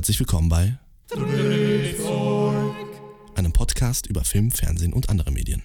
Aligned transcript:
Herzlich 0.00 0.18
willkommen 0.18 0.48
bei 0.48 0.78
einem 3.36 3.52
Podcast 3.52 4.06
über 4.06 4.24
Film, 4.24 4.50
Fernsehen 4.50 4.94
und 4.94 5.10
andere 5.10 5.30
Medien. 5.30 5.62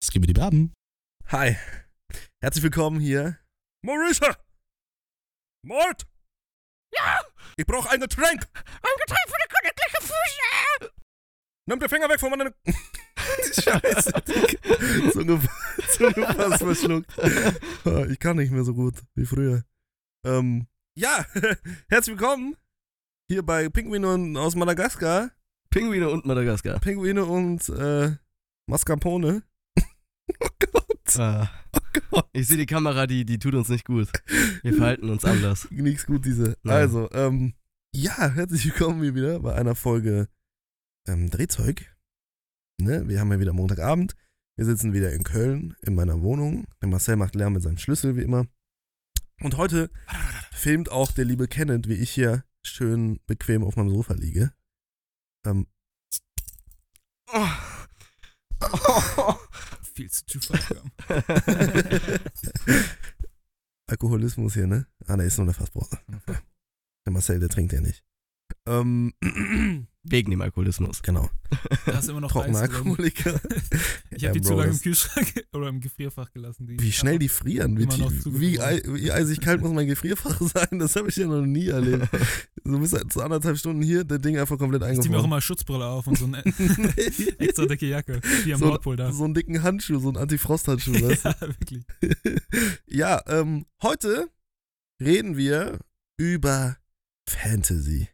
Skibbe 0.00 0.28
die 0.28 0.34
Baben. 0.34 0.72
Hi. 1.26 1.56
Herzlich 2.40 2.62
willkommen 2.62 3.00
hier. 3.00 3.40
Marisa! 3.84 4.36
Mord! 5.66 6.06
Ja! 6.94 7.18
Ich 7.56 7.66
brauche 7.66 7.90
ein 7.90 7.98
Getränk! 7.98 8.46
Ein 8.54 9.00
Getränk 9.00 9.26
für 9.26 9.36
die 9.42 9.48
königliche 9.48 10.00
Füße! 10.00 10.92
Nimm 11.66 11.80
den 11.80 11.88
Finger 11.88 12.08
weg 12.08 12.20
von 12.20 12.30
meiner... 12.30 12.54
Scheiße. 13.52 14.12
Zunge, 15.12 15.40
Zunge 15.88 16.34
fast 16.34 16.62
verschluckt. 16.62 17.12
Ich 18.12 18.20
kann 18.20 18.36
nicht 18.36 18.52
mehr 18.52 18.62
so 18.62 18.74
gut 18.74 19.02
wie 19.16 19.26
früher. 19.26 19.64
Ähm, 20.24 20.68
ja, 20.96 21.26
herzlich 21.88 22.16
willkommen 22.16 22.56
hier 23.32 23.42
bei 23.42 23.70
Pinguine 23.70 24.38
aus 24.38 24.54
Madagaskar. 24.54 25.30
Pinguine 25.70 26.10
und 26.10 26.26
Madagaskar. 26.26 26.78
Pinguine 26.80 27.24
und 27.24 27.66
äh, 27.70 28.10
Mascarpone. 28.66 29.42
oh 30.40 30.48
Gott. 30.58 31.18
Ah. 31.18 31.50
Ich 32.34 32.48
sehe 32.48 32.58
die 32.58 32.66
Kamera, 32.66 33.06
die, 33.06 33.24
die 33.24 33.38
tut 33.38 33.54
uns 33.54 33.70
nicht 33.70 33.86
gut. 33.86 34.08
Wir 34.60 34.74
verhalten 34.74 35.08
uns 35.08 35.24
anders. 35.24 35.66
Nichts 35.70 36.04
gut, 36.04 36.26
diese. 36.26 36.58
Nein. 36.62 36.76
Also, 36.76 37.10
ähm, 37.12 37.54
ja, 37.94 38.28
herzlich 38.28 38.66
willkommen 38.66 39.02
hier 39.02 39.14
wieder 39.14 39.40
bei 39.40 39.54
einer 39.54 39.76
Folge 39.76 40.28
ähm, 41.08 41.30
Drehzeug. 41.30 41.90
Ne? 42.82 43.08
Wir 43.08 43.18
haben 43.18 43.32
ja 43.32 43.40
wieder 43.40 43.54
Montagabend. 43.54 44.14
Wir 44.56 44.66
sitzen 44.66 44.92
wieder 44.92 45.10
in 45.14 45.24
Köln 45.24 45.74
in 45.80 45.94
meiner 45.94 46.20
Wohnung. 46.20 46.66
Der 46.82 46.90
Marcel 46.90 47.16
macht 47.16 47.34
Lärm 47.34 47.54
mit 47.54 47.62
seinem 47.62 47.78
Schlüssel, 47.78 48.14
wie 48.14 48.24
immer. 48.24 48.46
Und 49.40 49.56
heute 49.56 49.88
filmt 50.52 50.92
auch 50.92 51.12
der 51.12 51.24
liebe 51.24 51.48
Kenneth, 51.48 51.88
wie 51.88 51.94
ich 51.94 52.10
hier 52.10 52.44
schön 52.64 53.20
bequem 53.26 53.64
auf 53.64 53.76
meinem 53.76 53.90
Sofa 53.90 54.14
liege. 54.14 54.52
Ähm, 55.46 55.66
Oh. 57.34 57.48
Viel 59.94 60.10
zu 60.10 60.40
far. 60.40 60.82
Alkoholismus 63.90 64.54
hier, 64.54 64.66
ne? 64.66 64.86
Ah, 65.06 65.16
ne, 65.16 65.24
ist 65.24 65.38
nur 65.38 65.46
eine 65.46 65.54
Fassbrause. 65.54 65.98
Der 67.06 67.12
Marcel, 67.12 67.40
der 67.40 67.48
trinkt 67.48 67.72
ja 67.72 67.80
nicht. 67.80 68.04
Ähm, 68.66 69.12
Wegen 70.04 70.32
dem 70.32 70.40
Alkoholismus. 70.40 71.00
genau. 71.00 71.30
Da 71.86 71.98
ist 72.00 72.08
immer 72.08 72.20
noch 72.20 72.32
drin. 72.32 72.56
Alkoholiker. 72.56 73.40
Ich 74.14 74.22
Ja, 74.22 74.28
habe 74.28 74.40
die 74.40 74.44
zu 74.44 74.52
Bro, 74.52 74.60
lange 74.60 74.72
im 74.72 74.80
Kühlschrank 74.80 75.44
oder 75.52 75.68
im 75.68 75.80
Gefrierfach 75.80 76.30
gelassen. 76.32 76.66
Die 76.66 76.78
Wie 76.78 76.92
schnell 76.92 77.18
die 77.18 77.28
frieren, 77.30 77.78
wie, 77.78 77.86
wie, 77.88 78.58
wie 78.58 79.10
eisig 79.12 79.40
kalt 79.40 79.60
muss 79.62 79.72
mein 79.72 79.86
Gefrierfach 79.86 80.38
sein, 80.54 80.78
das 80.78 80.96
habe 80.96 81.08
ich 81.08 81.16
ja 81.16 81.26
noch 81.26 81.40
nie 81.46 81.68
erlebt. 81.68 82.08
Du 82.64 82.78
bist 82.78 82.92
halt 82.92 83.10
zu 83.12 83.22
anderthalb 83.22 83.56
Stunden 83.58 83.80
hier, 83.82 84.04
der 84.04 84.18
Ding 84.18 84.36
einfach 84.38 84.58
komplett 84.58 84.82
Ich 84.82 84.88
zieh 85.00 85.08
mir 85.08 85.16
auch 85.16 85.20
eingefroren. 85.20 85.24
immer 85.24 85.40
Schutzbrille 85.40 85.86
auf 85.86 86.06
und 86.06 86.18
so 86.18 86.26
eine 86.26 86.44
extra 87.38 87.66
dicke 87.66 87.86
Jacke, 87.86 88.20
wie 88.44 88.52
am 88.54 88.60
So- 88.60 88.66
Nordpol 88.66 88.96
da. 88.96 89.12
so 89.12 89.24
einen 89.24 89.34
dicken 89.34 89.62
Handschuh, 89.62 89.98
so 89.98 90.08
einen 90.08 90.18
Antifrosthandschuh, 90.18 90.92
ja, 90.92 91.08
wirklich. 91.40 91.84
Ja, 92.86 93.22
ähm, 93.28 93.64
heute 93.82 94.28
reden 95.00 95.36
wir 95.36 95.78
über 96.18 96.76
Fantasy. 97.28 98.08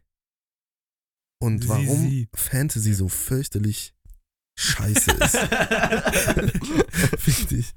Und 1.41 1.63
Sie, 1.63 1.69
warum 1.69 1.85
sie. 2.09 2.27
Fantasy 2.35 2.93
so 2.93 3.07
fürchterlich 3.07 3.93
scheiße 4.57 5.11
ist. 5.11 5.33
Wichtig. 7.25 7.73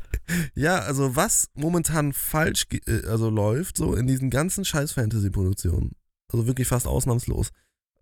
Ja, 0.54 0.80
also 0.80 1.14
was 1.16 1.48
momentan 1.54 2.12
falsch 2.12 2.66
äh, 2.86 3.06
also 3.06 3.30
läuft, 3.30 3.76
so 3.76 3.94
in 3.94 4.06
diesen 4.06 4.30
ganzen 4.30 4.64
scheiß 4.64 4.92
Fantasy-Produktionen. 4.92 5.92
Also 6.32 6.46
wirklich 6.46 6.66
fast 6.68 6.86
ausnahmslos. 6.86 7.50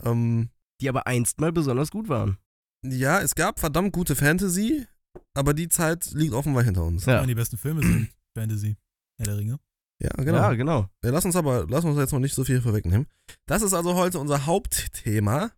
Ähm, 0.02 0.48
Die 0.80 0.88
aber 0.88 1.06
einst 1.06 1.40
mal 1.40 1.52
besonders 1.52 1.90
gut 1.90 2.08
waren. 2.08 2.38
ja, 2.82 3.20
es 3.20 3.34
gab 3.34 3.60
verdammt 3.60 3.92
gute 3.92 4.16
Fantasy, 4.16 4.86
aber 5.34 5.52
die 5.52 5.68
Zeit 5.68 6.10
liegt 6.12 6.32
offenbar 6.32 6.62
hinter 6.64 6.84
uns. 6.84 7.04
Ja, 7.04 7.20
Ja. 7.20 7.26
die 7.26 7.34
besten 7.34 7.58
Filme 7.58 7.82
sind 7.82 8.08
Fantasy. 8.34 8.76
Herr 9.18 9.26
der 9.26 9.36
Ringe. 9.38 9.58
Ja, 10.02 10.08
genau. 10.16 10.38
ja 10.38 10.50
Ja, 10.50 10.54
genau. 10.54 10.88
lass 11.02 11.26
uns 11.26 11.36
aber, 11.36 11.66
lass 11.68 11.84
uns 11.84 11.98
jetzt 11.98 12.12
noch 12.12 12.20
nicht 12.20 12.34
so 12.34 12.44
viel 12.44 12.62
vorwegnehmen. 12.62 13.06
Das 13.44 13.60
ist 13.60 13.74
also 13.74 13.94
heute 13.96 14.18
unser 14.18 14.46
Hauptthema. 14.46 15.50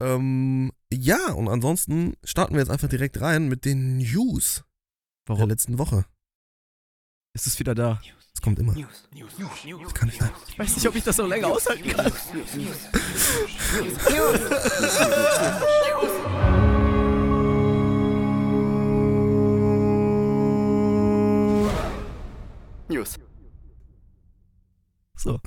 Ähm, 0.00 0.72
ja, 0.92 1.32
und 1.32 1.48
ansonsten 1.48 2.14
starten 2.24 2.54
wir 2.54 2.60
jetzt 2.60 2.70
einfach 2.70 2.88
direkt 2.88 3.20
rein 3.20 3.48
mit 3.48 3.64
den 3.64 3.98
News 3.98 4.64
der 5.28 5.36
Warum 5.36 5.50
letzten 5.50 5.78
Woche. 5.78 6.06
ist 7.34 7.46
es 7.46 7.58
wieder 7.58 7.74
da? 7.74 8.00
Das 8.32 8.40
kommt 8.42 8.58
immer. 8.58 8.74
Das 8.74 9.94
kann 9.94 10.08
nicht 10.08 10.18
sein. 10.18 10.30
Ich 10.48 10.58
weiß 10.58 10.74
nicht, 10.76 10.88
ob 10.88 10.96
ich 10.96 11.04
das 11.04 11.16
so 11.16 11.26
länger 11.26 11.48
aushalten 11.48 11.88
kann. 11.90 12.12
News. 22.88 23.18
So. 25.16 25.32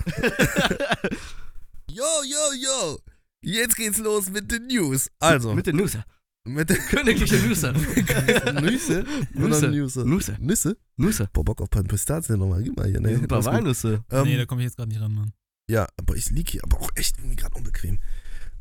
Yo, 1.90 2.24
yo, 2.24 2.53
yo. 2.53 2.97
Jetzt 3.44 3.76
geht's 3.76 4.00
los 4.00 4.30
mit 4.30 4.52
den 4.52 4.68
News. 4.68 5.09
Also, 5.20 5.54
Mit 5.54 5.68
den 5.68 5.76
Nüsse. 5.76 6.04
mit 6.46 6.70
den 6.70 6.78
Königliche 6.78 7.36
Nüsse. 7.38 7.74
Nüsse. 8.62 9.06
Nüsse. 9.34 9.70
Nüsse. 9.70 10.06
Nüsse. 10.06 10.38
Nüsse? 10.40 10.78
Nüsse. 10.98 11.30
Boah, 11.34 11.44
Bock 11.44 11.62
auf 11.62 11.68
ein 11.68 11.70
paar 11.72 11.84
Pistazien 11.84 12.40
nochmal. 12.40 12.64
Gib 12.64 12.76
mal 12.78 12.88
hier. 12.90 13.00
Nee, 13.00 13.16
Ein 13.16 13.28
paar. 13.28 13.44
Walnüsse. 13.46 14.04
Ähm, 14.12 14.24
nee, 14.24 14.38
da 14.38 14.46
komme 14.46 14.62
ich 14.62 14.66
jetzt 14.66 14.78
gerade 14.78 14.90
nicht 14.90 15.02
ran, 15.02 15.14
Mann. 15.14 15.34
Ja, 15.70 15.88
aber 15.98 16.16
ich 16.16 16.30
lieg 16.30 16.50
hier 16.50 16.64
aber 16.64 16.80
auch 16.80 16.90
echt 16.96 17.18
irgendwie 17.20 17.36
gerade 17.36 17.56
unbequem. 17.56 18.00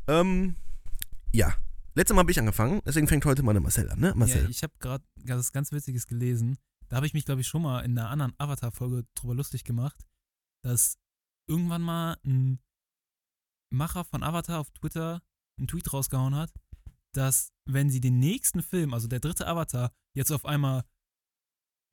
Ähm, 0.07 0.55
ja. 1.33 1.53
Letztes 1.95 2.15
Mal 2.15 2.21
habe 2.21 2.31
ich 2.31 2.39
angefangen, 2.39 2.81
deswegen 2.87 3.07
fängt 3.07 3.23
heute 3.25 3.43
meine 3.43 3.59
Marcel 3.59 3.87
an, 3.89 3.99
ne? 3.99 4.13
Marcel. 4.15 4.43
Ja, 4.43 4.49
ich 4.49 4.63
habe 4.63 4.73
gerade 4.79 5.03
was 5.25 5.51
ganz 5.51 5.71
Witziges 5.71 6.07
gelesen. 6.07 6.57
Da 6.89 6.95
habe 6.95 7.05
ich 7.05 7.13
mich, 7.13 7.23
glaube 7.25 7.41
ich, 7.41 7.47
schon 7.47 7.61
mal 7.61 7.81
in 7.81 7.97
einer 7.97 8.09
anderen 8.09 8.33
Avatar-Folge 8.39 9.05
drüber 9.13 9.35
lustig 9.35 9.63
gemacht, 9.63 9.99
dass 10.63 10.97
irgendwann 11.47 11.83
mal 11.83 12.17
ein 12.25 12.59
Macher 13.73 14.03
von 14.03 14.23
Avatar 14.23 14.59
auf 14.59 14.69
Twitter 14.71 15.21
einen 15.57 15.67
Tweet 15.67 15.91
rausgehauen 15.91 16.35
hat, 16.35 16.51
dass 17.13 17.51
wenn 17.65 17.89
sie 17.89 18.01
den 18.01 18.19
nächsten 18.19 18.61
Film, 18.61 18.93
also 18.93 19.07
der 19.07 19.19
dritte 19.19 19.47
Avatar, 19.47 19.91
jetzt 20.15 20.31
auf 20.31 20.45
einmal 20.45 20.83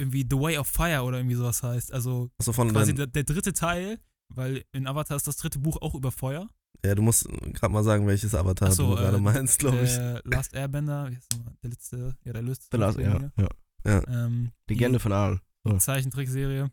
irgendwie 0.01 0.27
The 0.29 0.37
Way 0.37 0.59
of 0.59 0.67
Fire 0.67 1.03
oder 1.03 1.19
irgendwie 1.19 1.37
sowas 1.37 1.63
heißt, 1.63 1.93
also 1.93 2.31
von 2.41 2.73
quasi 2.73 2.95
der, 2.95 3.07
der 3.07 3.25
dritte 3.25 3.53
Teil, 3.53 4.01
weil 4.29 4.65
in 4.73 4.87
Avatar 4.87 5.17
ist 5.17 5.27
das 5.27 5.37
dritte 5.37 5.59
Buch 5.59 5.77
auch 5.83 5.95
über 5.95 6.11
Feuer. 6.11 6.49
Ja, 6.85 6.95
du 6.95 7.03
musst 7.03 7.29
gerade 7.29 7.73
mal 7.73 7.85
sagen, 7.85 8.07
welches 8.07 8.35
Avatar 8.35 8.73
so, 8.73 8.91
du 8.91 8.97
gerade 8.97 9.19
äh, 9.19 9.21
meinst, 9.21 9.59
glaube 9.59 9.83
ich. 9.83 9.95
Der 9.95 10.23
Last 10.25 10.55
Airbender, 10.55 11.11
wie 11.11 11.17
heißt 11.17 11.33
der, 11.33 11.39
nochmal? 11.39 11.55
der 11.63 11.71
letzte, 11.71 12.17
ja, 12.25 12.33
der 12.33 12.43
löst 12.43 12.73
Der 12.73 12.79
Lars, 12.79 12.97
ja, 12.97 13.31
ja. 13.37 14.09
Ähm, 14.09 14.53
Legende 14.69 14.99
von 14.99 15.13
Aang. 15.13 15.41
die 15.67 15.71
So. 15.73 15.79
Zeichentrickserie. 15.79 16.71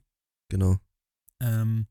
Genau. 0.49 0.77
Ähm, 1.41 1.87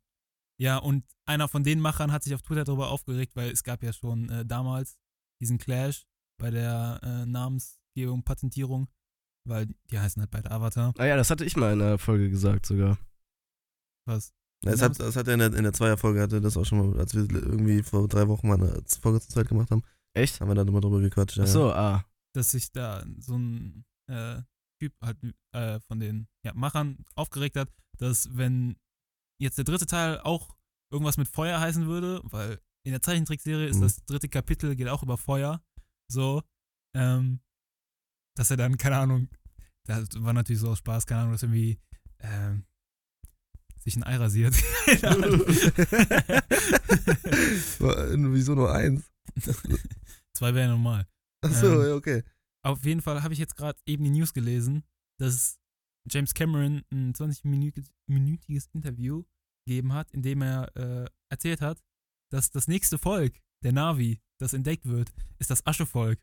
ja, 0.59 0.79
und 0.79 1.05
einer 1.27 1.49
von 1.49 1.65
den 1.65 1.81
Machern 1.81 2.13
hat 2.13 2.23
sich 2.23 2.35
auf 2.35 2.43
Twitter 2.43 2.65
darüber 2.65 2.91
aufgeregt, 2.91 3.37
weil 3.37 3.51
es 3.51 3.63
gab 3.63 3.83
ja 3.83 3.93
schon 3.93 4.29
äh, 4.31 4.47
damals 4.47 4.97
diesen 5.41 5.59
Clash 5.59 6.07
bei 6.39 6.51
der 6.51 7.01
äh, 7.03 7.27
Namensgebung, 7.27 8.23
Patentierung, 8.23 8.89
weil 9.45 9.67
die 9.91 9.99
heißen 9.99 10.21
halt 10.21 10.31
beide 10.31 10.51
Avatar. 10.51 10.95
Ah 10.99 11.05
ja, 11.05 11.17
das 11.17 11.31
hatte 11.31 11.45
ich 11.45 11.57
mal 11.57 11.73
in 11.73 11.79
der 11.81 11.99
Folge 11.99 12.31
gesagt 12.31 12.67
sogar. 12.67 12.99
Was? 14.07 14.33
Das 14.63 14.83
hat, 14.83 14.99
das 14.99 15.17
hat 15.17 15.29
er 15.29 15.35
in 15.35 15.41
der, 15.41 15.55
in 15.55 15.65
der 15.65 15.73
Zweierfolge, 15.73 16.21
hatte 16.21 16.41
das 16.41 16.57
auch 16.57 16.65
schon 16.65 16.79
mal, 16.79 16.99
als 16.99 17.15
wir 17.15 17.23
irgendwie 17.31 17.83
vor 17.83 18.09
drei 18.09 18.27
Wochen 18.29 18.49
mal 18.49 18.55
eine 18.55 18.83
Folge 19.01 19.21
zur 19.21 19.31
Zeit 19.31 19.49
gemacht 19.49 19.71
haben, 19.71 19.83
Echt? 20.15 20.41
haben 20.41 20.49
wir 20.49 20.55
da 20.55 20.63
immer 20.63 20.81
drüber 20.81 21.01
gequatscht. 21.01 21.37
Ja. 21.37 21.45
Ach 21.45 21.49
so, 21.49 21.73
ah. 21.73 22.05
Dass 22.33 22.51
sich 22.51 22.73
da 22.73 23.05
so 23.19 23.37
ein 23.37 23.85
äh, 24.09 24.41
Typ 24.81 24.95
halt 25.03 25.19
äh, 25.53 25.81
von 25.81 26.01
den 26.01 26.29
ja, 26.45 26.53
Machern 26.55 27.05
aufgeregt 27.15 27.57
hat, 27.57 27.69
dass 27.99 28.37
wenn 28.37 28.77
jetzt 29.39 29.59
der 29.59 29.65
dritte 29.65 29.87
Teil 29.87 30.21
auch 30.21 30.57
irgendwas 30.93 31.17
mit 31.17 31.29
Feuer 31.29 31.61
heißen 31.61 31.87
würde, 31.87 32.21
weil 32.25 32.61
in 32.85 32.93
der 32.93 33.03
Zeichentrickserie 33.03 33.67
ist 33.69 33.79
Mhm. 33.79 33.83
das 33.83 34.05
dritte 34.05 34.29
Kapitel, 34.29 34.77
geht 34.77 34.89
auch 34.89 35.03
über 35.03 35.17
Feuer, 35.19 35.61
so, 36.09 36.43
ähm, 36.95 37.41
dass 38.37 38.51
er 38.51 38.57
dann, 38.57 38.77
keine 38.79 38.99
Ahnung, 38.99 39.29
das 39.87 40.09
war 40.23 40.33
natürlich 40.33 40.61
so 40.61 40.71
aus 40.71 40.79
Spaß, 40.79 41.07
keine 41.07 41.23
Ahnung, 41.23 41.33
dass 41.33 41.43
irgendwie 41.43 41.79
ähm, 42.21 42.65
sich 43.79 43.97
ein 43.97 44.03
Ei 44.05 44.17
rasiert. 44.17 44.55
Wieso 47.79 48.55
nur 48.55 48.73
eins? 48.73 49.11
Zwei 50.35 50.55
wäre 50.55 50.69
normal. 50.71 51.07
Achso, 51.43 51.83
Ähm, 51.83 51.89
ja, 51.89 51.95
okay. 51.95 52.23
Auf 52.65 52.85
jeden 52.85 53.01
Fall 53.03 53.23
habe 53.23 53.33
ich 53.35 53.41
jetzt 53.41 53.57
gerade 53.57 53.79
eben 53.87 54.05
die 54.05 54.11
News 54.11 54.33
gelesen, 54.33 54.83
dass 55.21 55.59
James 56.11 56.35
Cameron 56.35 56.83
ein 56.93 57.13
20-minütiges 57.13 58.69
Interview 58.73 59.25
gegeben 59.67 59.93
hat, 59.93 60.11
in 60.13 60.23
dem 60.23 60.43
er 60.43 60.75
äh, 60.77 61.07
erzählt 61.31 61.61
hat, 61.61 61.83
dass 62.31 62.51
das 62.51 62.69
nächste 62.69 62.99
Volk, 62.99 63.41
der 63.65 63.73
Navi, 63.73 64.21
das 64.41 64.53
entdeckt 64.53 64.87
wird, 64.87 65.13
ist 65.39 65.51
das 65.51 65.67
Aschevolk. 65.67 66.19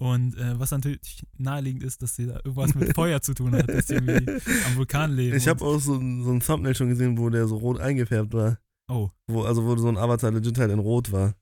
Und 0.00 0.36
äh, 0.36 0.58
was 0.58 0.72
natürlich 0.72 1.24
naheliegend 1.38 1.84
ist, 1.84 2.02
dass 2.02 2.16
sie 2.16 2.26
da 2.26 2.36
irgendwas 2.36 2.74
mit 2.74 2.92
Feuer 2.96 3.20
zu 3.22 3.32
tun 3.32 3.54
hat, 3.54 3.68
dass 3.68 3.86
sie 3.86 3.94
irgendwie 3.94 4.40
am 4.66 4.76
Vulkan 4.76 5.12
leben. 5.12 5.36
Ich 5.36 5.46
habe 5.46 5.64
auch 5.64 5.78
so 5.78 5.94
ein, 5.94 6.24
so 6.24 6.32
ein 6.32 6.40
Thumbnail 6.40 6.74
schon 6.74 6.88
gesehen, 6.88 7.16
wo 7.16 7.30
der 7.30 7.46
so 7.46 7.56
rot 7.56 7.78
eingefärbt 7.78 8.32
war. 8.32 8.58
Oh. 8.88 9.10
Wo, 9.28 9.44
also 9.44 9.64
wo 9.64 9.76
so 9.76 9.88
ein 9.88 9.96
Avatar 9.96 10.32
legit 10.32 10.58
halt 10.58 10.72
in 10.72 10.80
Rot 10.80 11.12
war. 11.12 11.34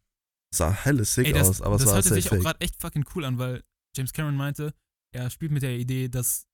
Sah 0.54 0.70
helle 0.70 1.04
sick 1.04 1.26
Ey, 1.26 1.32
das, 1.32 1.48
aus, 1.48 1.62
aber 1.62 1.76
es 1.76 1.82
das 1.82 1.88
war 1.88 1.94
hörte 1.96 2.08
safe 2.10 2.20
sich 2.20 2.26
auch 2.26 2.34
fake. 2.34 2.42
gerade 2.42 2.60
echt 2.60 2.80
fucking 2.80 3.04
cool 3.14 3.24
an, 3.24 3.38
weil 3.38 3.64
James 3.96 4.12
Cameron 4.12 4.36
meinte, 4.36 4.74
er 5.14 5.30
spielt 5.30 5.50
mit 5.50 5.62
der 5.62 5.78
Idee, 5.78 6.08
dass 6.08 6.44
auch 6.44 6.51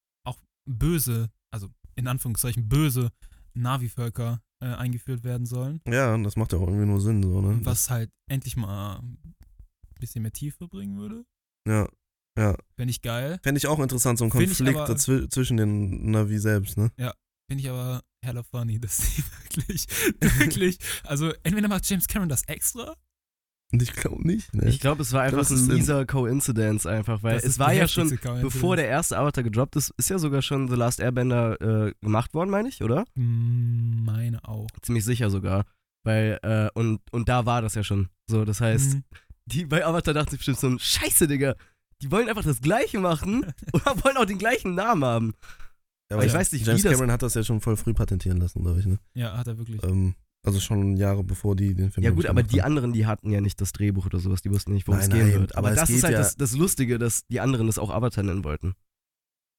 böse, 0.68 1.30
also 1.50 1.68
in 1.96 2.06
Anführungszeichen 2.06 2.68
böse 2.68 3.10
Navi-Völker 3.54 4.40
äh, 4.62 4.66
eingeführt 4.66 5.24
werden 5.24 5.46
sollen, 5.46 5.80
Ja, 5.88 6.14
und 6.14 6.24
das 6.24 6.36
macht 6.36 6.52
ja 6.52 6.58
auch 6.58 6.66
irgendwie 6.68 6.86
nur 6.86 7.00
Sinn, 7.00 7.22
so, 7.22 7.40
ne? 7.40 7.58
was 7.64 7.90
halt 7.90 8.10
endlich 8.30 8.56
mal 8.56 8.98
ein 8.98 9.34
bisschen 10.00 10.22
mehr 10.22 10.32
Tiefe 10.32 10.68
bringen 10.68 10.96
würde. 10.98 11.24
ja, 11.68 11.88
ja. 12.38 12.56
Fände 12.76 12.90
ich 12.92 13.02
geil. 13.02 13.40
Fände 13.42 13.58
ich 13.58 13.66
auch 13.66 13.80
interessant, 13.80 14.18
so 14.18 14.24
ein 14.24 14.30
Konflikt 14.30 14.60
aber- 14.76 14.96
zwischen 14.96 15.56
den 15.56 16.10
Navi 16.12 16.38
selbst, 16.38 16.76
ne? 16.78 16.92
Finde 17.50 17.62
ich 17.64 17.68
aber 17.70 18.02
hella 18.24 18.42
funny, 18.44 18.78
dass 18.80 18.98
die 18.98 19.24
wirklich, 19.56 19.86
wirklich, 20.38 20.78
also 21.04 21.32
entweder 21.42 21.66
macht 21.68 21.88
James 21.90 22.06
Cameron 22.06 22.28
das 22.28 22.44
extra, 22.44 22.94
Und 23.70 23.82
ich 23.82 23.92
glaube 23.92 24.26
nicht, 24.26 24.54
ne? 24.54 24.66
Ich 24.68 24.80
glaube, 24.80 25.02
es 25.02 25.12
war 25.12 25.22
einfach 25.22 25.38
Das 25.38 25.50
ein 25.50 25.66
mieser 25.66 26.06
Coincidence 26.06 26.86
einfach, 26.86 27.22
weil 27.22 27.36
es 27.36 27.58
war 27.58 27.72
ja 27.74 27.86
schon, 27.86 28.18
bevor 28.40 28.76
der 28.76 28.88
erste 28.88 29.18
Avatar 29.18 29.44
gedroppt 29.44 29.76
ist, 29.76 29.90
ist 29.98 30.08
ja 30.08 30.18
sogar 30.18 30.40
schon 30.40 30.68
The 30.68 30.74
Last 30.74 31.00
Airbender 31.00 31.60
äh, 31.88 31.92
gemacht 32.00 32.32
worden, 32.32 32.48
meine 32.50 32.68
ich, 32.70 32.82
oder? 32.82 33.04
Mm, 33.14 34.04
Meine 34.04 34.42
auch. 34.48 34.68
Ziemlich 34.80 35.04
sicher 35.04 35.28
sogar. 35.28 35.64
Weil, 36.04 36.38
äh, 36.42 36.68
und, 36.72 37.00
und 37.10 37.28
da 37.28 37.44
war 37.44 37.60
das 37.60 37.74
ja 37.74 37.84
schon. 37.84 38.08
So, 38.30 38.44
das 38.46 38.60
heißt, 38.62 38.94
Mhm. 38.94 39.04
die 39.46 39.66
bei 39.66 39.84
Avatar 39.84 40.14
dachten 40.14 40.30
sich 40.30 40.38
bestimmt 40.38 40.58
so, 40.60 40.78
Scheiße, 40.78 41.26
Digga, 41.26 41.54
die 42.00 42.10
wollen 42.10 42.28
einfach 42.30 42.44
das 42.44 42.62
Gleiche 42.62 42.98
machen 43.00 43.44
oder 43.74 44.02
wollen 44.02 44.16
auch 44.16 44.24
den 44.24 44.38
gleichen 44.38 44.74
Namen 44.76 45.04
haben. 45.04 45.34
Ja, 46.10 46.16
aber 46.16 46.24
ich 46.24 46.32
weiß 46.32 46.52
nicht, 46.52 46.66
James 46.66 46.80
wie 46.80 46.84
das- 46.84 46.92
Cameron 46.92 47.12
hat 47.12 47.20
das 47.20 47.34
ja 47.34 47.44
schon 47.44 47.60
voll 47.60 47.76
früh 47.76 47.92
patentieren 47.92 48.38
lassen, 48.38 48.62
glaube 48.62 48.80
ich, 48.80 48.86
ne? 48.86 48.98
Ja, 49.12 49.36
hat 49.36 49.46
er 49.46 49.58
wirklich. 49.58 49.82
Ähm, 49.84 50.14
also 50.44 50.60
schon 50.60 50.96
Jahre 50.96 51.24
bevor 51.24 51.56
die 51.56 51.74
den 51.74 51.90
Film 51.90 52.04
Ja 52.04 52.10
gut, 52.10 52.26
aber 52.26 52.42
die 52.42 52.60
haben. 52.62 52.68
anderen, 52.68 52.92
die 52.92 53.06
hatten 53.06 53.30
ja 53.30 53.40
nicht 53.40 53.60
das 53.60 53.72
Drehbuch 53.72 54.06
oder 54.06 54.18
sowas, 54.20 54.40
die 54.42 54.50
wussten 54.50 54.72
nicht, 54.72 54.86
worum 54.86 55.00
es 55.00 55.08
Nein, 55.08 55.18
gehen 55.18 55.28
nein, 55.30 55.40
wird. 55.40 55.56
aber 55.56 55.68
Aber 55.68 55.74
es 55.74 55.80
das 55.80 55.90
ist 55.90 56.04
halt 56.04 56.12
ja- 56.14 56.18
das, 56.20 56.36
das 56.36 56.52
Lustige, 56.56 56.98
dass 56.98 57.26
die 57.26 57.40
anderen 57.40 57.66
das 57.66 57.78
auch 57.78 57.90
Avatar 57.90 58.22
nennen 58.24 58.44
wollten. 58.44 58.74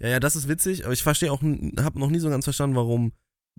Ja, 0.02 0.08
ja, 0.10 0.20
das 0.20 0.36
ist 0.38 0.48
witzig, 0.48 0.86
aber 0.86 0.94
ich 0.94 1.04
verstehe 1.04 1.32
auch, 1.32 1.42
habe 1.42 2.00
noch 2.00 2.10
nie 2.10 2.20
so 2.20 2.30
ganz 2.30 2.46
verstanden, 2.46 2.76
warum, 2.78 3.12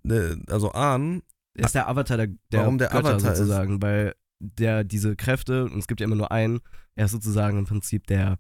ne, 0.03 0.43
also 0.49 0.73
Ahn, 0.73 1.23
Er 1.55 1.67
ist 1.67 1.75
der 1.75 1.89
Avatar 1.89 2.17
der, 2.17 2.29
der 2.51 2.61
Warum 2.61 2.79
der 2.79 2.89
Götter 2.89 3.11
Avatar 3.11 3.33
ist. 3.33 3.39
sozusagen, 3.39 3.83
weil 3.83 4.15
der 4.39 4.83
diese 4.85 5.17
Kräfte, 5.17 5.65
und 5.67 5.79
es 5.79 5.87
gibt 5.87 6.01
ja 6.01 6.07
immer 6.07 6.17
nur 6.17 6.33
einen, 6.33 6.61
er 6.95 7.05
ist 7.05 7.11
sozusagen 7.13 7.59
im 7.59 7.67
Prinzip 7.67 8.07
der, 8.07 8.39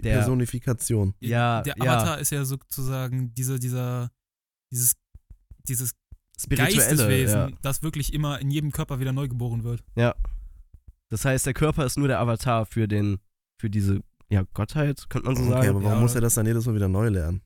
der 0.00 0.14
Personifikation. 0.18 1.14
ja, 1.18 1.62
der 1.62 1.74
ja. 1.76 1.82
Avatar 1.82 2.20
ist 2.20 2.30
ja 2.30 2.44
sozusagen 2.44 3.34
dieser, 3.34 3.58
dieser, 3.58 4.10
dieses, 4.72 4.94
dieses. 5.68 5.94
Geisteswesen, 6.48 7.38
Ja. 7.38 7.50
das 7.62 7.82
wirklich 7.82 8.12
immer 8.14 8.40
in 8.40 8.50
jedem 8.50 8.72
Körper 8.72 9.00
wieder 9.00 9.12
neu 9.12 9.28
geboren 9.28 9.64
wird. 9.64 9.82
Das 11.08 11.24
heißt, 11.24 11.46
der 11.46 11.54
Körper 11.54 11.84
ist 11.84 11.98
nur 11.98 12.08
der 12.08 12.20
Avatar 12.20 12.66
für 12.66 12.86
den, 12.86 13.18
für 13.60 13.68
diese 13.70 14.00
ja, 14.28 14.44
Gottheit, 14.54 15.06
könnte 15.10 15.26
man 15.26 15.36
so 15.36 15.42
Okay, 15.42 15.50
sagen. 15.52 15.68
aber 15.70 15.82
warum 15.82 15.96
Ja, 15.96 16.00
muss 16.00 16.14
er 16.14 16.20
das 16.20 16.34
dann 16.34 16.46
jedes 16.46 16.64
Mal 16.66 16.74
wieder 16.76 16.88
neu 16.88 17.08
lernen? 17.08 17.42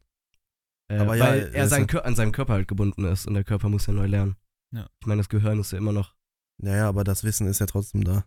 Äh, 0.89 0.99
aber 0.99 1.17
ja, 1.17 1.25
weil 1.25 1.39
er 1.41 1.55
er 1.55 1.65
ist 1.65 1.71
sein 1.71 1.87
ja- 1.91 2.01
an 2.03 2.15
seinem 2.15 2.33
Körper 2.33 2.53
halt 2.53 2.69
gebunden 2.69 3.05
ist 3.07 3.27
und 3.27 3.33
der 3.35 3.45
Körper 3.45 3.71
muss 3.71 3.87
ja 3.87 3.95
neu 3.95 4.07
lernen. 4.07 4.37
Ja. 4.71 4.87
Ich 5.01 5.07
meine, 5.07 5.21
das 5.21 5.31
Gehirn 5.31 5.59
ist 5.61 5.73
ja 5.73 5.79
immer 5.79 5.93
noch 5.93 6.15
Naja, 6.59 6.89
aber 6.89 7.05
das 7.05 7.25
Wissen 7.25 7.47
ist 7.47 7.59
ja 7.61 7.67
trotzdem 7.67 8.05
da. 8.05 8.25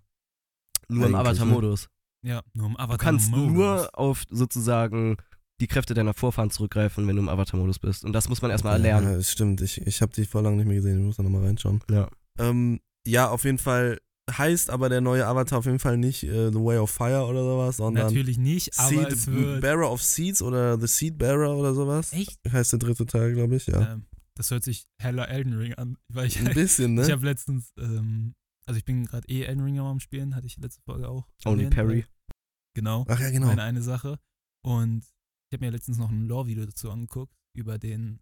nur 0.89 1.05
im 1.05 1.13
Eigentlich? 1.15 1.39
Avatar-Modus. 1.39 1.87
Ja, 2.23 2.41
nur 2.53 2.67
im 2.67 2.73
Du 2.73 2.79
Avatar. 2.79 2.97
kannst 2.97 3.31
nur 3.31 3.89
auf 3.93 4.23
sozusagen 4.29 5.17
die 5.59 5.67
Kräfte 5.67 5.93
deiner 5.93 6.13
Vorfahren 6.13 6.51
zurückgreifen, 6.51 7.07
wenn 7.07 7.15
du 7.15 7.21
im 7.23 7.29
Avatar-Modus 7.29 7.79
bist. 7.79 8.05
Und 8.05 8.13
das 8.13 8.29
muss 8.29 8.41
man 8.41 8.51
erstmal 8.51 8.73
Ja, 8.73 8.77
erlernen. 8.97 9.17
das 9.17 9.31
stimmt, 9.31 9.61
ich, 9.61 9.81
ich 9.85 10.01
habe 10.01 10.11
die 10.13 10.25
vor 10.25 10.41
lange 10.43 10.57
nicht 10.57 10.67
mehr 10.67 10.75
gesehen, 10.75 10.99
ich 10.99 11.05
muss 11.05 11.17
da 11.17 11.23
nochmal 11.23 11.45
reinschauen. 11.45 11.81
Ja. 11.89 12.09
Ähm, 12.39 12.79
ja, 13.07 13.29
auf 13.29 13.43
jeden 13.43 13.57
Fall 13.57 13.99
heißt 14.29 14.69
aber 14.69 14.89
der 14.89 14.99
neue 15.01 15.25
Avatar 15.25 15.59
auf 15.59 15.65
jeden 15.65 15.79
Fall 15.79 15.97
nicht 15.97 16.23
äh, 16.23 16.49
The 16.51 16.59
Way 16.59 16.79
of 16.79 16.91
Fire 16.91 17.25
oder 17.25 17.43
sowas, 17.43 17.77
sondern 17.77 18.07
Natürlich 18.07 18.37
nicht, 18.37 18.77
aber 18.77 18.89
Seed 18.89 19.07
es 19.13 19.27
wird. 19.27 19.61
Bearer 19.61 19.89
of 19.91 20.03
Seeds 20.03 20.41
oder 20.41 20.77
The 20.79 20.85
Seed 20.87 21.17
Bearer 21.17 21.55
oder 21.55 21.73
sowas. 21.73 22.11
Echt? 22.13 22.37
Heißt 22.51 22.73
der 22.73 22.79
dritte 22.79 23.05
Teil, 23.05 23.33
glaube 23.33 23.55
ich, 23.55 23.67
ja. 23.67 23.93
Ähm, 23.93 24.05
das 24.35 24.51
hört 24.51 24.63
sich 24.65 24.85
heller 25.01 25.29
Elden 25.29 25.53
Ring 25.53 25.73
an. 25.75 25.97
Weil 26.13 26.27
ich, 26.27 26.37
Ein 26.39 26.53
bisschen, 26.53 26.97
ich 26.99 27.07
ne? 27.07 27.13
habe 27.13 27.25
letztens, 27.25 27.71
ähm, 27.79 28.35
also 28.67 28.77
ich 28.77 28.83
bin 28.85 29.05
gerade 29.05 29.27
eh 29.29 29.43
Elden 29.43 29.63
Ring 29.63 29.79
am 29.79 29.99
Spielen, 30.01 30.35
hatte 30.35 30.45
ich 30.45 30.57
letzte 30.57 30.81
Folge 30.83 31.07
auch. 31.07 31.25
Only 31.45 31.63
erwähnt, 31.63 31.75
Parry. 31.75 31.95
weil- 32.01 32.35
Genau. 32.75 33.05
Ach 33.07 33.19
ja, 33.19 33.31
genau. 33.31 33.47
meine 33.47 33.63
eine 33.63 33.81
Sache. 33.81 34.19
Und 34.63 35.03
ich 35.49 35.53
habe 35.57 35.65
mir 35.65 35.71
letztens 35.71 35.97
noch 35.97 36.09
ein 36.09 36.27
Lore-Video 36.27 36.65
dazu 36.65 36.91
angeguckt, 36.91 37.33
über 37.55 37.77
den 37.77 38.19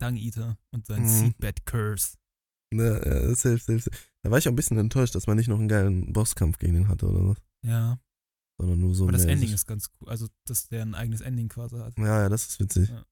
Dung 0.00 0.16
Eater 0.16 0.58
und 0.72 0.86
sein 0.86 1.02
Mhm. 1.02 1.08
Seedbed 1.08 1.64
Curse. 1.66 2.16
Ne, 2.74 3.02
ja, 3.04 3.34
safe, 3.34 3.58
safe, 3.58 3.78
safe. 3.80 3.96
Da 4.22 4.30
war 4.30 4.38
ich 4.38 4.48
auch 4.48 4.52
ein 4.52 4.56
bisschen 4.56 4.78
enttäuscht, 4.78 5.14
dass 5.14 5.26
man 5.26 5.36
nicht 5.36 5.48
noch 5.48 5.58
einen 5.58 5.68
geilen 5.68 6.12
Bosskampf 6.12 6.58
gegen 6.58 6.74
den 6.74 6.88
hatte 6.88 7.06
oder 7.06 7.28
was. 7.28 7.36
Ja, 7.64 8.00
Sondern 8.58 8.80
nur 8.80 8.94
so. 8.94 9.04
aber 9.04 9.12
das. 9.12 9.24
Ending 9.24 9.52
ist 9.52 9.66
ganz 9.66 9.90
cool. 10.00 10.08
Also, 10.08 10.28
dass 10.46 10.68
der 10.68 10.82
ein 10.82 10.94
eigenes 10.94 11.20
Ending 11.20 11.48
quasi 11.48 11.76
hat. 11.78 11.96
Ja, 11.98 12.22
ja, 12.22 12.28
das 12.28 12.48
ist 12.48 12.60
witzig. 12.60 12.88
Ja. 12.88 13.04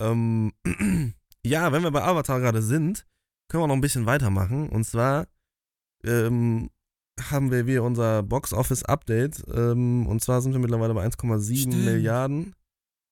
Ähm, 0.00 0.52
ja, 1.46 1.72
wenn 1.72 1.82
wir 1.82 1.90
bei 1.90 2.02
Avatar 2.02 2.40
gerade 2.40 2.62
sind, 2.62 3.06
können 3.48 3.62
wir 3.62 3.66
noch 3.68 3.74
ein 3.74 3.80
bisschen 3.80 4.06
weitermachen. 4.06 4.68
Und 4.68 4.84
zwar 4.84 5.26
ähm, 6.04 6.70
haben 7.20 7.50
wir 7.50 7.66
wieder 7.66 7.82
unser 7.82 8.22
Box 8.22 8.52
Office 8.52 8.84
Update. 8.84 9.42
Ähm, 9.52 10.06
und 10.06 10.22
zwar 10.22 10.42
sind 10.42 10.52
wir 10.52 10.58
mittlerweile 10.58 10.94
bei 10.94 11.06
1,7 11.06 11.56
Stimmt. 11.56 11.84
Milliarden. 11.84 12.54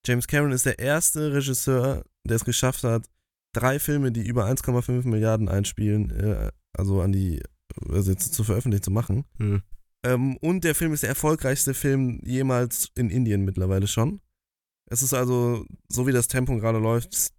James 0.06 0.26
Cameron 0.26 0.52
ist 0.52 0.66
der 0.66 0.78
erste 0.78 1.32
Regisseur, 1.32 2.04
der 2.24 2.36
es 2.36 2.44
geschafft 2.44 2.84
hat, 2.84 3.08
drei 3.52 3.78
Filme, 3.78 4.10
die 4.10 4.26
über 4.26 4.46
1,5 4.46 5.06
Milliarden 5.06 5.48
einspielen, 5.48 6.10
äh, 6.10 6.50
also 6.72 7.00
an 7.00 7.12
die, 7.12 7.42
also 7.88 8.10
jetzt 8.10 8.34
zu 8.34 8.44
veröffentlichen 8.44 8.82
zu 8.82 8.90
machen. 8.90 9.24
Hm. 9.38 9.62
Ähm, 10.04 10.36
und 10.38 10.64
der 10.64 10.74
Film 10.74 10.92
ist 10.92 11.04
der 11.04 11.10
erfolgreichste 11.10 11.74
Film 11.74 12.20
jemals 12.24 12.88
in 12.96 13.10
Indien 13.10 13.44
mittlerweile 13.44 13.86
schon. 13.86 14.20
Es 14.90 15.02
ist 15.02 15.14
also, 15.14 15.64
so 15.88 16.06
wie 16.06 16.12
das 16.12 16.28
Tempo 16.28 16.56
gerade 16.56 16.78
läuft, 16.78 17.32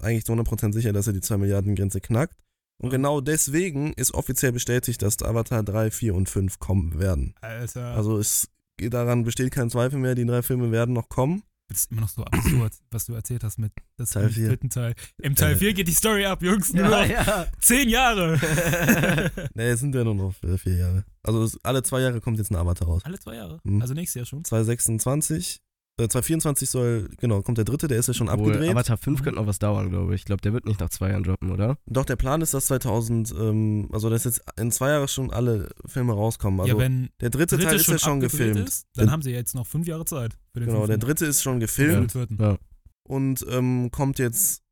eigentlich 0.00 0.24
zu 0.24 0.32
100% 0.32 0.72
sicher, 0.72 0.92
dass 0.92 1.06
er 1.06 1.12
die 1.12 1.20
2 1.20 1.38
Milliarden 1.38 1.76
Grenze 1.76 2.00
knackt. 2.00 2.36
Und 2.78 2.90
genau 2.90 3.20
deswegen 3.20 3.92
ist 3.94 4.12
offiziell 4.14 4.52
bestätigt, 4.52 5.00
dass 5.02 5.22
Avatar 5.22 5.62
3, 5.62 5.90
4 5.90 6.14
und 6.14 6.28
5 6.28 6.58
kommen 6.58 6.98
werden. 6.98 7.34
Alter. 7.40 7.94
Also 7.94 8.18
es 8.18 8.48
daran 8.78 9.22
besteht 9.24 9.52
kein 9.52 9.70
Zweifel 9.70 9.98
mehr, 9.98 10.14
die 10.14 10.26
drei 10.26 10.42
Filme 10.42 10.72
werden 10.72 10.92
noch 10.94 11.08
kommen. 11.08 11.44
das 11.68 11.80
ist 11.82 11.92
immer 11.92 12.00
noch 12.02 12.08
so 12.08 12.24
absurd, 12.24 12.72
was 12.90 13.06
du 13.06 13.14
erzählt 13.14 13.44
hast 13.44 13.58
mit 13.58 13.72
das 13.96 14.10
Teil 14.10 14.24
im 14.26 14.30
vier. 14.32 14.48
dritten 14.48 14.68
Teil. 14.70 14.94
Im 15.22 15.34
Teil 15.36 15.54
Äh. 15.54 15.56
4 15.58 15.72
geht 15.74 15.88
die 15.88 15.92
Story 15.94 16.26
ab, 16.26 16.42
Jungs. 16.42 16.72
Nur 16.74 16.84
Ja, 16.84 16.90
noch 17.02 17.08
ja. 17.08 17.46
zehn 17.60 17.88
Jahre. 17.88 18.38
Ne, 19.54 19.62
es 19.68 19.80
sind 19.80 19.94
ja 19.94 20.02
nur 20.04 20.14
noch 20.16 20.34
äh, 20.42 20.58
vier 20.58 20.76
Jahre. 20.76 21.04
Also 21.22 21.44
es, 21.44 21.58
alle 21.64 21.82
zwei 21.84 22.00
Jahre 22.00 22.20
kommt 22.20 22.38
jetzt 22.38 22.50
ein 22.50 22.56
Avatar 22.56 22.88
raus. 22.88 23.02
Alle 23.04 23.18
zwei 23.20 23.36
Jahre. 23.36 23.60
Hm. 23.64 23.80
Also 23.80 23.94
nächstes 23.94 24.16
Jahr 24.18 24.26
schon. 24.26 24.44
2026, 24.44 25.62
äh, 26.00 26.08
2024 26.08 26.68
soll, 26.70 27.08
genau, 27.18 27.42
kommt 27.42 27.58
der 27.58 27.64
dritte, 27.64 27.86
der 27.86 27.98
ist 27.98 28.08
ja 28.08 28.14
schon 28.14 28.28
Obwohl, 28.28 28.48
abgedreht. 28.52 28.70
Avatar 28.72 28.96
5 28.96 29.22
könnte 29.22 29.38
noch 29.40 29.46
was 29.46 29.58
dauern, 29.60 29.90
glaube 29.90 30.14
ich. 30.14 30.22
Ich 30.22 30.24
glaube, 30.24 30.42
der 30.42 30.52
wird 30.52 30.66
nicht 30.66 30.80
nach 30.80 30.90
zwei 30.90 31.10
Jahren 31.10 31.22
droppen, 31.22 31.50
oder? 31.52 31.78
Doch, 31.86 32.04
der 32.04 32.16
Plan 32.16 32.40
ist, 32.40 32.52
dass 32.54 32.66
2000, 32.66 33.32
ähm, 33.38 33.88
also 33.92 34.10
dass 34.10 34.24
jetzt 34.24 34.42
in 34.58 34.72
zwei 34.72 34.90
Jahren 34.90 35.06
schon 35.08 35.30
alle 35.32 35.70
Filme 35.86 36.12
rauskommen. 36.12 36.60
Also 36.60 36.72
ja, 36.72 36.78
wenn 36.78 37.10
der 37.20 37.30
dritte, 37.30 37.56
dritte 37.56 37.68
Teil 37.70 37.76
ist 37.76 37.86
ja 37.88 37.98
schon 37.98 38.20
gefilmt. 38.20 38.68
Ist, 38.68 38.86
dann 38.94 39.06
Der- 39.06 39.12
haben 39.12 39.22
sie 39.22 39.30
jetzt 39.30 39.54
noch 39.54 39.66
fünf 39.66 39.86
Jahre 39.86 40.04
Zeit. 40.04 40.36
Für 40.52 40.60
den 40.60 40.68
Genau, 40.68 40.80
der 40.86 40.94
fünften. 40.94 41.06
dritte 41.06 41.26
ist 41.26 41.42
schon 41.42 41.60
gefilmt. 41.60 42.14
Ja. 42.38 42.58
und 43.06 43.44
ähm, 43.50 43.90
kommt 43.92 44.18
jetzt 44.18 44.62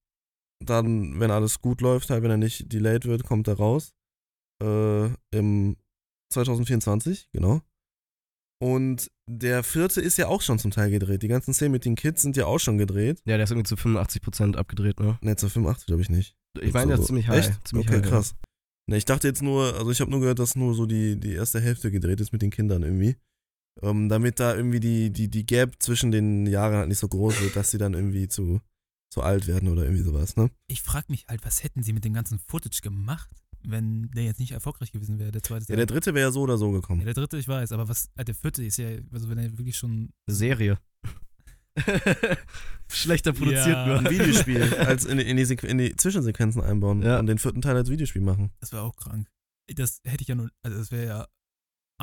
dann, 0.65 1.21
wenn 1.21 1.31
alles 1.31 1.61
gut 1.61 1.81
läuft, 1.81 2.11
halt, 2.11 2.23
wenn 2.23 2.31
er 2.31 2.37
nicht 2.37 2.73
delayed 2.73 3.05
wird, 3.05 3.25
kommt 3.25 3.47
er 3.49 3.57
raus. 3.57 3.93
Äh, 4.63 5.07
Im 5.33 5.77
2024, 6.33 7.29
genau. 7.33 7.61
Und 8.63 9.11
der 9.29 9.65
vierte 9.65 10.01
ist 10.01 10.19
ja 10.19 10.29
auch 10.29 10.41
schon 10.41 10.61
zum 10.61 10.71
Teil 10.71 10.89
gedreht. 10.91 11.23
Die 11.25 11.29
ganzen 11.29 11.53
Szenen 11.53 11.73
mit 11.73 11.85
den 11.85 11.97
Kids 11.97 12.23
sind 12.23 12.37
ja 12.37 12.47
auch 12.47 12.61
schon 12.61 12.79
gedreht. 12.79 13.21
Ja, 13.25 13.37
der 13.37 13.43
ist 13.45 13.51
irgendwie 13.51 13.67
zu 13.69 13.75
85% 13.75 14.55
abgedreht, 14.57 15.01
ne? 15.01 15.19
Ne, 15.21 15.35
zu 15.35 15.49
85 15.49 15.87
glaube 15.87 16.03
ich 16.03 16.11
nicht. 16.11 16.37
Ich 16.61 16.73
meine, 16.73 16.89
der 16.89 16.97
So- 16.99 17.03
ist 17.03 17.07
ziemlich 17.09 17.27
high. 17.27 17.49
Echt? 17.49 17.67
Ziemlich 17.67 17.89
okay, 17.89 17.97
high, 17.97 18.05
ja. 18.05 18.11
krass. 18.11 18.37
Ne, 18.89 18.97
ich 18.99 19.05
dachte 19.05 19.27
jetzt 19.27 19.43
nur, 19.43 19.75
also 19.77 19.91
ich 19.91 20.01
habe 20.01 20.13
nur 20.13 20.21
gehört, 20.21 20.39
dass 20.39 20.55
nur 20.55 20.75
so 20.75 20.87
die, 20.87 21.19
die 21.19 21.33
erste 21.33 21.61
Hälfte 21.61 21.91
gedreht 21.91 22.21
ist 22.21 22.33
mit 22.33 22.41
den 22.43 22.51
Kindern 22.51 22.85
irgendwie. 22.85 23.17
Ähm, 23.81 24.09
damit 24.09 24.39
da 24.39 24.55
irgendwie 24.55 24.79
die, 24.81 25.11
die, 25.11 25.29
die 25.29 25.45
Gap 25.45 25.83
zwischen 25.83 26.13
den 26.13 26.47
Jahren 26.47 26.75
halt 26.77 26.89
nicht 26.89 26.99
so 26.99 27.09
groß 27.09 27.41
wird, 27.41 27.57
dass 27.57 27.73
sie 27.73 27.79
dann 27.79 27.95
irgendwie 27.95 28.29
zu, 28.29 28.61
zu 29.11 29.23
alt 29.23 29.49
werden 29.49 29.69
oder 29.69 29.83
irgendwie 29.83 30.05
sowas, 30.05 30.37
ne? 30.37 30.51
Ich 30.69 30.83
frage 30.83 31.07
mich 31.09 31.27
halt, 31.27 31.45
was 31.45 31.65
hätten 31.65 31.83
sie 31.83 31.93
mit 31.93 32.05
dem 32.05 32.13
ganzen 32.13 32.39
Footage 32.39 32.81
gemacht, 32.83 33.42
wenn 33.65 34.11
der 34.13 34.25
jetzt 34.25 34.41
nicht 34.41 34.53
erfolgreich 34.53 34.93
gewesen 34.93 35.19
wäre, 35.19 35.31
der 35.31 35.43
zweite 35.43 35.67
Ja, 35.69 35.77
der 35.77 35.87
dritte 35.87 36.15
wäre 36.15 36.29
ja 36.29 36.33
so 36.33 36.43
oder 36.43 36.59
so 36.59 36.67
Ja, 36.67 36.73
gekommen. 36.81 37.05
der 37.05 37.15
dritte, 37.15 37.37
ich 37.39 37.49
weiß, 37.49 37.73
aber 37.73 37.89
was, 37.89 38.11
äh, 38.17 38.25
der 38.25 38.35
vierte 38.35 38.65
ist 38.65 38.77
ja, 38.79 38.89
also 39.13 39.29
wenn 39.29 39.39
er 39.39 39.57
wirklich 39.59 39.77
schon. 39.77 40.13
Serie. 40.27 40.79
Schlechter 42.89 43.33
produziert 43.33 43.67
Ja. 43.69 43.87
nur. 43.87 43.99
Ein 44.01 44.11
Videospiel 44.11 44.63
als 44.79 45.05
in, 45.05 45.19
die- 45.19 45.25
in, 45.29 45.37
die, 45.37 45.67
in 45.67 45.79
die 45.79 45.97
Zwischensequenzen 45.97 46.61
einbauen 46.63 47.03
Ja. 47.03 47.19
und 47.19 47.27
den 47.27 47.39
vierten 47.39 47.63
Teil 47.63 47.77
als 47.77 47.89
Videospiel 47.91 48.23
machen. 48.23 48.51
Das 48.61 48.73
wäre 48.73 48.83
auch 48.83 48.97
krank. 48.97 49.29
Das 49.75 50.01
hätte 50.05 50.23
ich 50.23 50.29
ja 50.29 50.35
nur, 50.35 50.51
also 50.63 50.77
das 50.79 50.91
wäre 50.91 51.07
ja 51.07 51.27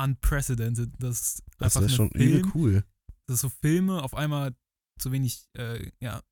unprecedented, 0.02 0.90
dass 0.98 1.42
Das 1.58 1.76
einfach 1.76 1.82
wäre 1.82 1.90
schon 1.90 2.10
Film, 2.10 2.28
übel 2.38 2.50
cool. 2.54 2.84
dass 3.28 3.40
so 3.40 3.48
Filme 3.48 4.02
auf 4.02 4.14
einmal 4.14 4.54
zu 4.98 5.12
wenig, 5.12 5.46
äh, 5.56 5.90
ja, 6.00 6.22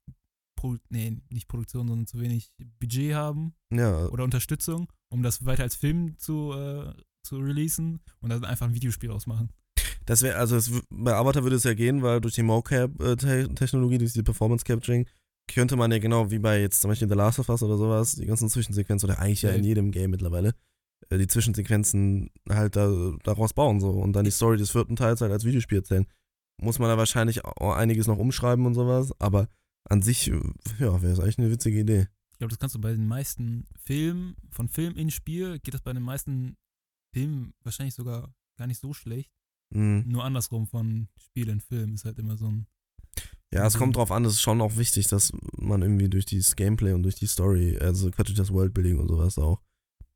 Pro, 0.56 0.76
nee, 0.88 1.16
nicht 1.30 1.46
Produktion, 1.46 1.86
sondern 1.86 2.06
zu 2.08 2.18
wenig 2.18 2.50
Budget 2.80 3.14
haben 3.14 3.54
Ja, 3.72 4.06
oder 4.08 4.24
Unterstützung 4.24 4.90
um 5.10 5.22
das 5.22 5.44
weiter 5.44 5.62
als 5.62 5.74
Film 5.74 6.18
zu, 6.18 6.52
äh, 6.52 6.92
zu 7.22 7.38
releasen 7.38 8.00
und 8.20 8.30
dann 8.30 8.44
einfach 8.44 8.66
ein 8.66 8.74
Videospiel 8.74 9.10
ausmachen. 9.10 9.50
Das 10.06 10.22
wäre, 10.22 10.36
also 10.36 10.56
w- 10.56 10.80
bei 10.90 11.14
Avatar 11.14 11.42
würde 11.42 11.56
es 11.56 11.64
ja 11.64 11.74
gehen, 11.74 12.02
weil 12.02 12.20
durch 12.20 12.34
die 12.34 12.42
Mocap-Technologie, 12.42 13.98
durch 13.98 14.12
die 14.14 14.22
Performance 14.22 14.64
Capturing, 14.64 15.06
könnte 15.50 15.76
man 15.76 15.90
ja 15.90 15.98
genau 15.98 16.30
wie 16.30 16.38
bei 16.38 16.60
jetzt 16.60 16.80
zum 16.80 16.90
Beispiel 16.90 17.08
The 17.08 17.14
Last 17.14 17.38
of 17.38 17.48
Us 17.48 17.62
oder 17.62 17.76
sowas, 17.76 18.16
die 18.16 18.26
ganzen 18.26 18.48
Zwischensequenzen, 18.48 19.08
oder 19.08 19.18
eigentlich 19.18 19.42
ja 19.42 19.50
in 19.50 19.64
jedem 19.64 19.90
Game 19.90 20.10
mittlerweile, 20.10 20.54
äh, 21.10 21.18
die 21.18 21.26
Zwischensequenzen 21.26 22.30
halt 22.48 22.76
da, 22.76 23.14
daraus 23.22 23.52
bauen 23.54 23.80
so 23.80 23.90
und 23.90 24.12
dann 24.14 24.24
die 24.24 24.30
Story 24.30 24.56
des 24.56 24.70
vierten 24.70 24.96
Teils 24.96 25.20
halt 25.20 25.32
als 25.32 25.44
Videospiel 25.44 25.78
erzählen. 25.78 26.06
Muss 26.60 26.78
man 26.78 26.88
da 26.88 26.98
wahrscheinlich 26.98 27.44
auch 27.44 27.76
einiges 27.76 28.06
noch 28.06 28.18
umschreiben 28.18 28.66
und 28.66 28.74
sowas, 28.74 29.12
aber 29.18 29.48
an 29.88 30.02
sich, 30.02 30.30
äh, 30.30 30.40
ja, 30.80 31.00
wäre 31.02 31.12
es 31.12 31.20
eigentlich 31.20 31.38
eine 31.38 31.50
witzige 31.50 31.80
Idee. 31.80 32.08
Ich 32.38 32.40
glaube, 32.40 32.50
das 32.50 32.60
kannst 32.60 32.76
du 32.76 32.80
bei 32.80 32.92
den 32.92 33.08
meisten 33.08 33.66
Filmen, 33.84 34.36
von 34.52 34.68
Film 34.68 34.94
in 34.94 35.10
Spiel, 35.10 35.58
geht 35.58 35.74
das 35.74 35.80
bei 35.80 35.92
den 35.92 36.04
meisten 36.04 36.56
Filmen 37.12 37.52
wahrscheinlich 37.64 37.96
sogar 37.96 38.32
gar 38.56 38.68
nicht 38.68 38.78
so 38.80 38.94
schlecht. 38.94 39.32
Mhm. 39.74 40.04
Nur 40.06 40.22
andersrum 40.22 40.68
von 40.68 41.08
Spiel 41.20 41.48
in 41.48 41.60
Film 41.60 41.94
ist 41.94 42.04
halt 42.04 42.16
immer 42.20 42.36
so 42.36 42.46
ein. 42.46 42.68
Ja, 43.52 43.66
es 43.66 43.76
kommt 43.76 43.96
drauf 43.96 44.12
an, 44.12 44.24
es 44.24 44.34
ist 44.34 44.40
schon 44.40 44.60
auch 44.60 44.76
wichtig, 44.76 45.08
dass 45.08 45.32
man 45.56 45.82
irgendwie 45.82 46.08
durch 46.08 46.26
dieses 46.26 46.54
Gameplay 46.54 46.92
und 46.92 47.02
durch 47.02 47.16
die 47.16 47.26
Story, 47.26 47.76
also 47.76 48.08
durch 48.10 48.34
das 48.34 48.52
Worldbuilding 48.52 49.00
und 49.00 49.08
sowas 49.08 49.36
auch, 49.36 49.60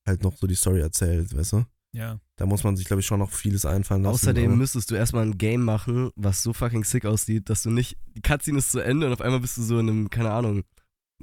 halt 0.06 0.22
noch 0.22 0.36
so 0.36 0.46
die 0.46 0.54
Story 0.54 0.80
erzählt, 0.80 1.36
weißt 1.36 1.54
du? 1.54 1.64
Ja, 1.92 2.20
Da 2.36 2.46
muss 2.46 2.62
man 2.62 2.76
sich, 2.76 2.86
glaube 2.86 3.00
ich, 3.00 3.06
schon 3.06 3.18
noch 3.18 3.32
vieles 3.32 3.66
einfallen 3.66 4.04
lassen. 4.04 4.14
Außerdem 4.14 4.46
aber- 4.46 4.56
müsstest 4.56 4.92
du 4.92 4.94
erstmal 4.94 5.24
ein 5.26 5.36
Game 5.38 5.64
machen, 5.64 6.10
was 6.14 6.44
so 6.44 6.52
fucking 6.52 6.84
sick 6.84 7.04
aussieht, 7.04 7.50
dass 7.50 7.64
du 7.64 7.70
nicht, 7.70 7.96
die 8.14 8.22
Cutscene 8.22 8.58
ist 8.58 8.70
zu 8.70 8.78
Ende 8.78 9.08
und 9.08 9.12
auf 9.12 9.20
einmal 9.20 9.40
bist 9.40 9.58
du 9.58 9.62
so 9.62 9.80
in 9.80 9.88
einem, 9.90 10.08
keine 10.08 10.30
Ahnung, 10.30 10.62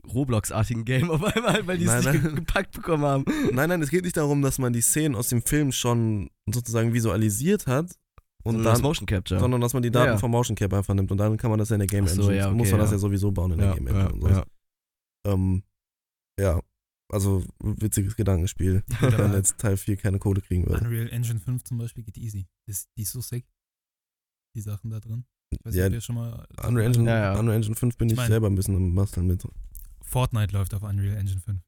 Roblox-artigen 0.08 0.86
Game 0.86 1.10
auf 1.12 1.24
einmal, 1.24 1.66
weil 1.68 1.78
die 1.78 1.86
es 1.86 1.90
Nein, 1.92 2.14
nicht 2.14 2.24
nein. 2.24 2.24
ge- 2.24 2.34
gepackt 2.36 2.72
bekommen 2.76 3.04
haben. 3.04 3.26
Nein, 3.54 3.70
nein, 3.70 3.82
es 3.82 3.90
geht 3.90 4.04
nicht 4.04 4.18
darum, 4.18 4.42
dass 4.42 4.58
man 4.60 4.74
die 4.74 4.82
Szenen 4.82 5.16
aus 5.16 5.30
dem 5.30 5.42
Film 5.42 5.72
schon 5.72 6.30
sozusagen 6.52 6.94
visualisiert 6.94 7.68
hat 7.68 7.92
und 8.44 8.54
Sondern 8.56 8.64
das 8.64 8.74
dann, 8.80 8.82
Motion 8.84 9.06
Capture. 9.06 9.40
sondern 9.40 9.62
dass 9.62 9.74
man 9.74 9.84
die 9.84 9.92
Daten 9.92 10.06
Ja, 10.08 10.12
ja. 10.14 10.18
vom 10.18 10.32
Motion 10.32 10.56
Cap 10.56 10.74
einfach 10.74 10.94
nimmt 10.94 11.12
und 11.12 11.18
dann 11.18 11.38
kann 11.38 11.50
man 11.50 11.60
das 11.60 11.70
ja 11.70 11.76
in 11.76 11.80
der 11.80 11.88
Game 11.88 12.06
Ach 12.06 12.10
so, 12.10 12.22
Engine, 12.24 12.38
ja, 12.38 12.48
okay, 12.48 12.56
muss 12.58 12.72
man 12.72 12.80
das 12.80 12.92
ja. 12.92 12.98
sowieso 12.98 13.32
bauen 13.32 13.52
in 13.52 13.58
der 13.60 13.74
Game 13.74 13.88
Engine 13.88 14.06
ja, 14.06 14.12
und 14.14 14.22
so. 14.22 14.28
ja. 14.30 14.44
Ähm, 15.28 15.64
ja, 16.40 16.62
also 17.12 17.44
witziges 17.60 18.16
Gedankenspiel, 18.16 18.84
wenn 19.02 19.34
jetzt 19.34 19.58
Teil 19.58 19.76
4 19.78 19.98
keine 19.98 20.20
Kohle 20.20 20.42
kriegen 20.42 20.66
würde. 20.68 20.86
Unreal 20.86 21.10
Engine 21.10 21.40
5 21.40 21.64
zum 21.64 21.78
Beispiel 21.80 22.04
geht 22.04 22.18
easy. 22.18 22.48
Das, 22.68 22.88
die 22.98 23.02
ist 23.02 23.12
so 23.12 23.20
sick. 23.22 23.46
Die 24.56 24.62
Sachen 24.62 24.90
da 24.92 25.00
drin. 25.00 25.26
Ich 25.52 25.60
weiß 25.66 25.76
Ja, 25.76 25.84
nicht, 25.86 25.90
ob 25.90 25.94
ihr 25.96 26.02
schon 26.02 26.16
mal. 26.16 26.48
Unreal 26.66 26.86
Engine, 26.88 27.10
Ja, 27.10 27.34
ja. 27.34 27.40
Unreal 27.40 27.58
Engine 27.58 27.76
5 27.76 27.98
bin 27.98 28.08
ich, 28.08 28.14
Ich 28.14 28.18
mein- 28.18 28.28
selber 28.30 28.48
ein 28.48 28.56
bisschen 28.56 28.76
am 28.76 28.94
Basteln 28.96 29.28
mit. 29.28 29.44
Fortnite 30.10 30.54
läuft 30.54 30.74
auf 30.74 30.84
Unreal 30.84 31.16
Engine 31.18 31.40
5. 31.40 31.60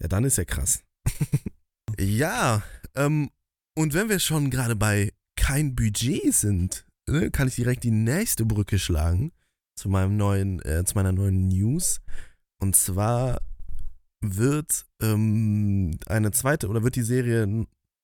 Ja, 0.00 0.08
dann 0.08 0.24
ist 0.24 0.38
ja 0.38 0.44
krass. 0.44 0.82
ja, 1.98 2.62
ähm, 2.94 3.30
und 3.76 3.94
wenn 3.94 4.08
wir 4.08 4.18
schon 4.18 4.50
gerade 4.50 4.76
bei 4.76 5.12
kein 5.36 5.74
Budget 5.74 6.32
sind, 6.34 6.86
ne, 7.08 7.30
kann 7.30 7.48
ich 7.48 7.54
direkt 7.56 7.84
die 7.84 7.90
nächste 7.90 8.44
Brücke 8.44 8.78
schlagen 8.78 9.32
zu 9.78 9.88
meinem 9.88 10.16
neuen, 10.16 10.60
äh, 10.64 10.84
zu 10.84 10.94
meiner 10.94 11.12
neuen 11.12 11.48
News. 11.48 12.00
Und 12.60 12.74
zwar 12.76 13.40
wird 14.20 14.86
ähm, 15.00 15.96
eine 16.06 16.32
zweite 16.32 16.68
oder 16.68 16.82
wird 16.82 16.96
die 16.96 17.02
Serie 17.02 17.42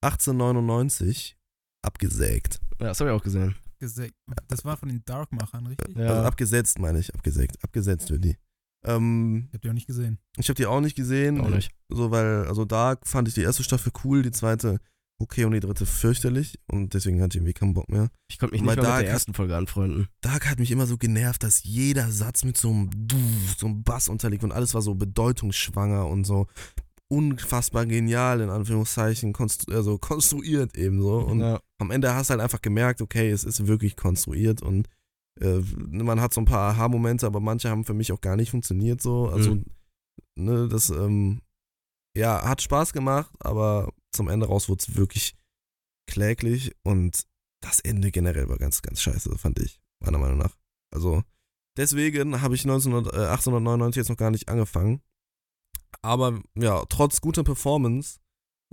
1899 0.03 1.37
abgesägt. 1.83 2.61
Ja, 2.81 2.89
das 2.89 3.01
habe 3.01 3.11
ich 3.11 3.17
auch 3.17 3.23
gesehen. 3.23 3.55
Gese- 3.81 4.13
Das 4.49 4.65
war 4.65 4.77
von 4.77 4.89
den 4.89 5.05
Dark-Machern, 5.05 5.67
richtig? 5.67 5.97
Ja. 5.97 6.07
Also 6.09 6.23
abgesetzt, 6.23 6.79
meine 6.79 6.99
ich, 7.01 7.13
abgesägt. 7.15 7.63
Abgesetzt 7.65 8.11
wird 8.11 8.25
die. 8.25 8.37
Ähm, 8.85 9.49
Ich 9.49 9.55
hab 9.55 9.63
die 9.63 9.69
auch 9.71 9.75
nicht 9.75 9.87
gesehen. 9.87 10.19
ich 10.37 10.49
habe 10.49 10.57
die 10.57 10.67
auch 10.67 10.81
nicht 10.81 10.97
gesehen. 10.97 11.41
Auch 11.41 11.51
nicht. 11.51 11.71
So, 11.89 12.11
weil, 12.11 12.47
also 12.47 12.65
Dark 12.65 13.07
fand 13.07 13.29
ich 13.29 13.35
die 13.35 13.43
erste 13.43 13.63
Staffel 13.63 13.93
cool, 14.05 14.23
die 14.23 14.31
zweite 14.31 14.81
okay 15.19 15.45
und 15.45 15.53
die 15.53 15.61
dritte 15.61 15.87
fürchterlich. 15.87 16.59
Und 16.67 16.95
deswegen 16.95 17.21
hatte 17.23 17.37
ich 17.37 17.43
irgendwie 17.43 17.55
keinen 17.55 17.75
Bock 17.75 17.89
mehr. 17.89 18.11
Ich 18.29 18.39
konnte 18.39 18.55
mich 18.55 18.63
nicht 18.63 18.67
mal 18.67 18.77
da 18.77 18.97
mit 18.97 19.07
der 19.07 19.13
ersten 19.13 19.35
Folge 19.35 19.57
anfreunden. 19.57 20.09
Dark 20.21 20.49
hat 20.51 20.59
mich 20.59 20.71
immer 20.71 20.87
so 20.87 20.99
genervt, 20.99 21.43
dass 21.43 21.63
jeder 21.63 22.11
Satz 22.11 22.45
mit 22.45 22.57
so 22.57 22.71
einem 22.71 22.91
Du, 22.95 23.17
so 23.57 23.67
einem 23.67 23.85
Bass 23.85 24.09
unterliegt 24.09 24.45
und 24.45 24.53
alles 24.53 24.75
war 24.75 24.83
so 24.83 24.95
bedeutungsschwanger 24.95 26.07
und 26.07 26.25
so 26.25 26.47
unfassbar 27.09 27.87
genial, 27.87 28.41
in 28.41 28.51
Anführungszeichen, 28.51 29.33
konstru 29.33 29.73
also 29.73 29.99
konstruiert 29.99 30.77
eben 30.77 31.01
so. 31.01 31.19
Und 31.19 31.41
ja. 31.41 31.61
am 31.79 31.91
Ende 31.91 32.15
hast 32.15 32.29
du 32.29 32.33
halt 32.33 32.41
einfach 32.41 32.63
gemerkt, 32.63 33.01
okay, 33.01 33.31
es 33.31 33.45
ist 33.45 33.67
wirklich 33.67 33.95
konstruiert 33.97 34.63
und 34.63 34.89
äh, 35.41 35.61
man 35.81 36.21
hat 36.21 36.33
so 36.35 36.41
ein 36.41 36.45
paar 36.47 36.71
Aha-Momente, 36.73 37.27
aber 37.27 37.41
manche 37.41 37.69
haben 37.71 37.85
für 37.85 37.95
mich 37.95 38.13
auch 38.13 38.21
gar 38.21 38.37
nicht 38.37 38.51
funktioniert 38.51 39.01
so. 39.03 39.29
Also, 39.29 39.57
Mhm. 39.57 39.65
ne, 40.37 40.69
das, 40.69 40.91
ähm, 40.91 41.41
ja, 42.17 42.43
hat 42.49 42.63
Spaß 42.63 42.93
gemacht, 42.93 43.33
aber 43.41 43.93
zum 44.13 44.29
Ende 44.29 44.47
raus 44.47 44.69
wurde 44.69 44.85
es 44.87 44.97
wirklich 44.97 45.35
kläglich 46.09 46.73
und 46.85 47.25
das 47.61 47.81
Ende 47.81 48.11
generell 48.13 48.49
war 48.49 48.59
ganz, 48.59 48.83
ganz 48.83 49.01
scheiße, 49.01 49.37
fand 49.39 49.59
ich, 49.59 49.81
meiner 50.01 50.19
Meinung 50.19 50.39
nach. 50.39 50.57
Also, 50.95 51.23
deswegen 51.77 52.41
habe 52.43 52.55
ich 52.55 52.65
1900, 52.65 53.13
äh, 53.15 53.27
1899 53.29 53.97
jetzt 53.97 54.11
noch 54.11 54.17
gar 54.17 54.31
nicht 54.31 54.49
angefangen. 54.49 55.01
Aber 56.03 56.41
ja, 56.55 56.85
trotz 56.89 57.21
guter 57.21 57.43
Performance, 57.43 58.19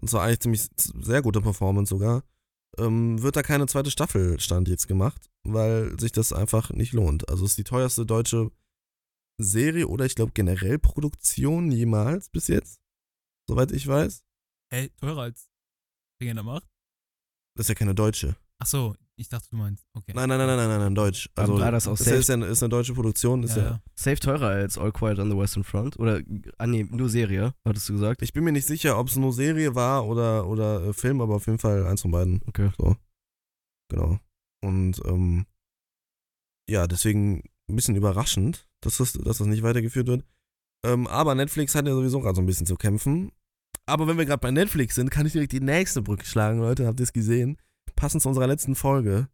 und 0.01 0.10
zwar 0.10 0.24
eigentlich 0.24 0.41
ziemlich 0.41 0.68
sehr 0.75 1.22
guter 1.22 1.41
Performance 1.41 1.89
sogar, 1.89 2.24
ähm, 2.78 3.22
wird 3.22 3.36
da 3.36 3.44
keine 3.44 3.68
zweite 3.68 3.92
Staffel 3.92 4.40
stand 4.40 4.68
jetzt 4.68 4.88
gemacht, 4.88 5.30
weil 5.44 6.00
sich 6.00 6.12
das 6.12 6.34
einfach 6.34 6.72
nicht 6.72 6.94
lohnt. 6.94 7.30
Also 7.30 7.46
es 7.46 7.51
ist 7.51 7.58
die 7.58 7.63
teuerste 7.63 8.06
deutsche 8.06 8.51
Serie 9.38 9.88
oder 9.88 10.06
ich 10.06 10.16
glaube 10.16 10.32
generell 10.34 10.80
Produktion 10.80 11.72
jemals 11.72 12.30
bis 12.30 12.48
jetzt, 12.48 12.82
soweit 13.48 13.72
ich 13.72 13.88
weiß. 13.88 14.24
Ey, 14.70 14.90
teurer 14.98 15.24
als 15.24 15.50
Ring 16.22 16.30
in 16.30 16.36
der 16.36 16.44
Macht? 16.44 16.68
Das 17.56 17.66
ist 17.66 17.70
ja 17.70 17.75
keine 17.75 17.96
deutsche. 17.96 18.36
Ach 18.60 18.68
so, 18.68 18.96
ich 19.22 19.30
dachte, 19.30 19.48
du 19.51 19.58
meinst. 19.58 19.86
Okay. 19.94 20.12
Nein, 20.13 20.28
nein, 20.28 20.38
nein, 20.38 20.48
nein, 20.48 20.58
nein, 20.58 20.70
nein, 20.70 20.80
nein 20.80 20.96
deutsch. 20.96 21.30
Also 21.36 21.60
war 21.60 21.72
das 21.72 21.88
auch 21.88 21.94
ist, 21.94 22.06
safe? 22.06 22.18
ist, 22.18 22.30
ja, 22.30 22.44
ist 22.44 22.63
eine 22.63 22.70
deutsche 22.70 22.94
Produktion. 22.94 23.44
Ist 23.44 23.56
ja, 23.56 23.63
ja, 23.63 23.70
ja. 23.70 23.82
Safe 23.96 24.18
teurer 24.18 24.48
als 24.48 24.78
All 24.78 24.92
Quiet 24.92 25.20
on 25.20 25.30
the 25.30 25.38
Western 25.38 25.63
Front. 25.63 25.98
Oder, 26.00 26.22
ah 26.58 26.68
nee, 26.68 26.86
nur 26.90 27.10
Serie, 27.10 27.54
hattest 27.66 27.88
du 27.88 27.94
gesagt? 27.94 28.22
Ich 28.22 28.34
bin 28.34 28.44
mir 28.44 28.51
nicht 28.51 28.68
sicher, 28.68 28.98
ob 28.98 29.08
es 29.08 29.16
nur 29.16 29.32
Serie 29.32 29.75
war 29.75 30.06
oder, 30.06 30.48
oder 30.48 30.88
äh, 30.88 30.94
Film, 30.94 31.22
aber 31.22 31.36
auf 31.36 31.46
jeden 31.46 31.60
Fall 31.60 31.86
eins 31.86 32.01
von 32.01 32.12
beiden. 32.12 32.42
Okay. 32.48 32.72
So. 32.78 32.96
Genau. 33.90 34.20
Und 34.63 35.01
ähm, 35.06 35.46
ja, 36.70 36.88
deswegen 36.88 37.44
ein 37.70 37.75
bisschen 37.75 37.96
überraschend, 37.96 38.68
dass 38.82 38.98
das, 38.98 39.13
dass 39.13 39.38
das 39.38 39.48
nicht 39.48 39.63
weitergeführt 39.63 40.08
wird. 40.08 40.25
Ähm, 40.86 41.08
aber 41.08 41.36
Netflix 41.36 41.75
hat 41.75 41.86
ja 41.86 41.94
sowieso 41.94 42.22
gerade 42.22 42.36
so 42.36 42.42
ein 42.42 42.48
bisschen 42.48 42.66
zu 42.66 42.75
kämpfen. 42.75 43.32
Aber 43.86 44.08
wenn 44.08 44.18
wir 44.18 44.25
gerade 44.25 44.42
bei 44.42 44.51
Netflix 44.51 44.96
sind, 44.96 45.12
kann 45.12 45.25
ich 45.25 45.34
direkt 45.34 45.51
die 45.51 45.60
nächste 45.60 46.01
Brücke 46.01 46.25
schlagen, 46.25 46.60
Leute. 46.60 46.88
Habt 46.88 47.00
ihr 47.00 47.04
es 47.04 47.13
gesehen? 47.13 47.58
Passend 48.01 48.24
zu 48.24 48.29
unserer 48.29 48.48
letzten 48.48 48.74
Folge. 48.74 49.29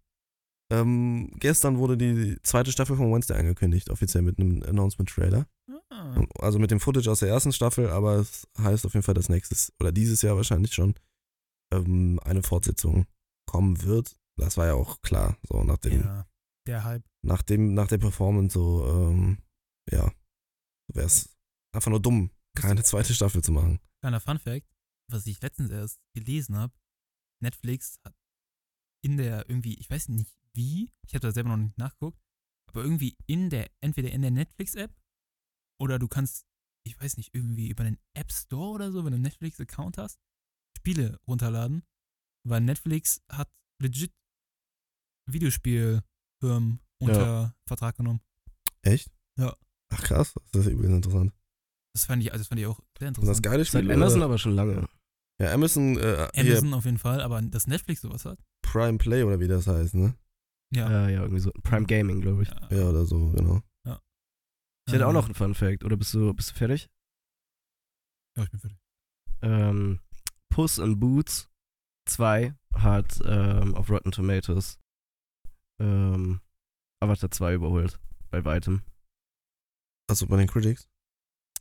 Ähm, 0.69 1.31
gestern 1.39 1.77
wurde 1.77 1.95
die 1.97 2.37
zweite 2.43 2.73
Staffel 2.73 2.97
von 2.97 3.13
Wednesday 3.13 3.37
angekündigt, 3.37 3.89
offiziell 3.89 4.23
mit 4.23 4.37
einem 4.37 4.61
Announcement-Trailer. 4.61 5.47
Ah, 5.89 6.21
Also 6.39 6.59
mit 6.59 6.69
dem 6.69 6.81
Footage 6.81 7.09
aus 7.09 7.19
der 7.19 7.29
ersten 7.29 7.53
Staffel, 7.53 7.89
aber 7.89 8.15
es 8.15 8.45
heißt 8.57 8.85
auf 8.85 8.93
jeden 8.93 9.05
Fall, 9.05 9.13
dass 9.13 9.29
nächstes 9.29 9.71
oder 9.79 9.93
dieses 9.93 10.21
Jahr 10.21 10.35
wahrscheinlich 10.35 10.73
schon 10.73 10.95
ähm, 11.73 12.19
eine 12.25 12.43
Fortsetzung 12.43 13.05
kommen 13.49 13.83
wird. 13.83 14.19
Das 14.37 14.57
war 14.57 14.65
ja 14.65 14.73
auch 14.73 15.01
klar, 15.01 15.37
so 15.47 15.63
nach 15.63 15.77
dem, 15.77 16.01
ja, 16.01 16.27
der 16.67 16.83
Hype. 16.83 17.05
nach 17.25 17.43
dem, 17.43 17.73
nach 17.73 17.87
der 17.87 17.99
Performance 17.99 18.53
so, 18.53 18.85
ähm, 18.85 19.37
ja, 19.89 20.11
wäre 20.93 21.07
es 21.07 21.33
einfach 21.73 21.89
nur 21.89 22.01
dumm, 22.01 22.31
keine 22.53 22.83
zweite 22.83 23.13
Staffel 23.13 23.41
zu 23.41 23.53
machen. 23.53 23.79
Kleiner 24.01 24.19
Fun 24.19 24.39
Fact, 24.39 24.67
was 25.09 25.25
ich 25.25 25.41
letztens 25.41 25.71
erst 25.71 26.01
gelesen 26.13 26.57
habe: 26.57 26.73
Netflix 27.41 27.97
hat 28.03 28.13
in 29.03 29.17
der 29.17 29.49
irgendwie, 29.49 29.75
ich 29.75 29.89
weiß 29.89 30.09
nicht 30.09 30.31
wie, 30.53 30.91
ich 31.05 31.13
habe 31.13 31.21
da 31.21 31.31
selber 31.31 31.49
noch 31.49 31.57
nicht 31.57 31.77
nachgeguckt, 31.77 32.19
aber 32.67 32.83
irgendwie 32.83 33.15
in 33.27 33.49
der, 33.49 33.69
entweder 33.81 34.11
in 34.11 34.21
der 34.21 34.31
Netflix-App 34.31 34.91
oder 35.79 35.99
du 35.99 36.07
kannst, 36.07 36.45
ich 36.83 36.99
weiß 36.99 37.17
nicht, 37.17 37.33
irgendwie 37.33 37.69
über 37.69 37.83
den 37.83 37.99
App 38.13 38.31
Store 38.31 38.71
oder 38.71 38.91
so, 38.91 38.99
wenn 39.05 39.11
du 39.11 39.15
einen 39.15 39.23
Netflix-Account 39.23 39.97
hast, 39.97 40.19
Spiele 40.77 41.19
runterladen, 41.27 41.83
weil 42.43 42.61
Netflix 42.61 43.21
hat 43.29 43.49
legit 43.81 44.13
Videospielfirmen 45.29 46.79
unter 46.99 47.55
Vertrag 47.67 47.97
genommen. 47.97 48.21
Echt? 48.81 49.11
Ja. 49.37 49.55
Ach 49.89 50.03
krass, 50.03 50.33
das 50.51 50.65
ist 50.65 50.71
übrigens 50.71 50.95
interessant. 50.97 51.33
Das 51.93 52.05
fand 52.05 52.23
ich, 52.23 52.31
also 52.31 52.41
das 52.41 52.47
fand 52.47 52.61
ich 52.61 52.67
auch 52.67 52.79
sehr 52.97 53.07
Und 53.09 53.17
das 53.17 53.23
interessant. 53.39 53.43
geile 53.43 53.65
Seit 53.65 53.83
Spiel. 53.83 53.91
Amazon 53.91 54.17
oder? 54.19 54.25
aber 54.25 54.37
schon 54.37 54.53
lange. 54.55 54.87
Ja, 55.39 55.51
Amazon, 55.53 55.97
äh, 55.97 56.29
Amazon 56.35 56.67
hier 56.67 56.77
auf 56.77 56.85
jeden 56.85 56.97
Fall, 56.97 57.21
aber 57.21 57.41
dass 57.41 57.67
Netflix 57.67 58.01
sowas 58.01 58.25
hat. 58.25 58.39
Prime 58.71 58.97
Play 58.97 59.23
oder 59.23 59.39
wie 59.39 59.47
das 59.47 59.67
heißt, 59.67 59.95
ne? 59.95 60.15
Ja. 60.73 60.89
Ja, 60.91 61.09
ja, 61.09 61.21
irgendwie 61.21 61.39
so. 61.39 61.51
Prime 61.63 61.85
Gaming, 61.85 62.21
glaube 62.21 62.43
ich. 62.43 62.49
ja. 62.49 62.67
Ja, 62.69 62.89
oder 62.89 63.05
so, 63.05 63.29
genau. 63.31 63.61
Ich 64.89 64.93
hätte 64.93 65.05
auch 65.05 65.09
Ähm, 65.09 65.15
noch 65.15 65.25
einen 65.25 65.35
Fun 65.35 65.53
Fact. 65.53 65.83
Oder 65.83 65.97
bist 65.97 66.13
du, 66.13 66.33
bist 66.33 66.51
du 66.51 66.53
fertig? 66.55 66.89
Ja, 68.37 68.43
ich 68.43 68.49
bin 68.51 68.59
fertig. 68.61 68.77
Ähm, 69.41 69.99
Puss 70.49 70.77
in 70.77 70.97
Boots 70.97 71.49
2 72.09 72.55
hat 72.73 73.19
ähm, 73.25 73.75
auf 73.75 73.89
Rotten 73.89 74.11
Tomatoes 74.13 74.79
ähm, 75.81 76.39
Avatar 77.03 77.29
2 77.31 77.55
überholt. 77.55 77.99
Bei 78.31 78.45
weitem. 78.45 78.81
Also 80.09 80.25
bei 80.27 80.37
den 80.37 80.47
Critics? 80.47 80.87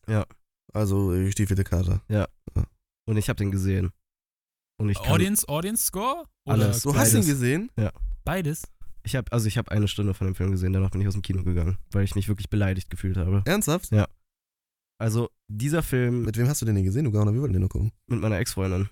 Ja. 0.06 0.24
Also 0.72 1.12
äh, 1.12 1.24
gestiefelte 1.24 1.64
Karte. 1.64 2.02
Ja. 2.08 2.28
Und 3.08 3.16
ich 3.16 3.28
habe 3.28 3.38
den 3.38 3.50
gesehen. 3.50 3.92
Und 4.78 4.90
ich 4.90 5.00
kann, 5.00 5.12
Audience, 5.12 5.48
Audience 5.48 5.84
Score? 5.86 6.24
Oder 6.46 6.66
Alles. 6.66 6.82
Du 6.82 6.94
hast 6.94 7.14
ihn 7.14 7.24
gesehen? 7.24 7.70
Beides? 8.24 8.62
ich 9.06 9.14
habe 9.14 9.30
also 9.30 9.46
ich 9.46 9.56
habe 9.56 9.70
eine 9.70 9.86
Stunde 9.88 10.14
von 10.14 10.26
dem 10.26 10.34
Film 10.34 10.50
gesehen, 10.50 10.72
danach 10.72 10.90
bin 10.90 11.00
ich 11.00 11.06
aus 11.06 11.14
dem 11.14 11.22
Kino 11.22 11.44
gegangen, 11.44 11.78
weil 11.92 12.04
ich 12.04 12.16
mich 12.16 12.26
wirklich 12.28 12.50
beleidigt 12.50 12.90
gefühlt 12.90 13.16
habe. 13.16 13.42
Ernsthaft? 13.46 13.90
Also 14.98 15.30
dieser 15.48 15.82
Film 15.82 16.22
Mit 16.24 16.36
wem 16.36 16.48
hast 16.48 16.60
du 16.62 16.66
den 16.66 16.74
denn 16.74 16.84
gesehen, 16.84 17.04
du 17.04 17.12
Gauner? 17.12 17.32
Wir 17.32 17.40
wollten 17.40 17.52
den 17.52 17.60
nur 17.60 17.68
gucken. 17.68 17.92
mit 18.08 18.20
meiner 18.20 18.38
Ex-Freundin. 18.38 18.88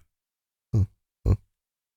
Hm. 0.75 0.87
Hm. 1.27 1.37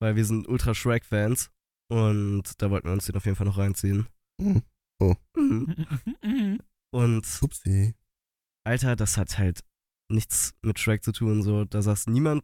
Weil 0.01 0.15
wir 0.15 0.25
sind 0.25 0.48
ultra 0.48 0.74
Shrek-Fans 0.74 1.51
und 1.91 2.62
da 2.62 2.72
wollten 2.72 2.88
wir 2.88 2.94
uns 2.94 3.06
den 3.06 3.15
auf 3.15 3.25
jeden 3.25 3.36
Fall 3.36 3.48
noch 3.48 3.58
reinziehen. 3.58 4.08
Hm. 4.41 4.63
Mhm. 5.36 6.60
Und 6.91 7.39
Upsi. 7.44 7.94
Alter, 8.65 8.96
das 8.96 9.17
hat 9.17 9.38
halt 9.38 9.63
nichts 10.09 10.53
mit 10.61 10.79
Shrek 10.79 11.03
zu 11.03 11.11
tun. 11.11 11.43
So, 11.43 11.65
da 11.65 11.81
saß 11.81 12.07
niemand 12.07 12.43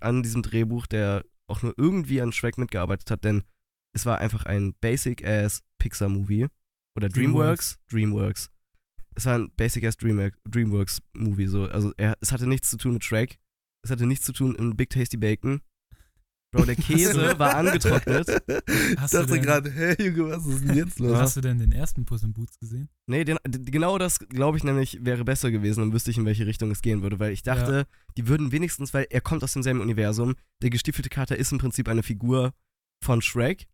an 0.00 0.22
diesem 0.22 0.42
Drehbuch, 0.42 0.86
der 0.86 1.24
auch 1.46 1.62
nur 1.62 1.74
irgendwie 1.76 2.20
an 2.22 2.32
Shrek 2.32 2.58
mitgearbeitet 2.58 3.10
hat, 3.10 3.24
denn 3.24 3.42
es 3.94 4.06
war 4.06 4.18
einfach 4.18 4.46
ein 4.46 4.74
Basic-ass 4.80 5.62
Pixar-Movie. 5.78 6.46
Oder 6.96 7.08
Dreamworks? 7.08 7.78
Dreamworks. 7.90 8.50
Es 9.14 9.26
war 9.26 9.38
ein 9.38 9.50
Basic-ass 9.56 9.96
Dreamwork- 9.98 10.38
Dreamworks-Movie. 10.48 11.46
So. 11.46 11.64
Also 11.64 11.92
er, 11.96 12.16
es 12.20 12.32
hatte 12.32 12.46
nichts 12.46 12.70
zu 12.70 12.76
tun 12.78 12.94
mit 12.94 13.04
Shrek. 13.04 13.38
Es 13.84 13.90
hatte 13.90 14.06
nichts 14.06 14.24
zu 14.24 14.32
tun 14.32 14.56
mit 14.58 14.76
Big 14.76 14.90
Tasty 14.90 15.16
Bacon. 15.16 15.60
Bro, 16.52 16.66
der 16.66 16.76
Käse 16.76 17.38
war 17.38 17.54
angetrocknet. 17.56 18.28
Hast 18.28 18.38
Ich 18.48 18.94
du 19.10 19.16
dachte 19.18 19.26
denn- 19.26 19.42
gerade, 19.42 19.70
hey 19.70 19.96
Junge, 20.10 20.36
was 20.36 20.46
ist 20.46 20.64
denn 20.68 20.76
jetzt 20.76 20.98
los? 20.98 21.16
Hast 21.16 21.36
du 21.36 21.40
denn 21.40 21.58
den 21.58 21.72
ersten 21.72 22.04
Puss 22.04 22.22
in 22.22 22.32
Boots 22.34 22.58
gesehen? 22.58 22.88
Nee, 23.06 23.24
den, 23.24 23.38
genau 23.64 23.96
das 23.98 24.18
glaube 24.18 24.58
ich 24.58 24.64
nämlich 24.64 24.98
wäre 25.02 25.24
besser 25.24 25.50
gewesen, 25.50 25.80
dann 25.80 25.92
wüsste 25.92 26.10
ich, 26.10 26.18
in 26.18 26.26
welche 26.26 26.46
Richtung 26.46 26.70
es 26.70 26.82
gehen 26.82 27.02
würde, 27.02 27.18
weil 27.18 27.32
ich 27.32 27.42
dachte, 27.42 27.86
die 28.18 28.28
würden 28.28 28.52
wenigstens, 28.52 28.92
weil 28.92 29.06
er 29.10 29.22
kommt 29.22 29.42
aus 29.42 29.54
demselben 29.54 29.80
Universum, 29.80 30.34
der 30.62 30.70
gestiefelte 30.70 31.08
Kater 31.08 31.36
ist 31.36 31.52
im 31.52 31.58
Prinzip 31.58 31.88
eine 31.88 32.02
Figur 32.02 32.52
von 33.02 33.22
Shrek 33.22 33.66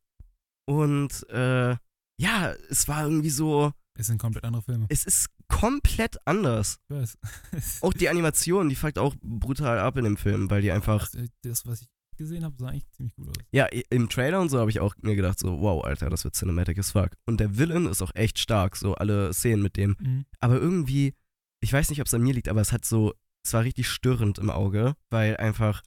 und 0.67 1.29
äh, 1.31 1.77
ja, 2.21 2.53
es 2.71 2.89
war 2.89 3.05
irgendwie 3.05 3.31
so, 3.31 3.73
Es 3.97 4.07
sind 4.07 4.19
komplett 4.19 4.45
andere 4.45 4.63
Filme. 4.63 4.87
es 4.89 5.05
ist 5.05 5.29
komplett 5.49 6.17
anders. 6.27 6.79
Ich 6.89 6.97
weiß. 7.53 7.79
Auch 7.83 7.93
die 7.93 8.09
Animation, 8.09 8.69
die 8.69 8.75
fuckt 8.77 8.99
auch 8.99 9.15
brutal 9.23 9.79
ab 9.81 9.97
in 9.97 10.05
dem 10.05 10.17
Film, 10.17 10.49
weil 10.51 10.63
die 10.63 10.71
einfach, 10.71 11.09
Das, 11.11 11.27
das, 11.43 11.67
was 11.67 11.83
ich 11.83 11.89
gesehen 12.19 12.45
habe, 12.45 12.55
sah 12.59 12.69
eigentlich 12.69 12.91
ziemlich 12.91 13.15
gut 13.17 13.29
aus. 13.29 13.37
ja, 13.51 13.67
im 13.89 14.09
Trailer 14.11 14.41
und 14.41 14.51
so 14.51 14.59
habe 14.59 14.71
ich 14.71 14.81
auch 14.81 14.95
mir 15.01 15.17
gedacht, 15.17 15.39
so, 15.39 15.61
wow, 15.61 15.83
Alter, 15.83 16.11
das 16.11 16.25
wird 16.25 16.35
cinematic 16.35 16.79
as 16.79 16.91
fuck. 16.91 17.13
Und 17.25 17.41
der 17.41 17.57
Villain 17.57 17.87
ist 17.87 18.03
auch 18.03 18.15
echt 18.15 18.39
stark, 18.39 18.77
so 18.77 18.95
alle 18.95 19.33
Szenen 19.33 19.63
mit 19.63 19.77
dem. 19.77 19.97
Mhm. 19.99 20.25
aber 20.41 20.57
irgendwie, 20.57 21.15
ich 21.61 21.73
weiß 21.73 21.89
nicht, 21.89 22.01
ob 22.01 22.07
es 22.07 22.15
an 22.15 22.23
mir 22.23 22.35
liegt, 22.35 22.49
aber 22.49 22.61
es 22.61 22.73
hat 22.73 22.85
so, 22.85 23.15
es 23.45 23.53
war 23.55 23.65
richtig 23.65 23.89
störend 23.89 24.39
im 24.39 24.51
Auge, 24.51 24.95
weil 25.09 25.37
einfach 25.39 25.83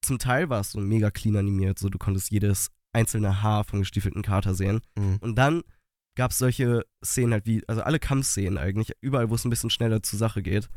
zum 0.00 0.18
Teil 0.18 0.48
war 0.48 0.60
es 0.60 0.72
so 0.72 0.80
mega 0.80 1.10
clean 1.10 1.36
animiert, 1.36 1.78
so 1.78 1.88
du 1.88 1.98
konntest 1.98 2.30
jedes 2.30 2.70
einzelne 2.92 3.42
Haar 3.42 3.64
vom 3.64 3.80
gestiefelten 3.80 4.22
Kater 4.22 4.54
sehen. 4.54 4.80
Mhm. 4.96 5.18
Und 5.20 5.36
dann 5.36 5.62
gab 6.16 6.30
es 6.30 6.38
solche 6.38 6.84
Szenen 7.04 7.32
halt 7.32 7.46
wie, 7.46 7.62
also 7.68 7.82
alle 7.82 7.98
Kampfszenen 7.98 8.58
eigentlich, 8.58 8.92
überall, 9.00 9.30
wo 9.30 9.34
es 9.34 9.44
ein 9.44 9.50
bisschen 9.50 9.70
schneller 9.70 10.02
zur 10.02 10.18
Sache 10.18 10.42
geht, 10.42 10.68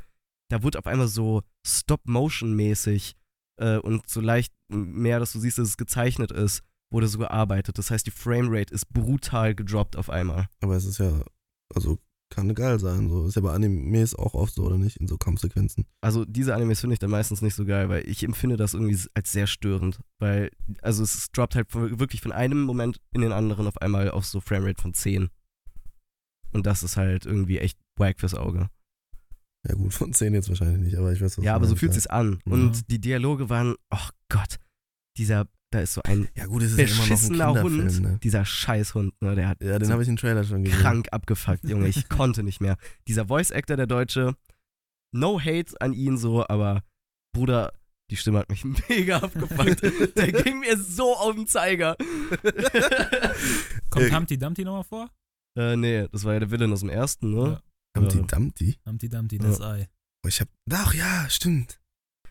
da 0.49 0.63
wurde 0.63 0.79
auf 0.79 0.87
einmal 0.87 1.07
so 1.07 1.43
Stop-Motion-mäßig 1.65 3.15
äh, 3.57 3.77
und 3.77 4.07
so 4.09 4.21
leicht 4.21 4.53
mehr, 4.69 5.19
dass 5.19 5.33
du 5.33 5.39
siehst, 5.39 5.57
dass 5.57 5.69
es 5.69 5.77
gezeichnet 5.77 6.31
ist, 6.31 6.61
wurde 6.89 7.07
so 7.07 7.17
gearbeitet. 7.17 7.77
Das 7.77 7.91
heißt, 7.91 8.05
die 8.05 8.11
Framerate 8.11 8.73
ist 8.73 8.91
brutal 8.93 9.55
gedroppt 9.55 9.95
auf 9.95 10.09
einmal. 10.09 10.47
Aber 10.61 10.75
es 10.75 10.85
ist 10.85 10.99
ja, 10.99 11.21
also 11.73 11.99
kann 12.29 12.53
geil 12.53 12.79
sein. 12.79 13.09
So. 13.09 13.27
Ist 13.27 13.35
ja 13.35 13.41
bei 13.41 13.53
Animes 13.53 14.15
auch 14.15 14.33
oft 14.33 14.53
so, 14.53 14.63
oder 14.63 14.77
nicht? 14.77 14.97
In 14.97 15.07
so 15.07 15.17
Kampfsequenzen. 15.17 15.85
Also 16.01 16.25
diese 16.25 16.53
Animes 16.53 16.81
finde 16.81 16.93
ich 16.93 16.99
dann 16.99 17.09
meistens 17.09 17.41
nicht 17.41 17.55
so 17.55 17.65
geil, 17.65 17.89
weil 17.89 18.07
ich 18.07 18.23
empfinde 18.23 18.57
das 18.57 18.73
irgendwie 18.73 18.99
als 19.13 19.31
sehr 19.31 19.47
störend. 19.47 19.99
Weil, 20.19 20.51
also 20.81 21.03
es 21.03 21.31
droppt 21.31 21.55
halt 21.55 21.73
wirklich 21.73 22.21
von 22.21 22.31
einem 22.31 22.63
Moment 22.63 22.99
in 23.13 23.21
den 23.21 23.31
anderen 23.31 23.67
auf 23.67 23.81
einmal 23.81 24.11
auf 24.11 24.25
so 24.25 24.41
Framerate 24.41 24.81
von 24.81 24.93
10. 24.93 25.29
Und 26.51 26.65
das 26.65 26.83
ist 26.83 26.97
halt 26.97 27.25
irgendwie 27.25 27.59
echt 27.59 27.77
wack 27.97 28.19
fürs 28.19 28.33
Auge. 28.33 28.69
Ja 29.67 29.75
gut, 29.75 29.93
von 29.93 30.13
10 30.13 30.33
jetzt 30.33 30.47
wahrscheinlich 30.49 30.79
nicht, 30.79 30.97
aber 30.97 31.11
ich 31.11 31.19
weiß, 31.21 31.37
was 31.37 31.43
ja, 31.43 31.51
du 31.51 31.55
aber 31.57 31.67
so 31.67 31.75
fühlt 31.75 31.91
ja. 31.91 31.95
sich's 31.95 32.07
an. 32.07 32.39
Ja. 32.45 32.53
Und 32.53 32.89
die 32.89 32.99
Dialoge 32.99 33.49
waren, 33.49 33.75
oh 33.91 34.07
Gott, 34.29 34.57
dieser, 35.17 35.47
da 35.71 35.79
ist 35.81 35.93
so 35.95 36.01
ein 36.03 36.29
Ja 36.35 36.45
gut, 36.45 36.63
es 36.63 36.71
ist 36.71 36.77
ja 36.79 36.85
immer 36.85 36.95
noch 36.95 37.03
ein 37.03 37.09
beschissener 37.09 37.45
Kinderfilm, 37.53 37.81
Hund, 37.81 38.01
ne? 38.01 38.19
dieser 38.23 38.45
Scheißhund, 38.45 39.21
ne, 39.21 39.35
der 39.35 39.47
hat 39.49 39.61
Ja, 39.61 39.77
den 39.77 39.87
so 39.87 39.93
habe 39.93 40.03
ich 40.03 40.09
im 40.09 40.15
Trailer 40.15 40.43
schon 40.45 40.63
gesehen. 40.63 40.79
krank 40.79 41.07
abgefuckt, 41.11 41.67
Junge. 41.67 41.87
Ich 41.89 42.07
konnte 42.09 42.43
nicht 42.43 42.61
mehr. 42.61 42.77
Dieser 43.09 43.25
Voice-Actor, 43.27 43.75
der 43.75 43.87
Deutsche, 43.87 44.35
no 45.11 45.39
hate 45.39 45.73
an 45.81 45.91
ihn 45.93 46.17
so, 46.17 46.47
aber 46.47 46.83
Bruder, 47.33 47.73
die 48.09 48.15
Stimme 48.15 48.39
hat 48.39 48.49
mich 48.49 48.63
mega 48.89 49.17
abgefuckt. 49.17 49.81
der 50.17 50.31
ging 50.43 50.59
mir 50.61 50.77
so 50.77 51.13
auf 51.13 51.35
den 51.35 51.45
Zeiger. 51.47 51.97
Kommt 53.89 54.13
Humpty 54.15 54.37
Dumpty 54.37 54.63
nochmal 54.63 54.83
vor? 54.85 55.09
äh, 55.57 55.75
nee, 55.75 56.07
das 56.11 56.23
war 56.23 56.33
ja 56.33 56.39
der 56.39 56.51
Villain 56.51 56.71
aus 56.71 56.81
dem 56.81 56.89
ersten, 56.89 57.33
ne? 57.33 57.61
Humpty 57.95 58.17
Ja. 58.17 58.23
Dumpty? 58.25 58.77
Humpty 58.85 59.09
Dumpty, 59.09 59.37
das 59.37 59.61
Ei. 59.61 59.87
Oh, 60.25 60.27
ich 60.27 60.41
hab. 60.41 60.49
Ach 60.71 60.93
ja, 60.93 61.29
stimmt. 61.29 61.79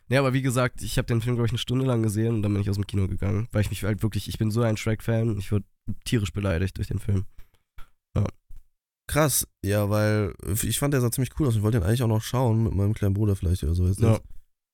Nee, 0.08 0.16
aber 0.18 0.32
wie 0.32 0.42
gesagt, 0.42 0.82
ich 0.82 0.98
habe 0.98 1.06
den 1.06 1.20
Film, 1.20 1.34
glaube 1.36 1.46
ich, 1.46 1.52
eine 1.52 1.58
Stunde 1.58 1.84
lang 1.84 2.02
gesehen 2.02 2.34
und 2.36 2.42
dann 2.42 2.52
bin 2.52 2.62
ich 2.62 2.70
aus 2.70 2.76
dem 2.76 2.86
Kino 2.86 3.08
gegangen, 3.08 3.48
weil 3.52 3.62
ich 3.62 3.70
mich 3.70 3.82
halt 3.82 4.02
wirklich, 4.02 4.28
ich 4.28 4.38
bin 4.38 4.50
so 4.52 4.62
ein 4.62 4.76
Shrek-Fan, 4.76 5.36
ich 5.38 5.50
wurde 5.50 5.64
tierisch 6.04 6.32
beleidigt 6.32 6.76
durch 6.76 6.88
den 6.88 6.98
Film. 7.00 7.24
Krass, 9.08 9.46
ja, 9.64 9.88
weil 9.88 10.34
ich 10.64 10.80
fand 10.80 10.92
der 10.92 11.00
sah 11.00 11.12
ziemlich 11.12 11.30
cool 11.38 11.46
aus. 11.46 11.54
Ich 11.54 11.62
wollte 11.62 11.78
den 11.78 11.86
eigentlich 11.86 12.02
auch 12.02 12.08
noch 12.08 12.22
schauen 12.22 12.64
mit 12.64 12.74
meinem 12.74 12.92
kleinen 12.92 13.14
Bruder 13.14 13.36
vielleicht 13.36 13.62
oder 13.62 13.74
so. 13.74 13.86
Ist 13.86 14.00
Ja. 14.00 14.14
das. 14.14 14.22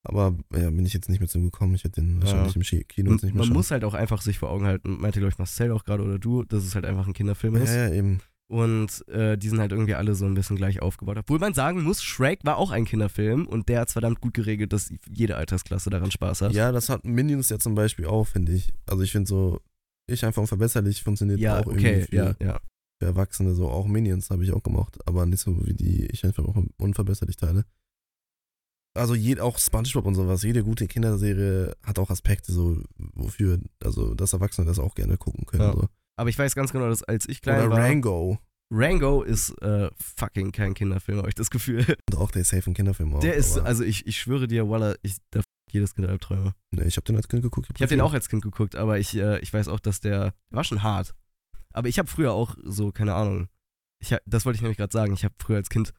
Aber 0.05 0.35
ja, 0.55 0.71
bin 0.71 0.87
ich 0.87 0.95
jetzt 0.95 1.09
nicht 1.11 1.21
mehr 1.21 1.29
zu 1.29 1.39
ihm 1.39 1.45
gekommen. 1.45 1.75
Ich 1.75 1.85
hätte 1.85 2.01
den 2.01 2.21
wahrscheinlich 2.23 2.57
im 2.57 2.65
Ski- 2.65 2.85
Kino 2.85 3.13
jetzt 3.13 3.23
nicht 3.25 3.35
mehr 3.35 3.41
Man 3.41 3.49
schauen. 3.49 3.55
muss 3.57 3.71
halt 3.71 3.85
auch 3.85 3.93
einfach 3.95 4.23
sich 4.23 4.39
vor 4.39 4.49
Augen 4.51 4.65
halten, 4.65 4.99
meinte, 5.01 5.21
glaube 5.21 5.33
ich, 5.33 5.39
Marcel 5.39 5.71
auch 5.71 5.85
gerade 5.85 6.03
oder 6.03 6.19
du, 6.19 6.45
dass 6.45 6.65
es 6.65 6.75
halt 6.75 6.87
einfach 6.87 7.07
ein 7.07 7.13
Kinderfilm 7.13 7.57
ist. 7.57 7.69
ja, 7.75 7.89
ja, 7.89 7.95
eben. 7.95 8.21
Und 8.53 9.09
äh, 9.09 9.39
die 9.39 9.49
sind 9.49 9.61
halt 9.61 9.73
irgendwie 9.73 9.95
alle 9.95 10.15
so 10.15 10.27
ein 10.27 10.35
bisschen 10.35 10.57
gleich 10.57 10.83
aufgebaut. 10.83 11.17
Obwohl 11.17 11.39
man 11.39 11.55
sagen 11.55 11.83
muss, 11.85 12.03
Shrek 12.03 12.41
war 12.45 12.59
auch 12.59 12.71
ein 12.71 12.85
Kinderfilm 12.85 13.47
und 13.47 13.71
der 13.71 13.81
hat 13.81 13.91
verdammt 13.91 14.21
gut 14.21 14.35
geregelt, 14.35 14.75
dass 14.75 14.93
jede 15.09 15.39
Altersklasse 15.39 15.89
daran 15.89 16.11
Spaß 16.11 16.43
hat. 16.43 16.53
Ja, 16.53 16.71
das 16.71 16.91
hat 16.91 17.07
Minions 17.07 17.49
ja 17.49 17.59
zum 17.59 17.75
Beispiel 17.75 18.05
auch, 18.05 18.27
finde 18.27 18.53
ich. 18.53 18.75
Also 18.85 19.05
ich 19.05 19.13
finde 19.13 19.27
so, 19.27 19.63
ich 20.07 20.23
einfach 20.27 20.43
unverbesserlich 20.43 21.03
funktioniert 21.03 21.41
Ja, 21.41 21.61
auch 21.61 21.67
okay, 21.67 22.01
irgendwie 22.01 22.07
für, 22.09 22.15
ja, 22.15 22.35
ja. 22.43 22.61
für 22.99 23.07
Erwachsene 23.07 23.55
so. 23.55 23.71
Auch 23.71 23.87
Minions 23.87 24.29
habe 24.29 24.45
ich 24.45 24.53
auch 24.53 24.63
gemacht, 24.63 24.99
aber 25.07 25.25
nicht 25.25 25.41
so 25.41 25.67
wie 25.67 25.73
die 25.73 26.05
ich 26.13 26.23
einfach 26.27 26.45
auch 26.45 26.63
unverbesserlich 26.77 27.39
teile. 27.39 27.65
Also 28.93 29.15
jed, 29.15 29.41
auch 29.41 29.59
Spongebob 29.59 30.05
und 30.05 30.15
sowas, 30.15 30.43
jede 30.43 30.63
gute 30.63 30.89
Kinderserie 30.89 31.75
hat 31.83 31.99
auch 31.99 32.11
Aspekte 32.11 32.53
so, 32.53 32.83
wofür, 33.15 33.61
also 33.83 34.13
dass 34.13 34.35
Erwachsene 34.35 34.67
das 34.67 34.79
auch 34.79 34.95
gerne 34.95 35.17
gucken 35.17 35.47
können. 35.47 35.63
Ja. 35.63 35.73
So. 35.73 35.89
Aber 36.17 36.29
ich 36.31 36.39
weiß 36.39 36.55
ganz 36.55 36.73
genau, 36.73 36.89
dass 36.89 37.03
als 37.03 37.29
ich 37.29 37.41
klein 37.41 37.61
Oder 37.67 37.71
war. 37.71 37.79
Rango. 37.79 38.39
Rango 38.75 39.23
ist 39.23 39.51
äh, 39.63 39.91
fucking 40.17 40.51
kein 40.53 40.73
Kinderfilm, 40.75 41.19
habe 41.19 41.29
ich 41.29 41.35
das 41.35 41.51
Gefühl. 41.51 41.85
Und 42.11 42.17
auch 42.17 42.31
der 42.31 42.43
ist 42.43 42.49
safe 42.51 42.71
ein 42.71 42.75
Kinderfilm 42.75 43.15
auch. 43.15 43.21
Der 43.21 43.35
ist, 43.35 43.59
also 43.59 43.85
ich, 43.85 44.07
ich 44.07 44.19
schwöre 44.19 44.49
dir, 44.49 44.69
Walla, 44.71 44.95
ich, 45.03 45.17
da 45.31 45.41
f- 45.41 45.45
jedes 45.71 45.95
Kind 45.95 46.09
Albträume. 46.09 46.55
Nee, 46.71 46.85
ich 46.85 46.97
habe 46.97 47.05
den 47.05 47.17
als 47.17 47.29
Kind 47.29 47.43
geguckt. 47.43 47.69
Ich 47.75 47.83
habe 47.83 47.89
den 47.89 48.01
auch 48.01 48.15
als 48.15 48.29
Kind 48.29 48.43
geguckt, 48.43 48.75
aber 48.77 48.99
ich, 48.99 49.15
äh, 49.17 49.39
ich 49.41 49.53
weiß 49.53 49.69
auch, 49.69 49.81
dass 49.81 50.01
der, 50.01 50.21
der 50.51 50.57
war 50.57 50.65
schon 50.65 50.83
hart. 50.83 51.15
Aber 51.75 51.89
ich 51.89 51.99
habe 51.99 52.09
früher 52.09 52.33
auch 52.33 52.57
so, 52.63 52.93
keine 52.93 53.15
Ahnung, 53.15 53.49
ich, 54.03 54.17
das 54.27 54.45
wollte 54.47 54.57
ich 54.57 54.63
nämlich 54.63 54.79
gerade 54.79 54.93
sagen, 54.93 55.13
ich 55.13 55.25
habe 55.25 55.35
früher 55.39 55.57
als 55.57 55.69
Kind 55.71 55.93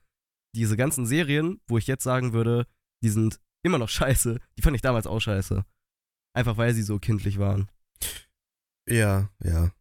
diese 0.55 0.77
ganzen 0.77 1.05
Serien, 1.05 1.59
wo 1.67 1.77
ich 1.77 1.87
jetzt 1.87 2.03
sagen 2.03 2.33
würde, 2.33 2.65
die 3.03 3.09
sind 3.09 3.39
immer 3.63 3.77
noch 3.77 3.89
scheiße, 3.89 4.39
die 4.57 4.61
fand 4.61 4.75
ich 4.75 4.81
damals 4.81 5.05
auch 5.07 5.19
scheiße. 5.19 5.63
Einfach 6.35 6.57
weil 6.57 6.73
sie 6.73 6.81
so 6.83 6.97
kindlich 6.97 7.37
waren. 7.37 7.69
Ja, 8.89 9.29
ja. 9.43 9.71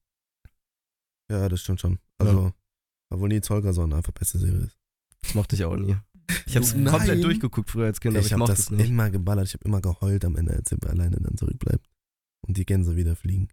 Ja, 1.33 1.49
das 1.49 1.61
stimmt 1.63 1.81
schon. 1.81 1.99
Also, 2.19 2.53
obwohl 3.11 3.29
Nils 3.29 3.49
Holgersson 3.51 3.93
einfach 3.93 4.13
beste 4.13 4.39
Serie 4.39 4.67
ist. 4.67 4.77
Das 5.23 5.35
mochte 5.35 5.57
ich 5.57 5.65
auch 5.65 5.77
nie. 5.77 5.97
Ich 6.47 6.55
habe 6.57 6.65
es 6.65 6.75
Nein. 6.75 6.93
komplett 6.93 7.25
durchgeguckt 7.25 7.71
früher 7.71 7.87
als 7.87 8.01
Kind, 8.01 8.15
aber 8.15 8.21
ich, 8.21 8.27
ich 8.27 8.33
habe 8.33 8.41
mochte 8.41 8.53
das 8.53 8.61
es 8.61 8.71
nicht. 8.71 8.91
immer 8.91 9.11
geballert, 9.11 9.47
ich 9.49 9.55
habe 9.55 9.65
immer 9.65 9.81
geheult 9.81 10.25
am 10.25 10.37
Ende, 10.37 10.55
als 10.55 10.71
er 10.73 10.79
alleine 10.91 11.17
dann 11.21 11.37
zurückbleibt. 11.37 11.89
Und 12.47 12.57
die 12.57 12.65
Gänse 12.67 12.97
wieder 12.97 13.17
fliegen. 13.17 13.49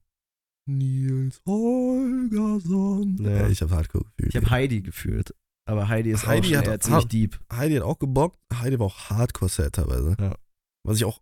Nils 0.66 1.42
Holgersson. 1.46 3.18
Ja. 3.22 3.30
Ja, 3.32 3.48
ich 3.50 3.62
habe 3.62 3.74
Hardcore 3.76 4.04
gefühlt. 4.06 4.30
Ich 4.30 4.36
habe 4.36 4.50
Heidi 4.50 4.82
gefühlt. 4.82 5.34
Aber 5.66 5.88
Heidi 5.88 6.12
ist 6.12 6.26
Heidi 6.28 6.58
auch 6.58 6.66
hat- 6.66 6.84
ziemlich 6.84 7.06
deep. 7.08 7.40
Heidi 7.52 7.76
hat 7.76 7.84
auch 7.84 8.00
gebockt. 8.00 8.40
Heidi 8.54 8.80
war 8.80 8.88
auch 8.88 9.10
Hardcore 9.10 9.50
sad 9.50 9.74
teilweise. 9.76 10.16
Ja. 10.20 10.36
Was 10.84 10.98
ich 10.98 11.06
auch 11.06 11.22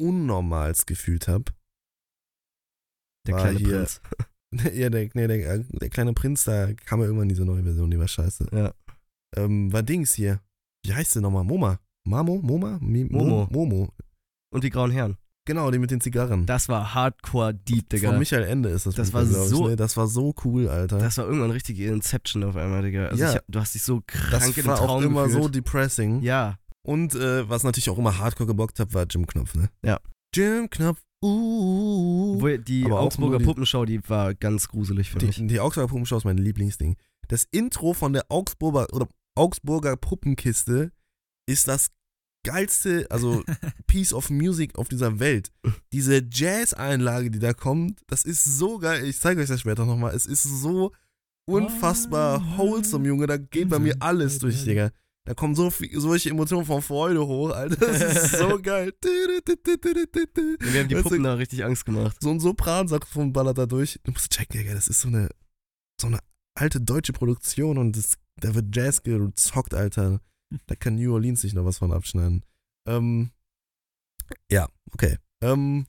unnormals 0.00 0.86
gefühlt 0.86 1.28
habe. 1.28 1.44
Der 3.26 3.34
war 3.34 3.40
kleine 3.42 3.58
hier- 3.58 3.68
Prinz. 3.78 4.00
ja, 4.74 4.88
der, 4.90 5.08
nee, 5.14 5.26
der, 5.26 5.58
der 5.58 5.88
kleine 5.90 6.12
Prinz, 6.14 6.44
da 6.44 6.72
kam 6.72 7.00
ja 7.00 7.06
irgendwann 7.06 7.28
diese 7.28 7.44
neue 7.44 7.62
Version, 7.62 7.90
die 7.90 7.98
war 7.98 8.08
scheiße. 8.08 8.46
Ja. 8.52 8.72
Ähm, 9.36 9.72
war 9.72 9.82
Dings 9.82 10.14
hier. 10.14 10.40
Wie 10.84 10.94
heißt 10.94 11.12
sie 11.12 11.20
nochmal? 11.20 11.44
Moma? 11.44 11.78
Mamo? 12.06 12.40
Moma? 12.42 12.78
Mi, 12.80 13.04
Momo. 13.04 13.46
Mo- 13.50 13.66
Momo. 13.66 13.88
Und 14.54 14.64
die 14.64 14.70
grauen 14.70 14.90
Herren. 14.90 15.16
Genau, 15.46 15.70
die 15.70 15.78
mit 15.78 15.90
den 15.90 16.00
Zigarren. 16.00 16.44
Das 16.46 16.68
war 16.68 16.94
hardcore 16.94 17.54
deep, 17.54 17.88
Digga. 17.88 18.10
Von 18.10 18.18
Michael 18.18 18.44
Ende 18.44 18.68
ist 18.68 18.84
das. 18.86 18.94
Das 18.94 19.08
Buch, 19.10 19.18
war 19.20 19.24
glaub 19.26 19.42
ich, 19.44 19.48
so- 19.48 19.68
ne? 19.68 19.76
Das 19.76 19.96
war 19.96 20.06
so 20.06 20.34
cool, 20.44 20.68
Alter. 20.68 20.98
Das 20.98 21.16
war 21.18 21.26
irgendwann 21.26 21.50
richtig 21.50 21.78
Inception 21.80 22.44
auf 22.44 22.56
einmal, 22.56 22.82
Digga. 22.82 23.06
Also 23.08 23.22
Ja. 23.24 23.34
hab, 23.34 23.44
du 23.48 23.58
hast 23.60 23.74
dich 23.74 23.82
so 23.82 24.02
Das 24.06 24.40
krank 24.42 24.56
in 24.56 24.62
den 24.62 24.66
war 24.66 24.76
Traum 24.76 24.90
auch 24.90 25.02
immer 25.02 25.24
gefühlt. 25.24 25.42
so 25.42 25.48
depressing. 25.48 26.22
Ja, 26.22 26.56
Und 26.82 27.14
äh, 27.14 27.48
was 27.48 27.64
natürlich 27.64 27.88
auch 27.90 27.98
immer 27.98 28.18
hardcore 28.18 28.46
gebockt 28.46 28.78
hat, 28.80 28.92
war 28.94 29.06
Jim 29.08 29.26
Knopf, 29.26 29.54
ne? 29.54 29.68
Ja. 29.84 29.98
Jim 30.34 30.68
Knopf, 30.70 31.02
uh. 31.22 32.34
Obwohl, 32.34 32.58
die 32.58 32.84
Aber 32.84 33.00
Augsburger 33.00 33.38
die- 33.38 33.44
Puppenschau, 33.44 33.84
die 33.84 34.00
war 34.08 34.34
ganz 34.34 34.68
gruselig 34.68 35.10
für 35.10 35.24
mich. 35.24 35.36
Die, 35.36 35.46
die 35.46 35.60
Augsburger 35.60 35.88
Puppenschau 35.88 36.16
ist 36.18 36.24
mein 36.24 36.38
Lieblingsding. 36.38 36.96
Das 37.28 37.46
Intro 37.50 37.92
von 37.94 38.12
der 38.12 38.24
Augsburger 38.30 38.86
oder 38.92 39.08
Augsburger 39.34 39.96
Puppenkiste 39.96 40.92
ist 41.46 41.68
das 41.68 41.90
geilste, 42.44 43.06
also 43.10 43.42
Piece 43.86 44.12
of 44.14 44.30
Music 44.30 44.78
auf 44.78 44.88
dieser 44.88 45.18
Welt. 45.18 45.50
Diese 45.92 46.22
Jazz-Einlage, 46.30 47.30
die 47.30 47.38
da 47.38 47.52
kommt, 47.52 48.00
das 48.06 48.24
ist 48.24 48.44
so 48.44 48.78
geil. 48.78 49.04
Ich 49.04 49.18
zeige 49.20 49.40
euch 49.40 49.48
das 49.48 49.60
später 49.60 49.84
nochmal. 49.84 50.14
Es 50.14 50.24
ist 50.26 50.42
so 50.44 50.92
unfassbar 51.46 52.42
wholesome, 52.56 53.08
Junge. 53.08 53.26
Da 53.26 53.36
geht 53.36 53.68
bei 53.68 53.78
mir 53.78 53.96
alles 54.00 54.38
durch, 54.38 54.64
Digga. 54.64 54.90
Da 55.28 55.34
kommen 55.34 55.54
so 55.54 55.68
viel, 55.68 55.90
solche 56.00 56.30
Emotionen 56.30 56.64
von 56.64 56.80
Freude 56.80 57.26
hoch, 57.26 57.50
Alter. 57.50 57.76
Das 57.76 58.00
ist 58.24 58.38
so 58.38 58.58
geil. 58.62 58.94
Wir 59.02 60.80
haben 60.80 60.88
die 60.88 60.94
Weißt 60.94 61.04
du, 61.04 61.10
Puppen 61.10 61.22
da 61.22 61.34
richtig 61.34 61.66
Angst 61.66 61.84
gemacht. 61.84 62.16
so 62.18 62.30
ein 62.30 62.40
Sopransaxophon 62.40 63.34
ballert 63.34 63.58
da 63.58 63.66
durch. 63.66 64.00
Du 64.04 64.12
musst 64.12 64.32
checken, 64.32 64.58
Digga, 64.58 64.72
das 64.72 64.88
ist 64.88 65.02
so 65.02 65.08
eine, 65.08 65.28
so 66.00 66.06
eine 66.06 66.20
alte 66.54 66.80
deutsche 66.80 67.12
Produktion 67.12 67.76
und 67.76 67.94
das, 67.94 68.14
da 68.36 68.54
wird 68.54 68.74
Jazz 68.74 69.02
gezockt, 69.02 69.74
Alter. 69.74 70.22
Da 70.66 70.74
kann 70.76 70.94
New 70.94 71.12
Orleans 71.12 71.42
sich 71.42 71.52
noch 71.52 71.66
was 71.66 71.76
von 71.76 71.92
abschneiden. 71.92 72.42
Ähm, 72.86 73.30
ja, 74.50 74.66
okay. 74.92 75.18
Ähm, 75.42 75.86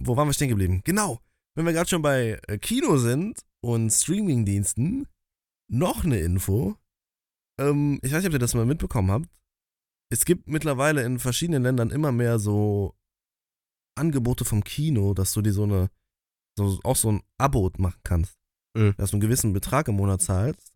wo 0.00 0.16
waren 0.16 0.26
wir 0.26 0.32
stehen 0.32 0.48
geblieben? 0.48 0.80
Genau. 0.82 1.20
Wenn 1.54 1.64
wir 1.64 1.72
gerade 1.72 1.88
schon 1.88 2.02
bei 2.02 2.40
äh, 2.48 2.58
Kino 2.58 2.98
sind 2.98 3.38
und 3.60 3.90
Streamingdiensten, 3.90 5.06
noch 5.68 6.04
eine 6.04 6.18
Info. 6.18 6.76
Ähm, 7.58 7.98
ich 8.02 8.12
weiß 8.12 8.18
nicht, 8.18 8.28
ob 8.28 8.32
ihr 8.34 8.38
das 8.38 8.54
mal 8.54 8.66
mitbekommen 8.66 9.10
habt. 9.10 9.28
Es 10.10 10.24
gibt 10.24 10.48
mittlerweile 10.48 11.02
in 11.04 11.18
verschiedenen 11.18 11.62
Ländern 11.62 11.90
immer 11.90 12.12
mehr 12.12 12.38
so 12.38 12.94
Angebote 13.98 14.44
vom 14.44 14.64
Kino, 14.64 15.12
dass 15.14 15.32
du 15.32 15.42
dir 15.42 15.52
so 15.52 15.64
eine, 15.64 15.90
so, 16.56 16.80
auch 16.84 16.96
so 16.96 17.12
ein 17.12 17.22
Abo 17.36 17.70
machen 17.78 18.00
kannst. 18.04 18.38
Mhm. 18.76 18.94
Dass 18.96 19.10
du 19.10 19.16
einen 19.16 19.20
gewissen 19.22 19.52
Betrag 19.52 19.88
im 19.88 19.96
Monat 19.96 20.22
zahlst 20.22 20.72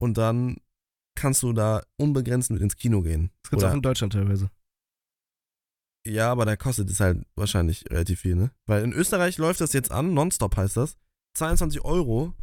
und 0.00 0.18
dann 0.18 0.56
kannst 1.16 1.42
du 1.42 1.52
da 1.52 1.82
unbegrenzt 1.96 2.50
mit 2.50 2.60
ins 2.62 2.76
Kino 2.76 3.02
gehen. 3.02 3.30
Das 3.42 3.50
gibt's 3.50 3.64
Oder- 3.64 3.72
auch 3.72 3.76
in 3.76 3.82
Deutschland 3.82 4.12
teilweise. 4.12 4.50
ja, 6.06 6.30
aber 6.32 6.44
da 6.46 6.56
kostet 6.56 6.90
es 6.90 7.00
halt 7.00 7.26
wahrscheinlich 7.36 7.84
relativ 7.90 8.20
viel, 8.20 8.34
ne? 8.34 8.50
Weil 8.66 8.82
in 8.84 8.92
Österreich 8.92 9.36
läuft 9.38 9.60
das 9.60 9.72
jetzt 9.72 9.90
an, 9.92 10.14
nonstop 10.14 10.56
heißt 10.56 10.76
das. 10.76 10.96
22 11.36 11.84
Euro. 11.84 12.34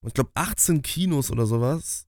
Und 0.00 0.08
ich 0.08 0.14
glaube 0.14 0.30
18 0.34 0.82
Kinos 0.82 1.30
oder 1.30 1.46
sowas. 1.46 2.06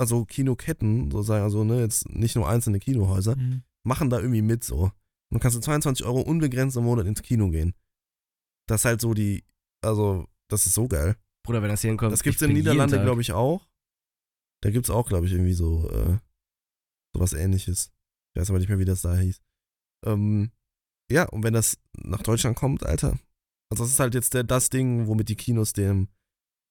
Also 0.00 0.24
Kinoketten, 0.24 1.10
sozusagen, 1.10 1.42
also 1.42 1.64
ne, 1.64 1.80
jetzt 1.80 2.08
nicht 2.08 2.36
nur 2.36 2.48
einzelne 2.48 2.78
Kinohäuser, 2.78 3.36
Mhm. 3.36 3.62
machen 3.84 4.10
da 4.10 4.18
irgendwie 4.18 4.42
mit 4.42 4.62
so. 4.64 4.76
Und 4.84 4.92
dann 5.30 5.40
kannst 5.40 5.56
du 5.56 5.60
22 5.60 6.06
Euro 6.06 6.20
unbegrenzt 6.20 6.76
im 6.76 6.84
Monat 6.84 7.06
ins 7.06 7.22
Kino 7.22 7.50
gehen. 7.50 7.74
Das 8.68 8.82
ist 8.82 8.84
halt 8.84 9.00
so 9.00 9.12
die, 9.14 9.44
also, 9.82 10.26
das 10.48 10.66
ist 10.66 10.74
so 10.74 10.88
geil. 10.88 11.16
Bruder, 11.44 11.62
wenn 11.62 11.68
das 11.70 11.80
hier 11.80 11.90
hinkommt. 11.90 12.12
Das 12.12 12.22
gibt's 12.22 12.40
in 12.42 12.48
bin 12.48 12.56
jeden 12.56 12.64
Niederlande, 12.68 12.96
Tag- 12.96 13.04
glaube 13.04 13.20
ich, 13.22 13.32
auch. 13.32 13.68
Da 14.62 14.70
gibt's 14.70 14.90
auch, 14.90 15.08
glaube 15.08 15.26
ich, 15.26 15.32
irgendwie 15.32 15.52
so, 15.54 15.88
äh, 15.90 16.18
sowas 17.14 17.32
ähnliches. 17.32 17.90
Ich 18.34 18.40
weiß 18.40 18.50
aber 18.50 18.58
nicht 18.58 18.68
mehr, 18.68 18.78
wie 18.78 18.84
das 18.84 19.02
da 19.02 19.16
hieß. 19.16 19.40
Ähm, 20.06 20.50
ja, 21.10 21.24
und 21.28 21.42
wenn 21.42 21.54
das 21.54 21.78
nach 21.96 22.22
Deutschland 22.22 22.56
kommt, 22.56 22.84
Alter. 22.84 23.18
Also 23.70 23.84
das 23.84 23.92
ist 23.92 24.00
halt 24.00 24.14
jetzt 24.14 24.34
der, 24.34 24.44
das 24.44 24.70
Ding, 24.70 25.06
womit 25.06 25.28
die 25.28 25.36
Kinos 25.36 25.72
dem, 25.72 26.08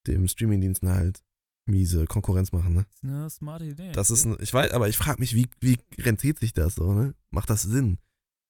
dem 0.08 0.28
Streamingdiensten 0.28 0.90
halt 0.90 1.24
miese 1.68 2.06
Konkurrenz 2.06 2.52
machen, 2.52 2.74
ne? 2.74 2.86
Das 2.86 2.96
ist 2.96 3.04
eine 3.04 3.30
smarte 3.30 3.66
Idee. 3.66 3.92
Das 3.92 4.10
ist, 4.10 4.26
ein, 4.26 4.38
ich 4.40 4.54
weiß, 4.54 4.72
aber 4.72 4.90
ich 4.90 4.98
frage 4.98 5.20
mich, 5.20 5.36
wie, 5.36 5.48
wie 5.60 5.78
rentiert 6.00 6.40
sich 6.40 6.54
das 6.54 6.76
so, 6.76 6.94
ne? 6.94 7.14
Macht 7.30 7.50
das 7.50 7.64
Sinn? 7.64 7.98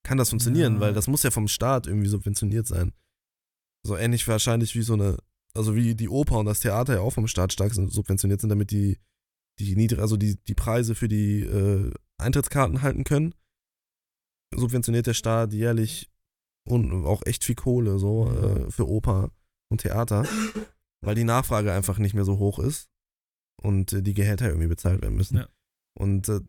Kann 0.04 0.18
das 0.18 0.30
funktionieren? 0.30 0.76
Ja. 0.76 0.80
Weil 0.80 0.94
das 0.94 1.08
muss 1.08 1.24
ja 1.24 1.32
vom 1.32 1.48
Staat 1.48 1.88
irgendwie 1.88 2.08
subventioniert 2.08 2.68
sein. 2.68 2.94
So 3.84 3.98
ähnlich 3.98 4.28
wahrscheinlich 4.28 4.76
wie 4.76 4.82
so 4.82 4.94
eine, 4.94 5.18
also 5.54 5.76
wie 5.76 5.96
die 5.96 6.10
Oper 6.10 6.40
und 6.40 6.46
das 6.46 6.60
Theater 6.60 6.96
ja 6.96 7.00
auch 7.02 7.14
vom 7.14 7.28
Staat 7.28 7.54
stark 7.54 7.74
subventioniert 7.74 8.42
sind, 8.42 8.50
damit 8.50 8.72
die, 8.72 9.00
die 9.60 9.76
niedrig, 9.76 10.00
also 10.00 10.18
die, 10.18 10.38
die 10.46 10.56
Preise 10.56 10.96
für 10.96 11.08
die 11.08 11.42
äh, 11.42 11.92
Eintrittskarten 12.18 12.82
halten 12.82 13.04
können. 13.04 13.34
Subventioniert 14.56 15.08
der 15.08 15.14
Staat 15.14 15.54
jährlich 15.54 16.10
und 16.66 17.06
auch 17.06 17.26
echt 17.26 17.44
viel 17.44 17.56
Kohle 17.56 18.00
so 18.00 18.32
äh, 18.32 18.72
für 18.72 18.88
Oper 18.88 19.32
und 19.70 19.82
Theater, 19.82 20.26
weil 21.02 21.16
die 21.16 21.24
Nachfrage 21.24 21.74
einfach 21.74 21.98
nicht 21.98 22.14
mehr 22.14 22.26
so 22.26 22.38
hoch 22.38 22.60
ist 22.60 22.90
und 23.62 23.94
äh, 23.94 24.02
die 24.02 24.14
Gehälter 24.14 24.48
irgendwie 24.48 24.68
bezahlt 24.68 25.02
werden 25.02 25.16
müssen. 25.16 25.38
Ja. 25.38 25.50
Und 25.98 26.30
äh, 26.30 26.42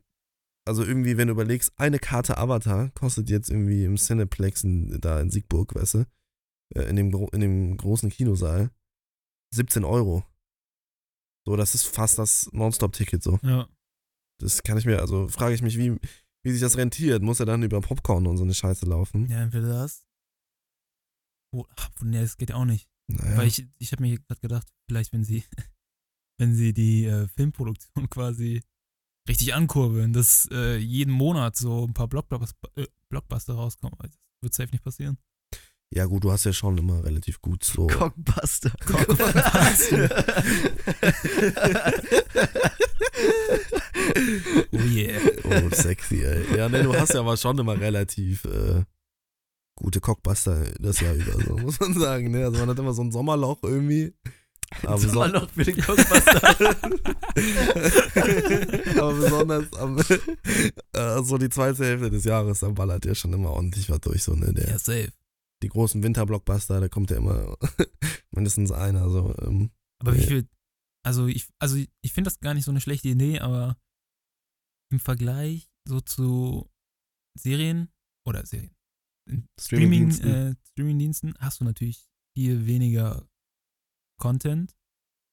also 0.67 0.85
irgendwie, 0.85 1.17
wenn 1.17 1.29
du 1.29 1.33
überlegst, 1.33 1.73
eine 1.77 1.99
Karte 1.99 2.37
Avatar 2.37 2.91
kostet 2.91 3.31
jetzt 3.31 3.51
irgendwie 3.51 3.85
im 3.85 3.97
Cineplex 3.97 4.65
in, 4.65 5.01
da 5.01 5.21
in 5.21 5.31
Siegburg, 5.31 5.75
weißt 5.75 5.95
du, 5.95 6.05
äh, 6.75 6.83
in 6.83 6.97
dem, 6.97 7.11
in 7.33 7.41
dem 7.41 7.77
großen 7.77 8.11
Kinosaal 8.11 8.71
17 9.55 9.85
Euro. 9.85 10.25
So, 11.47 11.57
das 11.57 11.75
ist 11.75 11.87
fast 11.87 12.19
das 12.19 12.51
Nonstop-Ticket 12.53 13.23
so. 13.23 13.39
Ja. 13.43 13.67
Das 14.41 14.63
kann 14.63 14.77
ich 14.77 14.85
mir, 14.85 15.01
also 15.01 15.29
frage 15.29 15.55
ich 15.55 15.63
mich, 15.63 15.79
wie, 15.79 15.99
wie 16.45 16.53
sich 16.53 16.61
das 16.61 16.77
rentiert. 16.77 17.23
Muss 17.23 17.41
er 17.41 17.47
dann 17.47 17.63
über 17.63 17.81
Popcorn 17.81 18.27
und 18.27 18.37
so 18.37 18.45
eine 18.45 18.55
Scheiße 18.55 18.85
laufen? 18.85 19.27
ja, 19.29 19.43
entweder 19.43 19.69
das. 19.69 20.05
Oh, 21.55 21.65
ach, 21.77 21.91
nee, 22.03 22.21
das 22.21 22.37
geht 22.37 22.51
ja 22.51 22.57
auch 22.57 22.67
nicht. 22.67 22.89
Naja. 23.11 23.39
Weil 23.39 23.49
ich, 23.49 23.67
ich 23.79 23.93
habe 23.93 24.03
mir 24.03 24.19
gerade 24.19 24.41
gedacht, 24.41 24.69
vielleicht 24.87 25.15
wenn 25.15 25.25
sie, 25.25 25.45
wenn 26.39 26.55
sie 26.55 26.73
die 26.73 27.05
äh, 27.05 27.29
Filmproduktion 27.29 28.09
quasi 28.11 28.63
richtig 29.29 29.55
ankurbeln, 29.55 30.13
dass 30.13 30.49
äh, 30.51 30.77
jeden 30.77 31.13
Monat 31.13 31.57
so 31.57 31.87
ein 31.87 31.93
paar 31.93 32.09
Blockbuster, 32.09 32.57
äh, 32.77 32.87
Blockbuster 33.11 33.55
rauskommen. 33.55 33.97
Das 34.01 34.13
wird 34.41 34.55
safe 34.55 34.71
nicht 34.73 34.85
passieren. 34.85 35.19
ja 35.91 36.07
gut, 36.07 36.25
du 36.25 36.33
hast 36.33 36.45
ja 36.45 36.53
schon 36.53 36.79
immer 36.79 37.05
relativ 37.05 37.43
gut 37.43 37.65
so. 37.65 37.87
Cockbuster. 37.89 38.73
Oh 44.73 44.77
yeah. 44.77 45.19
Oh, 45.45 45.75
sexy, 45.75 46.25
ey. 46.25 46.57
Ja, 46.57 46.69
ne, 46.69 46.83
du 46.83 46.95
hast 46.95 47.15
ja 47.15 47.21
aber 47.21 47.37
schon 47.37 47.59
immer 47.59 47.79
relativ 47.79 48.45
äh, 48.45 48.85
gute 49.75 50.01
Cockbuster 50.01 50.65
das 50.79 51.01
Jahr 51.01 51.15
über, 51.15 51.33
so 51.41 51.57
muss 51.57 51.81
man 51.81 51.95
sagen, 51.95 52.31
ne? 52.31 52.45
Also 52.45 52.59
man 52.59 52.69
hat 52.69 52.79
immer 52.79 52.93
so 52.93 53.03
ein 53.03 53.13
Sommerloch 53.13 53.59
irgendwie. 53.63 54.15
Aber, 54.85 54.99
Sommerloch 54.99 55.49
für 55.51 55.65
den 55.65 55.77
Cockbuster. 55.81 56.57
aber 58.99 59.15
besonders 59.15 59.73
am, 59.75 59.99
äh, 60.93 61.23
so 61.23 61.39
die 61.39 61.49
zweite 61.49 61.85
Hälfte 61.85 62.11
des 62.11 62.25
Jahres, 62.25 62.61
da 62.61 62.69
ballert 62.71 63.05
ja 63.05 63.15
schon 63.15 63.33
immer 63.33 63.51
ordentlich 63.51 63.89
was 63.91 64.01
durch, 64.01 64.23
so, 64.23 64.35
ne? 64.35 64.53
Der, 64.53 64.69
Ja, 64.69 64.79
safe. 64.79 65.13
Die 65.63 65.69
großen 65.69 66.03
Winterblockbuster, 66.03 66.81
da 66.81 66.89
kommt 66.89 67.11
ja 67.11 67.17
immer 67.17 67.57
mindestens 68.31 68.71
einer, 68.71 69.11
so. 69.11 69.35
Ähm, 69.43 69.71
Aber 70.01 70.15
wie 70.15 70.21
Ja. 70.21 70.27
viel, 70.27 70.49
also 71.05 71.27
ich, 71.27 71.49
also 71.59 71.77
ich 71.77 72.13
finde 72.13 72.29
das 72.29 72.41
gar 72.41 72.55
nicht 72.55 72.65
so 72.65 72.71
eine 72.71 72.81
schlechte 72.81 73.09
Idee, 73.09 73.41
aber 73.41 73.77
im 74.93 75.01
Vergleich 75.01 75.69
so 75.87 76.01
zu 76.01 76.71
Serien 77.39 77.89
oder 78.27 78.45
Serien, 78.47 78.75
in 79.29 79.47
Streaming, 79.61 80.11
Streamingdiensten. 80.13 80.31
äh, 80.53 80.55
Streamingdiensten 80.71 81.35
hast 81.39 81.61
du 81.61 81.65
natürlich 81.65 82.07
viel 82.37 82.67
weniger 82.67 83.28
Content. 84.19 84.75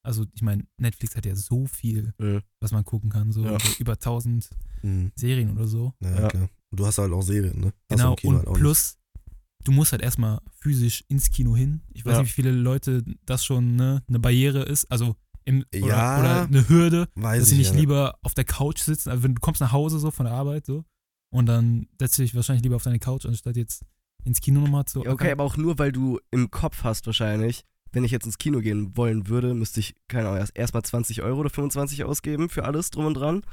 Also 0.03 0.25
ich 0.33 0.41
meine, 0.43 0.65
Netflix 0.77 1.15
hat 1.15 1.25
ja 1.25 1.35
so 1.35 1.65
viel, 1.65 2.13
Ja. 2.19 2.39
was 2.61 2.71
man 2.71 2.83
gucken 2.85 3.09
kann, 3.09 3.31
so 3.31 3.43
Ja. 3.43 3.57
über 3.79 3.93
1000 3.99 4.49
mh, 4.83 5.11
Serien 5.15 5.51
oder 5.51 5.67
so. 5.67 5.93
ja, 6.01 6.21
Ja. 6.21 6.27
klar. 6.27 6.49
Und 6.71 6.79
du 6.79 6.85
hast 6.85 6.97
halt 6.99 7.11
auch 7.11 7.21
Serien, 7.23 7.59
ne? 7.59 7.73
Hast 7.89 7.91
du 7.91 7.95
Genau, 7.95 8.15
und 8.23 8.37
halt 8.37 8.47
auch 8.47 8.51
nicht. 8.53 8.59
plus, 8.61 8.97
du 9.63 9.71
musst 9.71 9.91
halt 9.93 10.01
erstmal 10.03 10.39
physisch 10.59 11.03
ins 11.07 11.31
Kino 11.31 11.55
hin. 11.55 11.81
Ich 11.93 12.05
weiß 12.05 12.13
Ja. 12.13 12.19
nicht, 12.21 12.29
wie 12.29 12.33
viele 12.41 12.51
Leute 12.51 13.03
das 13.25 13.43
schon 13.43 13.75
ne, 13.75 14.03
eine 14.07 14.19
Barriere 14.19 14.61
ist, 14.63 14.85
also 14.91 15.15
im, 15.43 15.63
oder, 15.75 15.87
Ja. 15.87 16.19
oder 16.19 16.43
eine 16.43 16.69
Hürde, 16.69 17.07
Weiß 17.15 17.39
dass 17.39 17.49
sie 17.49 17.55
ich 17.55 17.59
nicht 17.59 17.73
ja. 17.73 17.79
lieber 17.79 18.19
auf 18.21 18.33
der 18.35 18.45
Couch 18.45 18.79
sitzen. 18.81 19.09
Also 19.09 19.23
wenn 19.23 19.33
du 19.35 19.41
kommst 19.41 19.61
nach 19.61 19.71
Hause 19.71 19.97
so 19.99 20.11
von 20.11 20.25
der 20.25 20.33
Arbeit 20.35 20.65
so 20.67 20.83
und 21.31 21.45
dann 21.47 21.87
setzt 21.99 22.17
du 22.17 22.21
dich 22.23 22.35
wahrscheinlich 22.35 22.63
lieber 22.63 22.75
auf 22.75 22.83
deine 22.83 22.99
Couch, 22.99 23.25
anstatt 23.25 23.55
jetzt 23.55 23.83
ins 24.23 24.39
Kino 24.41 24.59
nochmal 24.61 24.85
zu. 24.85 25.03
Ja, 25.03 25.11
okay, 25.11 25.31
aber 25.31 25.43
auch 25.43 25.55
nur, 25.57 25.77
weil 25.79 25.91
du 25.91 26.19
im 26.31 26.49
Kopf 26.51 26.83
hast 26.83 27.05
wahrscheinlich, 27.07 27.63
wenn 27.95 28.03
ich 28.03 28.11
jetzt 28.11 28.25
ins 28.25 28.37
Kino 28.37 28.59
gehen 28.59 28.95
wollen 28.97 29.29
würde, 29.29 29.53
müsste 29.53 29.79
ich, 29.79 29.95
keine 30.09 30.27
Ahnung, 30.27 30.39
erst 30.39 30.55
erstmal 30.57 30.83
20 30.83 31.21
Euro 31.21 31.39
oder 31.39 31.49
25 31.49 32.03
ausgeben 32.03 32.49
für 32.49 32.65
alles 32.65 32.91
drum 32.91 33.05
und 33.05 33.13
dran. 33.13 33.43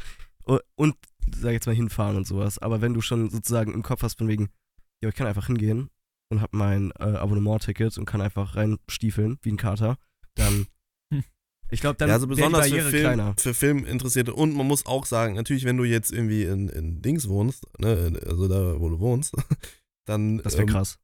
Und, 0.75 0.97
sag 1.33 1.53
jetzt 1.53 1.67
mal, 1.67 1.77
hinfahren 1.77 2.17
und 2.17 2.27
sowas. 2.27 2.59
Aber 2.59 2.81
wenn 2.81 2.93
du 2.93 3.01
schon 3.01 3.31
sozusagen 3.31 3.73
im 3.73 3.85
Kopf 3.85 4.03
hast, 4.03 4.19
von 4.19 4.27
wegen, 4.27 4.49
ja, 5.01 5.09
ich 5.09 5.15
kann 5.15 5.29
einfach 5.29 5.47
hingehen 5.47 5.91
und 6.29 6.41
hab 6.41 6.53
mein 6.53 6.91
äh, 6.99 7.05
Abonnement-Ticket 7.05 7.97
und 7.99 8.05
kann 8.05 8.21
einfach 8.21 8.57
reinstiefeln, 8.57 9.39
wie 9.43 9.53
ein 9.53 9.57
Kater, 9.57 9.97
dann. 10.35 10.67
Ich 11.71 11.81
glaube, 11.81 11.97
dann 11.97 12.11
ja, 12.11 12.17
also 12.17 12.27
besonders 12.27 12.69
für 12.69 12.83
Film, 12.83 13.03
kleiner. 13.03 13.35
für 13.39 13.55
Filminteressierte. 13.55 14.35
Und 14.35 14.55
man 14.55 14.67
muss 14.67 14.85
auch 14.85 15.07
sagen, 15.07 15.37
natürlich, 15.37 15.65
wenn 15.65 15.79
du 15.79 15.85
jetzt 15.85 16.13
irgendwie 16.13 16.43
in, 16.43 16.69
in 16.69 17.01
Dings 17.01 17.31
wohnst, 17.31 17.65
ne, 17.79 18.21
also 18.27 18.47
da, 18.47 18.79
wo 18.79 18.91
du 18.91 19.01
wohnst, 19.01 19.35
dann. 20.05 20.37
Das 20.43 20.53
wäre 20.53 20.65
ähm, 20.65 20.69
krass. 20.69 20.99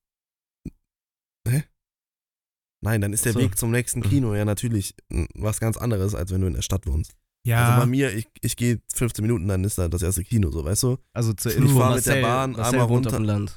Nein, 2.80 3.00
dann 3.00 3.12
ist 3.12 3.24
der 3.24 3.32
So. 3.32 3.40
Weg 3.40 3.58
zum 3.58 3.70
nächsten 3.70 4.00
Mhm. 4.00 4.04
Kino 4.04 4.34
ja 4.34 4.44
natürlich 4.44 4.94
was 5.34 5.60
ganz 5.60 5.76
anderes, 5.76 6.14
als 6.14 6.30
wenn 6.32 6.40
du 6.40 6.46
in 6.46 6.54
der 6.54 6.62
Stadt 6.62 6.86
wohnst. 6.86 7.14
Ja, 7.44 7.70
Also 7.70 7.80
bei 7.82 7.86
mir, 7.86 8.12
ich, 8.14 8.26
ich 8.40 8.56
gehe 8.56 8.80
15 8.94 9.22
Minuten, 9.22 9.48
dann 9.48 9.64
ist 9.64 9.78
da 9.78 9.88
das 9.88 10.02
erste 10.02 10.22
Kino, 10.24 10.50
so, 10.50 10.64
weißt 10.64 10.82
du? 10.84 10.98
Also 11.12 11.32
zur. 11.32 11.54
Info, 11.54 11.66
Ich 11.68 11.72
fahr 11.78 11.94
mit 11.96 12.06
der 12.06 12.22
Bahn 12.22 12.52
Marcel 12.52 12.74
einmal 12.74 12.88
wohnt 12.88 13.06
auf 13.06 13.12
runter. 13.14 13.24
dem 13.24 13.24
Land. 13.26 13.56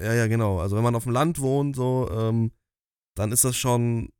Ja, 0.00 0.14
ja, 0.14 0.26
genau. 0.28 0.60
Also 0.60 0.76
wenn 0.76 0.82
man 0.84 0.94
auf 0.94 1.02
dem 1.04 1.12
Land 1.12 1.40
wohnt, 1.40 1.74
so, 1.76 2.08
ähm, 2.12 2.52
dann 3.16 3.32
ist 3.32 3.44
das 3.44 3.56
schon 3.56 4.10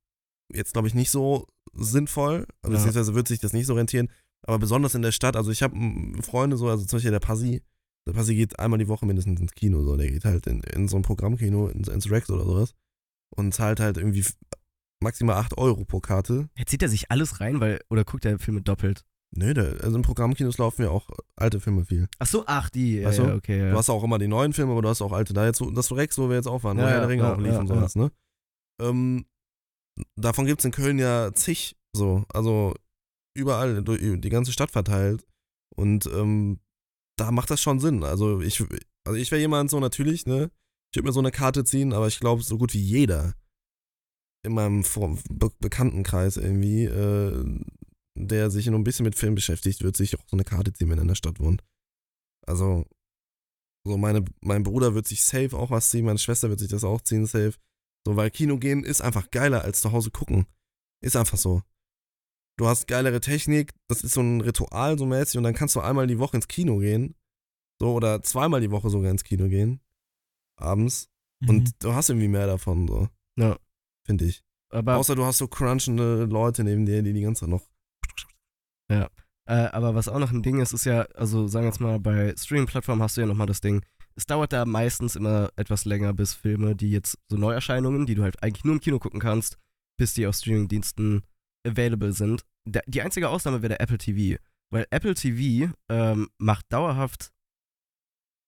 jetzt, 0.52 0.72
glaube 0.72 0.88
ich, 0.88 0.94
nicht 0.94 1.10
so 1.10 1.46
sinnvoll. 1.74 2.46
Ja. 2.64 2.70
Beziehungsweise 2.70 3.14
wird 3.14 3.28
sich 3.28 3.38
das 3.38 3.52
nicht 3.52 3.66
so 3.66 3.74
rentieren. 3.74 4.10
Aber 4.46 4.58
besonders 4.58 4.94
in 4.94 5.02
der 5.02 5.12
Stadt, 5.12 5.36
also 5.36 5.50
ich 5.50 5.62
habe 5.62 5.76
Freunde 6.22 6.56
so, 6.56 6.68
also 6.68 6.84
zum 6.84 6.96
Beispiel 6.96 7.10
der 7.12 7.20
Passi, 7.20 7.62
der 8.06 8.12
Passi 8.14 8.34
geht 8.34 8.58
einmal 8.58 8.78
die 8.78 8.88
Woche 8.88 9.04
mindestens 9.06 9.40
ins 9.40 9.52
Kino, 9.52 9.82
so, 9.84 9.96
der 9.96 10.10
geht 10.10 10.24
halt 10.24 10.46
in, 10.46 10.60
in 10.62 10.88
so 10.88 10.96
ein 10.96 11.02
Programmkino, 11.02 11.68
ins, 11.68 11.88
ins 11.88 12.10
Rex 12.10 12.30
oder 12.30 12.44
sowas 12.44 12.74
und 13.38 13.52
zahlt 13.54 13.80
halt 13.80 13.96
irgendwie 13.96 14.24
maximal 15.00 15.36
8 15.36 15.56
Euro 15.58 15.84
pro 15.84 16.00
Karte. 16.00 16.48
Jetzt 16.56 16.70
zieht 16.70 16.82
er 16.82 16.88
sich 16.88 17.10
alles 17.10 17.40
rein, 17.40 17.60
weil, 17.60 17.80
oder 17.88 18.04
guckt 18.04 18.24
er 18.24 18.38
Filme 18.38 18.62
doppelt? 18.62 19.04
Nö, 19.30 19.52
der, 19.52 19.84
also 19.84 19.96
in 19.96 20.02
Programmkinos 20.02 20.58
laufen 20.58 20.82
ja 20.82 20.90
auch 20.90 21.08
alte 21.36 21.60
Filme 21.60 21.84
viel. 21.84 22.08
Ach 22.18 22.26
so, 22.26 22.44
ach, 22.46 22.70
die, 22.70 22.96
ja, 22.96 23.08
Weißt 23.08 23.18
du? 23.18 23.22
ja, 23.24 23.34
okay, 23.34 23.58
ja. 23.58 23.70
Du 23.70 23.76
hast 23.76 23.90
auch 23.90 24.02
immer 24.02 24.18
die 24.18 24.26
neuen 24.28 24.52
Filme, 24.52 24.72
aber 24.72 24.82
du 24.82 24.88
hast 24.88 25.02
auch 25.02 25.12
alte. 25.12 25.34
Da 25.34 25.46
jetzt 25.46 25.58
so, 25.58 25.70
das 25.70 25.92
Rex, 25.92 26.18
wo 26.18 26.28
wir 26.28 26.36
jetzt 26.36 26.48
auch 26.48 26.64
waren, 26.64 26.78
wo 26.78 26.82
Ja, 26.82 26.88
Herr 26.88 26.94
ja, 26.96 27.00
der 27.00 27.08
Ringe 27.10 27.22
ja, 27.22 27.34
auch 27.34 27.38
lief 27.38 27.52
ja, 27.52 27.60
und 27.60 27.68
sowas, 27.68 27.94
ne? 27.94 28.10
Ähm, 28.80 29.26
davon 30.16 30.46
gibt 30.46 30.60
es 30.60 30.64
in 30.64 30.70
Köln 30.70 30.98
ja 30.98 31.32
zig, 31.34 31.76
so. 31.92 32.24
Also 32.32 32.74
überall, 33.36 33.82
durch 33.82 34.00
die 34.00 34.28
ganze 34.30 34.52
Stadt 34.52 34.70
verteilt. 34.70 35.26
Und 35.76 36.06
ähm, 36.06 36.60
da 37.16 37.30
macht 37.30 37.50
das 37.50 37.60
schon 37.60 37.80
Sinn. 37.80 38.02
Also 38.04 38.40
ich, 38.40 38.64
also 39.04 39.18
ich 39.18 39.30
wäre 39.30 39.40
jemand 39.40 39.70
so 39.70 39.78
natürlich, 39.78 40.26
ne? 40.26 40.50
Ich 40.90 40.96
würde 40.96 41.08
mir 41.08 41.12
so 41.12 41.20
eine 41.20 41.30
Karte 41.30 41.64
ziehen, 41.64 41.92
aber 41.92 42.06
ich 42.08 42.20
glaube, 42.20 42.42
so 42.42 42.56
gut 42.58 42.74
wie 42.74 42.80
jeder 42.80 43.34
in 44.44 44.54
meinem 44.54 44.82
Be 45.30 45.50
Bekanntenkreis 45.58 46.36
irgendwie, 46.36 46.84
äh, 46.84 47.64
der 48.16 48.50
sich 48.50 48.66
nur 48.66 48.78
ein 48.78 48.84
bisschen 48.84 49.04
mit 49.04 49.14
Film 49.14 49.34
beschäftigt, 49.34 49.82
wird 49.82 49.96
sich 49.96 50.18
auch 50.18 50.24
so 50.26 50.36
eine 50.36 50.44
Karte 50.44 50.72
ziehen, 50.72 50.88
wenn 50.90 50.98
er 50.98 51.02
in 51.02 51.08
der 51.08 51.14
Stadt 51.14 51.40
wohnt. 51.40 51.62
Also, 52.46 52.86
so 53.86 53.98
meine, 53.98 54.24
mein 54.40 54.62
Bruder 54.62 54.94
wird 54.94 55.06
sich 55.06 55.22
safe 55.24 55.56
auch 55.56 55.70
was 55.70 55.90
ziehen, 55.90 56.04
meine 56.04 56.18
Schwester 56.18 56.48
wird 56.48 56.60
sich 56.60 56.68
das 56.68 56.84
auch 56.84 57.02
ziehen, 57.02 57.26
safe. 57.26 57.54
So, 58.06 58.16
weil 58.16 58.30
Kino 58.30 58.58
gehen 58.58 58.84
ist 58.84 59.02
einfach 59.02 59.30
geiler 59.30 59.62
als 59.62 59.80
zu 59.80 59.92
Hause 59.92 60.10
gucken. 60.10 60.46
Ist 61.02 61.16
einfach 61.16 61.38
so. 61.38 61.62
Du 62.58 62.66
hast 62.66 62.88
geilere 62.88 63.20
Technik, 63.20 63.72
das 63.88 64.02
ist 64.02 64.14
so 64.14 64.20
ein 64.20 64.40
Ritual 64.40 64.98
so 64.98 65.06
mäßig 65.06 65.38
und 65.38 65.44
dann 65.44 65.54
kannst 65.54 65.76
du 65.76 65.80
einmal 65.80 66.06
die 66.06 66.18
Woche 66.18 66.36
ins 66.36 66.48
Kino 66.48 66.78
gehen. 66.78 67.14
So, 67.80 67.92
oder 67.92 68.22
zweimal 68.22 68.60
die 68.60 68.70
Woche 68.70 68.90
sogar 68.90 69.10
ins 69.10 69.22
Kino 69.22 69.48
gehen. 69.48 69.80
Abends. 70.58 71.08
mhm. 71.40 71.48
Und 71.48 71.72
du 71.82 71.94
hast 71.94 72.10
irgendwie 72.10 72.28
mehr 72.28 72.46
davon, 72.46 72.86
so. 72.88 73.08
Ja. 73.38 73.56
Finde 74.04 74.24
ich. 74.24 74.42
aber, 74.70 74.96
Außer 74.96 75.14
du 75.14 75.24
hast 75.24 75.38
so 75.38 75.48
crunchende 75.48 76.24
Leute 76.24 76.64
neben 76.64 76.86
dir, 76.86 77.02
die 77.02 77.12
die 77.12 77.22
ganze 77.22 77.40
Zeit 77.40 77.50
noch. 77.50 77.68
äh, 79.48 79.68
aber 79.72 79.94
was 79.94 80.08
auch 80.08 80.18
noch 80.18 80.30
ein 80.30 80.42
Ding 80.42 80.60
ist, 80.60 80.72
ist 80.72 80.84
ja, 80.84 81.02
also 81.14 81.46
sagen 81.46 81.64
wir 81.64 81.70
jetzt 81.70 81.80
mal, 81.80 81.98
bei 81.98 82.34
Streaming-Plattformen 82.36 83.02
hast 83.02 83.16
du 83.16 83.22
ja 83.22 83.26
nochmal 83.26 83.46
das 83.46 83.60
Ding, 83.60 83.82
es 84.14 84.26
dauert 84.26 84.52
da 84.52 84.64
meistens 84.66 85.16
immer 85.16 85.50
etwas 85.56 85.84
länger, 85.84 86.12
bis 86.12 86.34
Filme, 86.34 86.74
die 86.74 86.90
jetzt 86.90 87.18
so 87.28 87.36
Neuerscheinungen, 87.36 88.04
die 88.04 88.14
du 88.14 88.24
halt 88.24 88.42
eigentlich 88.42 88.64
nur 88.64 88.74
im 88.74 88.80
Kino 88.80 88.98
gucken 88.98 89.20
kannst, 89.20 89.56
bis 89.96 90.12
die 90.12 90.26
auf 90.26 90.34
Streaming-Diensten 90.34 91.22
available 91.66 92.12
sind. 92.12 92.44
Der, 92.66 92.82
die 92.86 93.00
einzige 93.00 93.28
Ausnahme 93.28 93.62
wäre 93.62 93.70
der 93.70 93.80
Apple 93.80 93.98
TV, 93.98 94.38
weil 94.70 94.86
Apple 94.90 95.14
TV 95.14 95.72
ähm, 95.88 96.28
macht 96.36 96.66
dauerhaft 96.72 97.32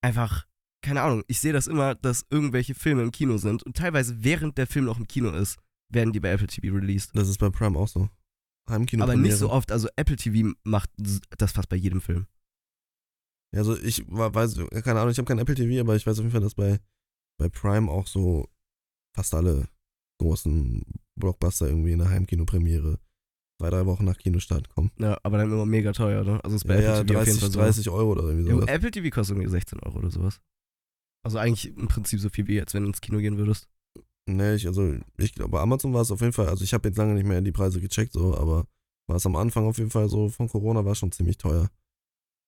einfach, 0.02 0.46
keine 0.82 1.02
Ahnung, 1.02 1.22
ich 1.26 1.40
sehe 1.40 1.52
das 1.52 1.66
immer, 1.66 1.94
dass 1.94 2.24
irgendwelche 2.30 2.74
Filme 2.74 3.02
im 3.02 3.10
Kino 3.10 3.36
sind 3.36 3.62
und 3.62 3.76
teilweise 3.76 4.22
während 4.24 4.58
der 4.58 4.66
Film 4.66 4.86
noch 4.86 4.98
im 4.98 5.06
Kino 5.06 5.30
ist, 5.30 5.58
werden 5.92 6.12
die 6.12 6.20
bei 6.20 6.30
Apple 6.30 6.46
TV 6.46 6.74
released. 6.74 7.10
Das 7.14 7.28
ist 7.28 7.38
bei 7.38 7.50
Prime 7.50 7.78
auch 7.78 7.88
so. 7.88 8.08
Heimkino. 8.68 9.02
Aber 9.02 9.16
nicht 9.16 9.36
so 9.36 9.50
oft, 9.50 9.72
also 9.72 9.88
Apple 9.96 10.16
TV 10.16 10.54
macht 10.62 10.90
das 10.96 11.52
fast 11.52 11.68
bei 11.68 11.76
jedem 11.76 12.00
Film. 12.00 12.26
Ja, 13.52 13.60
also 13.60 13.76
ich 13.76 14.04
weiß, 14.08 14.60
keine 14.84 15.00
Ahnung, 15.00 15.10
ich 15.10 15.18
habe 15.18 15.26
kein 15.26 15.38
Apple 15.38 15.56
TV, 15.56 15.80
aber 15.80 15.96
ich 15.96 16.06
weiß 16.06 16.18
auf 16.18 16.22
jeden 16.22 16.32
Fall, 16.32 16.40
dass 16.40 16.54
bei, 16.54 16.78
bei 17.38 17.48
Prime 17.48 17.90
auch 17.90 18.06
so 18.06 18.48
fast 19.16 19.34
alle 19.34 19.68
großen 20.20 20.82
Blockbuster 21.18 21.66
irgendwie 21.66 21.92
in 21.92 21.98
der 21.98 22.10
Heimkinopremiere 22.10 23.00
zwei, 23.60 23.70
drei 23.70 23.86
Wochen 23.86 24.04
nach 24.04 24.16
Kinostart 24.16 24.68
kommen. 24.68 24.92
Ja, 24.98 25.18
aber 25.22 25.38
dann 25.38 25.50
immer 25.50 25.66
mega 25.66 25.92
teuer, 25.92 26.22
ne? 26.22 26.42
Also 26.44 26.56
ist 26.56 26.66
bei 26.66 26.76
Ja, 26.76 26.80
ja, 26.80 27.00
Apple 27.00 27.06
TV 27.06 27.20
auf 27.20 27.26
jeden 27.26 27.38
30, 27.38 27.40
Fall 27.40 27.50
so. 27.50 27.60
30 27.60 27.90
Euro 27.90 28.12
oder 28.12 28.22
irgendwie 28.22 28.48
Ja, 28.48 28.54
sowas. 28.54 28.68
Apple 28.68 28.90
TV 28.90 29.10
kostet 29.10 29.36
irgendwie 29.36 29.50
16 29.50 29.80
Euro 29.80 29.98
oder 29.98 30.10
sowas. 30.10 30.40
Also 31.22 31.38
eigentlich 31.38 31.66
im 31.76 31.88
Prinzip 31.88 32.20
so 32.20 32.28
viel 32.30 32.46
wie 32.46 32.54
jetzt, 32.54 32.74
wenn 32.74 32.82
du 32.82 32.88
ins 32.88 33.00
Kino 33.00 33.18
gehen 33.18 33.36
würdest. 33.36 33.68
Nee, 34.26 34.54
ich, 34.54 34.66
also 34.66 34.96
ich 35.18 35.34
glaube, 35.34 35.50
bei 35.50 35.60
Amazon 35.60 35.92
war 35.92 36.02
es 36.02 36.10
auf 36.10 36.20
jeden 36.20 36.32
Fall, 36.32 36.48
also 36.48 36.62
ich 36.64 36.72
habe 36.72 36.88
jetzt 36.88 36.96
lange 36.96 37.14
nicht 37.14 37.26
mehr 37.26 37.40
die 37.40 37.52
Preise 37.52 37.80
gecheckt, 37.80 38.12
so, 38.12 38.36
aber 38.36 38.66
war 39.08 39.16
es 39.16 39.26
am 39.26 39.36
Anfang 39.36 39.66
auf 39.66 39.78
jeden 39.78 39.90
Fall 39.90 40.08
so 40.08 40.28
von 40.28 40.48
Corona 40.48 40.84
war 40.84 40.94
schon 40.94 41.10
ziemlich 41.12 41.36
teuer. 41.36 41.70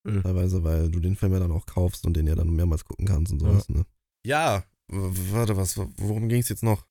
Mhm. 0.04 0.22
Teilweise, 0.22 0.62
weil 0.64 0.90
du 0.90 1.00
den 1.00 1.16
Film 1.16 1.32
ja 1.32 1.38
dann 1.40 1.52
auch 1.52 1.66
kaufst 1.66 2.06
und 2.06 2.14
den 2.16 2.26
ja 2.26 2.34
dann 2.34 2.50
mehrmals 2.50 2.84
gucken 2.84 3.06
kannst 3.06 3.32
und 3.32 3.40
sowas, 3.40 3.68
ne? 3.68 3.84
Ja, 4.26 4.64
w- 4.88 5.32
warte, 5.32 5.56
was, 5.56 5.76
worum 5.76 6.28
ging 6.28 6.40
es 6.40 6.48
jetzt 6.48 6.62
noch? 6.62 6.86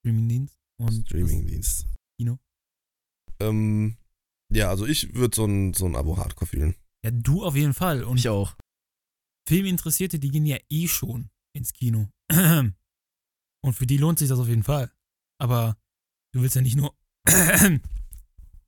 Streamingdienst 0.00 0.56
und 0.80 1.06
Streamingdienst. 1.06 1.86
Kino. 2.18 2.38
Ähm, 3.40 3.96
ja, 4.52 4.68
also 4.68 4.86
ich 4.86 5.14
würde 5.14 5.34
so 5.34 5.44
ein, 5.44 5.74
so 5.74 5.86
ein 5.86 5.96
Abo 5.96 6.16
Hardcore 6.16 6.46
fühlen. 6.48 6.74
Ja, 7.04 7.10
du 7.10 7.44
auf 7.44 7.56
jeden 7.56 7.74
Fall. 7.74 8.04
Und 8.04 8.18
Ich 8.18 8.28
auch. 8.28 8.54
Filminteressierte, 9.46 10.18
die 10.18 10.30
gehen 10.30 10.46
ja 10.46 10.58
eh 10.68 10.88
schon 10.88 11.30
ins 11.52 11.72
Kino. 11.72 12.10
Und 12.30 13.74
für 13.74 13.86
die 13.86 13.98
lohnt 13.98 14.18
sich 14.18 14.28
das 14.28 14.38
auf 14.38 14.48
jeden 14.48 14.62
Fall. 14.62 14.90
Aber 15.38 15.76
du 16.32 16.42
willst 16.42 16.56
ja 16.56 16.62
nicht 16.62 16.76
nur. 16.76 16.94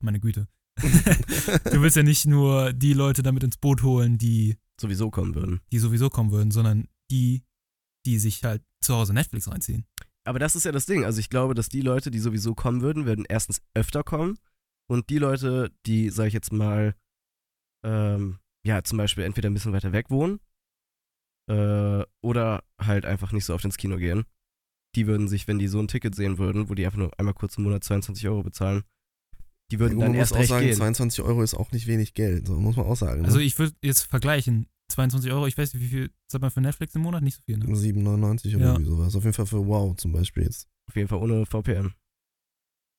Meine 0.01 0.21
Güte. 0.21 0.49
du 0.77 1.83
willst 1.83 1.97
ja 1.97 2.03
nicht 2.03 2.27
nur 2.27 2.73
die 2.73 2.93
Leute 2.93 3.23
damit 3.23 3.45
ins 3.45 3.57
Boot 3.57 3.83
holen, 3.83 4.19
die, 4.19 4.57
Sowieso 4.81 5.11
kommen 5.11 5.35
würden. 5.35 5.61
die 5.71 5.79
sowieso 5.79 6.11
kommen 6.11 6.33
würden, 6.33 6.51
sondern 6.51 6.89
die, 7.11 7.45
die 8.07 8.19
sich 8.19 8.43
halt 8.43 8.63
zu 8.81 8.95
Hause 8.95 9.15
Netflix 9.15 9.49
reinziehen. 9.49 9.87
Aber 10.25 10.39
das 10.39 10.57
ist 10.57 10.65
ja 10.65 10.73
das 10.73 10.87
Ding. 10.87 11.05
Also 11.05 11.21
ich 11.21 11.31
glaube, 11.31 11.55
dass 11.55 11.69
die 11.69 11.81
Leute, 11.81 12.11
die 12.11 12.19
sowieso 12.19 12.55
kommen 12.55 12.81
würden, 12.81 13.07
würden 13.07 13.25
erstens 13.29 13.63
öfter 13.75 14.03
kommen. 14.03 14.39
Und 14.89 15.11
die 15.11 15.19
Leute, 15.19 15.71
die, 15.87 16.11
sag 16.11 16.27
ich 16.27 16.35
jetzt 16.35 16.53
mal, 16.53 16.95
ähm, 17.85 18.39
ja, 18.67 18.83
zum 18.83 18.99
Beispiel 18.99 19.25
entweder 19.25 19.49
ein 19.49 19.55
bisschen 19.55 19.73
weiter 19.73 19.93
weg 19.93 20.11
wohnen 20.11 20.41
äh, 21.49 22.03
oder 22.23 22.65
halt 22.81 23.05
einfach 23.07 23.33
nicht 23.33 23.45
so 23.45 23.55
oft 23.55 23.65
ins 23.65 23.77
Kino 23.77 23.97
gehen, 23.97 24.25
die 24.95 25.07
würden 25.07 25.29
sich, 25.29 25.49
wenn 25.49 25.59
die 25.59 25.69
so 25.69 25.79
ein 25.81 25.89
Ticket 25.89 26.15
sehen 26.15 26.39
würden, 26.39 26.69
wo 26.69 26.75
die 26.75 26.85
einfach 26.87 26.99
nur 26.99 27.11
einmal 27.19 27.35
kurz 27.35 27.57
im 27.59 27.65
Monat 27.65 27.85
22 27.85 28.27
Euro 28.29 28.43
bezahlen, 28.43 28.83
die 29.71 29.79
würden 29.79 29.99
man 29.99 30.07
dann 30.07 30.13
muss 30.13 30.19
erst 30.19 30.33
auch 30.35 30.39
recht 30.39 30.49
sagen, 30.49 30.67
gehen. 30.67 30.77
22 30.77 31.25
Euro 31.25 31.43
ist 31.43 31.55
auch 31.55 31.73
nicht 31.73 31.87
wenig 31.87 32.15
Geld, 32.15 32.47
so 32.47 32.55
muss 32.55 32.77
man 32.77 32.87
auch 32.87 32.97
sagen. 32.97 33.23
Ne? 33.23 33.27
Also 33.27 33.39
ich 33.41 33.59
würde 33.59 33.75
jetzt 33.83 34.03
vergleichen. 34.03 34.67
22 34.93 35.33
Euro, 35.33 35.47
ich 35.47 35.57
weiß 35.57 35.73
nicht, 35.73 35.83
wie 35.83 35.89
viel 35.89 36.11
zahlt 36.29 36.43
man 36.43 36.51
für 36.51 36.61
Netflix 36.61 36.95
im 36.95 37.03
Monat? 37.03 37.23
Nicht 37.23 37.37
so 37.37 37.43
viel, 37.47 37.57
ne? 37.57 37.65
7,99 37.65 38.55
oder 38.57 38.65
Ja. 38.67 38.73
irgendwie 38.73 38.91
sowas. 38.91 39.17
Auf 39.17 39.25
jeden 39.25 39.35
Fall 39.35 39.47
für 39.47 39.67
Wow 39.67 39.97
zum 39.97 40.13
Beispiel 40.13 40.43
jetzt. 40.45 40.69
Auf 40.89 40.97
jeden 40.97 41.09
Fall 41.09 41.19
ohne 41.19 41.47
VPN. 41.47 41.95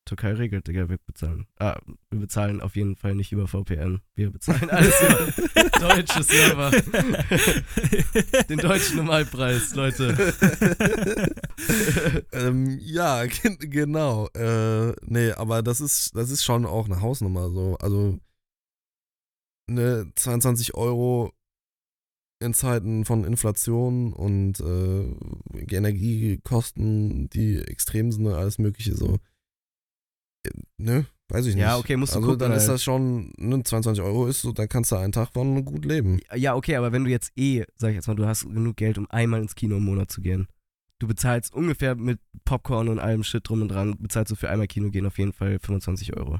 Türkei 0.06 0.32
regelt, 0.34 0.66
Digga, 0.68 0.88
wir 0.88 0.98
bezahlen. 1.04 1.46
Ah, 1.58 1.78
wir 2.10 2.20
bezahlen 2.20 2.60
auf 2.62 2.76
jeden 2.76 2.96
Fall 2.96 3.14
nicht 3.14 3.32
über 3.32 3.46
VPN. 3.48 4.00
Wir 4.14 4.30
bezahlen 4.30 4.70
alles 4.70 4.94
über 5.02 5.68
deutsche 5.80 6.22
Server. 6.22 6.70
Den 8.48 8.58
deutschen 8.58 8.96
Normalpreis, 8.96 9.74
Leute. 9.74 10.16
ähm, 12.32 12.78
ja, 12.80 13.26
gen- 13.26 13.58
genau. 13.58 14.28
Äh, 14.28 14.92
nee, 15.04 15.32
aber 15.32 15.62
das 15.62 15.80
ist, 15.80 16.14
das 16.16 16.30
ist 16.30 16.44
schon 16.44 16.64
auch 16.66 16.86
eine 16.86 17.00
Hausnummer 17.00 17.50
so. 17.50 17.76
Also, 17.80 18.18
ne, 19.68 20.10
22 20.14 20.74
Euro 20.74 21.32
in 22.38 22.54
Zeiten 22.54 23.04
von 23.04 23.24
Inflation 23.24 24.12
und 24.12 24.60
äh, 24.60 25.74
Energiekosten, 25.74 27.28
die 27.30 27.56
extrem 27.58 28.12
sind 28.12 28.26
und 28.26 28.34
alles 28.34 28.58
Mögliche 28.58 28.94
so. 28.94 29.18
Äh, 30.46 30.50
Ne, 30.78 31.06
weiß 31.28 31.46
ich 31.46 31.54
nicht. 31.54 31.62
Ja, 31.62 31.78
okay, 31.78 31.96
musst 31.96 32.12
du 32.14 32.18
also, 32.18 32.28
gucken 32.28 32.40
dann 32.40 32.52
ist 32.52 32.62
halt. 32.64 32.74
das 32.74 32.82
schon, 32.84 33.32
ne, 33.38 33.62
22 33.62 34.02
Euro 34.04 34.26
ist 34.26 34.42
so, 34.42 34.52
dann 34.52 34.68
kannst 34.68 34.92
du 34.92 34.96
einen 34.96 35.12
Tag 35.12 35.32
von 35.32 35.64
gut 35.64 35.84
leben. 35.84 36.20
Ja, 36.34 36.54
okay, 36.54 36.76
aber 36.76 36.92
wenn 36.92 37.04
du 37.04 37.10
jetzt 37.10 37.32
eh, 37.36 37.64
sag 37.76 37.90
ich 37.90 37.94
jetzt 37.96 38.06
mal, 38.08 38.14
du 38.14 38.26
hast 38.26 38.42
genug 38.44 38.76
Geld, 38.76 38.98
um 38.98 39.10
einmal 39.10 39.40
ins 39.40 39.54
Kino 39.54 39.76
im 39.78 39.84
Monat 39.84 40.10
zu 40.10 40.20
gehen. 40.20 40.46
Du 40.98 41.06
bezahlst 41.06 41.52
ungefähr 41.54 41.94
mit 41.94 42.20
Popcorn 42.44 42.88
und 42.88 42.98
allem 42.98 43.22
Shit 43.22 43.48
drum 43.48 43.62
und 43.62 43.68
dran, 43.68 43.96
bezahlst 43.98 44.30
du 44.32 44.36
für 44.36 44.48
einmal 44.50 44.66
Kino 44.66 44.90
gehen 44.90 45.06
auf 45.06 45.18
jeden 45.18 45.32
Fall 45.32 45.58
25 45.60 46.16
Euro. 46.16 46.38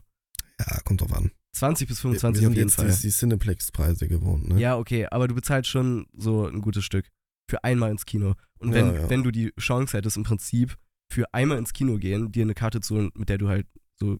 Ja, 0.59 0.81
kommt 0.85 1.01
drauf 1.03 1.12
an. 1.14 1.31
20 1.53 1.88
bis 1.88 2.03
Wir, 2.05 2.12
wir 2.12 2.21
25 2.21 2.40
sind 2.40 2.49
auf 2.51 2.55
jeden 2.57 2.69
jetzt 2.69 2.75
Fall. 2.77 2.90
die, 2.90 3.03
die 3.03 3.11
Cineplex-Preise 3.11 4.09
gewohnt, 4.09 4.49
ne? 4.49 4.61
Ja, 4.61 4.77
okay, 4.77 5.07
aber 5.11 5.29
du 5.29 5.35
bezahlst 5.35 5.69
schon 5.71 6.07
so 6.16 6.47
ein 6.47 6.61
gutes 6.61 6.85
Stück 6.85 7.09
für 7.51 7.64
einmal 7.64 7.90
ins 7.90 8.05
Kino. 8.07 8.35
Und 8.59 8.73
wenn, 8.75 8.87
Ja, 8.95 9.01
ja. 9.03 9.11
wenn 9.11 9.23
du 9.23 9.31
die 9.31 9.53
Chance 9.59 9.97
hättest, 9.97 10.16
im 10.16 10.25
Prinzip 10.25 10.77
für 11.12 11.33
einmal 11.35 11.59
ins 11.59 11.73
Kino 11.73 11.99
gehen, 11.99 12.33
dir 12.33 12.42
eine 12.42 12.55
Karte 12.55 12.81
zu 12.81 12.97
holen, 12.97 13.11
mit 13.14 13.29
der 13.29 13.38
du 13.38 13.49
halt 13.49 13.66
so 13.99 14.19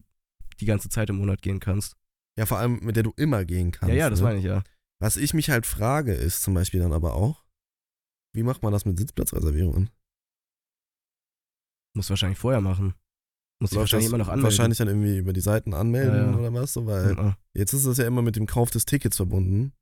die 0.59 0.65
ganze 0.65 0.89
Zeit 0.89 1.09
im 1.09 1.17
Monat 1.17 1.41
gehen 1.41 1.59
kannst. 1.59 1.95
Ja, 2.37 2.45
vor 2.45 2.57
allem, 2.59 2.79
mit 2.83 2.95
der 2.95 3.03
du 3.03 3.13
immer 3.17 3.45
gehen 3.45 3.71
kannst. 3.71 3.89
ja, 3.93 3.99
ja, 3.99 4.09
das 4.09 4.19
ne? 4.19 4.25
meine 4.25 4.39
ich 4.39 4.45
ja. 4.45 4.63
Was 4.99 5.17
ich 5.17 5.33
mich 5.33 5.49
halt 5.49 5.65
frage, 5.65 6.13
ist 6.13 6.41
zum 6.41 6.53
Beispiel 6.53 6.79
dann 6.79 6.93
aber 6.93 7.13
auch, 7.13 7.45
wie 8.35 8.43
macht 8.43 8.63
man 8.63 8.71
das 8.73 8.85
mit 8.85 8.97
Sitzplatzreservierungen? 8.97 9.89
Musst 11.95 12.09
du 12.09 12.11
wahrscheinlich 12.11 12.37
vorher 12.39 12.61
machen. 12.61 12.93
Muss 13.59 13.71
ich 13.71 13.75
läuft 13.75 13.93
wahrscheinlich 13.93 14.05
das 14.05 14.09
immer 14.13 14.17
noch 14.19 14.27
anmelden. 14.27 14.43
wahrscheinlich 14.43 14.77
dann 14.77 14.87
irgendwie 14.87 15.17
über 15.17 15.33
die 15.33 15.41
Seiten 15.41 15.73
anmelden 15.73 16.13
Ja, 16.15 16.31
ja. 16.31 16.37
oder 16.37 16.53
was, 16.53 16.73
so, 16.73 16.85
weil 16.85 17.15
Ja. 17.15 17.37
jetzt 17.55 17.73
ist 17.73 17.85
es 17.85 17.97
ja 17.97 18.05
immer 18.05 18.21
mit 18.21 18.35
dem 18.35 18.45
Kauf 18.45 18.69
des 18.69 18.85
Tickets 18.85 19.17
verbunden. 19.17 19.73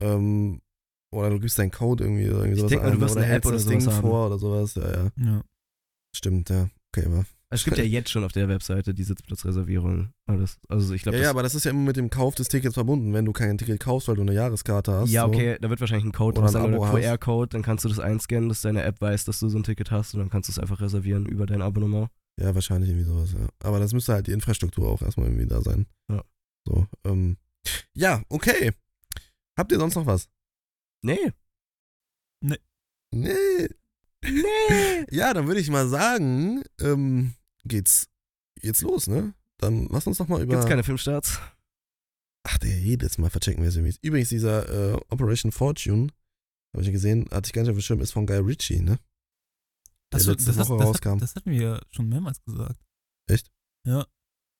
Ähm, 0.00 0.62
oder 1.12 1.30
du 1.30 1.40
gibst 1.40 1.58
deinen 1.58 1.70
Code 1.72 2.04
irgendwie 2.04 2.24
irgendwie 2.24 2.52
Ich 2.52 2.58
sowas 2.58 2.70
denk 2.70 2.82
mal, 2.82 2.92
du 2.92 3.00
wirst 3.00 3.16
oder 3.16 3.24
eine 3.24 3.34
App 3.34 3.44
oder 3.44 3.54
das 3.56 3.64
sowas 3.64 3.84
Ding 3.84 3.92
haben. 3.92 4.00
vor 4.00 4.26
oder 4.26 4.38
sowas. 4.38 4.74
Ja, 4.76 4.90
ja, 5.04 5.10
Ja. 5.16 5.44
stimmt, 6.14 6.50
ja. 6.50 6.70
Okay, 6.94 7.06
aber 7.06 7.24
es 7.52 7.64
gibt 7.64 7.78
ja 7.78 7.84
jetzt 7.84 8.10
schon 8.10 8.24
auf 8.24 8.32
der 8.32 8.48
Webseite 8.48 8.94
die 8.94 9.02
Sitzplatzreservierung. 9.02 10.12
Alles. 10.26 10.58
Also 10.68 10.94
ich 10.94 11.02
glaube, 11.02 11.18
ja, 11.18 11.24
ja, 11.24 11.30
aber 11.30 11.42
das 11.42 11.54
ist 11.54 11.64
ja 11.64 11.70
immer 11.70 11.82
mit 11.82 11.96
dem 11.96 12.10
Kauf 12.10 12.34
des 12.34 12.48
Tickets 12.48 12.74
verbunden. 12.74 13.12
Wenn 13.12 13.24
du 13.24 13.32
kein 13.32 13.58
Ticket 13.58 13.80
kaufst, 13.80 14.08
weil 14.08 14.16
du 14.16 14.22
eine 14.22 14.34
Jahreskarte 14.34 14.92
hast. 14.92 15.10
ja, 15.10 15.22
so. 15.22 15.28
okay, 15.28 15.58
da 15.60 15.70
wird 15.70 15.80
wahrscheinlich 15.80 16.06
ein 16.06 16.12
Code 16.12 16.38
Oder 16.38 16.48
ein 16.48 16.52
sein. 16.52 16.72
QR-Code, 16.72 17.50
dann 17.50 17.62
kannst 17.62 17.84
du 17.84 17.88
das 17.88 17.98
einscannen, 17.98 18.48
dass 18.48 18.62
deine 18.62 18.82
App 18.82 19.00
weiß, 19.00 19.24
dass 19.24 19.40
du 19.40 19.48
so 19.48 19.58
ein 19.58 19.64
Ticket 19.64 19.90
hast 19.90 20.14
und 20.14 20.20
dann 20.20 20.30
kannst 20.30 20.48
du 20.48 20.52
es 20.52 20.58
einfach 20.58 20.80
reservieren 20.80 21.26
über 21.26 21.46
dein 21.46 21.62
Abonnement. 21.62 22.08
Ja, 22.40 22.54
wahrscheinlich 22.54 22.90
irgendwie 22.90 23.08
sowas, 23.08 23.32
ja. 23.32 23.46
Aber 23.62 23.78
das 23.78 23.92
müsste 23.92 24.14
halt 24.14 24.26
die 24.26 24.32
Infrastruktur 24.32 24.88
auch 24.88 25.02
erstmal 25.02 25.26
irgendwie 25.26 25.46
da 25.46 25.60
sein. 25.60 25.86
Ja. 26.10 26.22
So, 26.66 26.86
ähm. 27.04 27.36
Ja, 27.94 28.22
okay. 28.28 28.72
Habt 29.58 29.70
ihr 29.72 29.78
sonst 29.78 29.94
noch 29.94 30.06
was? 30.06 30.28
Nee. 31.04 31.32
Nee. 32.42 32.58
Nee. 33.14 33.68
Ja, 35.10 35.34
dann 35.34 35.48
würde 35.48 35.60
ich 35.60 35.68
mal 35.68 35.88
sagen, 35.88 36.62
ähm, 36.80 37.34
geht's 37.64 38.08
jetzt 38.60 38.82
los, 38.82 39.06
ne? 39.06 39.34
Dann 39.58 39.86
lass 39.88 40.06
uns 40.06 40.18
doch 40.18 40.28
mal 40.28 40.42
über. 40.42 40.54
Gibt's 40.54 40.68
keine 40.68 40.84
Filmstarts? 40.84 41.38
Ach, 42.44 42.58
der 42.58 42.78
jedes 42.78 43.18
Mal 43.18 43.30
verchecken 43.30 43.62
wir 43.62 43.68
es 43.68 43.76
irgendwie. 43.76 43.96
Übrigens, 44.02 44.30
dieser 44.30 44.94
äh, 44.94 45.00
Operation 45.10 45.52
Fortune, 45.52 46.08
habe 46.72 46.82
ich 46.82 46.86
ja 46.86 46.92
gesehen, 46.92 47.28
hatte 47.30 47.46
ich 47.46 47.52
gar 47.52 47.62
nicht 47.62 47.70
auf 47.70 47.76
dem 47.76 47.82
Schirm, 47.82 48.00
ist 48.00 48.12
von 48.12 48.26
Guy 48.26 48.38
Ritchie, 48.38 48.80
ne? 48.80 48.98
Der 50.12 50.18
Das, 50.18 50.26
letzte 50.26 50.46
das, 50.46 50.56
das, 50.56 50.68
Woche 50.68 50.78
das, 50.78 50.88
rauskam. 50.88 51.18
das 51.18 51.36
hatten 51.36 51.50
wir 51.50 51.80
schon 51.90 52.08
mehrmals 52.08 52.42
gesagt. 52.42 52.80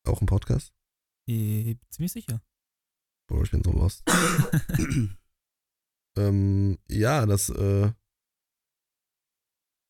Auch 0.07 0.21
im 0.21 0.27
Podcast. 0.27 0.73
Eh, 1.29 1.77
ziemlich 1.91 2.13
sicher. 2.13 2.41
Boah, 3.29 3.43
ich 3.43 3.51
bin 3.51 3.63
so 3.63 3.73
lost. 3.73 4.03
ähm, 6.17 6.79
ja, 6.89 7.27
das, 7.27 7.49
äh, 7.51 7.93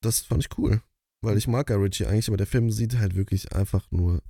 das 0.02 0.20
fand 0.20 0.44
ich 0.44 0.58
cool. 0.58 0.82
Weil 1.22 1.36
ich 1.36 1.46
mag 1.46 1.68
Guy 1.68 1.76
Ritchie 1.76 2.06
eigentlich, 2.06 2.28
aber 2.28 2.36
der 2.36 2.46
Film 2.46 2.70
sieht 2.70 2.98
halt 2.98 3.14
wirklich 3.14 3.52
einfach 3.52 3.90
nur 3.90 4.22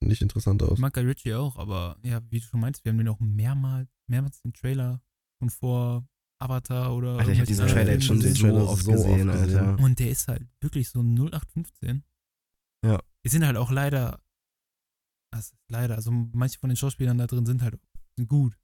nicht 0.00 0.20
interessant 0.20 0.62
aus. 0.62 0.74
Ich 0.74 0.78
mag 0.78 0.92
Guy 0.92 1.04
Ritchie 1.04 1.34
auch, 1.34 1.56
aber 1.56 1.96
ja, 2.02 2.20
wie 2.30 2.40
du 2.40 2.46
schon 2.46 2.60
meinst, 2.60 2.84
wir 2.84 2.90
haben 2.90 2.98
den 2.98 3.08
auch 3.08 3.20
mehrmals, 3.20 3.88
mehrmals 4.08 4.42
den 4.42 4.52
Trailer 4.52 5.00
schon 5.38 5.50
vor 5.50 6.06
Avatar 6.40 6.94
oder. 6.94 7.18
Alter, 7.18 7.32
ich 7.32 7.40
hab 7.40 7.46
diesen 7.46 7.68
Trailer 7.68 7.92
jetzt 7.92 8.04
schon 8.04 8.20
so 8.20 8.32
Trailer 8.32 8.68
oft 8.68 8.84
so 8.84 8.92
gesehen, 8.92 9.30
oft 9.30 9.42
gesehen. 9.42 9.58
Alter. 9.58 9.82
Und 9.82 9.98
der 9.98 10.10
ist 10.10 10.28
halt 10.28 10.46
wirklich 10.60 10.88
so 10.88 11.00
0815. 11.00 12.02
Ja. 12.84 13.00
Die 13.24 13.28
sind 13.28 13.46
halt 13.46 13.56
auch 13.56 13.70
leider, 13.70 14.20
also 15.30 15.54
leider, 15.68 15.94
also 15.94 16.10
manche 16.10 16.58
von 16.58 16.68
den 16.68 16.76
Schauspielern 16.76 17.16
da 17.16 17.26
drin 17.26 17.46
sind 17.46 17.62
halt 17.62 17.78
sind 18.16 18.28
gut. 18.28 18.58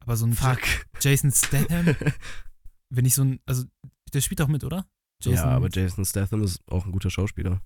Aber 0.00 0.16
so 0.16 0.26
ein 0.26 0.34
Fuck. 0.34 0.60
Jason 1.00 1.32
Statham, 1.32 1.96
wenn 2.90 3.04
ich 3.04 3.14
so 3.14 3.22
ein, 3.22 3.40
also 3.46 3.64
der 4.12 4.20
spielt 4.20 4.40
auch 4.40 4.48
mit, 4.48 4.62
oder? 4.62 4.86
Ja, 5.24 5.44
aber 5.44 5.68
Jason 5.70 6.04
Statham 6.04 6.42
ist 6.42 6.62
auch 6.68 6.84
ein 6.86 6.92
guter 6.92 7.10
Schauspieler. 7.10 7.60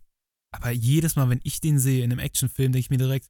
aber 0.53 0.71
jedes 0.71 1.17
Mal, 1.17 1.29
wenn 1.29 1.41
ich 1.45 1.61
den 1.61 1.79
sehe 1.79 2.05
in 2.05 2.11
einem 2.12 2.19
Actionfilm, 2.19 2.73
denke 2.73 2.85
ich 2.85 2.91
mir 2.91 2.99
direkt, 2.99 3.29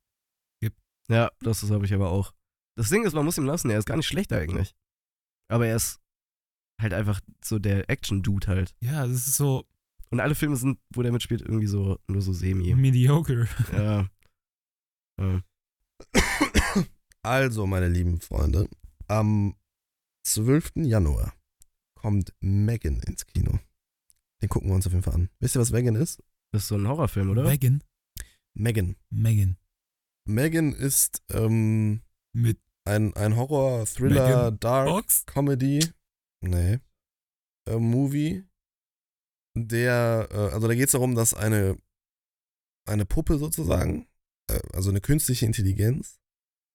Ja, 1.09 1.31
das 1.41 1.69
habe 1.71 1.85
ich 1.85 1.93
aber 1.93 2.11
auch. 2.11 2.33
Das 2.77 2.89
Ding 2.89 3.05
ist, 3.05 3.13
man 3.13 3.25
muss 3.25 3.37
ihm 3.37 3.45
lassen, 3.45 3.71
er 3.71 3.79
ist 3.79 3.87
gar 3.87 3.97
nicht 3.97 4.07
schlecht 4.07 4.33
eigentlich. 4.33 4.75
Aber 5.49 5.67
er 5.67 5.77
ist 5.77 6.01
halt 6.81 6.95
einfach 6.95 7.21
so 7.45 7.59
der 7.59 7.91
Action-Dude 7.91 8.47
halt. 8.47 8.75
ja, 8.81 9.07
das 9.07 9.27
ist 9.27 9.37
so 9.37 9.67
Und 10.11 10.21
alle 10.21 10.35
Filme 10.35 10.57
sind, 10.57 10.79
wo 10.95 11.03
der 11.03 11.13
mitspielt, 11.13 11.43
irgendwie 11.43 11.67
so, 11.67 11.99
nur 12.07 12.23
so 12.23 12.33
semi. 12.33 12.75
mediocre. 12.75 13.49
ja. 13.73 14.09
ja. 15.21 15.43
Also, 17.23 17.67
meine 17.67 17.89
lieben 17.89 18.21
Freunde, 18.21 18.69
am 19.07 19.55
12. 20.25 20.73
Januar 20.77 21.35
kommt 21.95 22.33
Megan 22.41 23.01
ins 23.01 23.27
Kino. 23.27 23.59
Den 24.43 24.49
gucken 24.49 24.69
wir 24.69 24.75
uns 24.75 24.87
auf 24.87 24.93
jeden 24.93 25.05
Fall 25.05 25.15
an. 25.15 25.31
Wisst 25.39 25.57
ihr, 25.57 25.61
was 25.61 25.71
Megan 25.71 25.95
ist? 25.95 26.23
Das 26.53 26.63
ist 26.63 26.69
so 26.69 26.75
ein 26.75 26.87
Horrorfilm, 26.87 27.31
oder? 27.31 27.45
Megan. 27.45 27.83
Megan. 28.55 28.97
Megan. 29.11 29.57
Megan 30.27 30.73
ist 30.73 31.23
ähm, 31.31 32.03
Mit 32.33 32.61
ein, 32.85 33.15
ein 33.15 33.37
Horror, 33.37 33.87
Thriller, 33.87 34.27
Megan 34.27 34.61
Dark, 34.61 34.89
Fox? 34.89 35.27
Comedy, 35.27 35.89
nee, 36.41 36.81
äh, 37.69 37.79
Movie, 37.79 38.45
der, 39.57 40.29
äh, 40.31 40.37
also 40.53 40.69
da 40.69 40.75
geht 40.75 40.87
es 40.87 40.93
darum, 40.93 41.15
dass 41.15 41.35
eine, 41.35 41.77
eine 42.89 43.07
Puppe 43.07 43.39
sozusagen, 43.39 44.09
äh, 44.51 44.61
also 44.73 44.91
eine 44.91 45.01
künstliche 45.01 45.47
Intelligenz, 45.47 46.21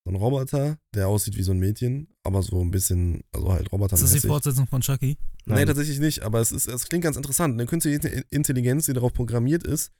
so 0.08 0.14
ein 0.14 0.16
Roboter, 0.16 0.80
der 0.96 1.10
aussieht 1.10 1.36
wie 1.36 1.44
so 1.44 1.52
ein 1.52 1.60
Mädchen, 1.60 2.08
aber 2.24 2.42
so 2.42 2.62
ein 2.62 2.72
bisschen, 2.72 3.26
also 3.34 3.52
halt 3.52 3.70
Roboter. 3.74 3.96
Ist 3.96 4.04
das 4.04 4.14
die 4.14 4.26
Fortsetzung 4.26 4.66
von 4.66 4.80
Chucky? 4.80 5.18
Nee, 5.46 5.66
tatsächlich 5.66 6.00
nicht, 6.00 6.22
aber 6.22 6.40
es, 6.40 6.54
ist, 6.54 6.68
es 6.68 6.88
klingt 6.88 7.04
ganz 7.04 7.18
interessant. 7.18 7.56
Eine 7.56 7.66
künstliche 7.66 8.24
Intelligenz, 8.30 8.86
die 8.86 8.94
darauf 8.94 9.12
programmiert 9.12 9.64
ist, 9.64 9.92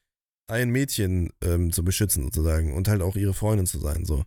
ein 0.50 0.70
Mädchen 0.70 1.34
ähm, 1.42 1.74
zu 1.74 1.84
beschützen 1.84 2.24
sozusagen 2.24 2.74
und 2.74 2.88
halt 2.88 3.02
auch 3.02 3.18
ihre 3.18 3.34
Freundin 3.34 3.66
zu 3.66 3.80
sein, 3.80 4.06
so. 4.06 4.24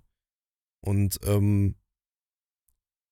Und 0.84 1.18
ähm, 1.24 1.76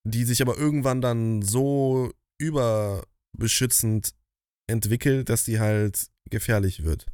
die 0.05 0.25
sich 0.25 0.43
aber 0.43 0.59
irgendwann 0.59 1.01
dann 1.01 1.41
so 1.41 2.13
überbeschützend 2.39 4.15
entwickelt, 4.67 5.31
dass 5.31 5.45
die 5.45 5.59
halt 5.59 6.09
gefährlich 6.29 6.85
wird. 6.85 7.07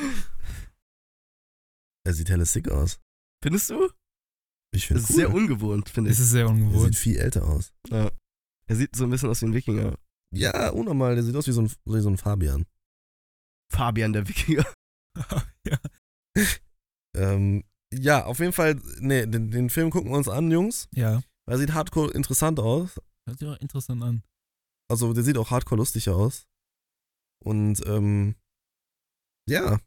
Er 2.06 2.14
sieht 2.14 2.30
helle 2.30 2.46
sick 2.46 2.68
aus. 2.70 2.98
Findest 3.42 3.70
du? 3.70 3.90
Ich 4.74 4.86
finde 4.86 5.02
Das 5.02 5.10
cool. 5.10 5.14
ist 5.14 5.16
sehr 5.16 5.34
ungewohnt, 5.34 5.88
finde 5.88 6.10
Es 6.10 6.18
ich. 6.18 6.24
ist 6.24 6.30
sehr 6.30 6.44
Er 6.44 6.50
ungewohnt. 6.50 6.94
sieht 6.94 6.96
viel 6.96 7.16
älter 7.18 7.44
aus. 7.46 7.72
Ja. 7.88 8.10
Er 8.68 8.76
sieht 8.76 8.94
so 8.96 9.04
ein 9.04 9.10
bisschen 9.10 9.28
aus 9.28 9.42
wie 9.42 9.46
ein 9.46 9.54
Wikinger. 9.54 9.94
Ja, 10.34 10.70
unnormal. 10.70 11.14
Der 11.14 11.24
sieht 11.24 11.34
aus 11.36 11.46
wie 11.46 11.52
so 11.52 11.62
ein, 11.62 11.72
wie 11.84 12.00
so 12.00 12.08
ein 12.08 12.16
Fabian. 12.18 12.64
Fabian 13.72 14.12
der 14.12 14.28
Wikinger. 14.28 14.64
ja. 15.66 15.78
Ähm, 17.16 17.64
ja, 17.92 18.24
auf 18.24 18.38
jeden 18.38 18.52
Fall, 18.52 18.80
nee, 19.00 19.26
den, 19.26 19.50
den 19.50 19.68
Film 19.70 19.90
gucken 19.90 20.10
wir 20.10 20.16
uns 20.16 20.28
an, 20.28 20.50
Jungs. 20.50 20.88
ja. 20.94 21.22
Er 21.48 21.58
sieht 21.58 21.74
hardcore 21.74 22.12
interessant 22.12 22.60
aus. 22.60 23.00
Hört 23.26 23.38
sich 23.40 23.48
auch 23.48 23.56
interessant 23.60 24.02
an. 24.04 24.22
Also, 24.88 25.12
der 25.12 25.24
sieht 25.24 25.36
auch 25.36 25.50
hardcore 25.50 25.78
lustig 25.80 26.08
aus. 26.08 26.46
Und, 27.42 27.80
ähm, 27.86 28.34
ja, 29.48 29.78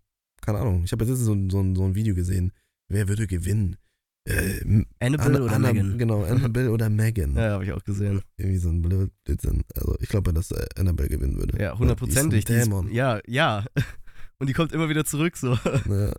keine 0.42 0.60
Ahnung. 0.60 0.84
Ich 0.84 0.92
habe 0.92 1.06
jetzt 1.06 1.18
so, 1.20 1.34
so, 1.50 1.76
so 1.76 1.84
ein 1.86 1.96
Video 1.96 2.16
gesehen. 2.16 2.52
Wer 2.90 3.08
würde 3.08 3.28
gewinnen? 3.28 3.78
Äh, 4.26 4.84
Annabelle 5.00 5.36
Anna- 5.38 5.46
oder 5.46 5.54
Anna- 5.54 5.74
Megan? 5.74 5.98
Genau, 5.98 6.24
Annabelle 6.26 6.72
oder 6.72 6.90
Megan. 6.90 7.36
Ja, 7.36 7.52
habe 7.52 7.66
ich 7.66 7.72
auch 7.74 7.84
gesehen. 7.84 8.22
Irgendwie 8.38 8.58
so 8.58 8.70
ein 8.70 8.82
Blöd- 8.82 9.12
Blödsinn. 9.26 9.64
Also, 9.76 9.96
ich 10.00 10.10
glaube, 10.10 10.34
dass 10.34 10.52
äh, 10.52 10.66
Annabelle 10.78 11.10
gewinnen 11.10 11.38
würde. 11.38 11.62
Ja, 11.62 11.78
hundertprozentig. 11.78 12.46
Die 12.46 12.54
ist 12.54 12.66
Dämon. 12.66 12.92
Ja, 12.92 13.20
ja. 13.28 13.66
Und 14.40 14.48
die 14.48 14.54
kommt 14.54 14.72
immer 14.74 14.90
wieder 14.90 15.06
zurück, 15.06 15.38
so. 15.38 15.54
Ja. 15.90 16.14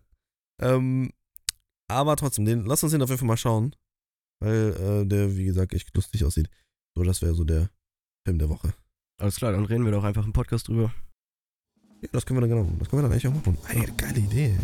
Ähm, 0.61 1.11
aber 1.89 2.17
trotzdem, 2.17 2.45
den, 2.45 2.65
lass 2.65 2.83
uns 2.83 2.93
den 2.93 3.03
auf 3.03 3.09
jeden 3.11 3.19
Fall 3.19 3.29
mal 3.29 3.37
schauen. 3.37 3.75
Weil 4.41 5.03
äh, 5.03 5.07
der, 5.07 5.37
wie 5.37 5.45
gesagt, 5.45 5.75
echt 5.75 5.95
lustig 5.95 6.25
aussieht. 6.25 6.49
So, 6.97 7.03
das 7.03 7.21
wäre 7.23 7.35
so 7.35 7.45
der 7.45 7.71
Film 8.27 8.39
der 8.39 8.49
Woche. 8.49 8.73
Alles 9.21 9.37
klar, 9.37 9.53
dann 9.53 9.65
reden 9.65 9.85
wir 9.85 9.93
doch 9.93 10.05
einfach 10.05 10.25
im 10.25 10.33
Podcast 10.33 10.69
drüber. 10.69 10.93
Ja, 12.05 12.11
das 12.13 12.27
können 12.27 12.37
wir 12.37 12.43
dann 12.43 12.51
genau. 12.51 12.69
Das 12.79 12.91
können 12.91 13.03
wir 13.03 13.09
dann 13.09 13.13
eigentlich 13.13 13.27
auch 13.27 13.35
machen. 13.35 13.57
Ey, 13.73 13.89
geile 13.97 14.19
Idee. 14.19 14.55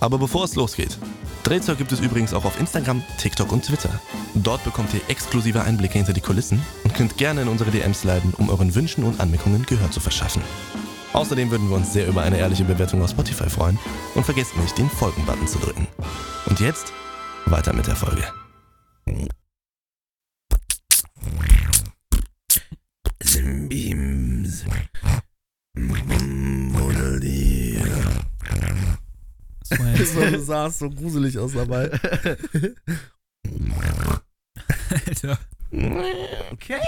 Aber 0.00 0.18
bevor 0.18 0.44
es 0.44 0.54
losgeht, 0.56 0.98
Drehzeug 1.42 1.78
gibt 1.78 1.90
es 1.90 2.00
übrigens 2.00 2.34
auch 2.34 2.44
auf 2.44 2.60
Instagram, 2.60 3.02
TikTok 3.16 3.50
und 3.50 3.64
Twitter. 3.64 3.88
Dort 4.34 4.62
bekommt 4.62 4.92
ihr 4.92 5.00
exklusive 5.08 5.62
Einblicke 5.62 5.94
hinter 5.94 6.12
die 6.12 6.20
Kulissen 6.20 6.62
und 6.84 6.94
könnt 6.94 7.16
gerne 7.16 7.42
in 7.42 7.48
unsere 7.48 7.70
DMs 7.70 8.04
leiten, 8.04 8.34
um 8.36 8.50
euren 8.50 8.74
Wünschen 8.74 9.04
und 9.04 9.20
Anmerkungen 9.20 9.64
Gehör 9.64 9.90
zu 9.90 10.00
verschaffen. 10.00 10.42
Außerdem 11.14 11.50
würden 11.50 11.70
wir 11.70 11.76
uns 11.76 11.94
sehr 11.94 12.06
über 12.08 12.22
eine 12.22 12.36
ehrliche 12.36 12.64
Bewertung 12.64 13.02
auf 13.02 13.10
Spotify 13.10 13.48
freuen 13.48 13.78
und 14.14 14.24
vergesst 14.24 14.54
nicht, 14.58 14.76
den 14.76 14.90
Folgen-Button 14.90 15.48
zu 15.48 15.58
drücken. 15.60 15.86
Und 16.44 16.60
jetzt 16.60 16.92
weiter 17.46 17.72
mit 17.72 17.86
der 17.86 17.96
Folge. 17.96 18.24
Beams. 23.68 24.64
so 30.04 30.38
sah 30.44 30.66
es 30.66 30.78
so 30.78 30.90
gruselig 30.90 31.38
aus 31.38 31.52
dabei. 31.52 31.90
Alter. 34.90 35.38
Okay. 36.50 36.80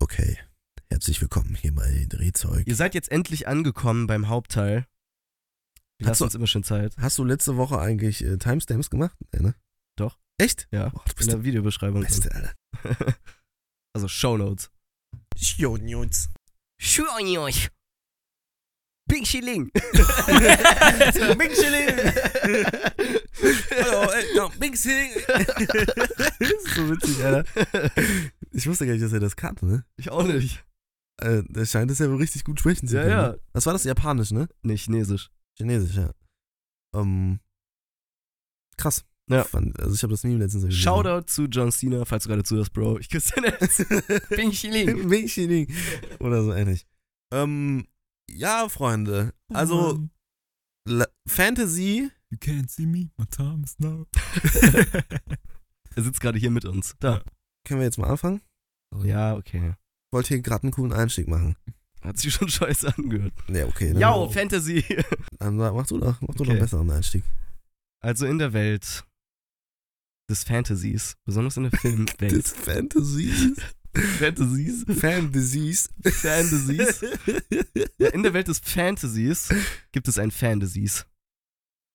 Okay. 0.00 0.38
Herzlich 0.90 1.20
willkommen 1.20 1.54
hier 1.54 1.74
bei 1.74 2.06
Drehzeug. 2.08 2.66
Ihr 2.66 2.74
seid 2.76 2.94
jetzt 2.94 3.10
endlich 3.10 3.46
angekommen 3.46 4.06
beim 4.06 4.28
Hauptteil. 4.28 4.86
Wir 5.98 6.06
Hast 6.08 6.20
lassen 6.20 6.20
du- 6.20 6.24
uns 6.26 6.34
immer 6.36 6.46
schön 6.46 6.64
Zeit. 6.64 6.96
Hast 6.98 7.18
du 7.18 7.24
letzte 7.24 7.56
Woche 7.56 7.78
eigentlich 7.78 8.24
äh, 8.24 8.38
Timestamps 8.38 8.88
gemacht? 8.88 9.16
Nee, 9.32 9.42
ne? 9.42 9.54
Doch. 9.96 10.18
Echt? 10.40 10.68
Ja, 10.70 10.92
Oh, 10.94 11.00
du 11.04 11.10
in 11.10 11.16
bist 11.16 11.28
der 11.28 11.36
der 11.36 11.44
Videobeschreibung. 11.44 12.02
Beste, 12.02 12.30
Alter. 12.32 12.54
also 13.94 14.08
Shownotes. 14.08 14.70
Jungs. 16.80 16.90
Schwionjoch. 16.90 17.68
Bing 19.08 19.24
Schilling. 19.24 19.70
Bing 19.72 21.54
Schilling. 21.54 22.12
Hallo, 23.70 24.10
no, 24.36 24.48
Bing 24.58 24.76
Schilling. 24.76 25.12
das 25.26 26.40
ist 26.40 26.74
so 26.74 26.90
witzig, 26.90 27.24
Alter. 27.24 27.44
Ich 28.52 28.66
wusste 28.66 28.84
gar 28.86 28.92
nicht, 28.92 29.02
dass 29.04 29.12
er 29.14 29.20
das 29.20 29.34
kannte, 29.36 29.64
ne? 29.66 29.84
Ich 29.96 30.10
auch 30.10 30.24
nicht. 30.24 30.62
Äh, 31.22 31.42
der 31.48 31.64
scheint 31.64 31.90
es 31.90 31.98
ja 32.00 32.08
wohl 32.10 32.18
richtig 32.18 32.44
gut 32.44 32.60
sprechen 32.60 32.86
zu 32.86 32.96
Ja, 32.96 33.02
können. 33.02 33.12
ja. 33.12 33.28
Ne? 33.30 33.40
Was 33.52 33.64
war 33.66 33.72
das? 33.72 33.84
Japanisch, 33.84 34.30
ne? 34.30 34.46
Nicht 34.62 34.84
Chinesisch. 34.84 35.30
Chinesisch, 35.56 35.96
ja. 35.96 36.10
Ähm, 36.94 37.40
krass. 38.76 39.04
Ja. 39.28 39.44
Fand, 39.44 39.78
also 39.80 39.94
ich 39.94 40.02
habe 40.02 40.12
das 40.12 40.24
nie 40.24 40.34
letztens 40.34 40.64
gesehen. 40.64 40.80
Shoutout 40.80 41.26
zu 41.26 41.44
John 41.44 41.70
Cena, 41.72 42.04
falls 42.04 42.24
du 42.24 42.30
gerade 42.30 42.44
zuhörst, 42.44 42.72
Bro. 42.72 42.98
Ich 42.98 43.08
küsse 43.08 43.32
dein 43.36 43.44
Herz. 43.52 43.84
Bing 44.30 44.52
Schilling. 44.52 45.08
Bing 45.08 45.28
Schilling. 45.28 45.72
Oder 46.20 46.42
so 46.42 46.52
ähnlich. 46.52 46.86
Ähm, 47.32 47.86
ja, 48.30 48.68
Freunde. 48.68 49.32
Also, 49.52 49.94
Mann. 49.94 50.10
La 50.86 51.06
Fantasy. 51.26 52.10
You 52.30 52.38
can't 52.38 52.70
see 52.70 52.84
me, 52.86 53.10
my 53.16 53.26
time 53.26 53.62
is 53.64 53.78
now. 53.78 54.06
Er 55.96 56.02
sitzt 56.02 56.20
gerade 56.20 56.38
hier 56.38 56.50
mit 56.50 56.64
uns. 56.64 56.94
Da. 57.00 57.22
Können 57.66 57.80
wir 57.80 57.86
jetzt 57.86 57.98
mal 57.98 58.08
anfangen? 58.08 58.40
Ja, 59.02 59.34
okay. 59.36 59.70
Ich 59.70 60.12
wollte 60.12 60.28
hier 60.28 60.40
gerade 60.40 60.62
einen 60.62 60.72
coolen 60.72 60.92
Einstieg 60.92 61.26
machen. 61.28 61.56
Hat 62.02 62.18
sich 62.18 62.32
schon 62.32 62.48
scheiße 62.48 62.94
angehört. 62.96 63.32
Ja, 63.48 63.66
okay. 63.66 63.92
Yo, 63.98 64.30
Fantasy. 64.30 64.84
dann 65.38 65.56
mach 65.56 65.86
du 65.86 65.98
doch, 65.98 66.20
mach 66.20 66.28
du 66.28 66.32
doch 66.34 66.40
Okay. 66.42 66.50
einen 66.52 66.60
besseren 66.60 66.90
Einstieg. 66.90 67.24
Also 68.00 68.26
in 68.26 68.38
der 68.38 68.52
Welt 68.52 69.04
des 70.28 70.44
Fantasies, 70.44 71.16
besonders 71.24 71.56
in 71.56 71.64
der 71.64 71.72
Filmwelt. 71.80 72.32
Das 72.32 72.52
Fantasy. 72.52 73.54
Fantasies? 73.94 74.84
Fantasies. 74.88 75.88
Fantasies? 76.04 77.00
Ja, 77.98 78.08
in 78.10 78.22
der 78.22 78.32
Welt 78.34 78.46
des 78.48 78.60
Fantasies 78.60 79.48
gibt 79.92 80.06
es 80.08 80.18
ein 80.18 80.30
Fantasies. 80.30 81.04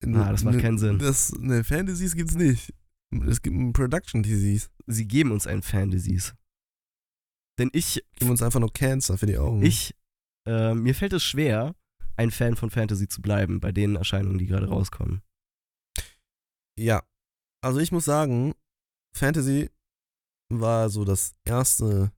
Ah, 0.06 0.32
das 0.32 0.44
macht 0.44 0.60
keinen 0.60 0.78
Sinn. 0.78 1.00
Das, 1.00 1.32
ne, 1.34 1.64
Fantasies 1.64 2.16
gibt's 2.16 2.36
nicht. 2.36 2.74
Es 3.28 3.42
gibt 3.42 3.56
ein 3.56 3.72
Production 3.72 4.22
Disease. 4.22 4.68
Sie 4.88 5.08
geben 5.08 5.32
uns 5.32 5.48
ein 5.48 5.62
Fantasies. 5.62 6.34
Denn 7.58 7.70
ich, 7.72 8.04
Geben 8.16 8.32
uns 8.32 8.42
einfach 8.42 8.60
nur 8.60 8.74
Cancer 8.74 9.18
für 9.18 9.28
die 9.28 9.38
Augen. 9.38 9.62
ich, 9.64 9.96
äh, 10.46 10.74
mir 10.74 10.94
fällt 10.96 11.14
es 11.14 11.24
schwer, 11.24 11.76
ein 12.18 12.32
Fan 12.32 12.56
von 12.58 12.70
Fantasy 12.70 13.08
zu 13.08 13.22
bleiben, 13.22 13.60
bei 13.62 13.72
den 13.72 13.96
Erscheinungen, 13.96 14.40
die 14.40 14.48
gerade 14.48 14.68
rauskommen. 14.68 15.22
Ja. 16.78 17.04
Also 17.64 17.80
ich 17.80 17.92
muss 17.92 18.06
sagen, 18.06 18.54
Fantasy 19.16 19.70
war 20.50 20.90
so 20.90 21.06
das 21.06 21.34
erste 21.46 22.12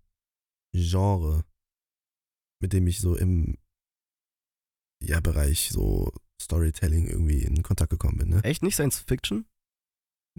Genre, 0.74 1.46
mit 2.62 2.74
dem 2.74 2.88
ich 2.88 3.00
so 3.00 3.16
im 3.16 3.58
ja, 5.04 5.20
Bereich 5.20 5.70
so 5.70 6.12
Storytelling 6.41 7.08
irgendwie 7.08 7.43
in 7.43 7.62
Kontakt 7.64 7.91
gekommen 7.91 8.18
bin, 8.18 8.30
ne? 8.30 8.43
Echt 8.43 8.64
nicht 8.64 8.74
Science 8.76 9.00
Fiction? 9.00 9.46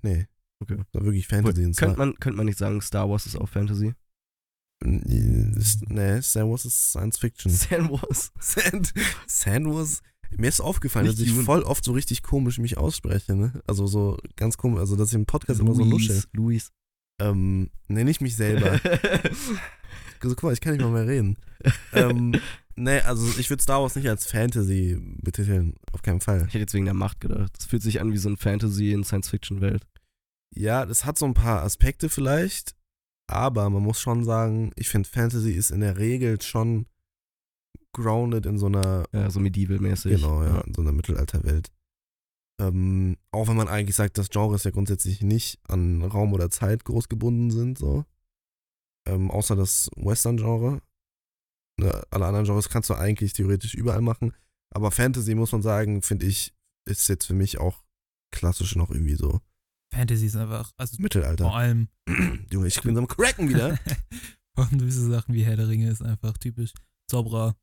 Nee. 0.03 0.27
Okay. 0.61 0.79
War 0.93 1.05
wirklich 1.05 1.29
Fantasy. 1.29 1.65
und 1.65 1.75
zwar- 1.75 1.89
Könnte 1.89 1.99
man, 1.99 2.15
könnte 2.17 2.37
man 2.39 2.47
nicht 2.47 2.59
sagen, 2.59 2.81
Star 2.81 3.09
Wars 3.09 3.27
ist 3.27 3.37
auch 3.37 3.49
Fantasy? 3.49 3.95
Nee, 4.85 6.21
Star 6.23 6.49
Wars 6.51 6.65
ist 6.65 6.91
Science 6.91 7.19
Fiction. 7.19 7.51
Star 7.53 7.89
Wars. 7.91 8.33
Sand, 8.41 8.93
Sand 9.27 9.67
Wars. 9.67 10.03
Mir 10.37 10.49
ist 10.49 10.61
aufgefallen, 10.61 11.07
Nicht 11.07 11.19
dass 11.19 11.27
ich 11.27 11.33
Dune. 11.33 11.45
voll 11.45 11.63
oft 11.63 11.85
so 11.85 11.93
richtig 11.93 12.23
komisch 12.23 12.59
mich 12.59 12.79
ausspreche, 12.79 13.35
ne? 13.35 13.63
Also 13.67 13.87
so 13.87 14.17
ganz 14.37 14.57
komisch, 14.57 14.81
also 14.81 14.97
dass 14.97 15.09
ich 15.09 15.15
im 15.15 15.27
Podcast 15.27 15.61
immer 15.61 15.75
so 15.75 15.85
nuschel. 15.85 16.23
Luis. 16.33 16.71
Ähm, 17.21 17.71
nenne 17.89 18.11
ich 18.11 18.21
mich 18.21 18.37
selber. 18.37 18.79
so, 20.23 20.29
guck 20.31 20.43
mal, 20.45 20.53
ich 20.53 20.61
kann 20.61 20.73
nicht 20.75 20.83
mal 20.83 20.91
mehr 20.91 21.07
reden. 21.07 21.37
ähm, 21.93 22.35
nee, 22.75 23.01
also 23.01 23.27
ich 23.39 23.49
würde 23.49 23.63
Star 23.63 23.81
Wars 23.81 23.97
nicht 23.97 24.09
als 24.09 24.27
Fantasy 24.27 24.99
betiteln, 25.23 25.75
auf 25.93 26.03
keinen 26.03 26.21
Fall. 26.21 26.41
Ich 26.41 26.49
hätte 26.49 26.59
jetzt 26.59 26.75
wegen 26.75 26.85
der 26.85 26.95
Macht 26.95 27.21
gedacht. 27.21 27.53
Das 27.57 27.67
fühlt 27.67 27.83
sich 27.83 28.01
an 28.01 28.13
wie 28.13 28.19
so 28.19 28.29
ein 28.29 28.37
Fantasy 28.37 28.93
in 28.93 29.05
Science-Fiction-Welt. 29.05 29.87
Ja, 30.55 30.87
das 30.87 31.05
hat 31.05 31.19
so 31.19 31.27
ein 31.27 31.35
paar 31.35 31.63
Aspekte 31.63 32.09
vielleicht, 32.09 32.75
aber 33.29 33.69
man 33.71 33.83
muss 33.83 34.01
schon 34.01 34.25
sagen, 34.25 34.73
ich 34.77 34.89
finde 34.89 35.09
Fantasy 35.09 35.53
ist 35.53 35.71
in 35.71 35.81
der 35.81 35.99
Regel 35.99 36.41
schon 36.43 36.87
grounded 37.97 38.47
in 38.47 38.59
so 38.59 38.67
einer 38.67 39.05
Ja, 39.13 39.31
so 39.31 39.41
medieval-mäßig. 39.41 40.21
Genau, 40.21 40.43
ja, 40.43 40.61
in 40.61 40.75
so 40.75 40.83
einer 40.83 40.93
Mittelalterwelt. 40.93 41.73
Ähm, 42.61 43.17
auch 43.33 43.49
wenn 43.49 43.57
man 43.57 43.69
eigentlich 43.69 43.97
sagt, 43.97 44.17
dass 44.19 44.31
Genres 44.31 44.65
ja 44.65 44.71
grundsätzlich 44.71 45.21
nicht 45.23 45.59
an 45.69 46.03
Raum 46.03 46.33
oder 46.33 46.51
Zeit 46.51 46.85
groß 46.85 47.09
gebunden 47.09 47.51
sind, 47.51 47.79
so. 47.79 48.05
Ähm, 49.09 49.31
außer 49.31 49.57
das 49.57 49.91
Western-Genre. 49.97 50.81
Ne, 51.79 52.03
alle 52.11 52.27
anderen 52.27 52.47
Genres 52.47 52.69
kannst 52.69 52.89
du 52.91 52.95
eigentlich 52.95 53.33
theoretisch 53.35 53.75
überall 53.75 54.01
machen. 54.01 54.33
Aber 54.75 54.91
Fantasy, 54.91 55.35
muss 55.35 55.53
man 55.53 55.63
sagen, 55.63 56.03
finde 56.03 56.27
ich, 56.27 56.55
ist 56.89 57.09
jetzt 57.09 57.27
für 57.27 57.35
mich 57.35 57.59
auch 57.59 57.85
klassisch 58.33 58.77
noch 58.77 58.91
irgendwie 58.91 59.15
so 59.15 59.41
Fantasy 59.93 60.27
ist 60.27 60.37
einfach, 60.37 60.73
also 60.77 60.97
vor 60.97 61.03
Mittelalter. 61.03 61.53
allem, 61.53 61.89
Junge, 62.53 62.67
ich 62.67 62.81
bin 62.83 62.95
so 62.95 63.01
am 63.01 63.09
Cracken 63.09 63.49
wieder. 63.49 63.79
vor 64.57 64.69
durch 64.73 64.95
so 64.95 65.09
Sachen 65.11 65.35
wie 65.35 65.45
Herr 65.45 65.57
der 65.57 65.69
Ringe 65.69 65.91
ist 65.91 66.03
einfach 66.03 66.37
typisch 66.39 66.73
Zauberer, 67.11 67.57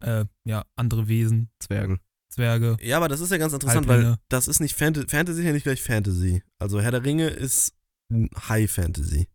äh, 0.00 0.24
ja, 0.44 0.64
andere 0.76 1.08
Wesen, 1.08 1.50
Zwergen. 1.60 2.00
Zwerge. 2.28 2.76
ja, 2.80 2.96
aber 2.96 3.08
das 3.08 3.20
ist 3.20 3.30
ja 3.32 3.38
ganz 3.38 3.52
interessant, 3.52 3.88
weil 3.88 3.96
Halblinge. 3.98 4.20
das 4.28 4.46
ist 4.48 4.60
nicht 4.60 4.76
Fantasy. 4.76 5.08
Fantasy 5.08 5.40
ist 5.40 5.46
ja 5.46 5.52
nicht 5.52 5.64
gleich 5.64 5.82
Fantasy. 5.82 6.42
Also 6.58 6.80
Herr 6.80 6.92
der 6.92 7.04
Ringe 7.04 7.28
ist 7.28 7.74
High 8.48 8.70
Fantasy. 8.70 9.26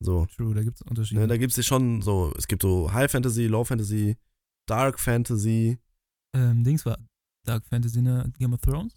So. 0.00 0.26
True, 0.36 0.54
da 0.54 0.62
gibt 0.62 0.76
es 0.76 0.82
Unterschiede. 0.82 1.20
Ne, 1.20 1.26
da 1.26 1.36
gibt 1.36 1.50
es 1.52 1.56
ja 1.56 1.62
schon 1.62 2.02
so, 2.02 2.32
es 2.36 2.48
gibt 2.48 2.62
so 2.62 2.92
High 2.92 3.10
Fantasy, 3.10 3.46
Low 3.46 3.64
Fantasy, 3.64 4.16
Dark 4.66 4.98
Fantasy. 4.98 5.78
ähm, 6.34 6.64
Dings 6.64 6.84
war 6.86 6.98
Dark 7.44 7.64
Fantasy, 7.66 8.00
ne? 8.02 8.32
Game 8.38 8.52
of 8.52 8.60
Thrones? 8.62 8.94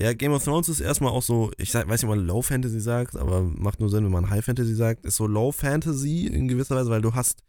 Ja, 0.00 0.12
Game 0.12 0.32
of 0.32 0.44
Thrones 0.44 0.68
ist 0.68 0.80
erstmal 0.80 1.10
auch 1.12 1.22
so, 1.22 1.50
ich 1.58 1.70
sag, 1.72 1.88
weiß 1.88 2.02
nicht, 2.02 2.10
ob 2.10 2.16
man 2.16 2.26
Low 2.26 2.42
Fantasy 2.42 2.80
sagt, 2.80 3.16
aber 3.16 3.42
macht 3.42 3.80
nur 3.80 3.88
Sinn, 3.90 4.04
wenn 4.04 4.12
man 4.12 4.28
High 4.30 4.44
Fantasy 4.44 4.74
sagt. 4.74 5.04
Ist 5.04 5.16
so 5.16 5.26
Low 5.26 5.52
Fantasy 5.52 6.26
in 6.26 6.48
gewisser 6.48 6.76
Weise, 6.76 6.90
weil 6.90 7.02
du 7.02 7.14
hast, 7.14 7.42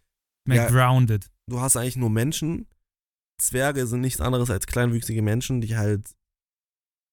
Mehr 0.45 0.63
Ja. 0.63 0.69
grounded. 0.69 1.29
Du 1.49 1.59
hast 1.59 1.77
eigentlich 1.77 1.95
nur 1.95 2.09
Menschen. 2.09 2.67
Zwerge 3.39 3.85
sind 3.87 4.01
nichts 4.01 4.21
anderes 4.21 4.49
als 4.49 4.65
kleinwüchsige 4.67 5.21
Menschen, 5.21 5.61
die 5.61 5.77
halt 5.77 6.15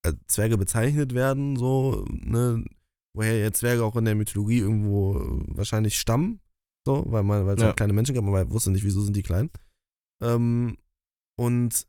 als 0.04 0.16
Zwerge 0.26 0.58
bezeichnet 0.58 1.14
werden, 1.14 1.56
so, 1.56 2.04
ne, 2.10 2.64
woher 3.16 3.38
ja 3.38 3.52
Zwerge 3.52 3.84
auch 3.84 3.96
in 3.96 4.04
der 4.04 4.14
Mythologie 4.14 4.58
irgendwo 4.58 5.14
wahrscheinlich 5.48 5.98
stammen, 5.98 6.40
so, 6.86 7.04
weil 7.06 7.22
man, 7.22 7.46
weil 7.46 7.54
es 7.54 7.60
Ja. 7.60 7.68
halt 7.68 7.76
kleine 7.76 7.92
Menschen 7.92 8.14
gab, 8.14 8.24
man 8.24 8.50
wusste 8.50 8.70
nicht, 8.70 8.84
wieso 8.84 9.02
sind 9.02 9.16
die 9.16 9.22
klein. 9.22 9.50
Ähm, 10.22 10.76
und 11.38 11.86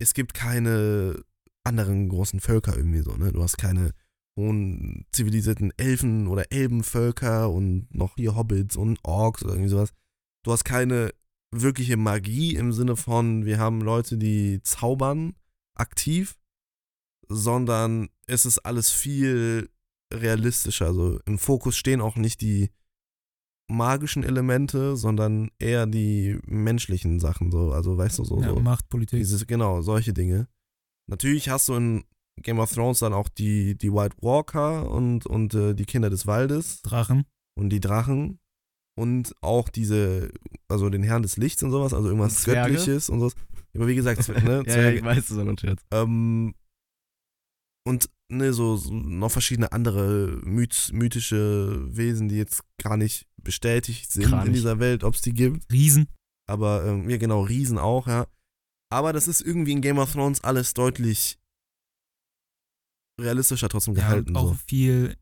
es 0.00 0.14
gibt 0.14 0.34
keine 0.34 1.22
anderen 1.64 2.08
großen 2.08 2.40
Völker 2.40 2.76
irgendwie 2.76 3.00
so, 3.02 3.14
ne, 3.16 3.32
du 3.32 3.42
hast 3.42 3.56
keine 3.56 3.92
hohen 4.38 5.06
zivilisierten 5.12 5.72
Elfen 5.76 6.26
oder 6.26 6.50
Elbenvölker 6.50 7.50
und 7.50 7.86
noch 7.94 8.16
hier 8.16 8.34
Hobbits 8.34 8.76
und 8.76 8.98
Orks 9.04 9.44
oder 9.44 9.52
irgendwie 9.54 9.70
sowas. 9.70 9.92
Du 10.44 10.50
hast 10.52 10.64
keine 10.64 11.14
wirkliche 11.62 11.96
Magie 11.96 12.54
im 12.54 12.72
Sinne 12.72 12.96
von, 12.96 13.44
wir 13.44 13.58
haben 13.58 13.80
Leute, 13.80 14.16
die 14.16 14.60
zaubern 14.62 15.34
aktiv, 15.74 16.36
sondern 17.28 18.08
es 18.26 18.46
ist 18.46 18.58
alles 18.60 18.90
viel 18.90 19.70
realistischer. 20.12 20.86
Also 20.86 21.20
im 21.26 21.38
Fokus 21.38 21.76
stehen 21.76 22.00
auch 22.00 22.16
nicht 22.16 22.40
die 22.40 22.70
magischen 23.68 24.22
Elemente, 24.22 24.96
sondern 24.96 25.50
eher 25.58 25.86
die 25.86 26.38
menschlichen 26.46 27.20
Sachen. 27.20 27.50
So. 27.50 27.72
Also 27.72 27.96
weißt 27.96 28.18
du, 28.18 28.24
so, 28.24 28.40
ja, 28.40 28.50
so 28.50 28.60
Machtpolitik. 28.60 29.18
dieses, 29.18 29.46
genau, 29.46 29.82
solche 29.82 30.12
Dinge. 30.12 30.48
Natürlich 31.08 31.48
hast 31.48 31.68
du 31.68 31.74
in 31.74 32.04
Game 32.42 32.58
of 32.58 32.72
Thrones 32.72 32.98
dann 32.98 33.12
auch 33.12 33.28
die, 33.28 33.76
die 33.76 33.92
White 33.92 34.16
Walker 34.20 34.90
und, 34.90 35.26
und 35.26 35.54
äh, 35.54 35.74
die 35.74 35.84
Kinder 35.84 36.10
des 36.10 36.26
Waldes 36.26 36.82
Drachen. 36.82 37.24
und 37.54 37.70
die 37.70 37.80
Drachen 37.80 38.38
und 38.96 39.34
auch 39.40 39.68
diese, 39.68 40.30
also 40.68 40.88
den 40.90 41.02
Herrn 41.02 41.22
des 41.22 41.36
Lichts 41.36 41.62
und 41.62 41.70
sowas, 41.70 41.92
also 41.94 42.08
irgendwas 42.08 42.42
Zwerge? 42.42 42.74
Göttliches 42.74 43.08
und 43.10 43.20
sowas. 43.20 43.34
Aber 43.74 43.88
wie 43.88 43.94
gesagt, 43.96 44.28
ne, 44.28 44.62
Ja, 44.66 44.82
ja, 44.82 44.90
ich 44.90 45.02
weiß, 45.02 45.26
das 45.28 45.36
war 45.36 45.46
ein 45.46 45.58
Scherz. 45.58 45.82
ähm, 45.90 46.54
und 47.86 48.08
ne, 48.30 48.52
so, 48.52 48.76
so 48.76 48.92
noch 48.94 49.30
verschiedene 49.30 49.72
andere 49.72 50.38
myth, 50.44 50.90
mythische 50.92 51.94
Wesen, 51.94 52.28
die 52.28 52.36
jetzt 52.36 52.62
gar 52.82 52.96
nicht 52.96 53.26
bestätigt 53.42 54.10
sind 54.10 54.26
Kranich. 54.26 54.46
in 54.46 54.52
dieser 54.54 54.78
Welt, 54.78 55.04
ob 55.04 55.14
es 55.14 55.20
die 55.22 55.34
gibt. 55.34 55.70
Riesen. 55.72 56.08
Aber, 56.48 56.84
ähm, 56.86 57.10
ja, 57.10 57.16
genau, 57.18 57.42
Riesen 57.42 57.78
auch, 57.78 58.06
ja. 58.06 58.26
Aber 58.92 59.12
das 59.12 59.28
ist 59.28 59.40
irgendwie 59.40 59.72
in 59.72 59.80
Game 59.80 59.98
of 59.98 60.12
Thrones 60.12 60.42
alles 60.44 60.72
deutlich 60.72 61.38
realistischer 63.20 63.68
trotzdem 63.68 63.94
Ja, 63.96 64.02
gehalten. 64.02 64.30
und 64.30 64.36
auch 64.36 64.48
so. 64.48 64.58
viel 64.66 65.16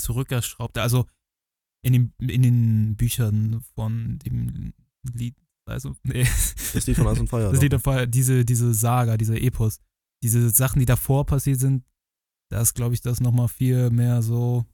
zurückgeschraubt. 0.00 0.76
Also 0.78 1.06
in 1.86 1.92
den, 1.92 2.12
in 2.28 2.42
den 2.42 2.96
Büchern 2.96 3.60
von 3.74 4.18
dem 4.18 4.72
Lied, 5.14 5.36
also, 5.66 5.94
nee, 6.02 6.24
Das 6.74 6.86
Lied 6.86 6.96
von 6.96 7.06
Eis 7.06 7.20
und 7.20 7.28
Feuer. 7.28 7.52
das. 7.52 7.60
Lied 7.62 7.72
davor, 7.72 8.06
diese, 8.06 8.44
diese 8.44 8.74
Saga, 8.74 9.16
dieser 9.16 9.40
Epos, 9.40 9.78
diese 10.22 10.50
Sachen, 10.50 10.80
die 10.80 10.86
davor 10.86 11.24
passiert 11.26 11.60
sind, 11.60 11.84
da 12.50 12.60
ist, 12.60 12.74
glaube 12.74 12.94
ich, 12.94 13.00
das 13.02 13.20
nochmal 13.20 13.48
viel 13.48 13.90
mehr 13.90 14.22
so 14.22 14.64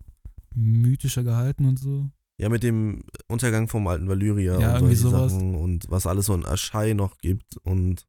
mythischer 0.55 1.23
gehalten 1.25 1.67
und 1.67 1.79
so. 1.79 2.11
Ja, 2.41 2.49
mit 2.49 2.63
dem 2.63 3.03
Untergang 3.29 3.69
vom 3.69 3.87
alten 3.87 4.09
Valyria 4.09 4.59
Ja, 4.59 4.75
und 4.75 4.81
solche 4.81 4.97
sowas. 4.97 5.33
Sachen 5.33 5.55
und 5.55 5.91
was 5.91 6.07
alles 6.07 6.27
so 6.27 6.35
in 6.35 6.45
Aschai 6.47 6.93
noch 6.95 7.19
gibt 7.19 7.57
und 7.59 8.07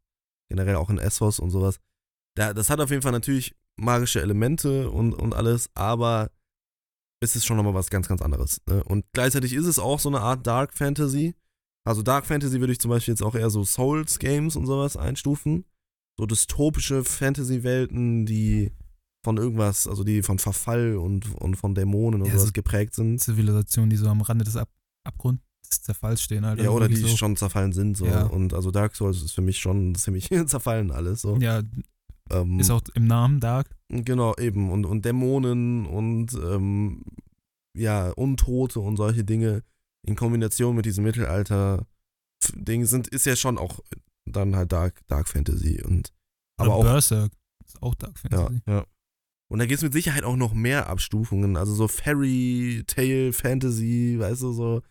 generell 0.50 0.76
auch 0.76 0.90
in 0.90 0.98
Essos 0.98 1.40
und 1.40 1.50
sowas. 1.52 1.80
Da, 2.36 2.54
das 2.54 2.70
hat 2.70 2.80
auf 2.80 2.90
jeden 2.90 3.02
Fall 3.02 3.12
natürlich 3.12 3.56
magische 3.76 4.22
Elemente 4.22 4.90
und, 4.90 5.14
und 5.14 5.34
alles, 5.34 5.70
aber 5.76 6.32
es 7.24 7.36
ist 7.36 7.46
schon 7.46 7.58
nochmal 7.58 7.74
was 7.74 7.90
ganz, 7.90 8.08
ganz 8.08 8.22
anderes. 8.22 8.62
Ne? 8.68 8.84
Und 8.84 9.06
gleichzeitig 9.14 9.54
ist 9.54 9.66
es 9.66 9.80
auch 9.80 10.00
so 10.00 10.10
eine 10.10 10.22
Art 10.22 10.46
Dark 10.46 10.74
Fantasy. 10.74 11.36
Also 11.86 12.02
Dark 12.02 12.26
Fantasy 12.26 12.60
würde 12.60 12.74
ich 12.74 12.80
zum 12.80 12.90
Beispiel 12.90 13.14
jetzt 13.14 13.24
auch 13.24 13.36
eher 13.36 13.50
so 13.50 13.64
Souls-Games 13.64 14.56
und 14.56 14.66
sowas 14.68 14.96
einstufen. 14.98 15.66
So 16.18 16.26
dystopische 16.26 17.04
Fantasy-Welten, 17.04 18.26
die 18.26 18.72
von 19.26 19.38
irgendwas, 19.38 19.88
also 19.88 20.04
die 20.04 20.22
von 20.22 20.38
Verfall 20.40 20.98
und, 20.98 21.34
und 21.36 21.56
von 21.56 21.76
Dämonen 21.76 22.22
und 22.22 22.28
Ja, 22.28 22.34
sowas 22.34 22.48
so- 22.48 22.52
geprägt 22.54 22.94
sind. 22.94 23.20
Zivilisationen, 23.20 23.90
die 23.90 23.96
so 23.96 24.08
am 24.08 24.22
Rande 24.22 24.44
des 24.46 24.56
Ab 24.56 24.70
Abgrunds 25.06 25.42
des 25.70 25.82
Zerfalls 25.82 26.22
stehen 26.22 26.46
halt. 26.46 26.62
Ja, 26.62 26.70
oder 26.70 26.88
die 26.88 26.96
so, 26.96 27.08
schon 27.08 27.36
zerfallen 27.36 27.74
sind 27.74 27.98
so. 27.98 28.06
Ja. 28.06 28.24
Und 28.24 28.54
also 28.54 28.70
Dark 28.72 28.96
Souls 28.96 29.22
ist 29.22 29.32
für 29.32 29.42
mich 29.42 29.58
schon 29.60 29.96
ziemlich 29.96 30.30
zerfallen 30.48 30.92
alles 30.92 31.22
so. 31.22 31.38
Ja, 31.38 31.62
Ähm, 32.30 32.60
ist 32.60 32.70
auch 32.70 32.82
im 32.96 33.06
Namen 33.06 33.40
Dark. 33.40 33.70
Genau, 33.90 34.36
eben. 34.36 34.72
Und, 34.72 34.86
und 34.86 35.06
Dämonen 35.06 35.86
und 35.86 36.34
ähm, 36.34 37.04
ja, 37.78 38.10
Untote 38.12 38.80
und 38.80 38.98
solche 38.98 39.24
Dinge 39.24 39.64
in 40.06 40.16
Kombination 40.16 40.76
mit 40.76 40.86
diesem 40.86 41.04
Mittelalter-Ding 41.04 42.86
sind, 42.86 43.08
ist 43.08 43.26
ja 43.26 43.36
schon 43.36 43.58
auch 43.58 43.80
dann 44.26 44.56
halt 44.56 44.72
Dark, 44.72 45.02
Dark 45.08 45.28
Fantasy. 45.28 45.82
Und 45.84 46.14
aber 46.58 46.78
Oder 46.78 46.90
auch. 46.90 46.94
Berserk. 46.94 47.32
Ist 47.66 47.82
auch 47.82 47.96
Dark 47.96 48.18
Fantasy. 48.20 48.62
Und 49.54 49.60
da 49.60 49.66
gibt 49.66 49.78
es 49.78 49.84
mit 49.84 49.94
Sicherheit 49.94 50.24
auch 50.24 50.36
noch 50.36 50.54
mehr 50.54 50.90
Abstufungen. 50.90 51.58
Also 51.58 51.76
so 51.76 51.88
Fairy 51.88 52.84
Tale 52.88 53.34
Fantasy, 53.34 54.16
weißt 54.18 54.42
du, 54.42 54.52
so, 54.52 54.82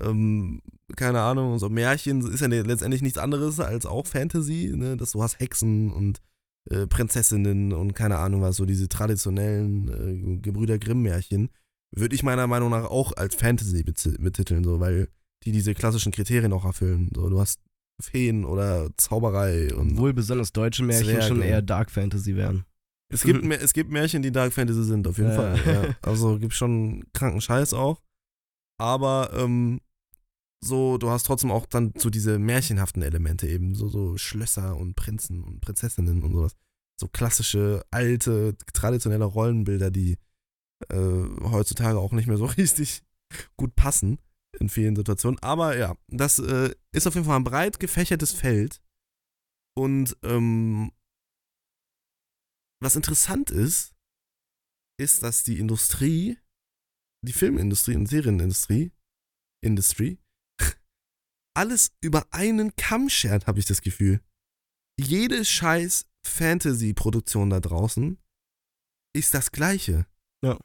ähm, 0.00 0.62
keine 0.96 1.20
Ahnung, 1.20 1.58
so 1.58 1.68
Märchen 1.68 2.20
ist 2.32 2.40
ja 2.40 2.46
letztendlich 2.46 3.02
nichts 3.02 3.18
anderes 3.18 3.58
als 3.60 3.86
auch 3.86 4.06
Fantasy, 4.06 4.72
ne? 4.74 4.96
Dass 4.96 5.12
du 5.12 5.22
hast 5.22 5.40
Hexen 5.40 5.92
und 5.92 6.20
äh, 6.70 6.86
Prinzessinnen 6.86 7.72
und 7.72 7.94
keine 7.94 8.18
Ahnung 8.18 8.42
was, 8.42 8.56
so 8.56 8.64
diese 8.64 8.88
traditionellen 8.88 9.88
äh, 10.36 10.38
Gebrüder 10.38 10.78
Grimm-Märchen, 10.78 11.50
würde 11.94 12.14
ich 12.14 12.22
meiner 12.22 12.46
Meinung 12.46 12.70
nach 12.70 12.84
auch 12.84 13.12
als 13.16 13.34
Fantasy 13.34 13.82
betiteln, 13.84 14.64
so, 14.64 14.80
weil 14.80 15.08
die 15.44 15.52
diese 15.52 15.74
klassischen 15.74 16.10
Kriterien 16.12 16.52
auch 16.52 16.64
erfüllen. 16.64 17.10
So, 17.14 17.28
du 17.28 17.38
hast 17.40 17.60
Feen 18.00 18.44
oder 18.44 18.90
Zauberei 18.96 19.72
und 19.74 19.92
Obwohl 19.92 20.12
besonders 20.12 20.52
deutsche 20.52 20.82
Märchen 20.82 21.06
Zwerge. 21.06 21.22
schon 21.26 21.42
eher 21.42 21.62
Dark 21.62 21.90
Fantasy 21.92 22.34
wären. 22.34 22.64
es 23.12 23.22
gibt, 23.22 23.44
es 23.62 23.72
gibt 23.72 23.92
Märchen, 23.92 24.22
die 24.22 24.32
Dark 24.32 24.52
Fantasy 24.52 24.82
sind, 24.84 25.06
auf 25.06 25.18
jeden 25.18 25.30
Ja. 25.30 25.36
Fall. 25.36 25.60
Ja. 25.66 25.96
Also 26.02 26.38
gibt 26.38 26.54
schon 26.54 27.04
kranken 27.12 27.40
Scheiß 27.40 27.72
auch. 27.74 28.00
Aber 28.80 29.30
ähm, 29.36 29.80
so, 30.64 30.98
du 30.98 31.10
hast 31.10 31.24
trotzdem 31.24 31.50
auch 31.50 31.66
dann 31.66 31.92
so 31.96 32.10
diese 32.10 32.38
märchenhaften 32.38 33.02
Elemente 33.02 33.46
eben, 33.46 33.74
so, 33.74 33.88
so 33.88 34.16
Schlösser 34.16 34.76
und 34.76 34.94
Prinzen 34.94 35.44
und 35.44 35.60
Prinzessinnen 35.60 36.22
und 36.22 36.32
sowas. 36.32 36.56
So 36.98 37.08
klassische, 37.08 37.84
alte, 37.90 38.56
traditionelle 38.72 39.24
Rollenbilder, 39.24 39.90
die 39.90 40.16
äh, 40.88 41.22
heutzutage 41.42 41.98
auch 41.98 42.12
nicht 42.12 42.28
mehr 42.28 42.38
so 42.38 42.44
richtig 42.58 43.02
gut 43.56 43.76
passen 43.76 44.18
in 44.58 44.68
vielen 44.68 44.96
Situationen. 44.96 45.38
Aber 45.40 45.76
ja, 45.76 45.96
das 46.08 46.38
äh, 46.38 46.74
ist 46.92 47.06
auf 47.06 47.14
jeden 47.14 47.26
Fall 47.26 47.36
ein 47.36 47.44
breit 47.44 47.78
gefächertes 47.78 48.32
Feld. 48.32 48.80
Und 49.76 50.16
ähm, 50.22 50.92
was 52.80 52.96
interessant 52.96 53.50
ist, 53.50 53.92
ist, 54.98 55.22
dass 55.22 55.42
die 55.42 55.58
Industrie, 55.58 56.38
die 57.22 57.32
Filmindustrie 57.32 57.96
und 57.96 58.06
Serienindustrie, 58.06 58.92
Industry, 59.62 60.20
alles 61.54 61.92
über 62.00 62.26
einen 62.30 62.76
Kamm 62.76 63.08
schert, 63.08 63.46
habe 63.46 63.58
ich 63.58 63.66
das 63.66 63.80
Gefühl. 63.80 64.20
Jede 64.98 65.44
scheiß 65.44 66.06
Fantasy-Produktion 66.26 67.50
da 67.50 67.60
draußen 67.60 68.18
ist 69.14 69.34
das 69.34 69.52
gleiche. 69.52 70.06
Ja. 70.42 70.58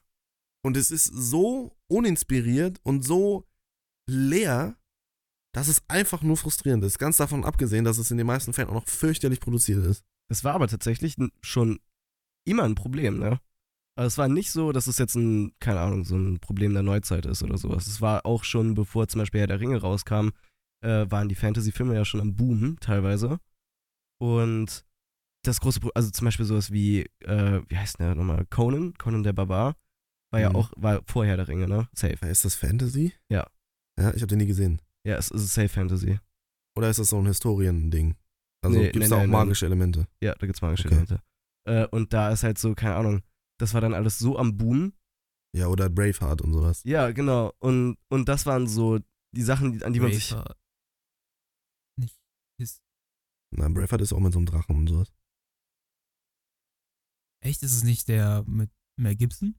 Und 0.63 0.77
es 0.77 0.91
ist 0.91 1.05
so 1.05 1.75
uninspiriert 1.87 2.79
und 2.83 3.03
so 3.03 3.47
leer, 4.09 4.77
dass 5.53 5.67
es 5.67 5.81
einfach 5.87 6.21
nur 6.21 6.37
frustrierend 6.37 6.83
ist. 6.83 6.99
Ganz 6.99 7.17
davon 7.17 7.43
abgesehen, 7.43 7.85
dass 7.85 7.97
es 7.97 8.11
in 8.11 8.17
den 8.17 8.27
meisten 8.27 8.53
Fällen 8.53 8.69
auch 8.69 8.73
noch 8.73 8.87
fürchterlich 8.87 9.39
produziert 9.39 9.85
ist. 9.85 10.03
Das 10.29 10.43
war 10.43 10.53
aber 10.53 10.67
tatsächlich 10.67 11.15
schon 11.41 11.79
immer 12.45 12.63
ein 12.63 12.75
Problem, 12.75 13.17
ne? 13.19 13.39
Also 13.95 14.07
es 14.07 14.17
war 14.17 14.29
nicht 14.29 14.51
so, 14.51 14.71
dass 14.71 14.87
es 14.87 14.97
jetzt 14.97 15.15
ein, 15.15 15.51
keine 15.59 15.81
Ahnung, 15.81 16.05
so 16.05 16.15
ein 16.15 16.39
Problem 16.39 16.73
der 16.73 16.83
Neuzeit 16.83 17.25
ist 17.25 17.43
oder 17.43 17.57
sowas. 17.57 17.87
Es 17.87 17.99
war 17.99 18.25
auch 18.25 18.45
schon, 18.45 18.73
bevor 18.73 19.07
zum 19.09 19.19
Beispiel 19.19 19.41
Herr 19.41 19.47
der 19.47 19.59
Ringe 19.59 19.81
rauskam, 19.81 20.29
äh, 20.81 21.09
waren 21.09 21.29
die 21.29 21.35
Fantasy-Filme 21.35 21.95
ja 21.95 22.05
schon 22.05 22.21
am 22.21 22.35
Boomen 22.35 22.77
teilweise. 22.79 23.39
Und 24.21 24.85
das 25.43 25.59
große 25.61 25.79
Problem, 25.79 25.93
also 25.95 26.09
zum 26.11 26.25
Beispiel 26.25 26.45
sowas 26.45 26.71
wie, 26.71 27.01
äh, 27.23 27.61
wie 27.67 27.77
heißt 27.77 27.99
der 27.99 28.15
nochmal? 28.15 28.45
Conan, 28.49 28.93
Conan 28.97 29.23
der 29.23 29.33
Barbar, 29.33 29.75
war 30.31 30.39
ja 30.39 30.49
Mhm. 30.49 30.55
auch, 30.55 30.71
war 30.75 31.01
vor 31.05 31.25
Herr 31.25 31.37
der 31.37 31.47
Ringe, 31.47 31.67
ne? 31.67 31.87
Safe. 31.93 32.25
Ist 32.27 32.45
das 32.45 32.55
Fantasy? 32.55 33.13
Ja. 33.29 33.47
Ja, 33.99 34.09
ich 34.13 34.21
habe 34.21 34.27
den 34.27 34.39
nie 34.39 34.45
gesehen. 34.45 34.81
Ja, 35.05 35.15
es 35.15 35.31
ist 35.31 35.53
Safe 35.53 35.69
Fantasy. 35.69 36.19
Oder 36.77 36.89
ist 36.89 36.99
das 36.99 37.09
so 37.09 37.17
ein 37.19 37.25
Historien-Ding? 37.25 38.15
Also 38.61 38.77
Nee, 38.79 38.91
gibt 38.91 39.03
es 39.03 39.09
nee, 39.09 39.15
da 39.15 39.15
auch 39.15 39.21
nee, 39.21 39.27
nee. 39.27 39.31
magische 39.33 39.65
Elemente? 39.65 40.07
Ja, 40.21 40.35
da 40.35 40.45
gibt's 40.45 40.61
magische 40.61 40.85
Okay. 40.87 40.95
Elemente. 40.95 41.21
Äh, 41.65 41.87
und 41.87 42.13
da 42.13 42.31
ist 42.31 42.43
halt 42.43 42.57
so, 42.57 42.75
keine 42.75 42.95
Ahnung, 42.95 43.21
das 43.59 43.73
war 43.73 43.81
dann 43.81 43.93
alles 43.93 44.19
so 44.19 44.37
am 44.37 44.57
Boom. 44.57 44.93
Ja, 45.55 45.67
oder 45.67 45.89
Braveheart 45.89 46.41
und 46.41 46.53
sowas. 46.53 46.81
Ja, 46.83 47.11
genau. 47.11 47.53
Und, 47.59 47.97
und 48.09 48.29
das 48.29 48.45
waren 48.45 48.67
so 48.67 48.99
die 49.35 49.41
Sachen, 49.41 49.81
an 49.83 49.93
die 49.93 49.99
man 49.99 50.11
sich. 50.11 50.29
Braveheart. 50.29 50.57
Na, 53.51 53.67
Braveheart 53.67 54.01
ist 54.01 54.13
auch 54.13 54.19
mit 54.19 54.33
so 54.33 54.39
einem 54.39 54.45
Drachen 54.45 54.75
und 54.75 54.87
sowas. 54.87 55.11
echt, 57.41 57.63
ist 57.63 57.73
es 57.73 57.83
nicht 57.83 58.07
der 58.07 58.43
mit 58.47 58.69
Mel 58.97 59.15
Gibson? 59.15 59.55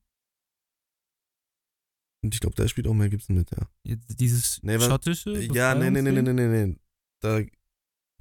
Und 2.22 2.34
ich 2.34 2.40
glaube, 2.40 2.54
da 2.54 2.68
spielt 2.68 2.86
auch 2.86 2.94
Mel 2.94 3.08
Gibson 3.08 3.36
mit, 3.36 3.50
ja. 3.50 3.66
Jetzt 3.84 4.20
Dieses 4.20 4.62
Nee, 4.62 4.78
schottische? 4.78 5.30
Ja, 5.54 5.74
nee, 5.74 5.90
nee, 5.90 6.02
nee, 6.02 6.12
nee, 6.12 6.20
Befreiungsding? 6.22 6.50
nee, 6.50 6.66
nee. 6.66 6.76
Da 7.22 7.40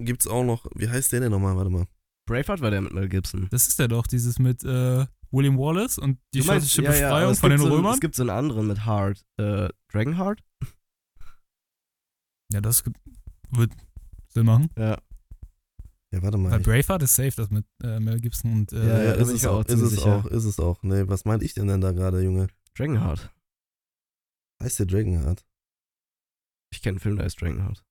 gibt's 0.02 0.26
auch 0.26 0.44
noch, 0.44 0.66
wie 0.74 0.88
heißt 0.88 1.12
der 1.12 1.20
denn 1.20 1.30
nochmal? 1.30 1.56
Warte 1.56 1.70
mal. 1.70 1.86
Braveheart 2.26 2.60
war 2.62 2.70
der 2.70 2.80
mit 2.80 2.92
Mel 2.94 3.08
Gibson. 3.08 3.48
Das 3.50 3.68
ist 3.68 3.78
der 3.78 3.88
doch, 3.88 4.06
dieses 4.06 4.38
mit 4.38 4.64
äh, 4.64 5.06
William 5.30 5.58
Wallace 5.58 5.98
und 5.98 6.18
die 6.34 6.42
meinst- 6.42 6.70
schottische 6.70 6.82
ja, 6.82 6.94
ja, 6.94 7.08
Befreiung 7.08 7.32
es 7.32 7.40
von 7.40 7.50
den 7.50 7.58
so, 7.60 7.68
Römern. 7.68 7.94
Es 7.94 8.00
gibt 8.00 8.14
so 8.14 8.22
einen 8.22 8.30
anderen 8.30 8.66
mit 8.66 8.86
Heart. 8.86 9.24
Äh, 9.36 9.68
Dragonheart? 9.92 10.42
ja, 12.52 12.60
das 12.60 12.82
wird 13.50 13.72
Sinn 14.28 14.46
machen. 14.46 14.70
Ja. 14.78 15.00
Ja, 16.12 16.22
warte 16.22 16.38
mal. 16.38 16.50
Weil 16.50 16.60
Braveheart 16.60 17.02
ist 17.04 17.14
safe, 17.14 17.32
das 17.36 17.50
mit 17.50 17.64
äh, 17.84 18.00
Mel 18.00 18.20
Gibson 18.20 18.52
und 18.52 18.72
äh, 18.72 18.86
Ja, 18.86 19.02
ja, 19.04 19.12
ist 19.12 19.28
es 19.28 19.46
auch, 19.46 19.64
ist 19.64 19.80
es 19.80 19.98
auch, 19.98 20.26
ist 20.26 20.44
es 20.44 20.58
auch. 20.58 20.82
Nee, 20.82 21.04
was 21.06 21.24
meinte 21.24 21.44
ich 21.44 21.54
denn 21.54 21.68
denn 21.68 21.80
da 21.80 21.92
gerade, 21.92 22.20
Junge? 22.22 22.48
Dragonheart. 22.76 23.32
Heißt 24.62 24.80
der 24.80 24.86
Dragonheart? 24.86 25.46
Ich 26.72 26.82
kenne 26.82 26.94
einen 26.94 27.00
Film, 27.00 27.16
der 27.16 27.26
heißt 27.26 27.40
Dragonheart. 27.40 27.84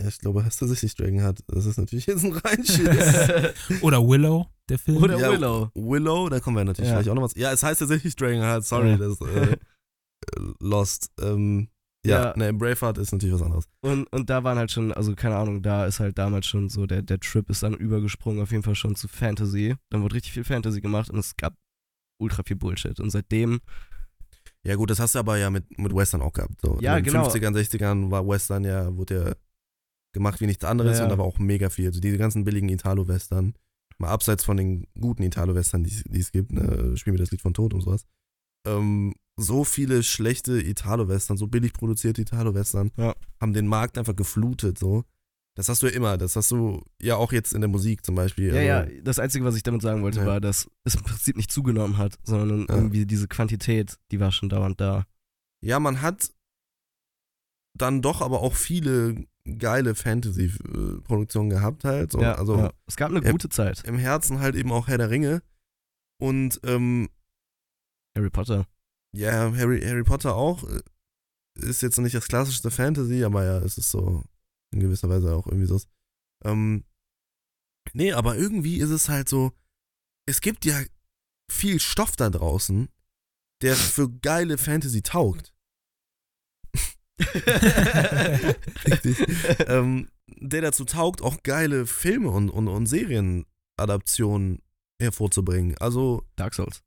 Ja, 0.00 0.08
ich 0.08 0.18
glaube, 0.18 0.44
heißt 0.44 0.58
tatsächlich 0.58 0.94
Dragonheart. 0.96 1.44
Das 1.46 1.66
ist 1.66 1.76
natürlich 1.78 2.06
jetzt 2.06 2.24
ein 2.24 2.32
Reinschiss. 2.36 3.82
oder 3.82 4.06
Willow, 4.06 4.48
der 4.68 4.78
Film. 4.78 5.02
Oder 5.02 5.18
Ja, 5.18 5.30
Willow. 5.30 5.70
Willow, 5.74 6.28
da 6.30 6.40
kommen 6.40 6.56
wir 6.56 6.64
natürlich 6.64 6.90
Ja. 6.90 6.96
gleich 7.00 7.10
auch 7.10 7.14
noch 7.14 7.22
was. 7.22 7.34
Ja, 7.36 7.52
es 7.52 7.62
heißt 7.62 7.80
tatsächlich 7.80 8.16
Dragonheart, 8.16 8.64
sorry, 8.64 8.92
Ja. 8.92 8.96
das 8.96 9.20
äh, 9.20 9.56
Lost. 10.60 11.10
Ähm, 11.20 11.68
ja, 12.06 12.26
Ja. 12.30 12.36
ne, 12.36 12.52
Braveheart 12.52 12.98
ist 12.98 13.12
natürlich 13.12 13.34
was 13.34 13.42
anderes. 13.42 13.64
Und, 13.80 14.04
und 14.12 14.28
da 14.30 14.44
waren 14.44 14.58
halt 14.58 14.70
schon, 14.70 14.92
also 14.92 15.14
keine 15.14 15.36
Ahnung, 15.36 15.62
da 15.62 15.86
ist 15.86 16.00
halt 16.00 16.18
damals 16.18 16.46
schon 16.46 16.68
so, 16.68 16.86
der, 16.86 17.02
der 17.02 17.18
Trip 17.20 17.48
ist 17.50 17.62
dann 17.62 17.74
übergesprungen, 17.74 18.42
auf 18.42 18.50
jeden 18.50 18.62
Fall 18.62 18.74
schon 18.74 18.94
zu 18.96 19.08
Fantasy. 19.08 19.74
Dann 19.90 20.02
wurde 20.02 20.14
richtig 20.14 20.32
viel 20.32 20.44
Fantasy 20.44 20.80
gemacht 20.80 21.10
und 21.10 21.18
es 21.18 21.36
gab 21.36 21.54
ultra 22.20 22.42
viel 22.44 22.56
Bullshit. 22.56 23.00
Und 23.00 23.10
seitdem, 23.10 23.60
Ja, 24.62 24.76
gut, 24.76 24.90
das 24.90 25.00
hast 25.00 25.14
du 25.14 25.18
aber 25.18 25.36
ja 25.38 25.50
mit, 25.50 25.78
mit 25.78 25.94
Western 25.94 26.22
auch 26.22 26.32
gehabt. 26.32 26.60
So. 26.62 26.78
Ja, 26.80 26.96
In 26.96 27.04
den 27.04 27.12
genau. 27.12 27.28
50ern, 27.28 27.54
60ern 27.54 28.10
war 28.10 28.26
Western 28.26 28.64
ja, 28.64 28.94
wurde 28.96 29.14
ja 29.26 29.32
gemacht 30.12 30.40
wie 30.40 30.46
nichts 30.46 30.64
anderes 30.64 30.98
Ja, 30.98 31.04
und 31.04 31.10
da 31.10 31.18
war 31.18 31.24
auch 31.24 31.38
mega 31.38 31.70
viel. 31.70 31.86
Also 31.88 32.00
diese 32.00 32.18
ganzen 32.18 32.44
billigen 32.44 32.68
Italo-Western, 32.68 33.54
mal 33.98 34.08
abseits 34.10 34.44
von 34.44 34.56
den 34.56 34.86
guten 34.98 35.22
Italo-Western, 35.22 35.84
die 35.84 36.18
es- 36.20 36.32
gibt, 36.32 36.52
ne, 36.52 36.96
Spiel 36.96 37.12
mir 37.12 37.18
das 37.18 37.30
Lied 37.30 37.40
von 37.42 37.52
Tod 37.54 37.74
und 37.74 37.80
sowas. 37.80 38.06
Ähm, 38.66 39.14
so 39.36 39.64
viele 39.64 40.02
schlechte 40.02 40.60
Italo-Western, 40.60 41.36
so 41.36 41.46
billig 41.48 41.72
produzierte 41.72 42.22
Italo-Western, 42.22 42.90
Ja. 42.96 43.14
haben 43.40 43.52
den 43.52 43.66
Markt 43.66 43.98
einfach 43.98 44.14
geflutet, 44.16 44.78
so. 44.78 45.04
Das 45.56 45.68
hast 45.68 45.82
du 45.82 45.86
ja 45.86 45.92
immer, 45.92 46.18
das 46.18 46.34
hast 46.34 46.50
du 46.50 46.82
ja 47.00 47.14
auch 47.16 47.32
jetzt 47.32 47.52
in 47.54 47.60
der 47.60 47.68
Musik 47.68 48.04
zum 48.04 48.16
Beispiel. 48.16 48.52
Ja, 48.54 48.78
also, 48.80 48.92
ja, 48.92 49.02
das 49.02 49.18
Einzige, 49.20 49.44
was 49.44 49.54
ich 49.56 49.62
damit 49.62 49.82
sagen 49.82 50.02
wollte, 50.02 50.20
Ja. 50.20 50.26
war, 50.26 50.40
dass 50.40 50.68
es 50.84 50.96
im 50.96 51.02
Prinzip 51.02 51.36
nicht 51.36 51.52
zugenommen 51.52 51.96
hat, 51.96 52.18
sondern 52.24 52.66
Ja. 52.68 52.74
irgendwie 52.74 53.06
diese 53.06 53.28
Quantität, 53.28 53.96
die 54.10 54.18
war 54.20 54.32
schon 54.32 54.48
dauernd 54.48 54.80
da. 54.80 55.06
Ja, 55.62 55.78
man 55.78 56.00
hat 56.02 56.30
dann 57.76 58.02
doch 58.02 58.20
aber 58.20 58.40
auch 58.40 58.54
viele 58.54 59.26
geile 59.58 59.94
Fantasy-Produktionen 59.94 61.50
gehabt 61.50 61.84
halt. 61.84 62.12
So. 62.12 62.20
ja, 62.20 62.34
also 62.34 62.56
ja. 62.56 62.72
Es 62.86 62.96
gab 62.96 63.10
eine 63.10 63.20
gute 63.20 63.48
Zeit. 63.48 63.82
im 63.84 63.98
Herzen 63.98 64.40
halt 64.40 64.54
eben 64.56 64.72
auch 64.72 64.88
Herr 64.88 64.98
der 64.98 65.10
Ringe. 65.10 65.42
Und 66.20 66.60
ähm, 66.64 67.08
Harry 68.16 68.30
Potter. 68.30 68.66
Ja, 69.14 69.52
Harry, 69.54 69.80
Harry 69.82 70.04
Potter 70.04 70.34
auch. 70.34 70.64
äh, 70.64 70.82
Ist 71.56 71.82
jetzt 71.82 71.98
nicht 71.98 72.14
das 72.14 72.28
klassischste 72.28 72.70
Fantasy, 72.70 73.24
aber 73.24 73.44
ja, 73.44 73.58
es 73.58 73.78
ist 73.78 73.90
so 73.90 74.24
in 74.72 74.80
gewisser 74.80 75.08
Weise 75.08 75.34
auch 75.34 75.46
irgendwie 75.46 75.66
so. 75.66 75.80
Ähm, 76.44 76.84
nee, 77.92 78.12
aber 78.12 78.36
irgendwie 78.36 78.78
ist 78.78 78.90
es 78.90 79.08
halt 79.08 79.28
so, 79.28 79.52
es 80.26 80.40
gibt 80.40 80.64
ja 80.64 80.80
viel 81.50 81.78
Stoff 81.80 82.16
da 82.16 82.30
draußen, 82.30 82.88
der 83.62 83.76
für 83.76 84.10
geile 84.10 84.58
Fantasy 84.58 85.02
taugt. 85.02 85.54
Richtig. 88.86 89.18
ähm, 89.68 90.08
der 90.26 90.62
dazu 90.62 90.84
taugt, 90.84 91.22
auch 91.22 91.42
geile 91.42 91.86
Filme 91.86 92.30
und, 92.30 92.50
und, 92.50 92.66
und 92.68 92.86
Serienadaptionen 92.86 94.60
hervorzubringen. 95.00 95.76
Also, 95.78 96.24
Dark 96.36 96.54
Souls. 96.54 96.82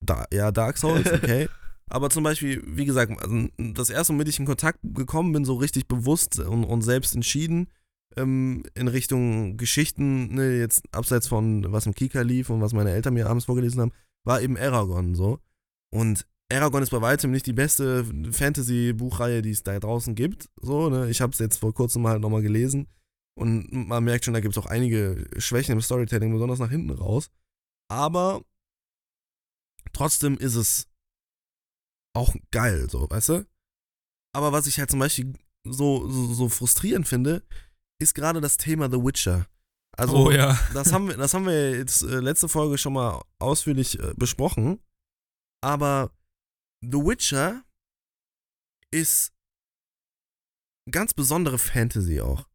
da, 0.00 0.26
ja, 0.32 0.52
Dark 0.52 0.78
Souls, 0.78 1.10
okay. 1.12 1.48
Aber 1.90 2.10
zum 2.10 2.24
Beispiel, 2.24 2.62
wie 2.66 2.86
gesagt, 2.86 3.20
also 3.22 3.48
das 3.58 3.90
erste, 3.90 4.12
womit 4.12 4.28
ich 4.28 4.38
in 4.38 4.46
Kontakt 4.46 4.78
gekommen 4.82 5.32
bin, 5.32 5.44
so 5.44 5.54
richtig 5.54 5.86
bewusst 5.86 6.38
und, 6.38 6.64
und 6.64 6.82
selbst 6.82 7.14
entschieden, 7.14 7.68
ähm, 8.16 8.62
in 8.74 8.88
Richtung 8.88 9.56
Geschichten, 9.56 10.34
ne, 10.34 10.58
jetzt 10.58 10.82
abseits 10.94 11.28
von 11.28 11.70
was 11.72 11.86
im 11.86 11.94
Kika 11.94 12.22
lief 12.22 12.50
und 12.50 12.60
was 12.60 12.72
meine 12.72 12.90
Eltern 12.90 13.14
mir 13.14 13.28
abends 13.28 13.44
vorgelesen 13.44 13.80
haben, 13.80 13.92
war 14.24 14.40
eben 14.40 14.56
Aragon 14.56 15.14
so. 15.14 15.40
Und 15.92 16.26
Aragon 16.50 16.82
ist 16.82 16.90
bei 16.90 17.00
weitem 17.00 17.30
nicht 17.30 17.46
die 17.46 17.52
beste 17.52 18.04
Fantasy-Buchreihe, 18.30 19.42
die 19.42 19.50
es 19.50 19.62
da 19.62 19.78
draußen 19.78 20.14
gibt. 20.14 20.48
So, 20.60 20.88
ne? 20.88 21.10
Ich 21.10 21.20
habe 21.20 21.32
es 21.32 21.38
jetzt 21.38 21.58
vor 21.58 21.74
kurzem 21.74 22.06
halt 22.06 22.20
nochmal 22.20 22.42
gelesen 22.42 22.86
und 23.36 23.72
man 23.72 24.04
merkt 24.04 24.24
schon, 24.24 24.34
da 24.34 24.40
gibt 24.40 24.56
es 24.56 24.62
auch 24.62 24.66
einige 24.66 25.26
Schwächen 25.38 25.72
im 25.72 25.80
Storytelling, 25.80 26.32
besonders 26.32 26.58
nach 26.58 26.70
hinten 26.70 26.90
raus. 26.90 27.30
Aber 27.88 28.42
trotzdem 29.92 30.36
ist 30.38 30.54
es 30.54 30.86
auch 32.14 32.34
geil, 32.50 32.88
so, 32.88 33.08
weißt 33.10 33.28
du? 33.30 33.46
Aber 34.34 34.52
was 34.52 34.66
ich 34.66 34.78
halt 34.78 34.90
zum 34.90 35.00
Beispiel 35.00 35.34
so, 35.64 36.08
so, 36.08 36.34
so 36.34 36.48
frustrierend 36.48 37.06
finde, 37.06 37.42
ist 38.00 38.14
gerade 38.14 38.40
das 38.40 38.56
Thema 38.56 38.90
The 38.90 38.98
Witcher. 38.98 39.46
Also, 39.96 40.16
oh 40.16 40.30
ja. 40.30 40.58
das 40.72 40.92
haben 40.92 41.08
wir, 41.08 41.16
das 41.16 41.34
haben 41.34 41.46
wir 41.46 41.76
jetzt 41.76 42.02
äh, 42.02 42.18
letzte 42.18 42.48
Folge 42.48 42.78
schon 42.78 42.94
mal 42.94 43.22
ausführlich 43.38 43.98
äh, 44.00 44.12
besprochen. 44.16 44.80
Aber 45.62 46.10
The 46.82 46.98
Witcher 46.98 47.64
ist 48.92 49.32
ganz 50.90 51.14
besondere 51.14 51.58
Fantasy 51.58 52.20
auch. 52.20 52.48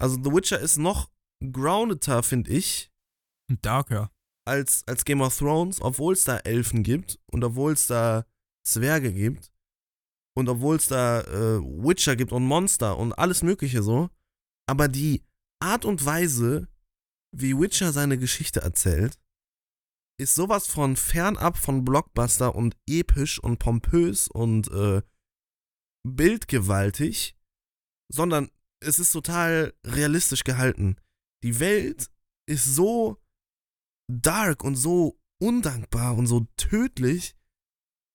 Also 0.00 0.16
The 0.16 0.32
Witcher 0.32 0.58
ist 0.58 0.78
noch 0.78 1.10
groundeder, 1.52 2.22
finde 2.22 2.50
ich, 2.50 2.90
Darker. 3.62 4.10
als, 4.46 4.82
als 4.86 5.04
Game 5.04 5.20
of 5.20 5.36
Thrones, 5.36 5.80
obwohl 5.80 6.14
es 6.14 6.24
da 6.24 6.38
Elfen 6.38 6.82
gibt 6.82 7.18
und 7.30 7.44
obwohl 7.44 7.72
es 7.72 7.86
da 7.86 8.26
Zwerge 8.64 9.12
gibt 9.12 9.52
und 10.36 10.48
obwohl 10.48 10.76
es 10.76 10.88
da 10.88 11.20
äh, 11.20 11.60
Witcher 11.60 12.16
gibt 12.16 12.32
und 12.32 12.44
Monster 12.44 12.98
und 12.98 13.12
alles 13.12 13.42
Mögliche 13.42 13.82
so. 13.82 14.10
Aber 14.66 14.88
die 14.88 15.22
Art 15.60 15.84
und 15.84 16.04
Weise, 16.04 16.68
wie 17.34 17.58
Witcher 17.58 17.92
seine 17.92 18.18
Geschichte 18.18 18.60
erzählt, 18.60 19.18
ist 20.20 20.34
sowas 20.34 20.66
von 20.66 20.96
fernab 20.96 21.56
von 21.56 21.84
Blockbuster 21.84 22.54
und 22.54 22.76
episch 22.88 23.38
und 23.38 23.58
pompös 23.58 24.28
und 24.28 24.70
äh, 24.70 25.02
bildgewaltig, 26.06 27.36
sondern 28.12 28.50
es 28.80 28.98
ist 28.98 29.12
total 29.12 29.74
realistisch 29.84 30.44
gehalten. 30.44 30.96
Die 31.42 31.58
Welt 31.58 32.10
ist 32.46 32.74
so 32.74 33.20
dark 34.12 34.62
und 34.62 34.76
so 34.76 35.18
undankbar 35.42 36.16
und 36.16 36.26
so 36.26 36.46
tödlich 36.56 37.34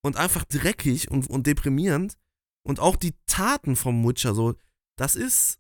und 0.02 0.18
einfach 0.18 0.46
dreckig 0.46 1.12
und, 1.12 1.30
und 1.30 1.48
deprimierend. 1.48 2.18
Und 2.64 2.80
auch 2.80 2.96
die 2.96 3.14
Taten 3.26 3.76
vom 3.76 4.06
Witcher, 4.08 4.36
so, 4.36 4.56
das 4.98 5.16
ist 5.16 5.60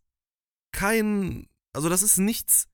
kein, 0.72 1.48
also 1.74 1.90
das 1.90 2.04
ist 2.04 2.18
nichts 2.18 2.68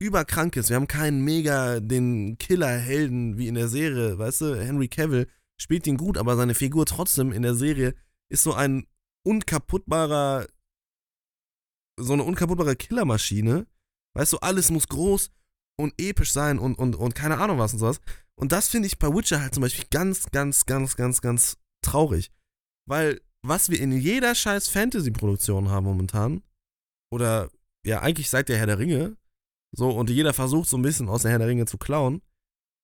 überkrankes. 0.00 0.68
Wir 0.68 0.76
haben 0.76 0.88
keinen 0.88 1.22
mega 1.24 1.80
den 1.80 2.38
Killer-Helden 2.38 3.38
wie 3.38 3.48
in 3.48 3.54
der 3.54 3.68
Serie, 3.68 4.18
weißt 4.18 4.40
du, 4.42 4.60
Henry 4.60 4.88
Cavill 4.88 5.28
spielt 5.60 5.86
ihn 5.86 5.96
gut, 5.96 6.18
aber 6.18 6.36
seine 6.36 6.54
Figur 6.54 6.86
trotzdem 6.86 7.32
in 7.32 7.42
der 7.42 7.54
Serie 7.54 7.94
ist 8.28 8.42
so 8.42 8.54
ein 8.54 8.86
unkaputtbarer, 9.24 10.46
so 11.98 12.12
eine 12.12 12.24
unkaputtbare 12.24 12.76
Killermaschine. 12.76 13.66
Weißt 14.16 14.32
du, 14.32 14.38
alles 14.38 14.70
muss 14.70 14.88
groß 14.88 15.30
und 15.76 15.94
episch 16.00 16.32
sein 16.32 16.58
und, 16.58 16.76
und, 16.76 16.96
und 16.96 17.14
keine 17.14 17.38
Ahnung 17.38 17.58
was 17.58 17.72
und 17.72 17.80
sowas. 17.80 18.00
Und 18.40 18.52
das 18.52 18.68
finde 18.68 18.86
ich 18.86 18.98
bei 18.98 19.08
Witcher 19.08 19.40
halt 19.40 19.54
zum 19.54 19.60
Beispiel 19.62 19.84
ganz, 19.90 20.26
ganz, 20.30 20.66
ganz, 20.66 20.96
ganz, 20.96 21.20
ganz 21.20 21.56
traurig. 21.84 22.30
Weil 22.88 23.20
was 23.46 23.68
wir 23.68 23.80
in 23.80 23.92
jeder 23.92 24.34
scheiß 24.34 24.68
Fantasy-Produktion 24.68 25.68
haben 25.68 25.84
momentan, 25.84 26.42
oder 27.12 27.50
ja, 27.86 28.00
eigentlich 28.00 28.30
seit 28.30 28.48
der 28.48 28.56
Herr 28.58 28.66
der 28.66 28.78
Ringe, 28.78 29.16
so, 29.76 29.90
und 29.90 30.08
jeder 30.10 30.32
versucht 30.32 30.68
so 30.68 30.76
ein 30.78 30.82
bisschen 30.82 31.08
aus 31.08 31.22
der 31.22 31.30
Herr 31.32 31.38
der 31.38 31.48
Ringe 31.48 31.66
zu 31.66 31.78
klauen, 31.78 32.22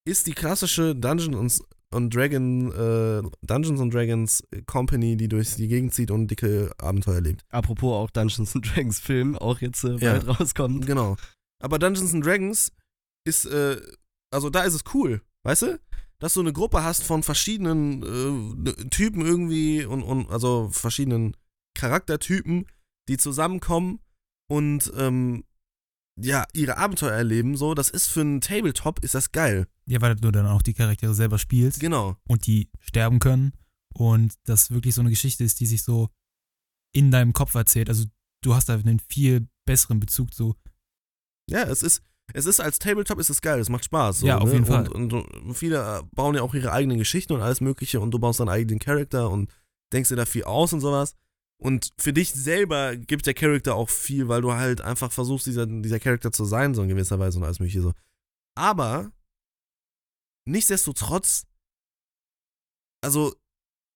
ist 0.07 0.27
die 0.27 0.33
klassische 0.35 0.95
Dungeons 0.95 1.63
und 1.93 2.15
Dragon, 2.15 2.71
äh, 2.73 3.23
Dungeons 3.43 3.81
and 3.81 3.93
Dragons 3.93 4.45
Company, 4.67 5.17
die 5.17 5.29
durch 5.29 5.57
die 5.57 5.67
Gegend 5.69 5.93
zieht 5.95 6.11
und 6.11 6.29
dicke 6.29 6.71
Abenteuer 6.79 7.17
erlebt. 7.17 7.45
Apropos 7.49 7.93
auch 7.95 8.11
Dungeons 8.11 8.55
and 8.55 8.67
Dragons 8.75 9.01
Film, 9.01 9.37
auch 9.37 9.61
jetzt 9.61 9.83
äh, 9.85 9.97
Ja. 9.97 10.13
bald 10.19 10.41
rauskommt. 10.41 10.87
Genau. 10.87 11.17
Aber 11.63 11.79
Dungeons 11.79 12.15
and 12.15 12.25
Dragons 12.25 12.73
ist, 13.27 13.47
äh, 13.47 13.81
also 14.33 14.51
da 14.51 14.63
ist 14.63 14.75
es 14.75 14.85
cool, 14.95 15.23
weißt 15.45 15.63
du? 15.63 15.81
Dass 16.19 16.35
du 16.35 16.41
eine 16.41 16.53
Gruppe 16.53 16.83
hast 16.83 17.03
von 17.03 17.23
verschiedenen 17.23 18.67
äh, 18.67 18.73
Typen 18.91 19.23
irgendwie 19.23 19.85
und, 19.85 20.03
und 20.03 20.31
also 20.31 20.69
verschiedenen 20.71 21.37
Charaktertypen, 21.75 22.67
die 23.09 23.17
zusammenkommen 23.17 24.01
und 24.51 24.93
ähm, 24.97 25.45
ja, 26.21 26.45
ihre 26.53 26.77
Abenteuer 26.77 27.13
erleben, 27.13 27.57
so, 27.57 27.73
das 27.75 27.89
ist 27.89 28.09
für 28.09 28.21
einen 28.21 28.41
Tabletop, 28.43 29.03
ist 29.03 29.15
das 29.15 29.33
geil. 29.33 29.67
Ja, 29.87 30.01
weil 30.03 30.17
du 30.17 30.31
dann 30.31 30.47
auch 30.47 30.61
die 30.63 30.75
Charaktere 30.75 31.15
selber 31.15 31.39
spielst 31.39 31.81
Genau. 31.81 32.17
und 32.29 32.47
die 32.47 32.71
sterben 32.81 33.19
können 33.19 33.53
und 33.95 34.35
das 34.45 34.71
wirklich 34.71 34.95
so 34.95 35.01
eine 35.01 35.11
Geschichte 35.11 35.45
ist, 35.45 35.61
die 35.61 35.67
sich 35.67 35.83
so 35.83 36.11
in 36.93 37.11
deinem 37.11 37.33
Kopf 37.33 37.55
erzählt. 37.55 37.89
Also 37.89 38.05
du 38.43 38.55
hast 38.55 38.69
da 38.69 38.75
einen 38.75 39.01
viel 39.01 39.49
besseren 39.65 40.01
Bezug 40.01 40.35
zu. 40.35 40.55
Ja, 41.49 41.63
es 41.63 41.83
ist, 41.83 42.03
es 42.35 42.47
ist 42.47 42.61
als 42.61 42.79
Tabletop 42.79 43.19
ist 43.19 43.31
es 43.31 43.41
geil, 43.41 43.59
es 43.61 43.69
macht 43.69 43.85
Spaß. 43.85 44.21
So, 44.21 44.27
Ja, 44.27 44.39
auf 44.39 44.49
ne? 44.49 44.55
jeden 44.55 44.67
Fall. 44.67 44.89
Und, 44.89 45.13
und 45.13 45.55
viele 45.55 45.99
äh, 45.99 46.03
bauen 46.13 46.35
ja 46.35 46.43
auch 46.43 46.55
ihre 46.55 46.73
eigenen 46.73 46.99
Geschichten 46.99 47.33
und 47.33 47.43
alles 47.43 47.61
Mögliche 47.61 48.01
und 48.01 48.11
du 48.11 48.19
baust 48.19 48.41
deinen 48.41 48.49
eigenen 48.49 48.79
Charakter 48.79 49.31
und 49.31 49.53
denkst 49.93 50.09
dir 50.09 50.17
da 50.17 50.27
viel 50.27 50.45
aus 50.45 50.73
und 50.73 50.81
sowas. 50.81 51.15
Und 51.61 51.91
für 51.99 52.13
dich 52.13 52.33
selber 52.33 52.97
gibt 52.97 53.27
der 53.27 53.35
Charakter 53.35 53.75
auch 53.75 53.91
viel, 53.91 54.29
weil 54.29 54.41
du 54.41 54.53
halt 54.53 54.81
einfach 54.81 55.13
versuchst, 55.13 55.47
dieser, 55.47 55.67
dieser 55.67 56.01
Charakter 56.01 56.33
zu 56.33 56.45
sein, 56.47 56.75
so 56.75 56.83
in 56.83 56.89
gewisser 56.89 57.19
Weise 57.19 57.39
und 57.39 57.45
alles 57.45 57.61
Mögliche 57.61 57.83
so. 57.83 57.93
Aber 58.57 59.13
nichtsdestotrotz, 60.47 61.47
also, 63.03 63.35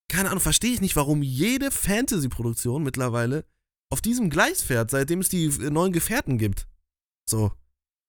keine 0.09 0.29
Ahnung, 0.29 0.41
verstehe 0.41 0.75
ich 0.75 0.81
nicht, 0.83 0.97
warum 0.97 1.23
jede 1.23 1.71
Fantasy-Produktion 1.71 2.83
mittlerweile 2.83 3.47
auf 3.91 4.03
diesem 4.03 4.29
Gleis 4.29 4.63
fährt, 4.63 4.91
seitdem 4.91 5.21
es 5.21 5.29
die 5.29 5.47
äh, 5.47 5.71
neuen 5.71 5.93
Gefährten 5.93 6.37
gibt. 6.37 6.67
So. 7.29 7.53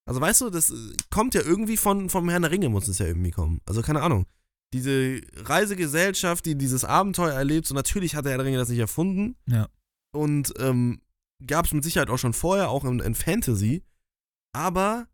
Also 0.06 0.22
weißt 0.22 0.42
du, 0.42 0.50
das 0.50 0.70
äh, 0.70 0.94
kommt 1.10 1.34
ja 1.34 1.42
irgendwie 1.42 1.78
von 1.78 2.10
vom 2.10 2.30
Herrn 2.30 2.44
der 2.44 2.52
Ringe, 2.52 2.70
muss 2.70 2.88
es 2.88 3.00
ja 3.00 3.08
irgendwie 3.08 3.32
kommen. 3.32 3.62
Also 3.66 3.82
keine 3.82 4.02
Ahnung. 4.02 4.26
Diese 4.74 5.22
Reisegesellschaft, 5.36 6.46
die 6.46 6.56
dieses 6.56 6.84
Abenteuer 6.84 7.34
erlebt, 7.34 7.68
so 7.68 7.74
natürlich 7.76 8.16
hat 8.16 8.26
der 8.26 8.32
Herr 8.32 8.40
der 8.40 8.46
Ringe 8.46 8.58
das 8.58 8.70
nicht 8.70 8.80
erfunden. 8.80 9.36
Ja. 9.48 9.68
Und 10.14 10.54
ähm, 10.60 11.02
gab 11.46 11.66
es 11.66 11.74
mit 11.74 11.84
Sicherheit 11.84 12.10
auch 12.10 12.18
schon 12.18 12.34
vorher, 12.34 12.70
auch 12.70 12.84
in, 12.84 13.00
in 13.00 13.16
Fantasy. 13.16 13.84
Aber 14.54 15.08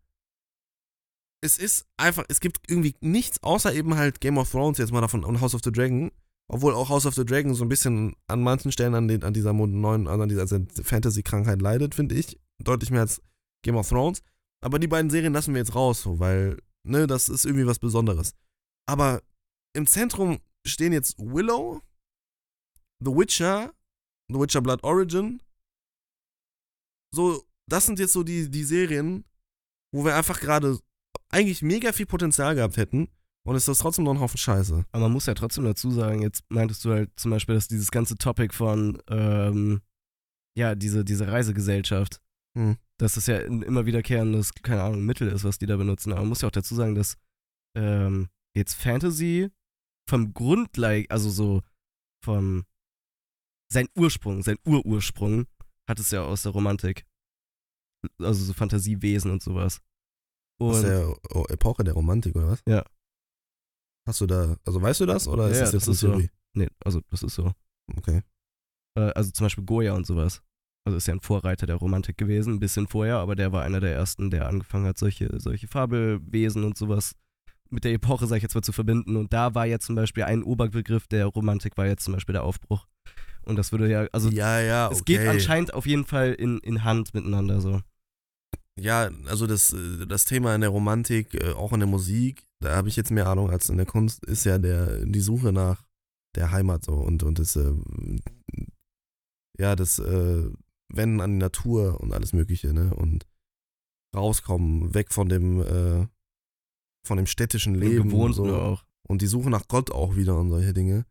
es 1.40 1.58
ist 1.58 1.86
einfach, 1.96 2.24
es 2.28 2.40
gibt 2.40 2.58
irgendwie 2.68 2.94
nichts, 3.00 3.42
außer 3.42 3.74
eben 3.74 3.96
halt 3.96 4.20
Game 4.20 4.38
of 4.38 4.50
Thrones 4.50 4.78
jetzt 4.78 4.92
mal 4.92 5.00
davon 5.00 5.24
und 5.24 5.40
House 5.40 5.54
of 5.54 5.62
the 5.64 5.72
Dragon. 5.72 6.10
Obwohl 6.48 6.74
auch 6.74 6.88
House 6.88 7.06
of 7.06 7.14
the 7.14 7.24
Dragon 7.24 7.54
so 7.54 7.64
ein 7.64 7.68
bisschen 7.68 8.14
an 8.26 8.42
manchen 8.42 8.72
Stellen 8.72 8.94
an, 8.94 9.08
den, 9.08 9.22
an 9.22 9.32
dieser 9.32 9.52
neuen, 9.52 10.06
also 10.06 10.22
an 10.22 10.28
dieser 10.28 10.46
Fantasy-Krankheit 10.82 11.62
leidet, 11.62 11.94
finde 11.94 12.14
ich. 12.14 12.38
Deutlich 12.58 12.90
mehr 12.90 13.00
als 13.02 13.22
Game 13.62 13.76
of 13.76 13.88
Thrones. 13.88 14.22
Aber 14.62 14.78
die 14.78 14.88
beiden 14.88 15.10
Serien 15.10 15.32
lassen 15.32 15.54
wir 15.54 15.60
jetzt 15.60 15.74
raus, 15.74 16.02
so, 16.02 16.18
weil, 16.18 16.58
ne, 16.84 17.06
das 17.06 17.28
ist 17.28 17.44
irgendwie 17.44 17.66
was 17.66 17.78
Besonderes. 17.78 18.34
Aber 18.86 19.22
im 19.74 19.86
Zentrum 19.86 20.38
stehen 20.66 20.92
jetzt 20.92 21.18
Willow, 21.18 21.82
The 23.00 23.10
Witcher, 23.10 23.74
The 24.28 24.38
Witcher 24.38 24.60
Blood 24.60 24.84
Origin. 24.84 25.42
So, 27.14 27.44
das 27.68 27.86
sind 27.86 27.98
jetzt 27.98 28.12
so 28.12 28.22
die, 28.22 28.50
die 28.50 28.64
Serien, 28.64 29.24
wo 29.92 30.04
wir 30.04 30.14
einfach 30.14 30.40
gerade 30.40 30.78
eigentlich 31.30 31.62
mega 31.62 31.92
viel 31.92 32.06
Potenzial 32.06 32.54
gehabt 32.54 32.76
hätten. 32.76 33.08
Und 33.44 33.56
ist 33.56 33.66
trotzdem 33.66 34.04
noch 34.04 34.12
ein 34.12 34.20
Haufen 34.20 34.38
Scheiße. 34.38 34.84
Aber 34.92 35.02
man 35.02 35.12
muss 35.12 35.26
ja 35.26 35.34
trotzdem 35.34 35.64
dazu 35.64 35.90
sagen, 35.90 36.22
jetzt 36.22 36.44
meintest 36.48 36.84
du 36.84 36.92
halt 36.92 37.10
zum 37.18 37.32
Beispiel, 37.32 37.56
dass 37.56 37.66
dieses 37.66 37.90
ganze 37.90 38.16
Topic 38.16 38.54
von, 38.54 39.02
ähm, 39.08 39.80
ja, 40.56 40.76
diese, 40.76 41.04
diese 41.04 41.26
Reisegesellschaft, 41.26 42.20
Hm. 42.56 42.76
dass 42.98 43.14
das 43.14 43.26
ja 43.26 43.38
ein 43.38 43.62
immer 43.62 43.86
wiederkehrendes, 43.86 44.52
keine 44.54 44.82
Ahnung, 44.82 45.06
Mittel 45.06 45.28
ist, 45.28 45.44
was 45.44 45.58
die 45.58 45.66
da 45.66 45.76
benutzen. 45.76 46.12
Aber 46.12 46.20
man 46.20 46.28
muss 46.28 46.42
ja 46.42 46.48
auch 46.48 46.52
dazu 46.52 46.74
sagen, 46.74 46.94
dass 46.94 47.16
ähm, 47.76 48.28
jetzt 48.54 48.74
Fantasy 48.74 49.50
vom 50.08 50.34
Grundleik, 50.34 51.10
also 51.10 51.30
so 51.30 51.62
vom 52.24 52.64
sein 53.72 53.88
Ursprung, 53.96 54.42
sein 54.42 54.58
Urursprung, 54.66 55.46
hat 55.88 55.98
es 55.98 56.10
ja 56.10 56.22
aus 56.22 56.42
der 56.42 56.52
Romantik. 56.52 57.06
Also 58.18 58.44
so 58.44 58.52
Fantasiewesen 58.52 59.30
und 59.30 59.42
sowas. 59.42 59.80
Aus 60.60 60.78
Und 60.78 60.82
der 60.82 61.16
oh, 61.34 61.46
Epoche 61.48 61.84
der 61.84 61.94
Romantik, 61.94 62.36
oder 62.36 62.48
was? 62.48 62.62
Ja. 62.66 62.84
Hast 64.06 64.20
du 64.20 64.26
da, 64.26 64.56
also 64.64 64.82
weißt 64.82 65.00
du 65.00 65.06
das 65.06 65.28
oder 65.28 65.48
ist 65.48 65.58
Ja, 65.58 65.62
das 65.64 65.72
jetzt 65.72 65.88
das 65.88 65.94
ist 65.94 66.00
so. 66.00 66.08
Theorie? 66.08 66.30
nee, 66.54 66.68
also 66.84 67.00
das 67.08 67.22
ist 67.22 67.34
so. 67.34 67.52
Okay. 67.96 68.22
Äh, 68.98 69.12
also 69.12 69.30
zum 69.30 69.46
Beispiel 69.46 69.64
Goya 69.64 69.94
und 69.94 70.06
sowas. 70.06 70.42
Also 70.84 70.96
ist 70.96 71.06
ja 71.06 71.14
ein 71.14 71.20
Vorreiter 71.20 71.66
der 71.66 71.76
Romantik 71.76 72.18
gewesen, 72.18 72.54
ein 72.54 72.60
bisschen 72.60 72.88
vorher, 72.88 73.18
aber 73.18 73.36
der 73.36 73.52
war 73.52 73.62
einer 73.62 73.80
der 73.80 73.94
ersten, 73.94 74.30
der 74.30 74.48
angefangen 74.48 74.86
hat, 74.86 74.98
solche, 74.98 75.38
solche 75.38 75.68
Fabelwesen 75.68 76.64
und 76.64 76.76
sowas 76.76 77.14
mit 77.70 77.84
der 77.84 77.92
Epoche, 77.92 78.26
sag 78.26 78.36
ich 78.36 78.42
jetzt 78.42 78.54
mal, 78.54 78.62
zu 78.62 78.72
verbinden. 78.72 79.16
Und 79.16 79.32
da 79.32 79.54
war 79.54 79.66
jetzt 79.66 79.86
zum 79.86 79.94
Beispiel 79.94 80.24
ein 80.24 80.42
Oberbegriff 80.42 81.06
der 81.06 81.26
Romantik, 81.26 81.76
war 81.76 81.86
jetzt 81.86 82.04
zum 82.04 82.14
Beispiel 82.14 82.32
der 82.32 82.44
Aufbruch. 82.44 82.86
Und 83.44 83.56
das 83.56 83.72
würde 83.72 83.90
ja, 83.90 84.06
also 84.12 84.28
ja, 84.28 84.60
ja, 84.60 84.86
okay. 84.86 84.94
es 84.94 85.04
geht 85.04 85.26
anscheinend 85.26 85.74
auf 85.74 85.86
jeden 85.86 86.04
Fall 86.04 86.32
in, 86.32 86.58
in 86.58 86.84
Hand 86.84 87.14
miteinander 87.14 87.60
so. 87.60 87.80
Ja, 88.78 89.10
also 89.26 89.46
das, 89.46 89.72
äh, 89.72 90.06
das 90.06 90.24
Thema 90.24 90.54
in 90.54 90.60
der 90.60 90.70
Romantik, 90.70 91.34
äh, 91.34 91.52
auch 91.52 91.72
in 91.72 91.80
der 91.80 91.88
Musik, 91.88 92.46
da 92.60 92.76
habe 92.76 92.88
ich 92.88 92.96
jetzt 92.96 93.10
mehr 93.10 93.26
Ahnung 93.26 93.50
als 93.50 93.68
in 93.68 93.76
der 93.76 93.86
Kunst, 93.86 94.24
ist 94.24 94.44
ja 94.44 94.58
der, 94.58 95.04
die 95.04 95.20
Suche 95.20 95.52
nach 95.52 95.84
der 96.34 96.50
Heimat 96.52 96.84
so 96.84 96.94
und, 96.94 97.22
und 97.22 97.38
das, 97.38 97.56
äh, 97.56 97.72
ja, 99.58 99.76
das 99.76 99.98
äh, 99.98 100.50
Wenden 100.92 101.20
an 101.20 101.32
die 101.32 101.38
Natur 101.38 102.00
und 102.00 102.12
alles 102.12 102.32
Mögliche, 102.32 102.72
ne? 102.72 102.94
Und 102.94 103.26
rauskommen, 104.14 104.94
weg 104.94 105.12
von 105.12 105.28
dem, 105.28 105.60
äh, 105.60 106.06
von 107.06 107.16
dem 107.16 107.26
städtischen 107.26 107.74
Leben. 107.74 108.10
Gewohnt 108.10 108.34
so. 108.34 108.54
auch. 108.54 108.84
Und 109.08 109.22
die 109.22 109.26
Suche 109.26 109.50
nach 109.50 109.68
Gott 109.68 109.90
auch 109.90 110.16
wieder 110.16 110.38
und 110.38 110.50
solche 110.50 110.72
Dinge. 110.72 111.06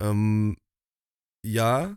Ähm, 0.00 0.56
ja, 1.44 1.96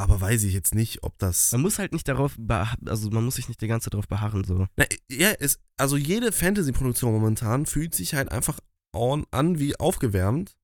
aber 0.00 0.20
weiß 0.20 0.44
ich 0.44 0.54
jetzt 0.54 0.74
nicht, 0.74 1.02
ob 1.02 1.18
das. 1.18 1.52
Man 1.52 1.60
muss 1.60 1.78
halt 1.78 1.92
nicht 1.92 2.08
darauf, 2.08 2.38
also 2.86 3.10
man 3.10 3.24
muss 3.24 3.34
sich 3.34 3.48
nicht 3.48 3.60
die 3.60 3.68
ganze 3.68 3.84
Zeit 3.86 3.94
darauf 3.94 4.08
beharren 4.08 4.44
so. 4.44 4.66
Na, 4.76 4.86
ja, 5.10 5.32
es, 5.38 5.60
also 5.76 5.96
jede 5.96 6.32
Fantasy-Produktion 6.32 7.12
momentan 7.12 7.66
fühlt 7.66 7.94
sich 7.94 8.14
halt 8.14 8.32
einfach 8.32 8.60
on, 8.94 9.26
an 9.30 9.58
wie 9.58 9.78
aufgewärmt. 9.78 10.56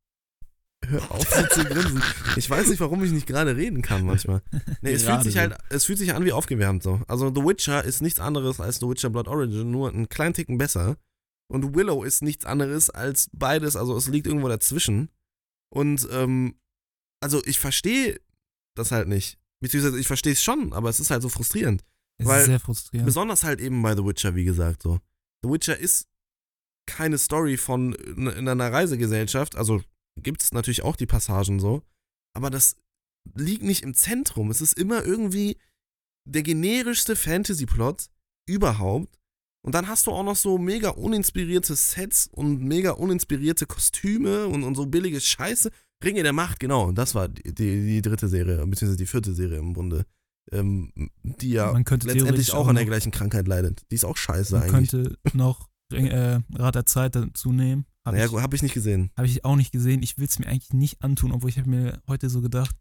Hör 0.88 1.10
auf 1.10 1.28
zu 1.50 1.64
grinsen. 1.64 2.02
Ich 2.36 2.48
weiß 2.48 2.68
nicht, 2.68 2.80
warum 2.80 3.02
ich 3.02 3.10
nicht 3.12 3.26
gerade 3.26 3.56
reden 3.56 3.82
kann 3.82 4.04
manchmal. 4.04 4.42
Nee, 4.82 4.92
es 4.92 5.02
fühlt 5.04 5.22
sich 5.22 5.38
halt, 5.38 5.56
es 5.70 5.84
fühlt 5.84 5.98
sich 5.98 6.14
an 6.14 6.24
wie 6.24 6.32
aufgewärmt 6.32 6.82
so. 6.82 7.00
Also 7.08 7.28
The 7.34 7.42
Witcher 7.44 7.84
ist 7.84 8.02
nichts 8.02 8.20
anderes 8.20 8.60
als 8.60 8.78
The 8.78 8.88
Witcher 8.88 9.10
Blood 9.10 9.28
Origin, 9.28 9.70
nur 9.70 9.88
einen 9.90 10.08
kleinen 10.08 10.34
Ticken 10.34 10.58
besser. 10.58 10.96
Und 11.48 11.74
Willow 11.74 12.02
ist 12.02 12.22
nichts 12.22 12.44
anderes 12.44 12.90
als 12.90 13.28
beides, 13.32 13.76
also 13.76 13.96
es 13.96 14.08
liegt 14.08 14.26
irgendwo 14.26 14.48
dazwischen. 14.48 15.10
Und 15.72 16.06
ähm, 16.10 16.56
also 17.20 17.42
ich 17.44 17.58
verstehe 17.58 18.20
das 18.76 18.90
halt 18.92 19.08
nicht. 19.08 19.38
Beziehungsweise 19.60 19.98
ich 19.98 20.06
verstehe 20.06 20.32
es 20.32 20.42
schon, 20.42 20.72
aber 20.72 20.90
es 20.90 21.00
ist 21.00 21.10
halt 21.10 21.22
so 21.22 21.28
frustrierend. 21.28 21.82
Es 22.18 22.26
Weil- 22.26 22.40
ist 22.40 22.46
sehr 22.46 22.60
frustrierend. 22.60 23.06
Besonders 23.06 23.44
halt 23.44 23.60
eben 23.60 23.80
bei 23.82 23.94
The 23.94 24.04
Witcher, 24.04 24.34
wie 24.34 24.44
gesagt, 24.44 24.82
so. 24.82 24.98
The 25.42 25.50
Witcher 25.50 25.78
ist 25.78 26.08
keine 26.86 27.18
Story 27.18 27.56
von 27.56 27.94
in 27.94 28.26
in 28.28 28.48
einer 28.48 28.72
Reisegesellschaft, 28.72 29.56
also 29.56 29.82
gibt 30.16 30.42
es 30.42 30.52
natürlich 30.52 30.82
auch 30.82 30.96
die 30.96 31.06
Passagen 31.06 31.60
so, 31.60 31.82
aber 32.34 32.50
das 32.50 32.76
liegt 33.34 33.62
nicht 33.62 33.82
im 33.82 33.94
Zentrum. 33.94 34.50
Es 34.50 34.60
ist 34.60 34.78
immer 34.78 35.04
irgendwie 35.04 35.56
der 36.26 36.42
generischste 36.42 37.16
Fantasy-Plot 37.16 38.08
überhaupt. 38.46 39.18
Und 39.64 39.74
dann 39.74 39.88
hast 39.88 40.06
du 40.06 40.12
auch 40.12 40.22
noch 40.22 40.36
so 40.36 40.58
mega 40.58 40.90
uninspirierte 40.90 41.74
Sets 41.74 42.28
und 42.30 42.62
mega 42.62 42.92
uninspirierte 42.92 43.66
Kostüme 43.66 44.46
und, 44.46 44.62
und 44.62 44.76
so 44.76 44.86
billige 44.86 45.20
Scheiße. 45.20 45.70
Ringe 46.04 46.22
der 46.22 46.32
Macht, 46.32 46.60
genau, 46.60 46.92
das 46.92 47.14
war 47.14 47.28
die, 47.28 47.52
die, 47.52 48.02
dritte 48.02 48.28
Serie, 48.28 48.58
beziehungsweise 48.66 48.96
die 48.96 49.06
vierte 49.06 49.34
Serie 49.34 49.58
im 49.58 49.74
Grunde. 49.74 50.04
Ähm, 50.52 50.92
die 51.22 51.50
ja 51.50 51.72
Man 51.72 51.84
könnte 51.84 52.06
letztendlich 52.06 52.52
auch 52.52 52.58
auch 52.58 52.68
an 52.68 52.76
der 52.76 52.84
gleichen 52.84 53.10
Krankheit 53.10 53.48
leidet. 53.48 53.82
Die 53.90 53.96
ist 53.96 54.04
auch 54.04 54.16
scheiße 54.16 54.54
Man 54.54 54.62
eigentlich. 54.62 54.90
könnte 54.90 55.18
noch 55.32 55.68
äh, 55.90 56.38
Rat 56.54 56.76
der 56.76 56.86
Zeit 56.86 57.16
dazu 57.16 57.52
nehmen. 57.52 57.86
Habe 58.06 58.16
Naja, 58.16 58.30
ich, 58.30 58.40
habe 58.40 58.56
ich 58.56 58.62
nicht 58.62 58.74
gesehen. 58.74 59.10
hab 59.16 59.24
ich 59.24 59.44
auch 59.44 59.56
nicht 59.56 59.72
gesehen. 59.72 60.02
Ich 60.02 60.16
will 60.16 60.26
es 60.26 60.38
mir 60.38 60.46
eigentlich 60.46 60.72
nicht 60.72 61.02
antun, 61.02 61.32
obwohl 61.32 61.50
ich 61.50 61.58
habe 61.58 61.68
mir 61.68 62.00
heute 62.06 62.30
so 62.30 62.40
gedacht, 62.40 62.74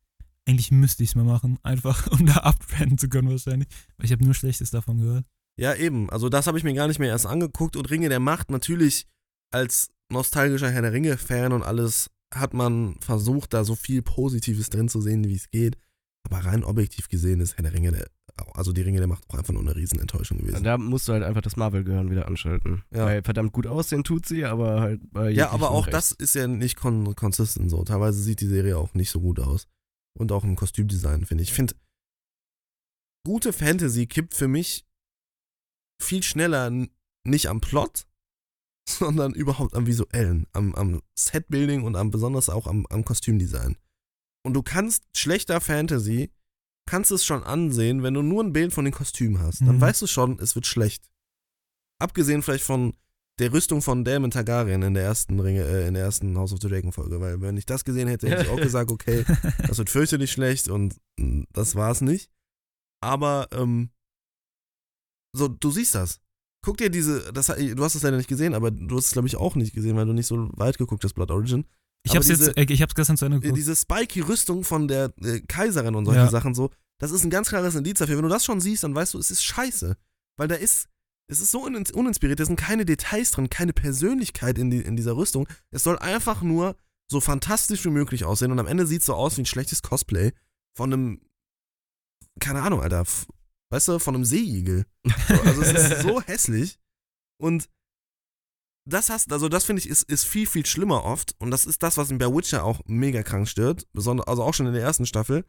eigentlich 0.48 0.72
müsste 0.72 1.04
ich 1.04 1.10
es 1.10 1.16
mal 1.16 1.26
machen, 1.26 1.58
einfach 1.64 2.08
um 2.12 2.26
da 2.26 2.36
abbranden 2.38 2.98
zu 2.98 3.10
können 3.10 3.30
wahrscheinlich. 3.30 3.68
Weil 3.98 4.06
ich 4.06 4.12
habe 4.12 4.24
nur 4.24 4.36
Schlechtes 4.36 4.70
davon 4.70 5.00
gehört. 5.00 5.26
Ja, 5.60 5.74
eben. 5.74 6.10
Also 6.12 6.30
das 6.30 6.48
habe 6.48 6.58
ich 6.58 6.64
mir 6.64 6.74
gar 6.74 6.88
nicht 6.88 7.00
mehr 7.00 7.10
erst 7.10 7.26
angeguckt. 7.26 7.76
Und 7.76 7.90
Ringe 7.90 8.10
der 8.10 8.20
Macht, 8.20 8.52
natürlich 8.52 9.08
als 9.52 9.90
nostalgischer 10.12 10.70
Herr 10.70 10.84
der 10.84 10.94
Ringe-Fan 10.94 11.54
und 11.54 11.64
alles, 11.64 12.12
hat 12.34 12.54
man 12.54 12.96
versucht, 13.00 13.54
da 13.54 13.64
so 13.64 13.76
viel 13.76 14.02
Positives 14.02 14.70
drin 14.70 14.90
zu 14.90 15.02
sehen, 15.02 15.24
wie 15.28 15.36
es 15.36 15.50
geht. 15.50 15.78
Aber 16.24 16.40
rein 16.40 16.64
objektiv 16.64 17.08
gesehen 17.08 17.40
ist 17.40 17.58
Herr 17.58 17.64
der 17.64 17.74
Ringe, 17.74 17.92
der, 17.92 18.08
also 18.54 18.74
die 18.74 18.82
Ringe 18.82 19.00
der 19.00 19.08
Macht 19.08 19.24
auch 19.30 19.36
einfach 19.36 19.54
nur 19.54 19.62
eine 19.62 19.76
Riesenenttäuschung 19.76 20.40
gewesen. 20.40 20.64
Da 20.64 20.78
musst 20.78 21.08
du 21.08 21.14
halt 21.14 21.24
einfach 21.24 21.42
das 21.42 21.56
Marvel-Gehirn 21.56 22.10
wieder 22.10 22.28
anschalten. 22.28 22.84
Ja. 22.94 23.06
Weil 23.06 23.24
verdammt 23.24 23.54
gut 23.54 23.68
aussehen 23.68 24.04
tut 24.04 24.26
sie, 24.26 24.46
aber 24.46 24.82
halt 24.82 25.02
bei 25.12 25.30
Ja, 25.30 25.52
aber 25.52 25.72
auch 25.72 25.88
Recht. 25.88 25.94
das 25.94 26.12
ist 26.12 26.36
ja 26.36 26.48
nicht 26.48 26.76
kon 26.76 27.16
consistent 27.16 27.70
so. 27.70 27.84
Teilweise 27.84 28.22
sieht 28.22 28.42
die 28.42 28.48
Serie 28.48 28.78
auch 28.78 28.94
nicht 28.94 29.10
so 29.10 29.22
gut 29.22 29.40
aus. 29.40 29.68
Und 30.18 30.32
auch 30.32 30.44
im 30.44 30.56
Kostümdesign, 30.56 31.26
finde 31.26 31.44
ich. 31.44 31.50
Ich 31.50 31.56
finde, 31.56 31.76
gute 33.26 33.54
Fantasy 33.54 34.08
kippt 34.08 34.34
für 34.34 34.48
mich 34.48 34.86
viel 36.02 36.24
schneller 36.24 36.72
nicht 37.26 37.48
am 37.48 37.62
Plot, 37.62 38.06
sondern 38.90 39.34
überhaupt 39.34 39.74
am 39.74 39.88
Visuellen, 39.88 40.48
am, 40.54 40.76
am 40.76 41.02
Setbuilding 41.16 41.84
und 41.84 41.96
am, 41.96 42.12
besonders 42.12 42.50
auch 42.50 42.68
am, 42.68 42.86
am 42.88 43.04
Kostümdesign. 43.04 43.78
Und 44.46 44.54
du 44.54 44.62
kannst 44.62 45.06
schlechter 45.18 45.60
Fantasy, 45.60 46.32
kannst 46.88 47.12
es 47.12 47.26
schon 47.26 47.44
ansehen, 47.44 48.04
wenn 48.04 48.14
du 48.14 48.22
nur 48.22 48.44
ein 48.44 48.54
Bild 48.54 48.74
von 48.74 48.86
den 48.86 48.94
Kostümen 48.94 49.40
hast. 49.40 49.62
Dann 49.62 49.78
Mhm. 49.78 49.82
weißt 49.82 50.02
du 50.02 50.08
schon, 50.08 50.40
es 50.40 50.56
wird 50.56 50.66
schlecht. 50.68 51.10
Abgesehen 52.00 52.42
vielleicht 52.44 52.64
von 52.64 52.94
der 53.40 53.52
Rüstung 53.52 53.82
von 53.82 54.04
Daemon 54.06 54.32
Targaryen 54.32 54.82
in 54.82 54.94
der 54.94 55.04
ersten 55.04 55.40
Ringe, 55.40 55.64
äh, 55.66 55.88
in 55.88 55.94
der 55.96 56.04
ersten 56.04 56.38
House 56.38 56.54
of 56.54 56.60
the 56.62 56.70
Dragon 56.70 56.92
Folge, 56.94 57.20
weil 57.20 57.42
wenn 57.42 57.58
ich 57.58 57.66
das 57.66 57.84
gesehen 57.84 58.08
hätte, 58.08 58.30
hätte 58.30 58.44
ich 58.44 58.50
auch 58.50 58.62
gesagt, 58.62 58.92
okay, 58.92 59.26
das 59.68 59.78
wird 59.78 59.90
fürchterlich 59.90 60.32
schlecht 60.32 60.70
und 60.70 60.96
mh, 61.20 61.46
das 61.52 61.76
war's 61.76 62.02
nicht. 62.02 62.30
Aber 63.02 63.48
ähm, 63.52 63.90
so, 65.36 65.48
du 65.48 65.72
siehst 65.72 65.96
das. 65.96 66.20
Guck 66.64 66.78
dir 66.78 66.90
diese, 66.90 67.32
das, 67.34 67.48
du 67.48 67.84
hast 67.84 67.96
es 67.96 68.04
leider 68.04 68.18
nicht 68.18 68.30
gesehen, 68.30 68.54
aber 68.54 68.72
du 68.72 68.96
hast 68.98 69.08
es 69.08 69.12
glaube 69.12 69.28
ich 69.28 69.36
auch 69.36 69.56
nicht 69.56 69.74
gesehen, 69.74 69.96
weil 69.98 70.06
du 70.06 70.14
nicht 70.14 70.28
so 70.28 70.50
weit 70.58 70.78
geguckt 70.78 71.04
hast, 71.04 71.14
Blood 71.14 71.32
Origin. 71.32 71.66
Ich 72.06 72.16
habe 72.16 72.26
jetzt, 72.26 72.56
äh, 72.58 72.66
ich 72.70 72.82
hab's 72.82 72.96
gestern 72.96 73.18
zu 73.18 73.26
Ende 73.26 73.40
geguckt. 73.40 73.58
Diese 73.58 73.76
spiky 73.76 74.22
Rüstung 74.22 74.64
von 74.64 74.88
der 74.88 75.14
äh, 75.22 75.40
Kaiserin 75.42 75.96
und 75.96 76.06
solche 76.06 76.20
Ja. 76.22 76.30
Sachen 76.30 76.54
so, 76.54 76.70
das 77.00 77.12
ist 77.12 77.24
ein 77.24 77.30
ganz 77.30 77.50
klares 77.50 77.76
Indiz 77.76 77.98
dafür. 78.00 78.16
Wenn 78.18 78.24
du 78.24 78.30
das 78.30 78.46
schon 78.46 78.62
siehst, 78.62 78.84
dann 78.84 78.96
weißt 78.96 79.14
du, 79.16 79.20
es 79.20 79.32
ist 79.32 79.44
scheiße. 79.44 79.98
Weil 80.38 80.48
da 80.48 80.56
ist, 80.56 80.88
es 81.28 81.42
ist 81.42 81.52
so 81.52 81.66
unin- 81.66 81.92
uninspiriert, 81.94 82.40
da 82.40 82.46
sind 82.46 82.58
keine 82.58 82.86
Details 82.86 83.32
drin, 83.32 83.50
keine 83.50 83.74
Persönlichkeit 83.74 84.58
in, 84.58 84.70
die, 84.70 84.80
in 84.82 84.96
dieser 84.96 85.16
Rüstung. 85.18 85.48
Es 85.72 85.84
soll 85.84 85.98
einfach 86.00 86.42
nur 86.42 86.76
so 87.12 87.20
fantastisch 87.22 87.84
wie 87.86 87.90
möglich 87.90 88.24
aussehen 88.26 88.52
und 88.52 88.60
am 88.60 88.68
Ende 88.68 88.86
sieht 88.88 89.02
es 89.02 89.06
so 89.08 89.14
aus 89.16 89.38
wie 89.38 89.42
ein 89.42 89.46
schlechtes 89.46 89.82
Cosplay 89.82 90.32
von 90.76 90.92
einem, 90.94 91.22
keine 92.40 92.62
Ahnung, 92.62 92.82
Alter, 92.82 93.06
weißt 93.72 93.88
du, 93.88 94.00
von 94.00 94.16
einem 94.16 94.26
Seeigel. 94.26 94.86
So, 95.28 95.34
also 95.42 95.62
es 95.62 95.72
ist 95.92 96.02
so 96.04 96.22
hässlich 96.22 96.80
und 97.40 97.70
das 98.86 99.10
hast, 99.10 99.32
also 99.34 99.50
das 99.50 99.66
finde 99.66 99.82
ich, 99.82 99.90
ist, 99.90 100.04
ist 100.04 100.26
viel, 100.26 100.46
viel 100.48 100.66
schlimmer 100.66 101.04
oft. 101.06 101.36
Und 101.40 101.52
das 101.52 101.66
ist 101.66 101.82
das, 101.84 101.98
was 101.98 102.10
mich 102.10 102.20
bei 102.20 102.28
Witcher 102.28 102.64
auch 102.64 102.82
mega 102.86 103.24
krank 103.24 103.48
stört. 103.48 103.88
Besonders, 103.94 104.28
also 104.28 104.44
auch 104.44 104.54
schon 104.54 104.68
in 104.68 104.74
der 104.74 104.84
ersten 104.84 105.06
Staffel. 105.06 105.46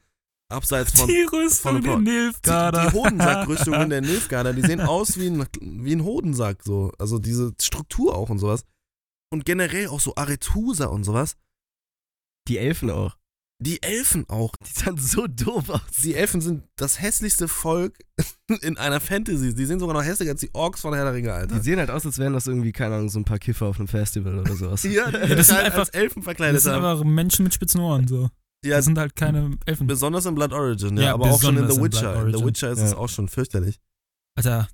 Abseits 0.49 0.93
von. 0.99 1.09
die 1.09 1.25
von 1.29 1.41
Rüstung, 1.41 1.77
ein 1.77 1.83
der 1.83 1.91
paar- 1.91 1.99
Die, 1.99 2.05
Nilfgaarder. 2.05 2.87
die 2.91 2.97
Hodensack-Rüstungen 2.97 3.91
der 3.91 4.01
Nilfgaarder, 4.03 4.53
die 4.53 4.63
sehen 4.63 4.81
aus 4.81 5.19
wie 5.19 5.27
ein, 5.29 5.47
wie 5.61 5.93
ein 5.95 6.05
Hodensack, 6.05 6.63
so. 6.63 6.93
Also 6.99 7.19
diese 7.19 7.53
Struktur 7.61 8.15
auch 8.15 8.31
und 8.31 8.39
sowas. 8.39 8.65
Und 9.33 9.45
generell 9.45 9.89
auch 9.89 9.99
so 10.01 10.15
Arethusa 10.15 10.87
und 10.87 11.03
sowas. 11.05 11.37
Die 12.49 12.59
Elfen 12.59 12.91
auch. 12.91 13.17
Die 13.59 13.83
Elfen 13.83 14.29
auch. 14.29 14.53
Die 14.57 14.71
sahen 14.81 14.99
so 14.99 15.27
doof 15.27 15.71
aus. 15.71 15.81
Die 16.05 16.15
Elfen 16.15 16.43
sind 16.43 16.65
das 16.77 17.01
hässlichste 17.01 17.49
Volk 17.49 17.99
in 18.61 18.77
einer 18.77 19.01
Fantasy. 19.01 19.55
Die 19.55 19.65
sehen 19.65 19.81
sogar 19.81 19.95
noch 19.95 20.05
hässlicher 20.05 20.33
als 20.33 20.41
die 20.41 20.55
Orks 20.55 20.83
von 20.83 20.93
Herr 20.93 21.05
der 21.05 21.15
Ringe, 21.15 21.33
Alter. 21.33 21.55
Die 21.57 21.63
sehen 21.63 21.79
halt 21.79 21.91
aus, 21.91 22.05
als 22.05 22.19
wären 22.19 22.35
das 22.35 22.47
irgendwie, 22.47 22.73
keine 22.73 22.97
Ahnung, 22.97 23.09
so 23.09 23.19
ein 23.19 23.25
paar 23.25 23.39
Kiffer 23.39 23.67
auf 23.67 23.79
einem 23.79 23.89
Festival 23.89 24.39
oder 24.39 24.55
sowas. 24.55 24.83
ja, 24.85 25.11
die 25.11 25.35
das 25.35 25.47
sind 25.47 25.57
halt 25.57 25.67
einfach- 25.67 25.79
als 25.81 25.89
Elfen 25.91 26.23
verkleidet 26.23 26.57
Das 26.57 26.65
sind 26.65 26.73
aber 26.75 27.03
Menschen 27.05 27.45
mit 27.45 27.55
spitzen 27.55 27.81
Ohren, 27.81 28.07
so. 28.07 28.29
Ja, 28.65 28.77
Das 28.77 28.85
sind 28.85 28.99
halt 28.99 29.17
keine 29.17 29.57
Elfen. 29.65 29.87
besonders 29.87 30.27
in 30.27 30.35
Blood 30.35 30.53
Origin, 30.53 30.97
ja, 30.99 31.05
Ja, 31.05 31.15
aber 31.15 31.31
auch 31.31 31.41
schon 31.41 31.57
in 31.57 31.69
The 31.71 31.77
in 31.77 31.83
Witcher. 31.83 32.15
In 32.15 32.21
The 32.33 32.35
Origin. 32.37 32.47
Witcher 32.47 32.71
ist 32.73 32.81
es 32.81 32.91
Ja. 32.93 32.97
auch 32.99 33.09
schon 33.09 33.29
fürchterlich. 33.29 33.79
Alter, 34.37 34.69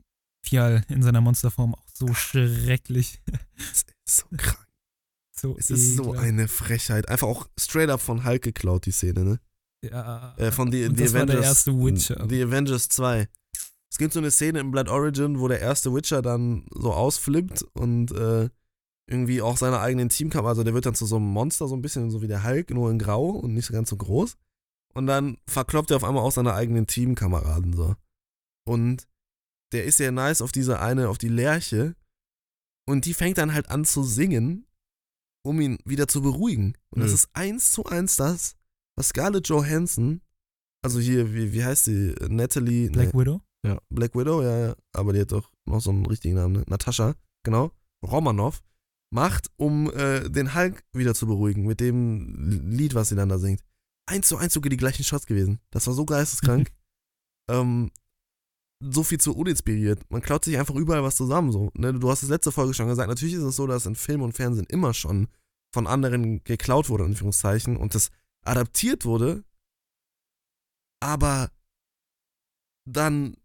Fial 0.44 0.84
in 0.88 1.02
seiner 1.02 1.20
Monsterform 1.20 1.74
auch 1.76 1.86
so 1.94 2.12
schrecklich. 2.14 3.20
Es 3.56 3.84
ist 4.06 4.16
so 4.30 4.36
krank. 4.36 4.66
So 5.34 5.56
Es 5.58 5.70
ist 5.70 5.96
so 5.96 6.12
eine 6.12 6.46
Frechheit. 6.48 7.08
Einfach 7.08 7.26
auch 7.26 7.48
straight 7.58 7.88
up 7.90 8.00
von 8.00 8.24
Hulk 8.24 8.42
geklaut, 8.42 8.86
die 8.86 8.92
Szene, 8.92 9.24
ne? 9.24 9.40
Ja. 9.84 10.34
Äh, 10.36 10.52
von 10.52 10.70
The, 10.70 10.84
Und 10.86 10.96
The 10.96 11.04
das 11.04 11.12
war 11.14 11.22
Avengers. 11.22 11.40
der 11.40 11.48
erste 11.48 11.72
Witcher. 11.72 12.26
The 12.28 12.42
Avengers 12.42 12.88
2. 12.88 13.28
Es 13.90 13.98
gibt 13.98 14.12
so 14.12 14.20
eine 14.20 14.30
Szene 14.30 14.60
in 14.60 14.70
Blood 14.70 14.88
Origin, 14.88 15.40
wo 15.40 15.48
der 15.48 15.60
erste 15.60 15.92
Witcher 15.94 16.22
dann 16.22 16.66
so 16.70 16.92
ausflippt 16.92 17.62
und 17.74 18.12
äh, 18.12 18.48
irgendwie 19.06 19.42
auch 19.42 19.56
seine 19.56 19.80
eigenen 19.80 20.08
Teamkameraden, 20.08 20.50
also 20.50 20.64
der 20.64 20.74
wird 20.74 20.86
dann 20.86 20.94
zu 20.94 21.04
so 21.06 21.16
einem 21.16 21.26
Monster, 21.26 21.68
so 21.68 21.74
ein 21.76 21.82
bisschen 21.82 22.10
so 22.10 22.22
wie 22.22 22.28
der 22.28 22.44
Hulk, 22.44 22.70
nur 22.70 22.90
in 22.90 22.98
grau 22.98 23.30
und 23.30 23.52
nicht 23.52 23.70
ganz 23.72 23.90
so 23.90 23.96
groß. 23.96 24.36
Und 24.94 25.06
dann 25.06 25.38
verkloppt 25.46 25.90
er 25.90 25.96
auf 25.96 26.04
einmal 26.04 26.22
auch 26.22 26.32
seine 26.32 26.54
eigenen 26.54 26.86
Teamkameraden 26.86 27.72
so. 27.74 27.96
Und 28.64 29.08
der 29.72 29.84
ist 29.84 29.96
sehr 29.96 30.12
nice 30.12 30.42
auf 30.42 30.52
diese 30.52 30.80
eine, 30.80 31.08
auf 31.08 31.18
die 31.18 31.28
Lerche. 31.28 31.94
Und 32.86 33.04
die 33.06 33.14
fängt 33.14 33.38
dann 33.38 33.52
halt 33.52 33.70
an 33.70 33.84
zu 33.84 34.04
singen, 34.04 34.66
um 35.42 35.60
ihn 35.60 35.78
wieder 35.84 36.08
zu 36.08 36.22
beruhigen. 36.22 36.74
Und 36.90 37.00
das 37.00 37.10
Mhm. 37.10 37.14
ist 37.14 37.28
eins 37.34 37.72
zu 37.72 37.84
eins 37.86 38.16
das, 38.16 38.54
was 38.96 39.08
Scarlett 39.08 39.48
Johansson, 39.48 40.20
also 40.84 40.98
hier, 41.00 41.32
wie, 41.34 41.52
wie 41.52 41.64
heißt 41.64 41.84
sie? 41.84 42.14
Natalie, 42.28 42.90
Black 42.90 43.12
nee, 43.14 43.20
Widow? 43.20 43.40
Black 43.90 44.14
Widow, 44.16 44.42
ja, 44.42 44.58
ja, 44.68 44.76
aber 44.92 45.12
die 45.12 45.20
hat 45.20 45.30
doch 45.32 45.48
noch 45.66 45.80
so 45.80 45.90
einen 45.90 46.04
richtigen 46.06 46.34
Namen, 46.34 46.52
ne? 46.54 46.64
Natascha, 46.66 47.14
genau, 47.44 47.70
Romanov, 48.04 48.60
macht, 49.14 49.50
um 49.56 49.90
äh, 49.92 50.28
den 50.28 50.54
Hulk 50.54 50.82
wieder 50.92 51.14
zu 51.14 51.26
beruhigen, 51.26 51.64
mit 51.66 51.78
dem 51.80 52.70
Lied, 52.70 52.94
was 52.94 53.10
sie 53.10 53.14
dann 53.16 53.28
da 53.28 53.38
singt. 53.38 53.62
Eins 54.06 54.26
zu 54.26 54.36
eins 54.36 54.52
sogar 54.54 54.70
die 54.70 54.76
gleichen 54.76 55.04
Shots 55.04 55.26
gewesen. 55.26 55.60
Das 55.70 55.86
war 55.86 55.94
so 55.94 56.04
geisteskrank. 56.04 56.72
ähm, 57.50 57.90
so 58.90 59.02
viel 59.02 59.18
zu 59.20 59.34
uninspiriert. 59.36 60.10
Man 60.10 60.22
klaut 60.22 60.44
sich 60.44 60.58
einfach 60.58 60.74
überall 60.74 61.02
was 61.02 61.16
zusammen. 61.16 61.52
So, 61.52 61.70
ne? 61.74 61.92
Du 61.94 62.10
hast 62.10 62.22
das 62.22 62.30
letzte 62.30 62.50
Folge 62.52 62.74
schon 62.74 62.88
gesagt. 62.88 63.08
Natürlich 63.08 63.34
ist 63.34 63.42
es 63.42 63.56
so, 63.56 63.66
dass 63.66 63.86
in 63.86 63.94
Film 63.94 64.22
und 64.22 64.32
Fernsehen 64.32 64.66
immer 64.68 64.92
schon 64.94 65.28
von 65.72 65.86
anderen 65.86 66.42
geklaut 66.44 66.88
wurde, 66.88 67.04
in 67.04 67.10
Anführungszeichen, 67.10 67.76
und 67.76 67.94
das 67.94 68.10
adaptiert 68.44 69.04
wurde, 69.04 69.44
aber 71.00 71.50
dann 72.88 73.36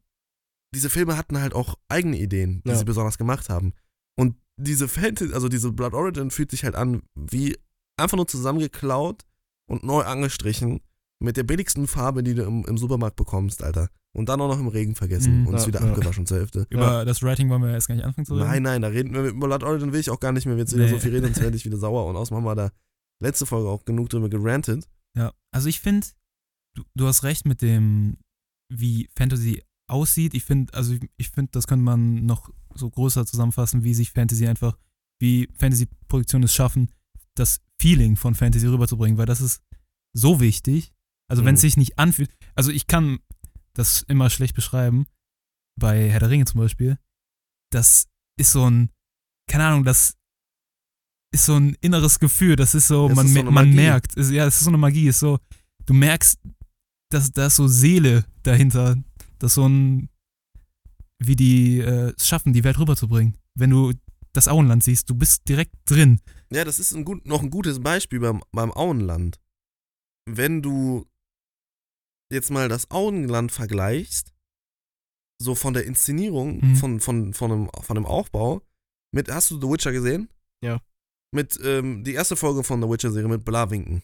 diese 0.74 0.90
Filme 0.90 1.18
hatten 1.18 1.40
halt 1.40 1.54
auch 1.54 1.76
eigene 1.88 2.18
Ideen, 2.18 2.62
die 2.66 2.70
Ja. 2.70 2.76
sie 2.76 2.84
besonders 2.86 3.18
gemacht 3.18 3.50
haben. 3.50 3.74
Und 4.18 4.36
diese 4.58 4.88
Fantasy, 4.88 5.34
also 5.34 5.48
diese 5.50 5.72
Blood 5.72 5.94
Origin 5.94 6.32
fühlt 6.32 6.52
sich 6.52 6.64
halt 6.64 6.76
an 6.76 7.04
wie 7.16 7.58
einfach 7.98 8.18
nur 8.18 8.28
zusammengeklaut 8.28 9.24
und 9.70 9.84
neu 9.84 10.02
angestrichen 10.04 10.82
mit 11.20 11.38
der 11.38 11.44
billigsten 11.44 11.88
Farbe, 11.88 12.24
die 12.24 12.34
du 12.36 12.44
im, 12.44 12.66
im 12.66 12.78
Supermarkt 12.78 13.16
bekommst, 13.16 13.64
Alter. 13.64 13.90
Und 14.16 14.30
dann 14.30 14.42
auch 14.42 14.48
noch 14.48 14.60
im 14.60 14.68
Regen 14.68 14.96
vergessen 14.96 15.42
Mhm. 15.42 15.48
und 15.48 15.56
es 15.56 15.64
Ja, 15.64 15.68
wieder 15.68 15.82
ja. 15.84 15.90
abgewaschen 15.92 16.26
zur 16.26 16.38
Hälfte. 16.38 16.66
Über 16.70 17.06
das 17.06 17.22
Writing 17.22 17.50
wollen 17.50 17.62
wir 17.62 17.70
erst 17.72 17.88
gar 17.88 17.96
nicht 17.96 18.04
anfangen 18.06 18.26
zu 18.26 18.34
reden. 18.36 18.48
Nein, 18.48 18.64
nein, 18.64 18.82
da 18.82 18.88
reden 18.88 19.14
wir 19.14 19.24
über 19.26 19.48
Blood 19.48 19.64
Origin 19.64 19.92
will 19.94 20.00
ich 20.00 20.10
auch 20.10 20.20
gar 20.20 20.32
nicht 20.32 20.46
mehr 20.46 20.58
jetzt 20.58 20.74
wieder 20.74 20.86
Nee. 20.86 20.92
so 20.92 21.00
viel 21.00 21.12
reden, 21.12 21.26
sonst 21.28 21.42
werde 21.42 21.56
ich 21.58 21.66
wieder 21.66 21.78
sauer. 21.78 22.06
Und 22.08 22.16
außerdem 22.16 22.38
haben 22.38 22.46
wir 22.46 22.56
da 22.56 22.72
letzte 23.22 23.46
Folge 23.46 23.70
auch 23.70 23.86
genug 23.86 24.10
drüber 24.10 24.30
gerantet. 24.30 24.88
Ja, 25.16 25.34
also 25.52 25.68
ich 25.70 25.80
finde, 25.82 26.08
du, 26.76 26.84
du 26.96 27.06
hast 27.08 27.24
recht 27.24 27.46
mit 27.46 27.62
dem, 27.62 28.18
wie 28.74 29.10
Fantasy 29.18 29.64
aussieht. 29.90 30.34
Ich 30.34 30.44
finde, 30.46 30.74
also 30.74 30.94
ich, 30.94 31.02
ich 31.18 31.30
finde, 31.30 31.52
das 31.52 31.68
könnte 31.68 31.84
man 31.84 32.26
noch 32.26 32.52
so 32.76 32.90
größer 32.90 33.26
zusammenfassen, 33.26 33.84
wie 33.84 33.94
sich 33.94 34.12
Fantasy 34.12 34.48
einfach, 34.48 34.78
wie 35.20 35.48
Fantasy-Produktionen 35.58 36.44
es 36.44 36.54
schaffen, 36.54 36.90
das 37.36 37.62
Feeling 37.80 38.16
von 38.18 38.36
Fantasy 38.36 38.68
rüberzubringen, 38.68 39.18
weil 39.18 39.26
das 39.26 39.42
ist 39.42 39.62
so 40.16 40.40
wichtig. 40.40 40.94
Also 41.30 41.44
wenn 41.46 41.56
es 41.56 41.62
Mhm. 41.62 41.68
sich 41.68 41.78
nicht 41.78 42.00
anfühlt, 42.00 42.32
also 42.56 42.72
ich 42.72 42.88
kann 42.88 43.20
das 43.74 44.04
immer 44.04 44.30
schlecht 44.30 44.56
beschreiben, 44.56 45.06
bei 45.80 46.10
Herr 46.10 46.20
der 46.22 46.30
Ringe 46.30 46.46
zum 46.46 46.62
Beispiel, 46.62 46.98
das 47.72 48.08
ist 48.40 48.52
so 48.52 48.70
ein, 48.70 48.90
keine 49.50 49.66
Ahnung, 49.66 49.84
das 49.84 50.16
ist 51.34 51.46
so 51.46 51.56
ein 51.58 51.76
inneres 51.82 52.20
Gefühl, 52.20 52.56
das 52.56 52.74
ist 52.74 52.88
so, 52.88 53.10
Es 53.10 53.16
man, 53.16 53.26
ist 53.28 53.34
so 53.34 53.44
man 53.44 53.74
merkt, 53.74 54.16
es, 54.18 54.32
ja, 54.32 54.46
es 54.48 54.56
ist 54.56 54.62
so 54.64 54.70
eine 54.70 54.78
Magie, 54.78 55.08
ist 55.10 55.20
so, 55.20 55.40
du 55.86 55.94
merkst, 55.94 56.40
dass 57.12 57.32
da 57.32 57.48
ist 57.48 57.56
so 57.58 57.68
Seele 57.68 58.26
dahinter, 58.44 58.96
dass 59.40 59.54
so 59.56 59.68
ein, 59.68 60.10
wie 61.20 61.36
die 61.36 61.80
äh, 61.80 62.14
es 62.18 62.28
schaffen, 62.28 62.54
die 62.54 62.64
Welt 62.64 62.80
rüberzubringen. 62.80 63.38
Wenn 63.56 63.70
du 63.72 63.94
das 64.34 64.48
Auenland 64.48 64.84
siehst, 64.84 65.10
du 65.10 65.16
bist 65.16 65.48
direkt 65.50 65.74
drin. 65.86 66.20
Ja, 66.52 66.64
das 66.64 66.80
ist 66.80 66.94
ein 66.94 67.04
gut, 67.06 67.26
noch 67.26 67.42
ein 67.42 67.50
gutes 67.50 67.80
Beispiel 67.82 68.20
beim, 68.20 68.42
beim 68.52 68.72
Auenland. 68.72 69.40
Wenn 70.26 70.62
du 70.62 71.06
jetzt 72.32 72.50
mal 72.52 72.70
das 72.70 72.90
Auenland 72.92 73.52
vergleichst, 73.52 74.34
so 75.42 75.56
von 75.56 75.74
der 75.74 75.86
Inszenierung, 75.86 76.60
Mhm. 76.60 76.76
von, 76.76 77.00
von, 77.00 77.34
von, 77.34 77.50
dem, 77.52 77.70
von 77.82 77.96
dem 77.96 78.06
Aufbau, 78.06 78.62
mit, 79.14 79.30
hast 79.30 79.52
du 79.52 79.60
The 79.62 79.68
Witcher 79.68 79.92
gesehen? 79.92 80.30
Ja. 80.64 80.82
Mit, 81.34 81.60
ähm, 81.64 82.04
die 82.04 82.14
erste 82.14 82.36
Folge 82.36 82.64
von 82.64 82.82
The 82.82 82.90
Witcher-Serie 82.90 83.28
mit 83.30 83.46
Blawinken. 83.46 84.02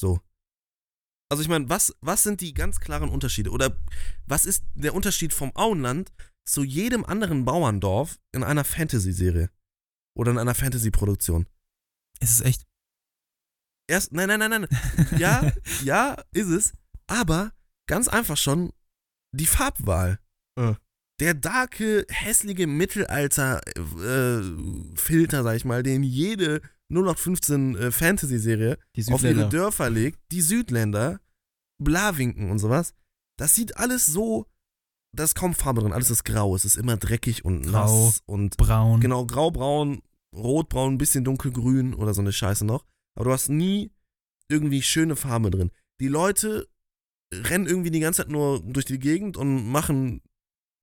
So. 0.00 0.20
Also 1.30 1.42
ich 1.42 1.48
meine, 1.48 1.68
was, 1.68 1.94
was 2.00 2.22
sind 2.22 2.40
die 2.40 2.54
ganz 2.54 2.80
klaren 2.80 3.08
Unterschiede? 3.08 3.50
Oder 3.50 3.76
was 4.26 4.44
ist 4.44 4.64
der 4.74 4.94
Unterschied 4.94 5.32
vom 5.32 5.52
Auenland 5.54 6.12
zu 6.46 6.62
jedem 6.62 7.04
anderen 7.04 7.44
Bauerndorf 7.44 8.18
in 8.32 8.44
einer 8.44 8.64
Fantasy-Serie? 8.64 9.50
Oder 10.16 10.30
in 10.32 10.38
einer 10.38 10.54
Fantasy-Produktion? 10.54 11.46
Es 12.20 12.32
ist 12.32 12.40
echt. 12.42 12.66
Erst, 13.90 14.12
nein, 14.12 14.28
nein, 14.28 14.38
nein, 14.38 14.50
nein. 14.62 14.68
Ja, 15.18 15.52
ja, 15.82 16.22
ist 16.32 16.48
es. 16.48 16.72
Aber 17.06 17.52
ganz 17.86 18.08
einfach 18.08 18.36
schon 18.36 18.72
die 19.32 19.46
Farbwahl. 19.46 20.18
Ja. 20.58 20.76
Der 21.20 21.34
darke, 21.34 22.04
hässliche 22.08 22.66
Mittelalter-Filter, 22.66 25.42
sag 25.44 25.56
ich 25.56 25.64
mal, 25.64 25.84
den 25.84 26.02
jede 26.02 26.60
0815 26.90 27.76
äh, 27.76 27.92
Fantasy-Serie 27.92 28.78
auf 29.10 29.22
ihre. 29.22 29.48
Dörfer 29.48 29.90
legt, 29.90 30.18
die 30.32 30.40
Südländer, 30.40 31.20
Blawinken 31.78 32.50
und 32.50 32.58
sowas. 32.58 32.94
Das 33.38 33.54
sieht 33.54 33.76
alles 33.76 34.06
so, 34.06 34.46
da 35.12 35.24
ist 35.24 35.34
kaum 35.34 35.54
Farbe 35.54 35.82
drin, 35.82 35.92
alles 35.92 36.10
ist 36.10 36.24
grau, 36.24 36.54
es 36.54 36.64
ist 36.64 36.76
immer 36.76 36.96
dreckig 36.96 37.44
und 37.44 37.62
Grau. 37.62 38.06
nass 38.06 38.22
und 38.26 38.56
Braun. 38.56 39.00
Genau, 39.00 39.26
graubraun, 39.26 40.02
rotbraun, 40.34 40.94
ein 40.94 40.98
bisschen 40.98 41.24
dunkelgrün 41.24 41.94
oder 41.94 42.14
so 42.14 42.20
eine 42.20 42.32
Scheiße 42.32 42.64
noch. 42.64 42.84
Aber 43.14 43.26
du 43.26 43.32
hast 43.32 43.48
nie 43.48 43.92
irgendwie 44.48 44.82
schöne 44.82 45.16
Farbe 45.16 45.50
drin. 45.50 45.70
Die 46.00 46.08
Leute 46.08 46.68
rennen 47.44 47.66
irgendwie 47.66 47.90
die 47.90 48.00
ganze 48.00 48.22
Zeit 48.22 48.30
nur 48.32 48.62
durch 48.62 48.84
die 48.86 48.98
Gegend 48.98 49.36
und 49.36 49.68
machen 49.70 50.20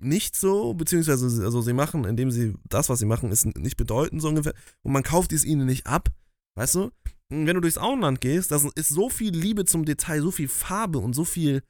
nicht 0.04 0.36
so, 0.36 0.74
beziehungsweise 0.74 1.30
sie- 1.30 1.44
also 1.44 1.62
sie 1.62 1.74
machen, 1.74 2.06
indem 2.06 2.32
sie 2.32 2.56
das, 2.68 2.90
was 2.90 3.00
sie 3.00 3.06
machen, 3.06 3.32
ist 3.32 3.46
nicht 3.46 3.78
bedeutend 3.78 4.22
so 4.22 4.30
ungefähr. 4.30 4.54
Und 4.82 4.94
man 4.94 5.04
kauft 5.04 5.32
es 5.32 5.46
ihnen 5.46 5.66
nicht 5.68 5.86
ab, 5.86 6.10
weißt 6.56 6.76
du? 6.76 6.92
Und 7.30 7.46
wenn 7.48 7.56
du 7.56 7.62
durchs 7.62 7.78
Auenland 7.78 8.20
gehst, 8.20 8.52
das 8.52 8.66
ist 8.76 8.90
so 8.90 9.10
viel 9.10 9.34
Liebe 9.36 9.64
zum 9.66 9.86
Detail, 9.86 10.22
so 10.22 10.32
viel 10.32 10.48
Farbe 10.48 10.98
und 11.00 11.14
so 11.14 11.24
viel, 11.24 11.62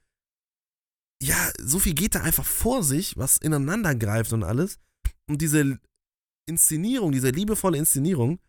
ja, 1.22 1.52
so 1.60 1.78
viel 1.78 1.94
geht 1.94 2.14
da 2.14 2.22
einfach 2.22 2.44
vor 2.46 2.82
sich, 2.82 3.16
was 3.16 3.36
ineinander 3.36 3.94
greift 3.94 4.32
und 4.32 4.42
alles. 4.42 4.80
Und 5.28 5.40
diese 5.40 5.78
Inszenierung, 6.48 7.12
diese 7.12 7.30
liebevolle 7.30 7.78
Inszenierung, 7.78 8.40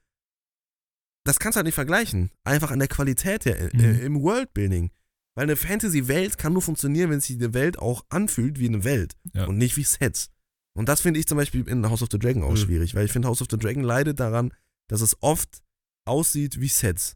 das 1.25 1.39
kannst 1.39 1.55
du 1.55 1.57
halt 1.57 1.65
nicht 1.65 1.75
vergleichen. 1.75 2.31
Einfach 2.43 2.71
an 2.71 2.79
der 2.79 2.87
Qualität 2.87 3.45
her, 3.45 3.73
äh, 3.73 3.77
Mhm. 3.77 4.01
im 4.01 4.21
Worldbuilding. 4.23 4.91
Weil 5.35 5.43
eine 5.43 5.55
Fantasy-Welt 5.55 6.37
kann 6.37 6.53
nur 6.53 6.61
funktionieren, 6.61 7.09
wenn 7.09 7.19
sich 7.19 7.37
die 7.37 7.53
Welt 7.53 7.79
auch 7.79 8.05
anfühlt 8.09 8.59
wie 8.59 8.67
eine 8.67 8.83
Welt 8.83 9.13
Ja. 9.33 9.45
und 9.45 9.57
nicht 9.57 9.77
wie 9.77 9.83
Sets. 9.83 10.29
Und 10.75 10.89
das 10.89 11.01
finde 11.01 11.19
ich 11.19 11.27
zum 11.27 11.37
Beispiel 11.37 11.67
in 11.67 11.87
House 11.89 12.01
of 12.03 12.09
the 12.11 12.19
Dragon 12.19 12.43
auch 12.43 12.51
Mhm. 12.51 12.57
schwierig, 12.57 12.95
weil 12.95 13.05
ich 13.05 13.11
finde, 13.11 13.27
House 13.27 13.41
of 13.41 13.47
the 13.49 13.57
Dragon 13.57 13.83
leidet 13.83 14.19
daran, 14.19 14.53
dass 14.89 15.01
es 15.01 15.15
oft 15.21 15.61
aussieht 16.05 16.59
wie 16.59 16.67
Sets. 16.67 17.15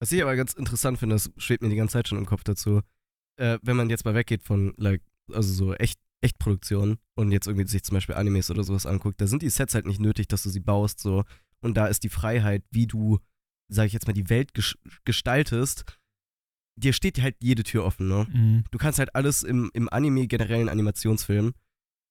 Was 0.00 0.12
ich 0.12 0.22
aber 0.22 0.36
ganz 0.36 0.52
interessant 0.54 0.98
finde, 0.98 1.16
das 1.16 1.30
schwebt 1.36 1.62
mir 1.62 1.68
die 1.70 1.76
ganze 1.76 1.94
Zeit 1.94 2.08
schon 2.08 2.18
im 2.18 2.26
Kopf 2.26 2.44
dazu, 2.44 2.80
äh, 3.36 3.58
wenn 3.62 3.76
man 3.76 3.90
jetzt 3.90 4.04
mal 4.04 4.14
weggeht 4.14 4.42
von, 4.42 4.72
like, 4.76 5.02
also 5.32 5.52
so 5.52 5.74
echt, 5.74 5.98
Echtproduktionen 6.20 6.98
und 7.14 7.30
jetzt 7.30 7.46
irgendwie 7.46 7.68
sich 7.68 7.84
zum 7.84 7.94
Beispiel 7.94 8.16
Animes 8.16 8.50
oder 8.50 8.64
sowas 8.64 8.86
anguckt, 8.86 9.20
da 9.20 9.26
sind 9.28 9.42
die 9.42 9.50
Sets 9.50 9.74
halt 9.74 9.86
nicht 9.86 10.00
nötig, 10.00 10.26
dass 10.26 10.42
du 10.42 10.50
sie 10.50 10.58
baust, 10.60 10.98
so. 11.00 11.24
Und 11.60 11.76
da 11.76 11.86
ist 11.86 12.02
die 12.02 12.08
Freiheit, 12.08 12.64
wie 12.72 12.86
du, 12.88 13.18
sag 13.68 13.86
ich 13.86 13.92
jetzt 13.92 14.06
mal, 14.08 14.12
die 14.14 14.28
Welt 14.28 14.52
ges 14.54 14.76
gestaltest, 15.04 15.84
dir 16.78 16.92
steht 16.92 17.20
halt 17.20 17.36
jede 17.40 17.64
Tür 17.64 17.84
offen, 17.84 18.08
ne? 18.08 18.26
Mhm. 18.32 18.64
Du 18.70 18.78
kannst 18.78 18.98
halt 18.98 19.14
alles 19.14 19.42
im, 19.42 19.70
im 19.74 19.88
Anime, 19.88 20.26
generellen 20.26 20.68
Animationsfilm, 20.68 21.52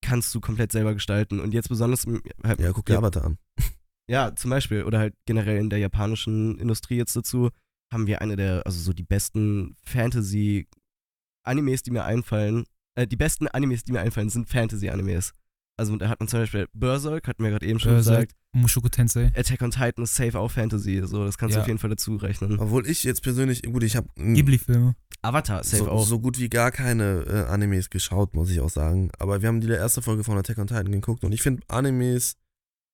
kannst 0.01 0.33
du 0.35 0.39
komplett 0.39 0.71
selber 0.71 0.93
gestalten. 0.93 1.39
Und 1.39 1.53
jetzt 1.53 1.69
besonders 1.69 2.05
im, 2.05 2.21
halt, 2.43 2.59
Ja, 2.59 2.71
guck 2.71 2.85
dir 2.85 2.97
Avatar 2.97 3.25
an. 3.25 3.37
ja, 4.07 4.35
zum 4.35 4.51
Beispiel. 4.51 4.83
Oder 4.83 4.99
halt 4.99 5.15
generell 5.25 5.57
in 5.57 5.69
der 5.69 5.79
japanischen 5.79 6.59
Industrie 6.59 6.97
jetzt 6.97 7.15
dazu. 7.15 7.49
haben 7.91 8.07
wir 8.07 8.21
eine 8.21 8.35
der, 8.35 8.63
also 8.65 8.79
so 8.79 8.93
die 8.93 9.03
besten 9.03 9.75
Fantasy-Animes, 9.83 11.83
die 11.83 11.91
mir 11.91 12.03
einfallen. 12.03 12.65
Äh, 12.95 13.07
die 13.07 13.15
besten 13.15 13.47
Animes, 13.47 13.83
die 13.83 13.93
mir 13.93 14.01
einfallen, 14.01 14.29
sind 14.29 14.49
Fantasy-Animes. 14.49 15.33
Also 15.79 15.95
da 15.95 16.09
hat 16.09 16.19
man 16.19 16.27
zum 16.27 16.39
Beispiel 16.39 16.67
Berserk, 16.73 17.27
hatten 17.27 17.43
wir 17.43 17.51
gerade 17.51 17.65
eben 17.65 17.79
schon 17.79 17.91
Berserk, 17.93 18.29
gesagt. 18.29 18.35
Mushoku 18.53 18.89
Tensei. 18.89 19.31
Attack 19.35 19.61
on 19.61 19.69
Titan 19.71 20.03
ist 20.03 20.15
safe 20.15 20.39
auch 20.39 20.49
Fantasy, 20.49 21.01
so 21.05 21.23
das 21.23 21.37
kannst 21.37 21.53
du 21.53 21.57
Ja. 21.59 21.61
auf 21.61 21.67
jeden 21.67 21.77
Fall 21.79 21.91
dazu 21.91 22.15
rechnen. 22.15 22.57
Obwohl 22.59 22.87
ich 22.87 23.03
jetzt 23.03 23.21
persönlich, 23.21 23.61
gut, 23.61 23.83
ich 23.83 23.95
habe 23.95 24.07
Ghibli-Filme. 24.15 24.95
Avatar 25.21 25.63
safe 25.63 25.83
so, 25.83 25.89
auch. 25.89 26.05
so 26.05 26.19
gut 26.19 26.39
wie 26.39 26.49
gar 26.49 26.71
keine 26.71 27.23
äh, 27.27 27.51
Animes 27.51 27.89
geschaut, 27.91 28.33
muss 28.33 28.49
ich 28.49 28.59
auch 28.59 28.69
sagen. 28.69 29.11
Aber 29.19 29.41
wir 29.41 29.47
haben 29.49 29.61
die 29.61 29.67
erste 29.69 30.01
Folge 30.01 30.23
von 30.23 30.37
Attack 30.37 30.57
on 30.57 30.67
Titan 30.67 30.91
geguckt 30.91 31.23
und 31.23 31.31
ich 31.31 31.41
finde, 31.43 31.61
Animes 31.67 32.37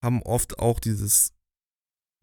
haben 0.04 0.22
oft 0.24 0.60
auch 0.60 0.80
dieses 0.82 1.32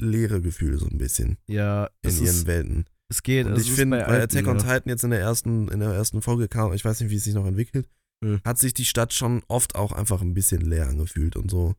leere 0.01 0.41
Gefühl 0.41 0.79
so 0.79 0.87
ein 0.87 0.99
bisschen 0.99 1.39
ja, 1.47 1.89
in 2.03 2.11
ihren 2.11 2.25
ist, 2.25 2.47
Welten. 2.47 2.85
es 3.09 3.23
geht. 3.23 3.47
Und 3.47 3.59
ich 3.59 3.73
finde, 3.73 3.99
bei, 3.99 4.07
alten, 4.07 4.37
Attack 4.39 4.47
on. 4.51 4.59
Titan 4.59 4.83
jetzt 4.87 5.05
in 5.05 5.11
der 5.11 5.21
ersten, 5.21 5.69
in 5.69 5.81
der 5.81 5.91
ersten 5.93 6.21
Folge 6.23 6.49
kam, 6.49 6.73
ich 6.75 6.85
weiß 6.85 7.01
nicht, 7.01 7.11
wie 7.11 7.17
es 7.17 7.25
sich 7.25 7.35
noch 7.35 7.47
entwickelt, 7.47 7.89
Hm. 8.23 8.41
hat 8.45 8.59
sich 8.59 8.75
die 8.75 8.85
Stadt 8.85 9.15
schon 9.15 9.43
oft 9.49 9.75
auch 9.77 9.93
einfach 9.93 10.21
ein 10.21 10.35
bisschen 10.35 10.61
leer 10.61 10.89
angefühlt 10.89 11.37
und 11.37 11.51
so 11.51 11.75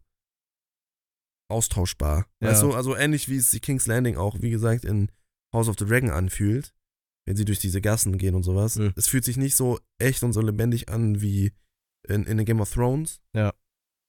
austauschbar. 1.50 2.26
Ja. 2.42 2.50
Weißt 2.50 2.64
du, 2.64 2.74
also 2.74 2.96
ähnlich 2.96 3.30
wie 3.30 3.38
es 3.38 3.52
die 3.52 3.60
King's 3.60 3.88
Landing 3.88 4.18
auch, 4.18 4.42
wie 4.42 4.50
gesagt, 4.52 4.86
in 4.86 5.12
House 5.54 5.68
of 5.68 5.76
the 5.78 5.86
Dragon 5.86 6.10
anfühlt, 6.10 6.74
wenn 7.28 7.36
sie 7.36 7.46
durch 7.46 7.60
diese 7.60 7.82
Gassen 7.82 8.18
gehen 8.18 8.36
und 8.36 8.44
sowas. 8.44 8.76
Hm. 8.78 8.94
Es 8.96 9.08
fühlt 9.08 9.26
sich 9.26 9.38
nicht 9.38 9.56
so 9.56 9.80
echt 10.00 10.24
und 10.24 10.34
so 10.34 10.42
lebendig 10.42 10.90
an 10.90 11.22
wie 11.22 11.52
in, 12.08 12.24
in 12.24 12.44
Game 12.46 12.62
of 12.62 12.72
Thrones. 12.74 13.22
Ja. 13.36 13.54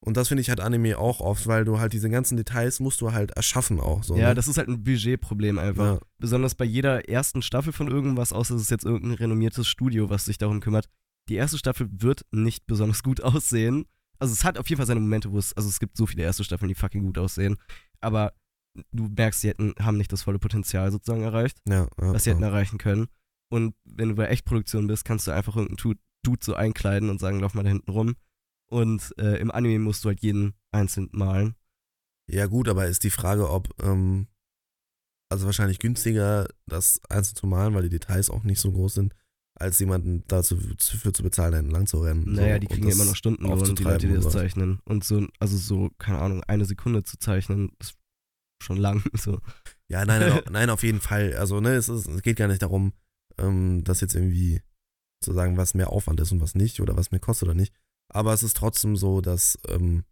Und 0.05 0.17
das 0.17 0.29
finde 0.29 0.41
ich 0.41 0.49
halt 0.49 0.61
Anime 0.61 0.99
auch 0.99 1.21
oft, 1.21 1.47
weil 1.47 1.65
du 1.65 1.79
halt 1.79 1.93
diese 1.93 2.11
ganzen 2.11 2.37
Details 2.37 2.81
musst 2.81 3.01
du 3.01 3.13
halt 3.13 3.33
erschaffen 3.33 3.79
auch. 3.79 4.03
So, 4.03 4.17
Ja, 4.17 4.31
ne? 4.31 4.35
das 4.35 4.49
ist 4.49 4.57
halt 4.57 4.69
ein 4.69 4.83
Budgetproblem 4.83 5.59
einfach. 5.59 5.95
ja. 5.95 6.01
Besonders 6.19 6.55
bei 6.55 6.65
jeder 6.65 7.09
ersten 7.09 7.43
Staffel 7.43 7.73
von 7.73 7.89
irgendwas, 7.89 8.33
außer 8.33 8.55
es 8.57 8.63
ist 8.63 8.71
jetzt 8.71 8.85
irgendein 8.85 9.15
renommiertes 9.15 9.69
Studio, 9.69 10.11
was 10.11 10.25
sich 10.25 10.39
darum 10.39 10.61
kümmert. 10.61 10.89
Die 11.29 11.35
erste 11.37 11.59
Staffel 11.59 11.89
wird 11.91 12.25
nicht 12.31 12.67
besonders 12.67 13.03
gut 13.03 13.21
aussehen. 13.23 13.87
Also 14.19 14.33
es 14.33 14.45
hat 14.45 14.59
auf 14.59 14.69
jeden 14.69 14.79
Fall 14.79 14.87
seine 14.87 15.01
Momente, 15.01 15.33
wo 15.33 15.39
es, 15.39 15.53
also 15.55 15.69
es 15.69 15.81
gibt 15.81 15.97
so 15.97 16.07
viele 16.07 16.23
erste 16.23 16.45
Staffeln, 16.45 16.69
die 16.69 16.75
fucking 16.75 17.03
gut 17.03 17.19
aussehen. 17.19 17.57
Aber 18.01 18.35
du 18.93 19.09
merkst, 19.09 19.41
sie 19.41 19.49
hätten, 19.49 19.75
haben 19.81 19.97
nicht 19.97 20.13
das 20.13 20.23
volle 20.23 20.39
Potenzial 20.39 20.91
sozusagen 20.93 21.23
erreicht, 21.23 21.59
Ja, 21.69 21.89
ja, 22.01 22.13
was 22.13 22.25
sie 22.25 22.31
ja. 22.31 22.35
hätten 22.37 22.45
erreichen 22.45 22.79
können. 22.79 23.09
Und 23.51 23.75
wenn 23.85 24.11
du 24.11 24.15
bei 24.15 24.27
Echtproduktion 24.29 24.87
bist, 24.87 25.05
kannst 25.05 25.27
du 25.27 25.33
einfach 25.33 25.57
irgendeinen 25.57 25.99
Dude 26.25 26.45
so 26.45 26.55
einkleiden 26.55 27.11
und 27.11 27.21
sagen, 27.21 27.41
lauf 27.41 27.55
mal 27.55 27.65
da 27.65 27.69
hinten 27.71 27.91
rum. 27.91 28.15
Und 28.71 29.13
äh, 29.19 29.37
im 29.39 29.51
Anime 29.51 29.81
musst 29.81 30.05
du 30.05 30.09
halt 30.09 30.21
jeden 30.21 30.55
einzeln 30.71 31.09
malen. 31.13 31.55
Ja, 32.31 32.47
gut, 32.47 32.69
aber 32.69 32.87
ist 32.87 33.05
die 33.05 33.11
Frage, 33.11 33.51
ob, 33.51 33.69
ähm, 33.83 34.29
also 35.31 35.45
wahrscheinlich 35.47 35.81
günstiger, 35.81 36.49
das 36.67 37.01
einzeln 37.11 37.37
zu 37.37 37.47
malen, 37.47 37.75
weil 37.75 37.83
die 37.83 37.89
Details 37.91 38.31
auch 38.31 38.45
nicht 38.45 38.61
so 38.61 38.73
groß 38.73 38.95
sind, 38.95 39.15
als 39.55 39.79
jemanden 39.79 40.25
dazu 40.29 40.57
zu- 40.77 40.97
für 40.99 41.13
zu 41.13 41.23
bezahlen, 41.23 41.55
einen 41.55 41.71
lang 41.71 41.87
zu 41.87 42.01
rennen. 42.03 42.33
Naja, 42.33 42.55
so, 42.55 42.61
die 42.61 42.67
und 42.69 42.73
kriegen 42.75 42.89
ja 42.89 42.95
immer 42.95 43.05
noch 43.05 43.17
Stundenlohn, 43.17 43.57
die 43.57 43.63
aufzutreiben 43.63 43.93
Leute, 43.93 44.07
die 44.09 44.15
und 44.17 44.25
das 44.25 44.33
zeichnen. 44.33 44.81
Und 44.85 45.05
so, 45.05 45.27
also 45.39 45.57
so, 45.57 45.91
keine 45.99 46.19
Ahnung, 46.19 46.43
eine 46.45 46.65
Sekunde 46.65 47.03
zu 47.05 47.19
zeichnen, 47.19 47.71
ist 47.79 47.95
schon 48.63 48.77
lang. 48.79 49.03
So. 49.19 49.41
Ja, 49.89 50.05
nein, 50.05 50.21
nein, 50.21 50.33
au- 50.33 50.43
nein, 50.51 50.71
auf 50.71 50.83
jeden 50.83 51.01
Fall. 51.01 51.35
Also, 51.37 51.61
ne, 51.61 51.75
es, 51.75 51.89
ist, 51.89 52.07
es 52.09 52.23
geht 52.23 52.37
gar 52.39 52.49
nicht 52.49 52.63
darum, 52.63 52.93
ähm, 53.39 53.85
das 53.85 54.01
jetzt 54.01 54.15
irgendwie 54.15 54.63
zu 55.21 55.33
sagen, 55.33 55.57
was 55.57 55.75
mehr 55.75 55.91
Aufwand 55.91 56.19
ist 56.21 56.33
und 56.33 56.41
was 56.41 56.55
nicht 56.55 56.81
oder 56.81 56.97
was 56.97 57.11
mehr 57.11 57.21
kostet 57.21 57.49
oder 57.49 57.55
nicht. 57.55 57.75
Aber 58.13 58.33
es 58.33 58.43
ist 58.43 58.57
trotzdem 58.57 58.97
so, 58.97 59.21
dass 59.21 59.59
ähm, 59.69 60.05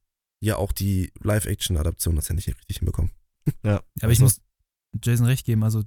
ja 0.42 0.56
auch 0.56 0.72
die 0.72 1.12
Live-Action-Adaption 1.22 2.16
das 2.16 2.28
ja 2.28 2.34
nicht 2.34 2.48
richtig 2.48 2.78
hinbekommen. 2.78 3.10
Ja, 3.64 3.82
Aber 4.02 4.12
ich 4.12 4.20
Also- 4.20 4.24
muss 4.24 4.40
Jason 5.02 5.26
recht 5.26 5.44
geben, 5.46 5.62
also 5.64 5.82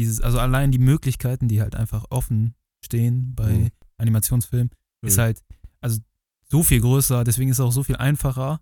dieses, 0.00 0.20
also 0.20 0.38
allein 0.38 0.72
die 0.72 0.78
Möglichkeiten, 0.78 1.48
die 1.48 1.60
halt 1.60 1.74
einfach 1.76 2.04
offen 2.10 2.54
stehen 2.84 3.34
bei 3.34 3.52
Mhm. 3.52 3.68
Animationsfilmen, 3.98 4.70
ist 5.02 5.16
Mhm. 5.16 5.20
halt, 5.22 5.42
also 5.80 6.00
so 6.48 6.62
viel 6.62 6.80
größer, 6.80 7.22
deswegen 7.24 7.50
ist 7.50 7.58
es 7.58 7.64
auch 7.64 7.70
so 7.72 7.82
viel 7.84 7.96
einfacher, 7.96 8.60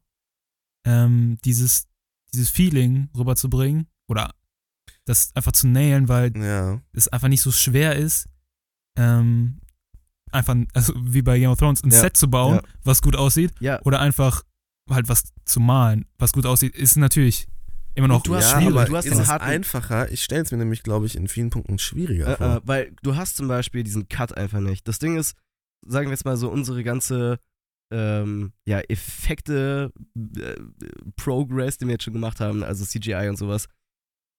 ähm, 0.84 1.39
dieses, 1.45 1.86
dieses 2.32 2.51
Feeling 2.51 3.09
rüberzubringen 3.16 3.86
oder 4.09 4.34
das 5.05 5.34
einfach 5.34 5.53
zu 5.53 5.68
nailen, 5.68 6.09
weil 6.09 6.36
Ja. 6.36 6.80
es 6.93 7.09
einfach 7.09 7.28
nicht 7.28 7.41
so 7.43 7.51
schwer 7.53 7.97
ist, 7.97 8.28
ähm, 8.97 9.61
einfach, 10.32 10.57
also 10.74 10.93
wie 10.97 11.22
bei 11.22 11.39
Game 11.39 11.51
of 11.51 11.59
Thrones, 11.59 11.82
ein 11.82 11.91
Ja, 11.91 12.01
Set 12.01 12.16
zu 12.16 12.28
bauen, 12.28 12.57
ja. 12.57 12.62
was 12.84 13.01
gut 13.01 13.16
aussieht, 13.16 13.55
oder 13.84 14.01
einfach 14.01 14.43
halt 14.91 15.09
was 15.09 15.32
zu 15.45 15.61
malen, 15.61 16.07
was 16.18 16.32
gut 16.32 16.47
aussieht, 16.47 16.74
ist 16.74 16.97
natürlich 16.97 17.47
immer 17.99 18.09
noch 18.09 18.22
du 18.22 18.34
hast- 18.36 18.53
ja, 18.53 18.66
aber 18.66 18.84
Du 18.86 18.96
hast 18.96 19.05
ist 19.07 19.18
es 19.18 19.28
harten- 19.28 19.44
einfacher? 19.44 20.11
Ich 20.11 20.22
stelle 20.24 20.42
es 20.42 20.51
mir 20.51 20.59
nämlich, 20.59 20.82
glaube 20.82 21.07
ich, 21.07 21.16
in 21.16 21.28
vielen 21.28 21.51
Punkten 21.51 21.78
schwieriger 21.78 22.28
äh, 22.28 22.36
vor. 22.36 22.57
äh, 22.57 22.61
weil 22.64 22.92
du 23.03 23.16
hast 23.16 23.36
zum 23.36 23.49
Beispiel 23.49 23.82
diesen 23.84 24.09
Cut 24.09 24.36
einfach 24.36 24.61
nicht. 24.61 24.88
Das 24.88 24.99
Ding 24.99 25.16
ist, 25.18 25.36
sagen 25.86 26.07
wir 26.07 26.12
jetzt 26.12 26.24
mal 26.24 26.36
so, 26.36 26.51
unsere 26.51 26.82
ganze 26.84 27.38
ähm, 27.90 28.53
ja, 28.66 28.80
Effekte, 28.80 29.92
äh, 30.36 30.57
Progress, 31.16 31.78
den 31.78 31.88
wir 31.88 31.94
jetzt 31.94 32.05
schon 32.05 32.12
gemacht 32.12 32.38
haben, 32.40 32.62
also 32.62 32.84
CGI 32.84 33.28
und 33.28 33.38
sowas, 33.38 33.66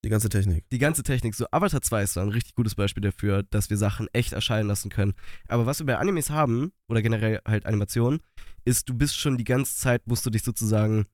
Die 0.04 0.10
ganze 0.10 0.30
Technik. 0.30 0.70
die 0.70 0.78
ganze 0.78 1.02
Technik, 1.04 1.34
so 1.36 1.46
Avatar 1.52 1.82
2 1.82 2.04
ist 2.04 2.14
so 2.14 2.20
ein 2.20 2.30
richtig 2.30 2.54
gutes 2.56 2.76
Beispiel 2.76 3.02
dafür, 3.02 3.44
dass 3.44 3.70
wir 3.72 3.78
Sachen 3.78 4.08
echt 4.14 4.34
erscheinen 4.34 4.68
lassen 4.68 4.90
können. 4.90 5.14
Aber 5.48 5.66
was 5.66 5.80
wir 5.80 5.86
bei 5.88 5.98
Animes 5.98 6.30
haben, 6.30 6.72
oder 6.90 7.02
generell 7.02 7.42
halt 7.46 7.66
Animationen, 7.66 8.20
ist, 8.66 8.88
du 8.88 8.94
bist 8.94 9.18
schon 9.20 9.38
die 9.38 9.44
ganze 9.46 9.76
Zeit, 9.76 10.06
musst 10.06 10.26
du 10.26 10.30
dich 10.30 10.44
sozusagen, 10.44 11.08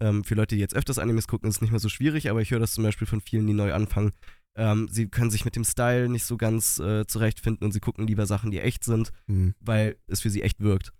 ähm, 0.00 0.24
für 0.24 0.34
Leute, 0.34 0.54
die 0.54 0.60
jetzt 0.60 0.74
öfters 0.76 0.98
Animes 0.98 1.28
gucken, 1.28 1.48
ist 1.48 1.56
es 1.56 1.60
nicht 1.62 1.70
mehr 1.70 1.80
so 1.80 1.88
schwierig, 1.88 2.30
aber 2.30 2.40
ich 2.42 2.50
höre 2.50 2.60
das 2.60 2.72
zum 2.74 2.84
Beispiel 2.84 3.06
von 3.06 3.20
vielen, 3.20 3.46
die 3.46 3.52
neu 3.54 3.72
anfangen. 3.72 4.12
Ähm, 4.56 4.88
sie 4.90 5.08
können 5.08 5.30
sich 5.30 5.44
mit 5.44 5.56
dem 5.56 5.64
Style 5.64 6.08
nicht 6.08 6.24
so 6.24 6.36
ganz 6.36 6.78
äh, 6.78 7.06
zurechtfinden 7.06 7.64
und 7.64 7.72
sie 7.72 7.80
gucken 7.80 8.06
lieber 8.06 8.26
Sachen, 8.26 8.50
die 8.50 8.60
echt 8.60 8.84
sind, 8.84 9.10
Hm. 9.26 9.54
weil 9.60 9.96
es 10.06 10.20
für 10.20 10.30
sie 10.30 10.42
echt 10.42 10.60
wirkt. 10.60 10.92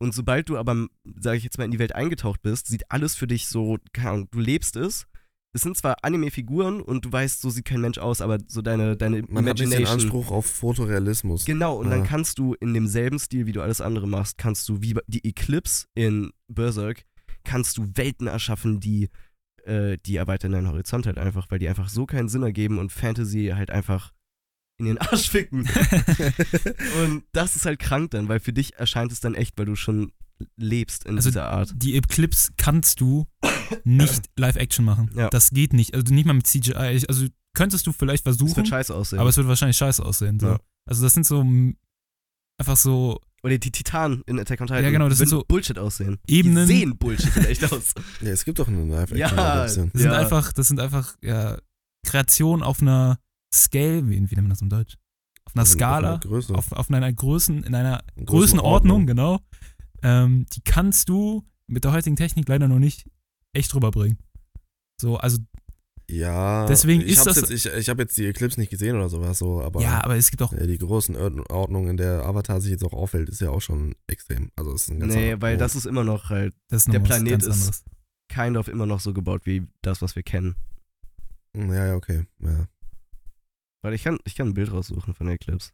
Und 0.00 0.14
sobald 0.14 0.48
du 0.48 0.56
aber, 0.58 0.86
sage 1.18 1.38
ich 1.38 1.44
jetzt 1.44 1.58
mal, 1.58 1.64
in 1.64 1.70
die 1.72 1.78
Welt 1.78 1.94
eingetaucht 1.94 2.42
bist, 2.42 2.66
sieht 2.68 2.90
alles 2.90 3.16
für 3.16 3.26
dich 3.26 3.48
so, 3.48 3.78
keine 3.92 4.10
Ahnung, 4.10 4.28
du 4.30 4.38
lebst 4.40 4.76
es. 4.76 5.06
Es 5.54 5.62
sind 5.62 5.76
zwar 5.78 5.96
Anime-Figuren 6.04 6.82
und 6.82 7.06
du 7.06 7.10
weißt, 7.12 7.40
so 7.40 7.48
sieht 7.50 7.64
kein 7.64 7.80
Mensch 7.80 7.96
aus, 7.98 8.20
aber 8.20 8.38
so 8.46 8.60
deine, 8.60 8.96
deine 8.96 9.22
Man 9.22 9.48
hat 9.48 9.58
Imagination. 9.58 9.86
Anspruch 9.86 10.30
auf 10.30 10.44
Fotorealismus. 10.46 11.46
Genau, 11.46 11.78
und 11.78 11.88
dann 11.90 12.00
Ja. 12.00 12.06
kannst 12.06 12.38
du 12.38 12.54
in 12.60 12.74
demselben 12.74 13.18
Stil, 13.18 13.46
wie 13.46 13.52
du 13.52 13.62
alles 13.62 13.80
andere 13.80 14.06
machst, 14.06 14.36
kannst 14.38 14.68
du 14.68 14.82
wie 14.82 14.94
die 15.06 15.26
Eclipse 15.26 15.86
in 15.94 16.30
Berserk, 16.48 17.04
kannst 17.48 17.78
du 17.78 17.90
Welten 17.94 18.26
erschaffen, 18.26 18.78
die, 18.78 19.08
äh, 19.64 19.96
die 20.04 20.16
erweitern 20.16 20.52
deinen 20.52 20.68
Horizont 20.68 21.06
halt 21.06 21.18
einfach, 21.18 21.50
weil 21.50 21.58
die 21.58 21.68
einfach 21.68 21.88
so 21.88 22.04
keinen 22.04 22.28
Sinn 22.28 22.42
ergeben 22.42 22.78
und 22.78 22.92
Fantasy 22.92 23.52
halt 23.54 23.70
einfach 23.70 24.12
in 24.78 24.84
den 24.86 24.98
Arsch 24.98 25.30
ficken. 25.34 25.68
und 27.02 27.24
das 27.32 27.56
ist 27.56 27.64
halt 27.66 27.78
krank 27.80 28.10
dann, 28.12 28.28
weil 28.28 28.38
für 28.40 28.52
dich 28.52 28.74
erscheint 28.74 29.10
es 29.12 29.20
dann 29.20 29.34
echt, 29.34 29.58
weil 29.58 29.66
du 29.66 29.74
schon 29.76 30.12
lebst 30.56 31.04
in 31.04 31.16
Also 31.16 31.30
dieser 31.30 31.48
Art. 31.48 31.72
die 31.74 31.96
Eclipse 31.96 32.52
kannst 32.56 33.00
du 33.00 33.26
nicht 33.84 34.26
Live-Action 34.36 34.84
machen. 34.84 35.10
Ja. 35.16 35.30
Das 35.30 35.50
geht 35.50 35.72
nicht. 35.72 35.94
Also 35.94 36.14
nicht 36.14 36.26
mal 36.26 36.34
mit 36.34 36.46
CGI. 36.46 37.04
Also 37.08 37.26
könntest 37.54 37.86
du 37.88 37.92
vielleicht 37.92 38.22
versuchen, 38.22 38.56
wird 38.56 38.68
scheiße 38.68 38.94
aussehen. 38.94 39.18
aber 39.18 39.30
es 39.30 39.36
wird 39.36 39.48
wahrscheinlich 39.48 39.78
scheiße 39.78 40.04
aussehen. 40.04 40.38
So. 40.38 40.46
Ja. 40.48 40.60
Also 40.88 41.02
das 41.02 41.14
sind 41.14 41.26
so 41.26 41.40
einfach 42.60 42.76
so 42.76 43.20
Oder 43.42 43.58
die 43.58 43.70
Titanen 43.70 44.22
in 44.26 44.38
Attack 44.40 44.60
on 44.60 44.66
Titan. 44.66 44.82
Ja, 44.84 44.90
genau, 44.90 45.08
das 45.08 45.18
sind 45.18 45.28
so 45.28 45.44
Bullshit 45.46 45.78
aussehen. 45.78 46.18
Ebenen. 46.26 46.66
Die 46.66 46.74
sehen 46.78 46.98
Bullshit 46.98 47.36
echt 47.36 47.64
aus. 47.72 47.94
Ja, 48.20 48.30
es 48.30 48.44
gibt 48.44 48.58
doch 48.58 48.66
eine 48.68 48.80
Ja, 48.86 48.96
Live-Action-Adaption. 49.00 49.90
Das 49.92 50.02
sind 50.02 50.10
Ja. 50.10 50.18
einfach, 50.18 50.52
das 50.52 50.68
sind 50.68 50.80
einfach 50.80 51.16
ja, 51.22 51.56
Kreationen 52.04 52.62
auf 52.64 52.82
einer 52.82 53.18
Scale, 53.54 54.06
wie, 54.08 54.14
wie 54.14 54.34
nennt 54.34 54.36
man 54.42 54.50
das 54.50 54.60
im 54.62 54.68
Deutsch? 54.68 54.96
Auf 55.44 55.54
einer 55.56 55.64
Skala, 55.64 55.96
Auf 55.96 56.04
einer 56.04 56.18
Größe. 56.20 56.54
auf, 56.54 56.72
auf 56.72 56.90
einer 56.90 57.12
Größen, 57.12 57.62
in 57.62 57.74
einer 57.74 58.02
Größenordnung. 58.16 58.26
Größenordnung, 58.26 59.06
genau. 59.06 59.40
Ähm, 60.02 60.46
die 60.54 60.60
kannst 60.62 61.08
du 61.08 61.46
mit 61.66 61.84
der 61.84 61.92
heutigen 61.92 62.16
Technik 62.16 62.48
leider 62.48 62.66
noch 62.68 62.78
nicht 62.78 63.08
echt 63.52 63.74
rüberbringen. 63.74 64.18
So, 65.00 65.16
also, 65.16 65.38
Ja, 66.10 66.64
Deswegen 66.66 67.02
ich 67.02 67.08
ist 67.12 67.26
das- 67.26 67.36
Jetzt, 67.36 67.50
ich 67.50 67.66
ich 67.66 67.88
habe 67.90 68.02
jetzt 68.02 68.16
die 68.16 68.24
Eclipse 68.26 68.58
nicht 68.58 68.70
gesehen 68.70 68.96
oder 68.96 69.10
sowas, 69.10 69.38
so, 69.38 69.60
aber 69.60 69.82
ja, 69.82 70.02
aber 70.02 70.16
es 70.16 70.30
gibt 70.30 70.42
auch, 70.42 70.54
die 70.54 70.78
Größenordnung, 70.78 71.88
in 71.88 71.98
der 71.98 72.24
Avatar 72.24 72.62
sich 72.62 72.70
jetzt 72.70 72.82
auch 72.82 72.94
auffällt, 72.94 73.28
ist 73.28 73.42
ja 73.42 73.50
auch 73.50 73.60
schon 73.60 73.94
extrem. 74.06 74.50
Also 74.56 74.72
es 74.72 74.82
ist 74.82 74.88
ein 74.88 75.00
ganz 75.00 75.14
Nee, 75.14 75.36
weil 75.38 75.54
Niveau. 75.56 75.64
das 75.64 75.74
ist 75.76 75.84
immer 75.84 76.04
noch 76.04 76.30
halt 76.30 76.54
das 76.68 76.86
der 76.86 77.00
Planet 77.00 77.42
ist- 77.42 77.50
anderes. 77.50 77.84
kind 78.30 78.56
of 78.56 78.68
immer 78.68 78.86
noch 78.86 79.00
so 79.00 79.12
gebaut 79.12 79.42
wie 79.44 79.66
das, 79.82 80.00
was 80.00 80.16
wir 80.16 80.22
kennen. 80.22 80.54
Ja, 81.54 81.86
ja, 81.88 81.94
okay. 81.94 82.26
Ja. 82.40 82.66
Weil 83.82 83.92
ich 83.94 84.02
kann, 84.02 84.18
ich 84.24 84.34
kann 84.34 84.48
ein 84.48 84.54
Bild 84.54 84.72
raussuchen 84.72 85.12
von 85.14 85.26
der 85.26 85.34
Eclipse. 85.36 85.72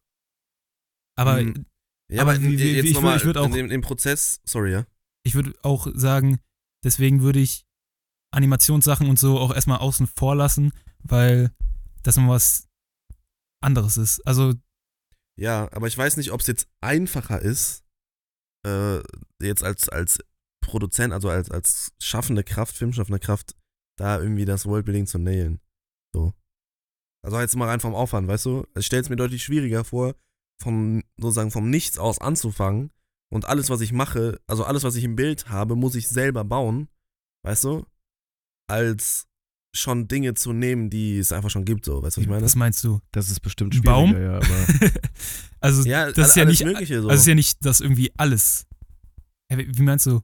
Aber 1.17 1.41
Mhm. 1.43 1.67
Ja, 2.11 2.21
Aber 2.23 2.39
wie- 2.41 2.59
wie- 2.59 2.73
jetzt 2.75 2.85
ich 2.87 2.95
nochmal 2.95 3.15
würd- 3.15 3.19
ich 3.21 3.25
würd 3.25 3.37
auch- 3.39 3.47
in 3.47 3.53
dem, 3.53 3.69
dem 3.69 3.81
Prozess, 3.81 4.41
sorry, 4.45 4.73
ja. 4.73 4.87
ich 5.25 5.35
würde 5.35 5.55
auch 5.63 5.87
sagen, 5.95 6.39
deswegen 6.85 7.23
würde 7.23 7.39
ich 7.41 7.65
Animationssachen 8.35 9.09
und 9.09 9.19
so 9.19 9.39
auch 9.39 9.55
erstmal 9.55 9.79
außen 9.79 10.07
vor 10.07 10.35
lassen, 10.35 10.73
weil 11.03 11.51
das 12.03 12.17
mal 12.17 12.29
was 12.29 12.69
anderes 13.61 13.97
ist. 13.97 14.21
Also, 14.27 14.55
Ja, 15.37 15.69
aber 15.73 15.87
ich 15.87 15.97
weiß 15.97 16.17
nicht, 16.17 16.33
ob 16.33 16.41
es 16.41 16.47
jetzt 16.47 16.69
einfacher 16.81 17.41
ist, 17.41 17.85
äh, 18.67 19.01
jetzt 19.41 19.63
als, 19.63 19.89
als 19.89 20.19
Produzent, 20.63 21.13
also 21.13 21.29
als, 21.29 21.51
als 21.51 21.93
schaffende 22.01 22.45
Kraft, 22.45 22.77
filmschaffende 22.77 23.19
Kraft, 23.19 23.57
da 23.99 24.19
irgendwie 24.19 24.45
das 24.45 24.67
Worldbuilding 24.67 25.07
zu 25.07 25.19
nailen. 25.19 25.61
So. 26.15 26.35
Also 27.25 27.41
jetzt 27.41 27.57
mal 27.57 27.69
rein 27.69 27.81
vom 27.81 27.95
Aufwand, 27.95 28.29
weißt 28.29 28.45
du? 28.47 28.67
Ich 28.77 28.87
stelle 28.87 29.03
es 29.03 29.09
mir 29.09 29.17
deutlich 29.17 29.43
schwieriger 29.43 29.85
vor, 29.85 30.15
vom, 30.61 31.03
sozusagen 31.17 31.51
vom 31.51 31.71
Nichts 31.71 31.99
aus 31.99 32.19
anzufangen 32.21 32.91
und 33.33 33.47
alles, 33.47 33.71
was 33.71 33.81
ich 33.81 33.93
mache, 33.93 34.41
also 34.47 34.65
alles, 34.65 34.85
was 34.85 34.95
ich 34.97 35.05
im 35.05 35.17
Bild 35.17 35.49
habe, 35.49 35.75
muss 35.77 35.95
ich 35.95 36.09
selber 36.09 36.45
bauen, 36.45 36.89
weißt 37.45 37.65
du? 37.65 37.87
Als 38.75 39.27
schon 39.77 40.07
Dinge 40.09 40.35
zu 40.35 40.53
nehmen, 40.53 40.89
die 40.91 41.19
es 41.19 41.31
einfach 41.33 41.51
schon 41.51 41.65
gibt, 41.65 41.85
so, 41.85 42.03
weißt 42.03 42.17
du, 42.17 42.21
was 42.21 42.25
ich 42.25 42.29
meine? 42.29 42.45
Was 42.45 42.55
meinst 42.57 42.83
du? 42.85 43.01
Das 43.13 43.31
ist 43.31 43.41
bestimmt 43.41 43.75
schwieriger, 43.75 43.93
Baum? 43.93 44.13
ja, 44.13 44.37
aber 44.37 44.47
also, 45.61 45.89
ja, 45.89 46.13
das 46.13 46.29
ist 46.29 46.37
ja 46.37 46.45
nicht, 46.45 46.65
Mögliche 46.65 47.03
so. 47.03 47.09
also 47.09 47.21
ist 47.21 47.27
ja 47.27 47.35
nicht, 47.35 47.65
dass 47.65 47.81
irgendwie 47.81 48.13
alles. 48.17 48.67
Wie 49.51 49.83
meinst 49.83 50.07
du? 50.07 50.21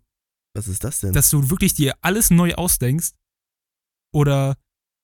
was 0.54 0.68
ist 0.68 0.84
das 0.84 1.00
denn? 1.00 1.12
Dass 1.12 1.30
du 1.30 1.50
wirklich 1.50 1.74
dir 1.74 1.94
alles 2.00 2.30
neu 2.30 2.54
ausdenkst? 2.54 3.10
Oder 4.12 4.56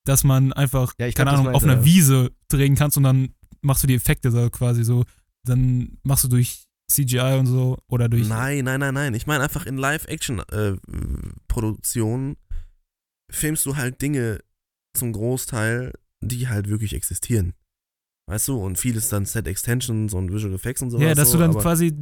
dass 0.05 0.23
man 0.25 0.51
einfach, 0.53 0.93
Ja, 0.99 1.07
ich 1.07 1.15
keine 1.15 1.31
glaub, 1.31 1.41
Ahnung, 1.41 1.55
auf 1.55 1.63
einer 1.63 1.77
er. 1.77 1.85
Wiese 1.85 2.31
drehen 2.49 2.75
kannst 2.75 2.97
und 2.97 3.03
dann 3.03 3.33
machst 3.61 3.83
du 3.83 3.87
die 3.87 3.95
Effekte 3.95 4.29
so 4.31 4.49
quasi 4.49 4.83
so. 4.83 5.05
Dann 5.45 5.97
machst 6.03 6.25
du 6.25 6.27
durch 6.27 6.65
CGI 6.91 7.37
und 7.39 7.45
so 7.47 7.77
oder 7.87 8.09
durch. 8.09 8.27
Nein, 8.27 8.65
nein, 8.65 8.81
nein, 8.81 8.93
nein. 8.93 9.13
Ich 9.13 9.27
meine 9.27 9.43
einfach 9.43 9.65
in 9.65 9.77
Live-Action-Produktionen 9.77 12.35
filmst 13.29 13.65
du 13.65 13.75
halt 13.75 14.01
Dinge 14.01 14.39
zum 14.93 15.13
Großteil, 15.13 15.93
die 16.21 16.47
halt 16.47 16.69
wirklich 16.69 16.93
existieren. 16.93 17.53
Weißt 18.27 18.47
du? 18.47 18.57
Und 18.57 18.77
vieles 18.77 19.09
dann 19.09 19.25
Set-Extensions 19.25 20.13
und 20.13 20.31
Visual 20.31 20.53
Effects 20.53 20.81
und 20.81 20.91
sowas. 20.91 21.05
ja, 21.05 21.15
dass 21.15 21.31
so, 21.31 21.37
du 21.37 21.43
dann 21.43 21.53
quasi 21.53 21.93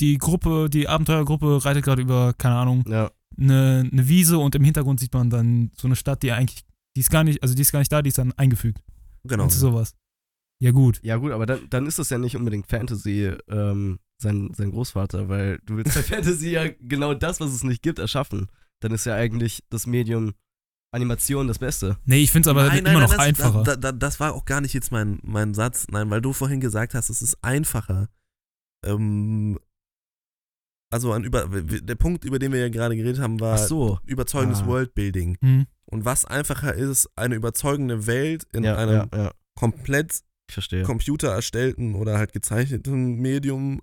die 0.00 0.18
Gruppe, 0.18 0.68
die 0.70 0.88
Abenteuergruppe 0.88 1.64
reitet 1.64 1.84
gerade 1.84 2.02
über, 2.02 2.34
keine 2.36 2.56
Ahnung, 2.56 2.84
ja. 2.88 3.10
eine, 3.38 3.88
eine 3.90 4.08
Wiese 4.08 4.38
und 4.38 4.54
im 4.54 4.64
Hintergrund 4.64 5.00
sieht 5.00 5.12
man 5.12 5.30
dann 5.30 5.70
so 5.76 5.88
eine 5.88 5.96
Stadt, 5.96 6.22
die 6.22 6.32
eigentlich, 6.32 6.64
die 6.96 7.00
ist 7.00 7.10
gar 7.10 7.24
nicht, 7.24 7.42
also 7.42 7.54
die 7.54 7.62
ist 7.62 7.72
gar 7.72 7.78
nicht 7.78 7.92
da, 7.92 8.02
die 8.02 8.08
ist 8.08 8.18
dann 8.18 8.32
eingefügt. 8.32 8.82
Genau. 9.24 9.44
Und 9.44 9.50
sowas. 9.50 9.94
Ja, 10.62 10.72
gut. 10.72 11.00
Ja, 11.02 11.16
gut, 11.16 11.32
aber 11.32 11.46
dann, 11.46 11.68
dann 11.70 11.86
ist 11.86 11.98
das 11.98 12.10
ja 12.10 12.18
nicht 12.18 12.36
unbedingt 12.36 12.66
Fantasy, 12.66 13.32
ähm, 13.48 13.98
sein, 14.20 14.52
sein 14.54 14.70
Großvater, 14.70 15.28
weil 15.28 15.58
du 15.64 15.76
willst 15.76 15.94
bei 15.94 16.02
Fantasy 16.14 16.50
ja 16.50 16.68
genau 16.80 17.14
das, 17.14 17.40
was 17.40 17.52
es 17.52 17.64
nicht 17.64 17.82
gibt, 17.82 17.98
erschaffen. 17.98 18.48
Dann 18.80 18.92
ist 18.92 19.06
ja 19.06 19.14
eigentlich 19.14 19.62
das 19.70 19.86
Medium 19.86 20.32
Animation 20.92 21.46
das 21.46 21.58
Beste. 21.60 21.98
Nee, 22.04 22.22
ich 22.22 22.32
finde 22.32 22.48
es 22.48 22.50
aber 22.50 22.66
Nein, 22.66 22.82
nein, 22.82 22.94
immer 22.94 23.00
nein, 23.00 23.02
noch 23.02 23.10
das, 23.10 23.18
einfacher. 23.18 23.62
Da, 23.62 23.76
da, 23.76 23.92
das 23.92 24.18
war 24.18 24.34
auch 24.34 24.44
gar 24.44 24.60
nicht 24.60 24.74
jetzt 24.74 24.90
mein, 24.90 25.20
mein 25.22 25.54
Satz. 25.54 25.86
Nein, 25.90 26.10
weil 26.10 26.20
du 26.20 26.32
vorhin 26.32 26.60
gesagt 26.60 26.94
hast, 26.94 27.10
es 27.10 27.22
ist 27.22 27.38
einfacher. 27.42 28.08
Ähm, 28.84 29.58
also 30.92 31.12
ein 31.12 31.22
über, 31.22 31.46
der 31.46 31.94
Punkt, 31.94 32.24
über 32.24 32.40
den 32.40 32.52
wir 32.52 32.58
ja 32.60 32.68
gerade 32.68 32.96
geredet 32.96 33.20
haben, 33.22 33.38
war 33.38 33.54
Ach 33.54 33.58
so. 33.58 34.00
überzeugendes 34.06 34.62
Ah. 34.62 34.66
Worldbuilding. 34.66 35.36
hm. 35.40 35.66
Und 35.84 36.04
was 36.04 36.24
einfacher 36.24 36.74
ist, 36.74 37.08
eine 37.16 37.34
überzeugende 37.34 38.06
Welt 38.06 38.44
in 38.52 38.62
Ja, 38.64 38.76
einem 38.76 39.08
ja, 39.12 39.24
ja. 39.24 39.30
komplett. 39.58 40.20
Computer 40.84 41.28
erstellten 41.28 41.94
oder 41.94 42.18
halt 42.18 42.32
gezeichneten 42.32 43.14
Medium 43.20 43.80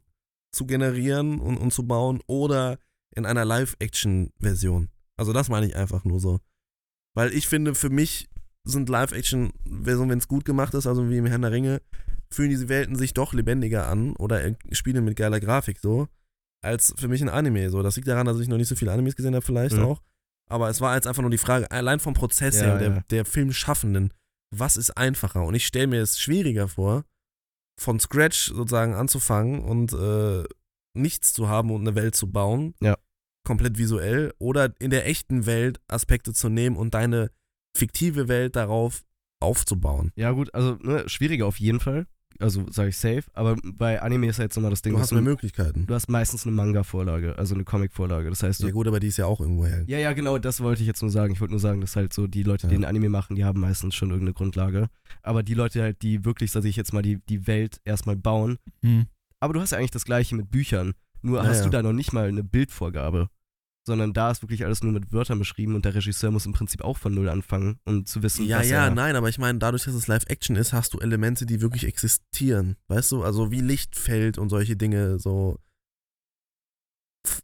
zu 0.51 0.65
generieren 0.65 1.39
und, 1.39 1.55
und 1.55 1.71
zu 1.71 1.87
bauen 1.87 2.19
oder 2.27 2.77
in 3.15 3.25
einer 3.25 3.45
Live-Action-Version. 3.45 4.89
Also 5.17 5.33
das 5.33 5.49
meine 5.49 5.65
ich 5.65 5.75
einfach 5.75 6.03
nur 6.05 6.19
so. 6.19 6.39
Weil 7.15 7.33
ich 7.33 7.47
finde, 7.47 7.73
für 7.75 7.89
mich 7.89 8.29
sind 8.63 8.89
Live-Action-Versionen, 8.89 10.09
wenn 10.11 10.19
es 10.19 10.27
gut 10.27 10.45
gemacht 10.45 10.73
ist, 10.73 10.87
also 10.87 11.09
wie 11.09 11.17
im 11.17 11.25
Herrn 11.25 11.41
der 11.41 11.51
Ringe, 11.51 11.81
fühlen 12.29 12.49
diese 12.49 12.69
Welten 12.69 12.95
sich 12.95 13.13
doch 13.13 13.33
lebendiger 13.33 13.87
an 13.87 14.15
oder 14.17 14.43
äh, 14.43 14.55
Spiele 14.71 15.01
mit 15.01 15.15
geiler 15.15 15.39
Grafik 15.39 15.79
so, 15.79 16.07
als 16.61 16.93
für 16.97 17.07
mich 17.07 17.21
ein 17.21 17.29
Anime 17.29 17.69
so. 17.69 17.81
Das 17.81 17.95
liegt 17.95 18.07
daran, 18.07 18.25
dass 18.27 18.39
ich 18.39 18.49
noch 18.49 18.57
nicht 18.57 18.67
so 18.67 18.75
viele 18.75 18.91
Animes 18.91 19.15
gesehen 19.15 19.33
habe 19.35 19.45
vielleicht 19.45 19.75
Mhm. 19.77 19.83
auch. 19.83 20.01
Aber 20.49 20.69
es 20.69 20.79
war 20.81 20.95
jetzt 20.95 21.07
einfach 21.07 21.21
nur 21.21 21.31
die 21.31 21.37
Frage, 21.37 21.69
allein 21.71 21.99
vom 21.99 22.13
Prozess 22.13 22.57
Ja, 22.59 22.65
her, 22.65 22.77
der, 22.77 22.89
ja. 22.89 23.03
der 23.09 23.25
Filmschaffenden, 23.25 24.13
was 24.55 24.77
ist 24.77 24.91
einfacher? 24.97 25.43
Und 25.43 25.55
ich 25.55 25.65
stelle 25.65 25.87
mir 25.87 26.01
es 26.01 26.19
schwieriger 26.19 26.67
vor, 26.67 27.03
von 27.79 27.99
Scratch 27.99 28.47
sozusagen 28.47 28.93
anzufangen 28.95 29.59
und 29.61 29.93
äh, 29.93 30.43
nichts 30.97 31.33
zu 31.33 31.47
haben 31.47 31.71
und 31.71 31.81
eine 31.81 31.95
Welt 31.95 32.15
zu 32.15 32.27
bauen. 32.31 32.73
Ja. 32.81 32.97
Komplett 33.45 33.77
visuell. 33.77 34.33
Oder 34.39 34.73
in 34.79 34.89
der 34.89 35.07
echten 35.07 35.45
Welt 35.45 35.79
Aspekte 35.87 36.33
zu 36.33 36.49
nehmen 36.49 36.75
und 36.75 36.93
deine 36.93 37.31
fiktive 37.75 38.27
Welt 38.27 38.55
darauf 38.55 39.03
aufzubauen. 39.39 40.11
Ja, 40.15 40.31
gut, 40.31 40.53
also 40.53 40.77
ne, 40.81 41.03
schwieriger 41.07 41.45
auf 41.45 41.59
jeden 41.59 41.79
Fall. 41.79 42.07
Also 42.39 42.65
sage 42.69 42.89
ich 42.89 42.97
safe. 42.97 43.23
Aber 43.33 43.55
bei 43.63 43.99
Anime 44.01 44.27
ist 44.27 44.37
halt 44.37 44.53
so 44.53 44.61
mal 44.61 44.69
das 44.69 44.81
Ding, 44.83 44.93
Du 44.93 44.99
hast 44.99 45.11
mehr 45.11 45.21
Möglichkeiten. 45.21 45.87
du 45.87 45.93
hast 45.95 46.07
meistens 46.07 46.45
eine 46.45 46.55
Manga-Vorlage, 46.55 47.35
also 47.37 47.55
eine 47.55 47.63
Comic-Vorlage. 47.63 48.29
Das 48.29 48.43
heißt, 48.43 48.61
du 48.61 48.67
Ja 48.67 48.73
gut, 48.73 48.87
aber 48.87 48.99
die 48.99 49.07
ist 49.07 49.17
ja 49.17 49.25
auch 49.25 49.39
irgendwo 49.39 49.65
her. 49.65 49.83
Ja, 49.87 49.97
ja, 49.97 50.13
genau, 50.13 50.37
das 50.37 50.61
wollte 50.61 50.81
ich 50.81 50.87
jetzt 50.87 51.01
nur 51.01 51.09
sagen. 51.09 51.33
Ich 51.33 51.39
wollte 51.41 51.53
nur 51.53 51.59
sagen, 51.59 51.81
dass 51.81 51.95
halt 51.95 52.13
so 52.13 52.27
die 52.27 52.43
Leute, 52.43 52.67
die 52.67 52.73
Ja. 52.73 52.77
einen 52.77 52.85
Anime 52.85 53.09
machen, 53.09 53.35
die 53.35 53.43
haben 53.45 53.59
meistens 53.59 53.95
schon 53.95 54.09
irgendeine 54.09 54.33
Grundlage. 54.33 54.87
Aber 55.23 55.41
die 55.41 55.55
Leute 55.55 55.81
halt, 55.81 56.01
die 56.03 56.25
wirklich, 56.25 56.51
sag 56.51 56.63
ich 56.65 56.75
jetzt 56.75 56.93
mal, 56.93 57.01
die, 57.01 57.17
die 57.27 57.47
Welt 57.47 57.79
erstmal 57.85 58.15
bauen. 58.15 58.57
Hm. 58.83 59.05
Aber 59.39 59.53
du 59.53 59.61
hast 59.61 59.71
ja 59.71 59.77
eigentlich 59.77 59.91
das 59.91 60.05
gleiche 60.05 60.35
mit 60.35 60.49
Büchern. 60.49 60.93
Nur 61.21 61.41
Ja, 61.43 61.47
hast 61.47 61.59
ja. 61.59 61.63
du 61.65 61.69
da 61.69 61.83
noch 61.83 61.93
nicht 61.93 62.13
mal 62.13 62.27
eine 62.27 62.43
Bildvorgabe. 62.43 63.29
Sondern 63.85 64.11
da 64.11 64.31
ist 64.31 64.41
wirklich 64.41 64.65
alles 64.65 64.83
nur 64.83 64.91
mit 64.91 65.13
Wörtern 65.13 65.39
beschrieben 65.39 65.73
und 65.73 65.85
der 65.85 65.95
Regisseur 65.95 66.29
muss 66.29 66.45
im 66.45 66.51
Prinzip 66.51 66.81
auch 66.81 66.97
von 66.97 67.13
Null 67.13 67.29
anfangen 67.29 67.79
und 67.85 68.09
zu 68.09 68.21
wissen, 68.21 68.45
Ja, 68.45 68.59
was 68.59 68.69
ja, 68.69 68.85
er, 68.87 68.93
nein, 68.93 69.15
aber 69.15 69.29
ich 69.29 69.37
meine, 69.37 69.59
dadurch, 69.59 69.85
dass 69.85 69.93
es 69.93 70.07
Live-Action 70.07 70.57
ist, 70.57 70.73
hast 70.73 70.93
du 70.93 70.99
Elemente, 70.99 71.45
die 71.45 71.61
wirklich 71.61 71.85
existieren. 71.85 72.75
Weißt 72.89 73.13
du, 73.13 73.23
also 73.23 73.49
wie 73.49 73.61
Lichtfeld 73.61 74.37
und 74.39 74.49
solche 74.49 74.75
Dinge, 74.75 75.19
so. 75.19 75.57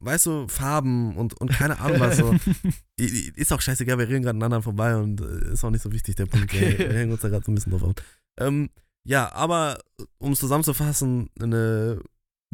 Weißt 0.01 0.25
du, 0.25 0.47
Farben 0.49 1.15
und, 1.15 1.39
und 1.39 1.49
keine 1.49 1.79
Ahnung 1.79 2.01
was 2.01 2.17
so. 2.17 2.35
Ist 2.97 3.53
auch 3.53 3.61
scheißegal, 3.61 3.97
wir 3.97 4.07
reden 4.09 4.23
gerade 4.23 4.37
aneinander 4.37 4.61
vorbei 4.61 4.97
und 4.97 5.21
äh, 5.21 5.53
ist 5.53 5.63
auch 5.63 5.71
nicht 5.71 5.81
so 5.81 5.91
wichtig, 5.91 6.15
der 6.15 6.25
Punkt. 6.25 6.53
Okay. 6.53 6.77
Wir, 6.77 6.89
wir 6.89 6.97
hängen 6.97 7.11
uns 7.13 7.21
da 7.21 7.29
gerade 7.29 7.45
so 7.45 7.51
ein 7.51 7.55
bisschen 7.55 7.71
drauf 7.71 7.83
auf. 7.83 7.93
Ähm, 8.39 8.69
ja, 9.05 9.31
aber 9.33 9.79
um 10.17 10.33
es 10.33 10.39
zusammenzufassen, 10.39 11.29
eine 11.39 12.01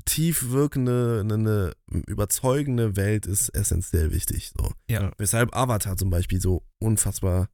tief 0.06 0.50
wirkende, 0.50 1.22
eine, 1.22 1.34
eine 1.36 1.74
überzeugende 2.08 2.96
Welt 2.96 3.26
ist 3.26 3.50
essentiell 3.50 4.12
wichtig. 4.12 4.52
So. 4.58 4.72
Ja. 4.90 5.12
Weshalb 5.18 5.56
Avatar 5.56 5.98
zum 5.98 6.10
Beispiel 6.10 6.42
so 6.42 6.66
unfassbar 6.82 7.50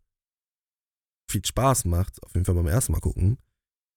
viel 1.30 1.43
Spaß 1.43 1.86
macht, 1.86 2.22
auf 2.24 2.34
jeden 2.34 2.46
Fall 2.46 2.56
beim 2.56 2.68
ersten 2.68 2.91
Mal 2.91 3.02
gucken, 3.02 3.38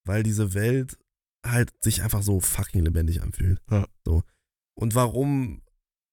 weil 0.05 0.23
diese 0.23 0.53
Welt 0.53 0.97
halt 1.45 1.71
sich 1.83 2.01
einfach 2.01 2.23
so 2.23 2.39
fucking 2.39 2.83
lebendig 2.83 3.21
anfühlt. 3.21 3.61
Ja. 3.69 3.87
So. 4.05 4.23
Und 4.77 4.95
warum 4.95 5.61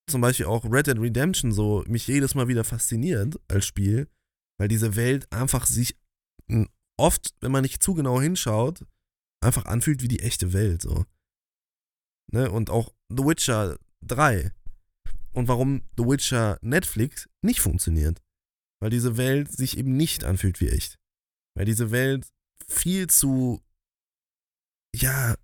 zum 0.08 0.20
Beispiel 0.20 0.46
auch 0.46 0.64
Red 0.70 0.86
Dead 0.86 0.98
Redemption 0.98 1.52
so 1.52 1.82
mich 1.88 2.06
jedes 2.06 2.34
Mal 2.34 2.48
wieder 2.48 2.64
fasziniert 2.64 3.40
als 3.48 3.66
Spiel, 3.66 4.08
weil 4.58 4.68
diese 4.68 4.94
Welt 4.94 5.30
einfach 5.32 5.66
sich 5.66 5.98
m, 6.48 6.68
oft, 6.98 7.34
wenn 7.40 7.52
man 7.52 7.62
nicht 7.62 7.82
zu 7.82 7.94
genau 7.94 8.20
hinschaut, 8.20 8.84
einfach 9.42 9.66
anfühlt 9.66 10.02
wie 10.02 10.08
die 10.08 10.20
echte 10.20 10.52
Welt. 10.52 10.82
So. 10.82 11.04
Ne? 12.32 12.50
Und 12.50 12.70
auch 12.70 12.92
The 13.08 13.24
Witcher 13.24 13.78
3. 14.02 14.52
Und 15.32 15.48
warum 15.48 15.82
The 15.96 16.04
Witcher 16.04 16.58
Netflix 16.62 17.28
nicht 17.42 17.60
funktioniert. 17.60 18.22
Weil 18.80 18.90
diese 18.90 19.16
Welt 19.16 19.50
sich 19.50 19.78
eben 19.78 19.96
nicht 19.96 20.24
anfühlt 20.24 20.60
wie 20.60 20.68
echt. 20.68 20.98
Weil 21.54 21.64
diese 21.66 21.90
Welt 21.90 22.26
viel 22.68 23.06
zu, 23.08 23.62
ja, 24.94 25.34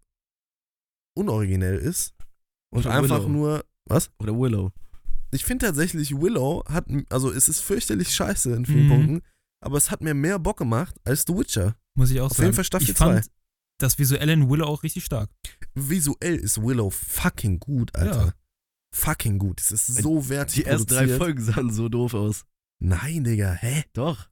unoriginell 1.16 1.78
ist. 1.78 2.14
Und 2.70 2.86
Oder 2.86 2.94
einfach 2.94 3.20
Willow. 3.20 3.28
nur, 3.28 3.64
was? 3.86 4.10
Oder 4.18 4.38
Willow. 4.38 4.72
Ich 5.30 5.44
finde 5.44 5.66
tatsächlich, 5.66 6.12
Willow 6.14 6.62
hat, 6.68 6.86
also 7.10 7.30
es 7.30 7.48
ist 7.48 7.60
fürchterlich 7.60 8.14
scheiße 8.14 8.52
in 8.54 8.66
vielen 8.66 8.86
Mhm. 8.86 8.88
Punkten, 8.88 9.22
aber 9.62 9.76
es 9.78 9.90
hat 9.90 10.02
mir 10.02 10.14
mehr 10.14 10.38
Bock 10.38 10.58
gemacht 10.58 10.94
als 11.04 11.24
The 11.26 11.34
Witcher. 11.36 11.76
Muss 11.94 12.10
ich 12.10 12.20
auch 12.20 12.26
Auf 12.30 12.36
sagen. 12.36 12.46
jeden 12.46 12.54
Fall 12.56 12.64
Staffel 12.64 12.90
ich 12.90 12.96
fand 12.96 13.26
das 13.78 13.98
Visuelle 13.98 14.32
in 14.32 14.48
Willow 14.48 14.66
auch 14.66 14.82
richtig 14.82 15.04
stark. 15.04 15.30
Visuell 15.74 16.36
ist 16.36 16.62
Willow 16.62 16.90
fucking 16.90 17.58
gut, 17.58 17.94
Alter. 17.96 18.26
Ja. 18.26 18.32
Fucking 18.94 19.38
gut. 19.38 19.60
Es 19.60 19.70
ist 19.70 19.86
so 19.86 20.28
wertig 20.28 20.62
Die 20.62 20.64
ersten 20.66 20.86
drei. 20.86 21.08
Folgen 21.16 21.42
sahen 21.42 21.72
so 21.72 21.88
doof 21.88 22.14
aus. 22.14 22.44
Nein, 22.80 23.24
Digga, 23.24 23.52
hä? 23.52 23.84
Doch. 23.94 24.28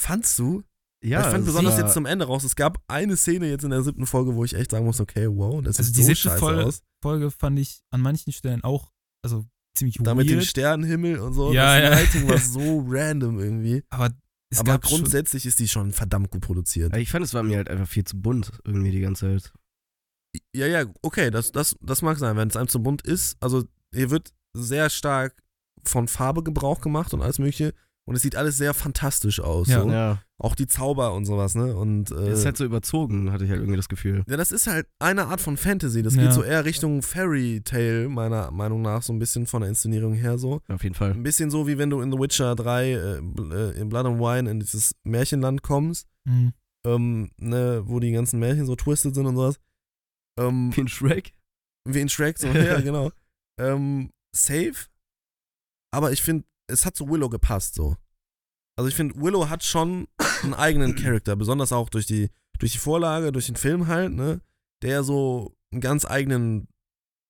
Fandst 0.00 0.38
du? 0.38 0.62
Ja, 1.02 1.20
ich 1.20 1.26
fand 1.26 1.40
es 1.40 1.46
besonders 1.46 1.74
war- 1.76 1.84
jetzt 1.84 1.94
zum 1.94 2.06
Ende 2.06 2.26
raus, 2.26 2.42
es 2.44 2.56
gab 2.56 2.82
eine 2.88 3.16
Szene 3.16 3.48
jetzt 3.48 3.64
in 3.64 3.70
der 3.70 3.82
siebten 3.82 4.06
Folge, 4.06 4.34
wo 4.34 4.44
ich 4.44 4.54
echt 4.54 4.70
sagen 4.70 4.84
muss, 4.86 5.00
okay, 5.00 5.28
wow, 5.30 5.62
das 5.62 5.78
Also 5.78 5.92
die 5.92 6.00
so 6.02 6.06
siebte 6.06 6.22
scheiße 6.22 6.38
Folge- 6.38 6.64
aus. 6.64 6.82
Folge 7.02 7.30
fand 7.30 7.58
ich 7.58 7.82
an 7.90 8.00
manchen 8.00 8.32
Stellen 8.32 8.64
auch, 8.64 8.92
also 9.22 9.46
ziemlich 9.76 9.98
Da 10.00 10.14
mit 10.14 10.28
dem 10.28 10.38
weird. 10.38 10.46
Sternenhimmel 10.46 11.18
und 11.18 11.32
so. 11.32 11.52
Ja, 11.52 11.80
das 11.80 11.90
ja. 11.90 11.90
Lighting 11.90 12.28
war 12.28 12.38
so 12.38 12.84
random 12.86 13.38
irgendwie. 13.38 13.82
Aber 13.90 14.10
es 14.50 14.60
Aber 14.60 14.72
gab 14.72 14.88
schon, 14.88 14.98
grundsätzlich 15.00 15.46
ist 15.46 15.58
die 15.58 15.68
schon 15.68 15.92
verdammt 15.92 16.30
gut 16.30 16.42
produziert. 16.42 16.96
Ich 16.96 17.10
fand, 17.10 17.24
es 17.24 17.34
war 17.34 17.42
mir 17.42 17.56
halt 17.56 17.68
einfach 17.68 17.88
viel 17.88 18.04
zu 18.04 18.20
bunt 18.20 18.52
irgendwie 18.64 18.90
die 18.90 19.00
ganze 19.00 19.38
Zeit. 19.38 19.52
Ja, 20.54 20.66
ja, 20.66 20.84
okay, 21.02 21.30
das, 21.30 21.52
das, 21.52 21.76
das 21.80 22.02
mag 22.02 22.18
sein, 22.18 22.36
wenn 22.36 22.48
es 22.48 22.56
einem 22.56 22.68
zu 22.68 22.82
bunt 22.82 23.02
ist. 23.02 23.36
Also 23.40 23.64
hier 23.92 24.10
wird 24.10 24.32
sehr 24.54 24.90
stark 24.90 25.34
von 25.84 26.08
Farbe 26.08 26.42
Gebrauch 26.42 26.80
gemacht 26.80 27.14
und 27.14 27.22
alles 27.22 27.38
mögliche. 27.38 27.74
Und 28.04 28.14
es 28.14 28.22
sieht 28.22 28.36
alles 28.36 28.56
sehr 28.56 28.74
fantastisch 28.74 29.40
aus. 29.40 29.68
Ja. 29.68 29.82
So. 29.82 29.90
Ja. 29.90 30.22
Auch 30.38 30.54
die 30.54 30.66
Zauber 30.66 31.14
und 31.14 31.24
sowas, 31.24 31.54
ne? 31.54 31.74
Und 31.74 32.10
äh, 32.10 32.14
Das 32.30 32.40
ist 32.40 32.44
halt 32.44 32.56
so 32.58 32.64
überzogen, 32.64 33.32
hatte 33.32 33.44
ich 33.44 33.50
halt 33.50 33.60
irgendwie 33.60 33.76
das 33.78 33.88
Gefühl. 33.88 34.22
ja, 34.28 34.36
das 34.36 34.52
ist 34.52 34.66
halt 34.66 34.86
eine 34.98 35.26
Art 35.28 35.40
von 35.40 35.56
Fantasy. 35.56 36.02
Das 36.02 36.14
Ja. 36.14 36.22
geht 36.24 36.32
so 36.34 36.42
eher 36.42 36.64
Richtung 36.66 37.00
Fairy 37.02 37.62
Tale, 37.64 38.08
meiner 38.10 38.50
Meinung 38.50 38.82
nach, 38.82 39.02
so 39.02 39.12
ein 39.14 39.18
bisschen 39.18 39.46
von 39.46 39.62
der 39.62 39.70
Inszenierung 39.70 40.12
her 40.12 40.36
so. 40.38 40.60
Auf 40.68 40.82
jeden 40.82 40.94
Fall. 40.94 41.12
Ein 41.12 41.22
bisschen 41.22 41.50
so, 41.50 41.66
wie 41.66 41.78
wenn 41.78 41.88
du 41.90 42.00
in 42.02 42.12
The 42.12 42.18
Witcher 42.18 42.54
3 42.54 42.84
äh, 42.90 42.96
äh, 43.18 43.80
in 43.80 43.88
Blood 43.88 44.06
and 44.06 44.18
Wine 44.20 44.50
in 44.50 44.60
dieses 44.60 44.94
Märchenland 45.04 45.62
kommst, 45.62 46.06
Mhm. 46.26 46.52
ähm, 46.86 47.30
ne, 47.38 47.82
wo 47.86 47.98
die 48.00 48.12
ganzen 48.12 48.38
Märchen 48.38 48.66
so 48.66 48.76
twisted 48.76 49.14
sind 49.14 49.24
und 49.26 49.36
sowas. 49.36 49.58
Ähm, 50.38 50.70
Wie 50.76 50.80
in 50.82 50.88
Shrek? 50.88 51.32
wie 51.88 52.00
in 52.00 52.08
Shrek, 52.10 52.36
so, 52.38 52.48
ja, 52.52 52.80
genau. 52.80 53.10
Ähm, 53.58 54.10
safe. 54.34 54.74
Aber 55.94 56.12
ich 56.12 56.20
finde, 56.20 56.44
es 56.68 56.84
hat 56.84 56.96
zu 56.96 57.08
Willow 57.08 57.28
gepasst, 57.30 57.74
so. 57.74 57.96
Also 58.76 58.88
ich 58.88 58.94
finde, 58.94 59.20
Willow 59.20 59.48
hat 59.48 59.64
schon 59.64 60.06
einen 60.42 60.54
eigenen 60.54 60.94
Charakter, 60.96 61.34
besonders 61.36 61.72
auch 61.72 61.88
durch 61.88 62.06
die, 62.06 62.30
durch 62.58 62.72
die 62.72 62.78
Vorlage, 62.78 63.32
durch 63.32 63.46
den 63.46 63.56
Film 63.56 63.86
halt, 63.86 64.12
ne, 64.12 64.40
der 64.82 65.02
so 65.02 65.56
einen 65.72 65.80
ganz 65.80 66.04
eigenen 66.04 66.68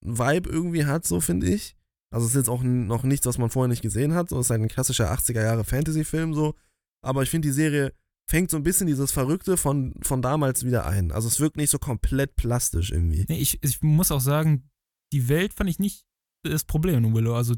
Vibe 0.05 0.51
irgendwie 0.51 0.85
hat, 0.86 1.06
so 1.06 1.20
finde 1.20 1.48
ich. 1.48 1.77
Also 2.12 2.27
es 2.27 2.32
ist 2.32 2.36
jetzt 2.36 2.48
auch 2.48 2.62
noch 2.62 3.02
nichts, 3.02 3.27
was 3.27 3.39
man 3.39 3.51
vorher 3.51 3.68
nicht 3.68 3.82
gesehen 3.82 4.14
hat, 4.14 4.28
so 4.28 4.39
es 4.39 4.47
ist 4.47 4.51
halt 4.51 4.62
ein 4.62 4.68
klassischer 4.68 5.12
80er 5.12 5.43
Jahre 5.43 5.64
Fantasy-Film, 5.64 6.35
so. 6.35 6.55
Aber 7.02 7.23
ich 7.23 7.31
finde, 7.31 7.48
die 7.48 7.52
Serie 7.55 7.93
fängt 8.28 8.51
so 8.51 8.56
ein 8.56 8.62
bisschen 8.62 8.86
dieses 8.86 9.12
Verrückte 9.12 9.56
von, 9.56 9.94
von 10.02 10.23
damals 10.23 10.64
wieder 10.64 10.86
ein. 10.86 11.12
Also 11.12 11.28
es 11.28 11.39
wirkt 11.39 11.56
nicht 11.56 11.70
so 11.70 11.78
komplett 11.78 12.35
plastisch 12.36 12.90
irgendwie. 12.90 13.24
Nee, 13.28 13.39
ich, 13.39 13.62
ich 13.62 13.82
muss 13.82 14.10
auch 14.10 14.20
sagen, 14.20 14.68
die 15.12 15.28
Welt 15.28 15.55
fand 15.55 15.70
ich 15.70 15.78
nicht 15.78 16.05
das 16.43 16.64
Problem 16.64 17.05
in 17.05 17.14
Willow. 17.14 17.35
Also 17.35 17.55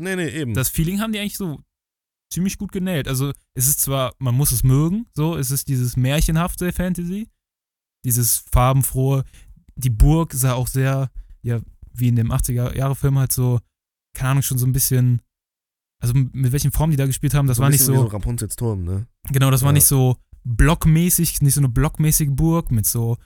Nee, 0.00 0.14
nee, 0.14 0.28
eben. 0.28 0.54
das 0.54 0.68
Feeling 0.68 1.00
haben 1.00 1.12
die 1.12 1.18
eigentlich 1.18 1.36
so 1.36 1.60
ziemlich 2.30 2.58
gut 2.58 2.72
genäht. 2.72 3.08
Also 3.08 3.32
es 3.54 3.68
ist 3.68 3.80
zwar, 3.80 4.14
man 4.18 4.34
muss 4.34 4.52
es 4.52 4.62
mögen, 4.62 5.06
so, 5.14 5.36
es 5.36 5.50
ist 5.50 5.68
dieses 5.68 5.96
märchenhafte 5.96 6.72
Fantasy, 6.72 7.28
dieses 8.04 8.38
farbenfrohe, 8.50 9.24
die 9.76 9.90
Burg 9.90 10.32
sah 10.34 10.54
auch 10.54 10.66
sehr, 10.68 11.10
ja, 11.42 11.60
wie 11.92 12.08
in 12.08 12.16
dem 12.16 12.30
80er-Jahre-Film 12.32 13.18
halt 13.18 13.32
so, 13.32 13.60
keine 14.14 14.30
Ahnung, 14.30 14.42
schon 14.42 14.58
so 14.58 14.66
ein 14.66 14.72
bisschen, 14.72 15.22
also 16.02 16.14
mit 16.14 16.52
welchen 16.52 16.70
Formen 16.72 16.90
die 16.92 16.96
da 16.96 17.06
gespielt 17.06 17.34
haben, 17.34 17.46
das 17.46 17.56
So 17.56 17.62
war 17.62 17.70
nicht 17.70 17.82
so, 17.82 17.92
Wie 17.92 17.96
so 17.96 18.04
Rapunzels 18.06 18.56
Turm, 18.56 18.84
ne? 18.84 19.06
genau, 19.30 19.50
das 19.50 19.62
war 19.62 19.70
Ja. 19.70 19.74
nicht 19.74 19.86
so 19.86 20.16
blockmäßig, 20.44 21.40
nicht 21.42 21.54
so 21.54 21.60
eine 21.60 21.68
blockmäßige 21.68 22.28
Burg 22.30 22.70
mit 22.70 22.86
so, 22.86 23.16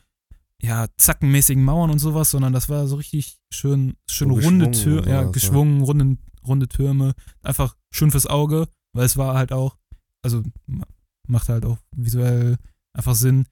ja, 0.63 0.87
zackenmäßigen 0.97 1.65
Mauern 1.65 1.91
und 1.91 1.99
sowas, 1.99 2.31
sondern 2.31 2.53
das 2.53 2.69
war 2.69 2.87
so 2.87 2.97
richtig 2.97 3.39
schön, 3.53 3.97
schön 4.09 4.29
So 4.29 4.35
runde 4.35 4.69
geschwungen 4.69 4.73
Türme, 4.73 4.97
ja, 5.11 5.23
sowas, 5.23 5.25
ja. 5.25 5.31
geschwungen, 5.31 5.83
runde, 5.83 6.19
runde 6.47 6.69
Türme, 6.69 7.15
einfach 7.43 7.77
schön 7.93 8.11
fürs 8.11 8.27
Auge, 8.27 8.69
weil 8.95 9.05
es 9.07 9.17
war 9.17 9.35
halt 9.35 9.53
auch, 9.53 9.77
also 10.25 10.43
ma- 10.67 10.87
macht 11.29 11.49
halt 11.49 11.65
auch 11.65 11.79
visuell 11.97 12.57
einfach 12.97 13.15
Sinn. 13.15 13.47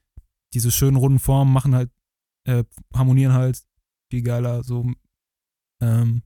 Diese 0.54 0.70
schönen 0.70 0.96
runden 0.96 1.18
Formen 1.20 1.52
machen 1.52 1.74
halt, 1.74 1.90
äh, 2.46 2.64
harmonieren 2.94 3.32
halt 3.32 3.62
viel 4.10 4.22
geiler, 4.22 4.62
so, 4.64 4.90
ähm, 5.82 6.22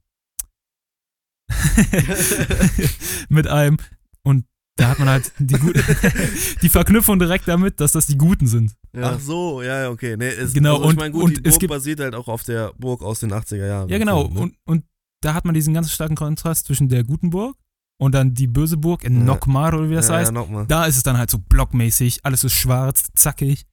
mit 3.28 3.46
einem 3.46 3.76
und 4.22 4.46
da 4.76 4.88
hat 4.88 4.98
man 4.98 5.08
halt 5.08 5.32
die, 5.38 5.54
gut 5.54 5.76
die 6.62 6.68
Verknüpfung 6.68 7.18
direkt 7.18 7.46
damit, 7.46 7.78
dass 7.80 7.92
das 7.92 8.06
die 8.06 8.18
Guten 8.18 8.46
sind. 8.46 8.74
Ach 8.96 9.20
so, 9.20 9.62
ja, 9.62 9.82
ja, 9.82 9.90
okay. 9.90 10.16
Nee, 10.16 10.28
es, 10.28 10.52
Genau, 10.52 10.72
also 10.76 10.84
ich 10.84 10.90
und- 10.90 10.96
meine, 10.96 11.12
gut, 11.12 11.22
und 11.24 11.30
die 11.36 11.44
es 11.44 11.52
Burg 11.54 11.60
gibt- 11.60 11.70
basiert 11.70 12.00
halt 12.00 12.14
auch 12.14 12.26
auf 12.28 12.42
der 12.42 12.72
Burg 12.74 13.02
aus 13.02 13.20
den 13.20 13.32
80er 13.32 13.66
Jahren. 13.66 13.88
Ja, 13.88 13.98
genau. 13.98 14.26
Ne? 14.28 14.40
Und, 14.40 14.56
und 14.64 14.84
da 15.22 15.34
hat 15.34 15.44
man 15.44 15.54
diesen 15.54 15.74
ganz 15.74 15.92
starken 15.92 16.16
Kontrast 16.16 16.66
zwischen 16.66 16.88
der 16.88 17.04
guten 17.04 17.30
Burg 17.30 17.56
und 18.04 18.12
dann 18.14 18.34
die 18.34 18.46
böse 18.46 18.76
Burg 18.76 19.04
in 19.04 19.18
Ja. 19.18 19.24
Nockmar 19.24 19.74
oder 19.74 19.90
wie 19.90 19.94
das 19.94 20.08
ja, 20.08 20.14
heißt. 20.16 20.32
Ja. 20.32 20.64
Da 20.66 20.84
ist 20.86 20.96
es 20.96 21.02
dann 21.02 21.18
halt 21.18 21.30
so 21.30 21.38
blockmäßig, 21.38 22.20
alles 22.24 22.44
ist 22.44 22.52
schwarz, 22.52 23.04
zackig, 23.14 23.66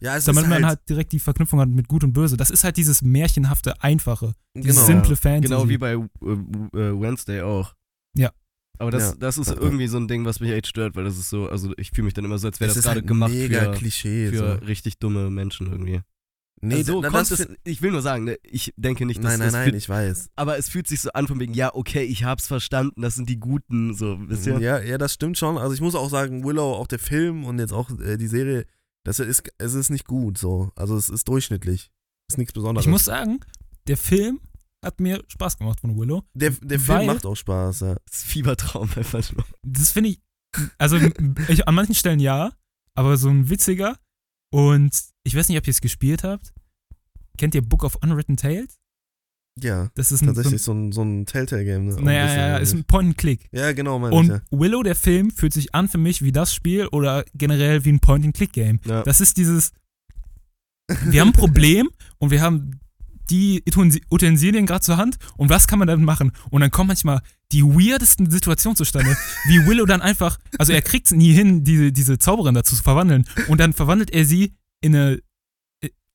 Ja, 0.00 0.16
es 0.16 0.24
damit 0.24 0.42
ist 0.44 0.48
man 0.48 0.64
halt, 0.64 0.78
halt 0.78 0.88
direkt 0.88 1.12
die 1.12 1.18
Verknüpfung 1.20 1.60
hat 1.60 1.68
mit 1.68 1.88
gut 1.88 2.04
und 2.04 2.12
böse. 2.12 2.36
Das 2.36 2.50
ist 2.50 2.64
halt 2.64 2.76
dieses 2.76 3.00
märchenhafte, 3.02 3.82
einfache, 3.82 4.34
dieses 4.54 4.74
genau. 4.76 4.86
simple 4.86 5.16
Fantasy. 5.16 5.54
Genau 5.54 5.68
wie 5.68 5.78
bei 5.78 5.92
äh, 5.92 5.96
äh, 5.96 7.00
Wednesday 7.00 7.40
auch. 7.42 7.74
Ja. 8.16 8.30
Aber 8.78 8.90
das, 8.90 9.10
Ja. 9.10 9.14
das 9.18 9.38
ist 9.38 9.50
irgendwie 9.50 9.86
so 9.86 9.96
ein 9.96 10.06
Ding, 10.06 10.24
was 10.26 10.40
mich 10.40 10.50
echt 10.50 10.66
stört, 10.66 10.96
weil 10.96 11.04
das 11.04 11.16
ist 11.16 11.30
so, 11.30 11.48
also 11.48 11.72
ich 11.78 11.92
fühle 11.92 12.04
mich 12.04 12.14
dann 12.14 12.26
immer 12.26 12.36
so, 12.38 12.46
als 12.48 12.60
wäre 12.60 12.68
das 12.68 12.76
ist 12.76 12.84
gerade 12.84 13.00
halt 13.00 13.06
gemacht 13.06 13.32
mega 13.32 13.60
für, 13.60 13.70
Klischee. 13.72 14.28
für 14.30 14.58
so. 14.58 14.66
richtig 14.66 14.98
dumme 14.98 15.30
Menschen 15.30 15.70
irgendwie. 15.72 16.02
Nee, 16.62 16.76
also, 16.76 17.02
da, 17.02 17.10
kommt 17.10 17.30
das 17.30 17.40
es, 17.40 17.48
ich 17.64 17.82
will 17.82 17.90
nur 17.90 18.00
sagen, 18.00 18.24
ne, 18.24 18.38
ich 18.42 18.72
denke 18.76 19.04
nicht, 19.04 19.18
dass 19.18 19.32
nein, 19.32 19.38
nein, 19.38 19.46
das 19.48 19.52
nein, 19.52 19.64
fühlt, 19.64 19.76
ich 19.76 19.88
weiß. 19.88 20.30
aber 20.36 20.56
es 20.56 20.70
fühlt 20.70 20.86
sich 20.86 21.02
so 21.02 21.10
an 21.12 21.26
von 21.26 21.38
wegen, 21.38 21.52
ja, 21.52 21.74
okay, 21.74 22.02
ich 22.02 22.24
hab's 22.24 22.46
verstanden, 22.46 23.02
das 23.02 23.14
sind 23.14 23.28
die 23.28 23.38
Guten, 23.38 23.94
so, 23.94 24.16
wisst 24.20 24.46
ihr? 24.46 24.58
Ja, 24.58 24.80
ja, 24.80 24.96
das 24.96 25.12
stimmt 25.12 25.36
schon. 25.36 25.58
Also 25.58 25.74
ich 25.74 25.82
muss 25.82 25.94
auch 25.94 26.08
sagen, 26.08 26.44
Willow, 26.44 26.74
auch 26.74 26.86
der 26.86 26.98
Film 26.98 27.44
und 27.44 27.58
jetzt 27.58 27.72
auch 27.72 27.90
äh, 28.00 28.16
die 28.16 28.26
Serie, 28.26 28.64
das 29.04 29.20
ist, 29.20 29.42
es 29.58 29.74
ist 29.74 29.90
nicht 29.90 30.06
gut 30.06 30.38
so. 30.38 30.70
Also 30.74 30.96
es 30.96 31.08
ist 31.08 31.28
durchschnittlich. 31.28 31.90
Ist 32.28 32.38
nichts 32.38 32.52
Besonderes. 32.52 32.86
ich 32.86 32.90
muss 32.90 33.04
sagen, 33.04 33.38
der 33.86 33.96
Film 33.96 34.40
hat 34.84 34.98
mir 34.98 35.22
Spaß 35.28 35.58
gemacht 35.58 35.80
von 35.80 35.96
Willow. 35.96 36.24
der, 36.34 36.50
der 36.50 36.80
Film 36.80 37.06
macht 37.06 37.26
auch 37.26 37.36
Spaß, 37.36 37.80
ja. 37.80 37.94
Das 38.06 38.16
ist 38.16 38.24
Fiebertraum 38.24 38.88
einfach 38.96 39.32
nur. 39.32 39.44
Das 39.62 39.92
finde 39.92 40.10
ich, 40.10 40.20
also 40.78 40.96
ich, 41.48 41.68
an 41.68 41.74
manchen 41.74 41.94
Stellen 41.94 42.20
ja, 42.20 42.52
aber 42.94 43.16
so 43.16 43.28
ein 43.28 43.48
witziger. 43.50 43.98
Und 44.50 44.92
ich 45.24 45.34
weiß 45.34 45.48
nicht, 45.48 45.58
ob 45.58 45.66
ihr 45.66 45.70
es 45.72 45.80
gespielt 45.80 46.24
habt. 46.24 46.52
Kennt 47.36 47.54
ihr 47.54 47.62
Book 47.62 47.84
of 47.84 47.96
Unwritten 48.02 48.36
Tales? 48.36 48.78
Ja, 49.58 49.90
Das 49.94 50.12
ist 50.12 50.20
ein, 50.20 50.26
so 50.26 50.30
ein 50.32 50.34
tatsächlich 50.34 50.62
so 50.62 50.72
ein, 50.72 50.92
so 50.92 51.02
ein 51.02 51.24
Telltale-Game. 51.24 51.86
Ne? 51.86 51.96
Naja, 52.02 52.26
ja, 52.36 52.56
ist 52.58 52.74
ein? 52.74 52.84
Point-and-Click. 52.84 53.48
ja, 53.52 53.72
genau, 53.72 53.98
meine 53.98 54.14
Und 54.14 54.24
ich, 54.26 54.30
ja. 54.30 54.42
Willow, 54.50 54.82
der 54.82 54.94
Film, 54.94 55.30
fühlt 55.30 55.54
sich 55.54 55.74
an 55.74 55.88
für 55.88 55.96
mich 55.98 56.20
wie 56.22 56.32
das 56.32 56.54
Spiel 56.54 56.86
oder 56.88 57.24
generell 57.34 57.84
wie 57.86 57.92
ein 57.92 58.00
Point-and-Click-Game. 58.00 58.80
Ja. 58.84 59.02
Das 59.02 59.22
ist 59.22 59.38
dieses, 59.38 59.72
wir 61.06 61.22
haben 61.22 61.28
ein 61.28 61.32
Problem 61.32 61.88
und 62.18 62.30
wir 62.30 62.42
haben 62.42 62.80
die 63.30 63.62
Utensi- 63.64 64.02
Utensilien 64.10 64.66
gerade 64.66 64.80
zur 64.82 64.96
Hand 64.96 65.16
und 65.36 65.50
was 65.50 65.66
kann 65.66 65.78
man 65.78 65.88
dann 65.88 66.02
machen? 66.04 66.32
Und 66.50 66.60
dann 66.60 66.70
kommen 66.70 66.88
manchmal 66.88 67.20
die 67.52 67.62
weirdesten 67.62 68.30
Situationen 68.30 68.76
zustande, 68.76 69.16
wie 69.46 69.66
Willow 69.66 69.86
dann 69.86 70.02
einfach, 70.02 70.38
also 70.58 70.72
er 70.72 70.82
kriegt 70.82 71.06
es 71.06 71.12
nie 71.12 71.32
hin, 71.32 71.64
diese, 71.64 71.92
diese 71.92 72.18
Zauberin 72.18 72.54
dazu 72.54 72.74
zu 72.76 72.82
verwandeln 72.82 73.24
und 73.48 73.58
dann 73.60 73.72
verwandelt 73.72 74.10
er 74.10 74.24
sie 74.24 74.54
in 74.80 74.94
eine, 74.94 75.20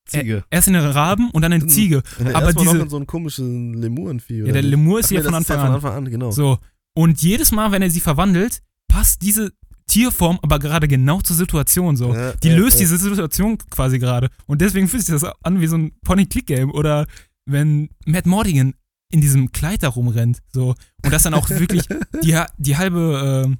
Ziege. 0.04 0.44
erst 0.50 0.68
in 0.68 0.76
eine 0.76 0.94
Raben 0.94 1.30
und 1.30 1.42
dann 1.42 1.52
in 1.52 1.62
eine 1.62 1.70
Ziege. 1.70 2.02
Ja, 2.22 2.34
aber 2.34 2.52
diese- 2.52 2.74
noch 2.76 2.82
in 2.84 2.90
so 2.90 2.96
einen 2.96 3.06
komischen 3.06 3.74
Lemurenvieh. 3.74 4.40
Ja, 4.46 4.52
der? 4.52 4.62
Lemur 4.62 5.00
ist 5.00 5.10
nee, 5.10 5.22
von 5.22 5.34
Anfang 5.34 5.56
ja 5.58 5.62
an. 5.62 5.66
von 5.68 5.74
Anfang 5.76 5.94
an, 6.06 6.10
genau. 6.10 6.30
So. 6.32 6.58
Und 6.94 7.22
jedes 7.22 7.52
Mal, 7.52 7.72
wenn 7.72 7.82
er 7.82 7.90
sie 7.90 8.00
verwandelt, 8.00 8.60
passt 8.88 9.22
diese 9.22 9.52
Tierform 9.86 10.38
aber 10.42 10.58
gerade 10.58 10.88
genau 10.88 11.20
zur 11.20 11.36
Situation 11.36 11.96
so. 11.96 12.14
Ja, 12.14 12.32
Die 12.34 12.48
ja, 12.48 12.56
löst 12.56 12.78
ja. 12.78 12.80
diese 12.80 12.98
Situation 12.98 13.58
quasi 13.70 13.98
gerade. 13.98 14.30
Und 14.46 14.60
deswegen 14.60 14.88
fühlt 14.88 15.04
sich 15.04 15.12
das 15.12 15.24
an 15.42 15.60
wie 15.60 15.66
so 15.66 15.76
ein 15.76 15.92
Pony-Click-Game. 16.04 16.70
Oder 16.72 17.06
wenn 17.46 17.90
Matt 18.06 18.26
Mordigan 18.26 18.74
in 19.10 19.20
diesem 19.20 19.52
Kleid 19.52 19.82
da 19.82 19.88
rumrennt. 19.88 20.38
So. 20.52 20.74
Und 21.04 21.12
das 21.12 21.22
dann 21.22 21.34
auch 21.34 21.48
wirklich 21.50 21.86
die, 22.22 22.40
die 22.58 22.76
halbe, 22.76 23.44
ähm, 23.46 23.58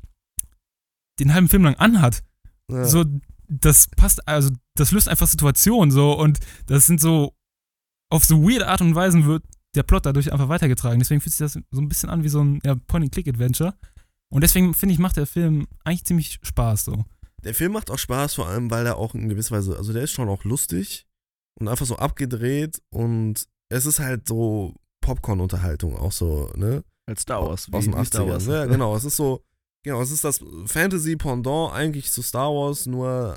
den 1.20 1.34
halben 1.34 1.48
Film 1.48 1.64
lang 1.64 1.74
anhat. 1.76 2.22
So, 2.68 3.04
das 3.48 3.88
passt, 3.88 4.26
also 4.26 4.50
das 4.76 4.92
löst 4.92 5.08
einfach 5.08 5.26
Situationen 5.26 5.90
so. 5.90 6.12
Und 6.18 6.38
das 6.66 6.86
sind 6.86 7.00
so, 7.00 7.34
auf 8.10 8.24
so 8.24 8.42
weirde 8.42 8.68
Art 8.68 8.80
und 8.80 8.94
Weise 8.94 9.24
wird 9.26 9.44
der 9.74 9.82
Plot 9.82 10.06
dadurch 10.06 10.32
einfach 10.32 10.48
weitergetragen. 10.48 10.98
Deswegen 10.98 11.20
fühlt 11.20 11.34
sich 11.34 11.44
das 11.44 11.52
so 11.52 11.80
ein 11.80 11.88
bisschen 11.88 12.10
an 12.10 12.24
wie 12.24 12.28
so 12.28 12.42
ein 12.42 12.60
ja, 12.64 12.74
Point-and-Click-Adventure. 12.74 13.74
Und 14.32 14.40
deswegen 14.42 14.72
finde 14.74 14.94
ich, 14.94 14.98
macht 14.98 15.16
der 15.16 15.26
Film 15.26 15.66
eigentlich 15.84 16.04
ziemlich 16.04 16.38
Spaß 16.42 16.86
so. 16.86 17.04
Der 17.44 17.54
Film 17.54 17.72
macht 17.72 17.90
auch 17.90 17.98
Spaß, 17.98 18.34
vor 18.34 18.46
allem, 18.48 18.70
weil 18.70 18.86
er 18.86 18.96
auch 18.96 19.14
in 19.14 19.28
gewisser 19.28 19.56
Weise, 19.56 19.76
also 19.76 19.92
der 19.92 20.02
ist 20.04 20.12
schon 20.12 20.28
auch 20.28 20.44
lustig 20.44 21.06
und 21.60 21.68
einfach 21.68 21.86
so 21.86 21.96
abgedreht 21.96 22.80
und 22.90 23.46
es 23.68 23.84
ist 23.86 23.98
halt 23.98 24.26
so 24.28 24.74
Popcorn-Unterhaltung, 25.02 25.96
auch 25.96 26.12
so, 26.12 26.50
ne? 26.56 26.84
Als 27.06 27.22
Star 27.22 27.42
Wars. 27.42 27.68
Aus 27.72 27.84
wie- 27.86 27.90
den 27.90 27.98
wie 28.00 28.04
Star 28.06 28.22
80ern. 28.22 28.28
Wars. 28.30 28.46
Ja, 28.46 28.64
genau. 28.66 28.94
Es 28.96 29.04
ist 29.04 29.16
so, 29.16 29.44
genau, 29.84 30.00
es 30.00 30.10
ist 30.12 30.24
das 30.24 30.40
Fantasy-Pendant 30.66 31.72
eigentlich 31.72 32.10
zu 32.10 32.22
Star 32.22 32.48
Wars, 32.50 32.86
nur 32.86 33.36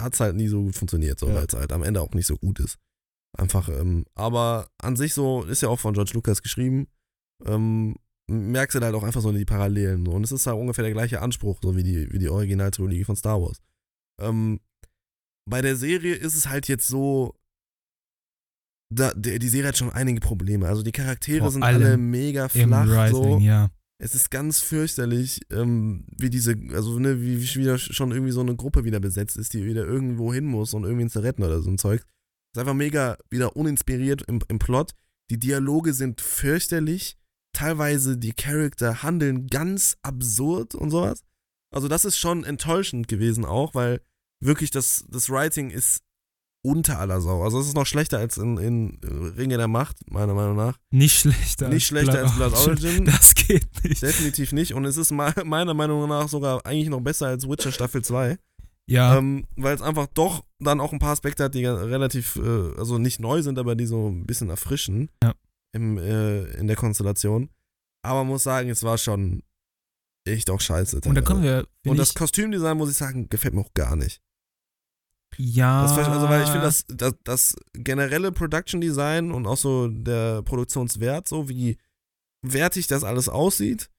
hat 0.00 0.14
es 0.14 0.20
halt 0.20 0.36
nie 0.36 0.48
so 0.48 0.62
gut 0.62 0.74
funktioniert, 0.74 1.18
so, 1.20 1.28
Ja. 1.28 1.34
weil 1.36 1.46
es 1.46 1.54
halt 1.54 1.72
am 1.72 1.82
Ende 1.82 2.00
auch 2.00 2.12
nicht 2.12 2.26
so 2.26 2.36
gut 2.36 2.58
ist. 2.60 2.78
Einfach, 3.36 3.68
ähm, 3.68 4.04
aber 4.14 4.68
an 4.78 4.96
sich 4.96 5.12
so, 5.14 5.42
ist 5.44 5.60
ja 5.62 5.68
auch 5.68 5.80
von 5.80 5.94
George 5.94 6.12
Lucas 6.14 6.42
geschrieben, 6.42 6.86
ähm, 7.44 7.96
merkst 8.28 8.76
du 8.76 8.80
halt 8.80 8.94
auch 8.94 9.02
einfach 9.02 9.20
so 9.20 9.32
die 9.32 9.44
Parallelen. 9.44 10.06
So. 10.06 10.12
Und 10.12 10.24
es 10.24 10.32
ist 10.32 10.46
halt 10.46 10.58
ungefähr 10.58 10.84
der 10.84 10.92
gleiche 10.92 11.20
Anspruch, 11.20 11.58
so 11.62 11.76
wie 11.76 11.82
die, 11.82 12.12
wie 12.12 12.18
die 12.18 12.28
Originaltrilogie 12.28 13.04
von 13.04 13.16
Star 13.16 13.40
Wars. 13.40 13.60
Ähm, 14.20 14.60
bei 15.48 15.60
der 15.60 15.76
Serie 15.76 16.14
ist 16.14 16.34
es 16.34 16.48
halt 16.48 16.68
jetzt 16.68 16.86
so, 16.86 17.34
da, 18.90 19.12
die, 19.14 19.38
die 19.38 19.48
Serie 19.48 19.68
hat 19.68 19.76
schon 19.76 19.90
einige 19.90 20.20
Probleme. 20.20 20.68
Also 20.68 20.82
die 20.82 20.92
Charaktere 20.92 21.40
Vor 21.40 21.50
sind 21.50 21.62
alle 21.62 21.96
mega 21.96 22.48
flach. 22.48 22.88
Writing, 22.88 23.14
so. 23.14 23.38
ja. 23.38 23.70
Es 23.98 24.14
ist 24.14 24.30
ganz 24.30 24.60
fürchterlich, 24.60 25.40
ähm, 25.50 26.04
wie 26.18 26.28
diese, 26.28 26.56
also 26.72 26.98
ne, 26.98 27.20
wie, 27.20 27.40
wie 27.40 27.54
wieder 27.54 27.78
schon 27.78 28.10
irgendwie 28.10 28.32
so 28.32 28.40
eine 28.40 28.56
Gruppe 28.56 28.84
wieder 28.84 29.00
besetzt 29.00 29.36
ist, 29.36 29.54
die 29.54 29.64
wieder 29.64 29.84
irgendwo 29.84 30.32
hin 30.34 30.46
muss 30.46 30.74
und 30.74 30.84
irgendwen 30.84 31.10
zu 31.10 31.20
retten 31.20 31.42
oder 31.42 31.60
so 31.62 31.70
ein 31.70 31.78
Zeug. 31.78 32.02
Ist 32.54 32.60
einfach 32.60 32.74
mega 32.74 33.16
wieder 33.30 33.56
uninspiriert 33.56 34.22
im, 34.22 34.40
im 34.48 34.58
Plot. 34.58 34.92
Die 35.30 35.38
Dialoge 35.38 35.94
sind 35.94 36.20
fürchterlich. 36.20 37.16
Teilweise 37.54 38.18
die 38.18 38.32
Charakter 38.34 39.02
handeln 39.02 39.46
ganz 39.46 39.96
absurd 40.02 40.74
und 40.74 40.90
sowas. 40.90 41.22
Also 41.74 41.88
das 41.88 42.04
ist 42.04 42.18
schon 42.18 42.44
enttäuschend 42.44 43.08
gewesen 43.08 43.44
auch, 43.46 43.74
weil 43.74 44.00
wirklich 44.40 44.70
das, 44.70 45.04
das 45.08 45.30
Writing 45.30 45.70
ist 45.70 46.00
unter 46.62 46.98
aller 46.98 47.20
Sau. 47.20 47.42
Also 47.42 47.60
es 47.60 47.66
ist 47.68 47.74
noch 47.74 47.84
schlechter 47.86 48.18
als 48.18 48.36
in, 48.38 48.56
in 48.58 48.98
Ringe 49.36 49.56
der 49.58 49.68
Macht, 49.68 49.96
meiner 50.10 50.32
Meinung 50.34 50.56
nach. 50.56 50.78
Nicht 50.90 51.18
schlechter. 51.20 51.68
Nicht 51.68 51.86
schlechter 51.86 52.22
als 52.22 52.34
Blood 52.36 52.54
Origin. 52.54 53.04
Das 53.04 53.34
geht 53.34 53.66
nicht. 53.84 54.00
Definitiv 54.02 54.52
nicht. 54.52 54.72
Und 54.74 54.84
es 54.86 54.96
ist 54.96 55.10
me- 55.10 55.34
meiner 55.44 55.74
Meinung 55.74 56.08
nach 56.08 56.28
sogar 56.28 56.64
eigentlich 56.64 56.88
noch 56.88 57.00
besser 57.00 57.26
als 57.28 57.48
Witcher 57.48 57.70
Staffel 57.72 58.02
2. 58.02 58.38
Ja, 58.86 59.16
Ähm, 59.18 59.46
weil 59.56 59.74
es 59.74 59.82
einfach 59.82 60.06
doch 60.14 60.44
dann 60.58 60.80
auch 60.80 60.92
ein 60.92 60.98
paar 60.98 61.12
Aspekte 61.12 61.44
hat, 61.44 61.54
die 61.54 61.64
relativ, 61.66 62.36
äh, 62.36 62.78
also 62.78 62.98
nicht 62.98 63.18
neu 63.20 63.42
sind, 63.42 63.58
aber 63.58 63.74
die 63.76 63.86
so 63.86 64.08
ein 64.08 64.24
bisschen 64.26 64.48
erfrischen 64.50 65.10
Ja. 65.22 65.34
Im, 65.74 65.98
äh, 65.98 66.44
in 66.54 66.66
der 66.66 66.76
Konstellation. 66.76 67.50
Aber 68.02 68.24
muss 68.24 68.44
sagen, 68.44 68.70
es 68.70 68.82
war 68.82 68.98
schon 68.98 69.42
echt 70.26 70.50
auch 70.50 70.60
scheiße. 70.60 71.00
und 71.04 71.14
da 71.14 71.20
kommen 71.20 71.42
wir, 71.42 71.66
Und 71.86 71.98
das 71.98 72.14
Kostümdesign, 72.14 72.76
muss 72.76 72.90
ich 72.90 72.96
sagen, 72.96 73.28
gefällt 73.28 73.54
mir 73.54 73.60
auch 73.60 73.74
gar 73.74 73.96
nicht. 73.96 74.22
ja, 75.36 75.82
also, 75.82 76.28
weil 76.28 76.42
ich 76.42 76.48
finde, 76.48 76.64
das, 76.64 76.84
das, 76.88 77.14
das 77.24 77.56
generelle 77.72 78.30
Production 78.30 78.80
Design 78.80 79.32
und 79.32 79.46
auch 79.46 79.56
so 79.56 79.88
der 79.88 80.42
Produktionswert, 80.42 81.28
so 81.28 81.48
wie 81.48 81.76
wertig 82.42 82.86
das 82.86 83.04
alles 83.04 83.28
aussieht, 83.28 83.90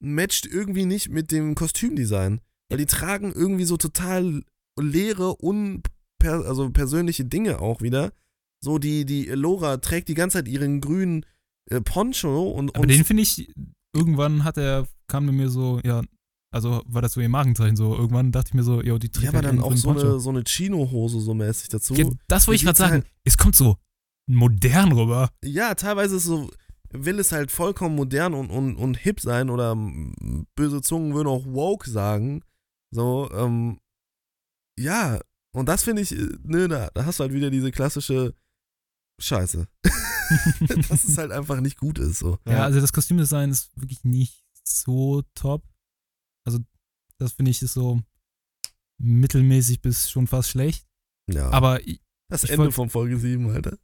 matcht 0.00 0.44
irgendwie 0.44 0.84
nicht 0.84 1.08
mit 1.08 1.32
dem 1.32 1.54
Kostümdesign. 1.54 2.40
Weil 2.68 2.78
die 2.78 2.86
tragen 2.86 3.32
irgendwie 3.32 3.64
so 3.64 3.76
total 3.76 4.42
leere, 4.78 5.36
unper 5.36 6.44
also 6.46 6.70
persönliche 6.70 7.24
Dinge 7.24 7.60
auch 7.60 7.80
wieder. 7.80 8.12
So, 8.62 8.78
die, 8.78 9.04
die 9.04 9.24
Lora 9.26 9.76
trägt 9.78 10.08
die 10.08 10.14
ganze 10.14 10.38
Zeit 10.38 10.48
ihren 10.48 10.80
grünen 10.80 11.24
äh, 11.70 11.80
Poncho 11.80 12.50
und, 12.50 12.74
aber 12.74 12.82
und 12.82 12.90
den 12.90 13.04
finde 13.04 13.22
ich, 13.22 13.52
irgendwann 13.94 14.44
hat 14.44 14.56
er, 14.56 14.86
kam 15.08 15.26
mir 15.26 15.50
so, 15.50 15.80
ja, 15.84 16.02
also 16.52 16.82
war 16.86 17.02
das 17.02 17.12
so 17.12 17.20
ihr 17.20 17.28
Markenzeichen 17.28 17.76
so. 17.76 17.94
Irgendwann 17.94 18.32
dachte 18.32 18.48
ich 18.48 18.54
mir 18.54 18.62
so, 18.62 18.82
yo, 18.82 18.98
die 18.98 19.10
trägt 19.10 19.24
ja, 19.24 19.30
aber 19.30 19.38
halt 19.38 19.58
dann 19.58 19.60
auch 19.60 19.76
so 19.76 19.88
Poncho. 19.88 20.08
eine, 20.08 20.20
so 20.20 20.30
eine 20.30 20.44
Chino-Hose 20.44 21.20
so 21.20 21.34
mäßig 21.34 21.68
dazu. 21.68 21.94
Ja, 21.94 22.08
das 22.28 22.46
wollte 22.46 22.56
ich 22.56 22.64
gerade 22.64 22.78
sagen. 22.78 23.04
Es 23.24 23.36
kommt 23.36 23.56
so 23.56 23.76
modern 24.26 24.92
rüber. 24.92 25.30
Ja, 25.44 25.74
teilweise 25.74 26.16
ist 26.16 26.24
so, 26.24 26.50
will 26.90 27.18
es 27.18 27.32
halt 27.32 27.50
vollkommen 27.50 27.96
modern 27.96 28.34
und, 28.34 28.50
und, 28.50 28.76
und 28.76 28.96
hip 28.96 29.20
sein 29.20 29.50
oder 29.50 29.76
böse 30.54 30.80
Zungen 30.80 31.14
würden 31.14 31.28
auch 31.28 31.44
woke 31.46 31.90
sagen. 31.90 32.42
So, 32.90 33.28
ähm, 33.32 33.78
ja, 34.78 35.20
und 35.52 35.68
das 35.68 35.82
finde 35.82 36.02
ich, 36.02 36.12
äh, 36.12 36.28
ne, 36.42 36.68
da, 36.68 36.88
da 36.94 37.04
hast 37.04 37.18
du 37.18 37.24
halt 37.24 37.32
wieder 37.32 37.50
diese 37.50 37.70
klassische 37.70 38.34
Scheiße. 39.20 39.66
Dass 40.88 41.04
es 41.04 41.16
halt 41.18 41.32
einfach 41.32 41.60
nicht 41.60 41.78
gut 41.78 41.98
ist, 41.98 42.18
so. 42.18 42.38
Ja, 42.46 42.64
also 42.64 42.80
das 42.80 42.92
Kostümdesign 42.92 43.50
ist 43.50 43.70
wirklich 43.76 44.04
nicht 44.04 44.44
so 44.64 45.22
top. 45.34 45.64
Also, 46.46 46.58
das 47.18 47.32
finde 47.32 47.50
ich 47.50 47.62
ist 47.62 47.72
so 47.74 48.02
mittelmäßig 48.98 49.80
bis 49.82 50.10
schon 50.10 50.26
fast 50.26 50.50
schlecht. 50.50 50.86
ja. 51.30 51.50
Aber 51.50 51.86
i- 51.86 52.00
das 52.28 52.44
ich 52.44 52.50
Ende 52.50 52.64
wollt- 52.64 52.74
von 52.74 52.90
Folge 52.90 53.18
7, 53.18 53.48
Alter. 53.50 53.78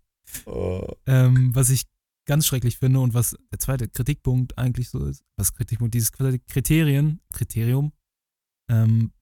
Oh. 0.47 0.87
ähm, 1.07 1.55
was 1.55 1.69
ich 1.71 1.85
ganz 2.27 2.47
schrecklich 2.47 2.79
finde 2.79 3.01
und 3.01 3.13
was 3.15 3.37
der 3.51 3.59
zweite 3.59 3.89
Kritikpunkt 3.89 4.57
eigentlich 4.59 4.89
so 4.89 5.05
ist, 5.05 5.25
was 5.37 5.53
Kritikpunkt, 5.53 5.95
dieses 5.95 6.13
Kriterien, 6.13 7.21
Kriterium, 7.33 7.93
ähm, 8.71 9.13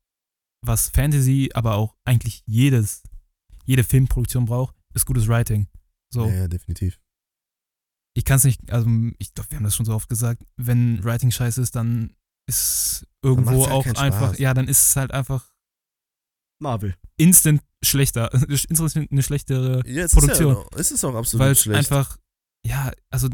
was 0.65 0.89
Fantasy, 0.89 1.51
aber 1.55 1.77
auch 1.77 1.97
eigentlich 2.05 2.43
jedes, 2.47 3.03
jede 3.65 3.83
Filmproduktion 3.85 4.45
braucht, 4.45 4.77
ist 4.95 5.07
gutes 5.07 5.27
Writing. 5.29 5.67
So, 6.13 6.27
Ja, 6.27 6.35
ja, 6.35 6.49
definitiv. 6.49 7.01
ich 8.17 8.25
kann 8.25 8.37
es 8.39 8.45
nicht, 8.45 8.71
also 8.73 8.89
ich 9.19 9.33
glaube, 9.35 9.51
wir 9.51 9.57
haben 9.59 9.65
das 9.65 9.77
schon 9.77 9.87
so 9.87 9.95
oft 9.95 10.09
gesagt, 10.09 10.43
wenn 10.57 11.03
Writing 11.05 11.31
scheiße 11.31 11.61
ist, 11.63 11.77
dann 11.77 12.15
ist 12.49 13.07
irgendwo 13.23 13.63
halt 13.67 13.73
auch 13.73 13.87
einfach, 14.03 14.29
Spaß. 14.31 14.39
ja, 14.39 14.55
dann 14.55 14.67
ist 14.69 14.89
es 14.91 14.97
halt 14.97 15.13
einfach 15.13 15.53
Marvel. 16.61 16.95
instant 17.17 17.63
schlechter, 17.85 18.33
instant 18.69 19.11
eine 19.13 19.23
schlechtere 19.23 19.83
Ja, 19.87 20.05
es 20.05 20.13
Produktion. 20.13 20.53
Ist 20.57 20.59
ja, 20.73 20.79
es 20.81 20.91
ist 20.91 21.05
auch 21.05 21.15
absolut 21.15 21.47
weil 21.47 21.55
schlecht. 21.57 21.79
einfach, 21.79 22.19
ja, 22.67 22.91
also 23.11 23.29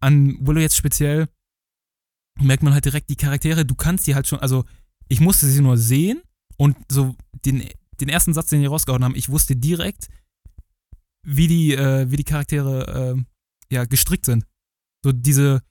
an 0.00 0.36
Willow 0.40 0.60
jetzt 0.60 0.76
speziell 0.76 1.28
merkt 2.40 2.62
man 2.64 2.72
halt 2.74 2.84
direkt 2.84 3.08
die 3.10 3.16
Charaktere, 3.16 3.64
du 3.64 3.74
kannst 3.76 4.06
die 4.06 4.14
halt 4.16 4.26
schon, 4.26 4.40
also 4.40 4.64
ich 5.08 5.20
musste 5.20 5.46
sie 5.46 5.60
nur 5.62 5.78
sehen 5.78 6.20
und 6.56 6.76
so 6.90 7.14
den, 7.46 7.68
den 8.00 8.08
ersten 8.08 8.34
Satz, 8.34 8.48
den 8.48 8.60
die 8.60 8.66
rausgehauen 8.66 9.04
haben, 9.04 9.14
ich 9.14 9.28
wusste 9.28 9.54
direkt, 9.54 10.08
wie 11.24 11.48
die, 11.48 11.74
äh, 11.74 12.10
wie 12.10 12.16
die 12.16 12.24
Charaktere 12.24 13.16
äh, 13.16 13.74
ja, 13.74 13.84
gestrickt 13.84 14.26
sind. 14.26 14.44
So 15.04 15.12
diese 15.12 15.62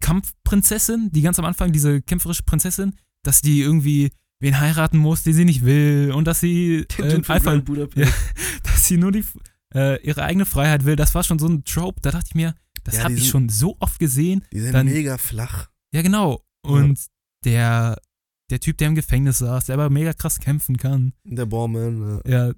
Kampfprinzessin, 0.00 1.10
die 1.12 1.22
ganz 1.22 1.38
am 1.38 1.44
Anfang, 1.44 1.72
diese 1.72 2.02
kämpferische 2.02 2.42
Prinzessin, 2.42 2.96
dass 3.24 3.40
die 3.40 3.60
irgendwie 3.60 4.10
wen 4.40 4.58
heiraten 4.58 4.98
muss, 4.98 5.22
den 5.22 5.34
sie 5.34 5.44
nicht 5.44 5.64
will 5.64 6.12
und 6.14 6.26
dass 6.26 6.40
sie 6.40 6.86
äh, 6.98 7.20
Grand 7.20 7.64
Budapest. 7.64 8.12
dass 8.64 8.86
sie 8.86 8.96
nur 8.96 9.12
die, 9.12 9.24
äh, 9.74 10.02
ihre 10.04 10.22
eigene 10.24 10.44
Freiheit 10.46 10.84
will. 10.84 10.96
Das 10.96 11.14
war 11.14 11.22
schon 11.22 11.38
so 11.38 11.46
ein 11.46 11.64
Trope. 11.64 12.00
Da 12.02 12.10
dachte 12.10 12.26
ich 12.28 12.34
mir, 12.34 12.54
das 12.84 12.96
Ja, 12.96 13.04
habe 13.04 13.14
ich 13.14 13.28
schon 13.28 13.48
so 13.48 13.76
oft 13.78 13.98
gesehen. 13.98 14.44
Die 14.52 14.60
sind 14.60 14.72
dann- 14.72 14.86
mega 14.86 15.16
flach. 15.18 15.70
Ja, 15.94 16.02
genau. 16.02 16.42
Und 16.64 16.98
der, 17.44 18.00
der 18.50 18.60
Typ, 18.60 18.78
der 18.78 18.88
im 18.88 18.94
Gefängnis 18.94 19.38
saß, 19.38 19.66
der 19.66 19.74
aber 19.74 19.90
mega 19.90 20.12
krass 20.12 20.40
kämpfen 20.40 20.76
kann. 20.76 21.12
Der 21.24 21.46
Borman. 21.46 22.20
Ja. 22.24 22.48
Ja, 22.48 22.52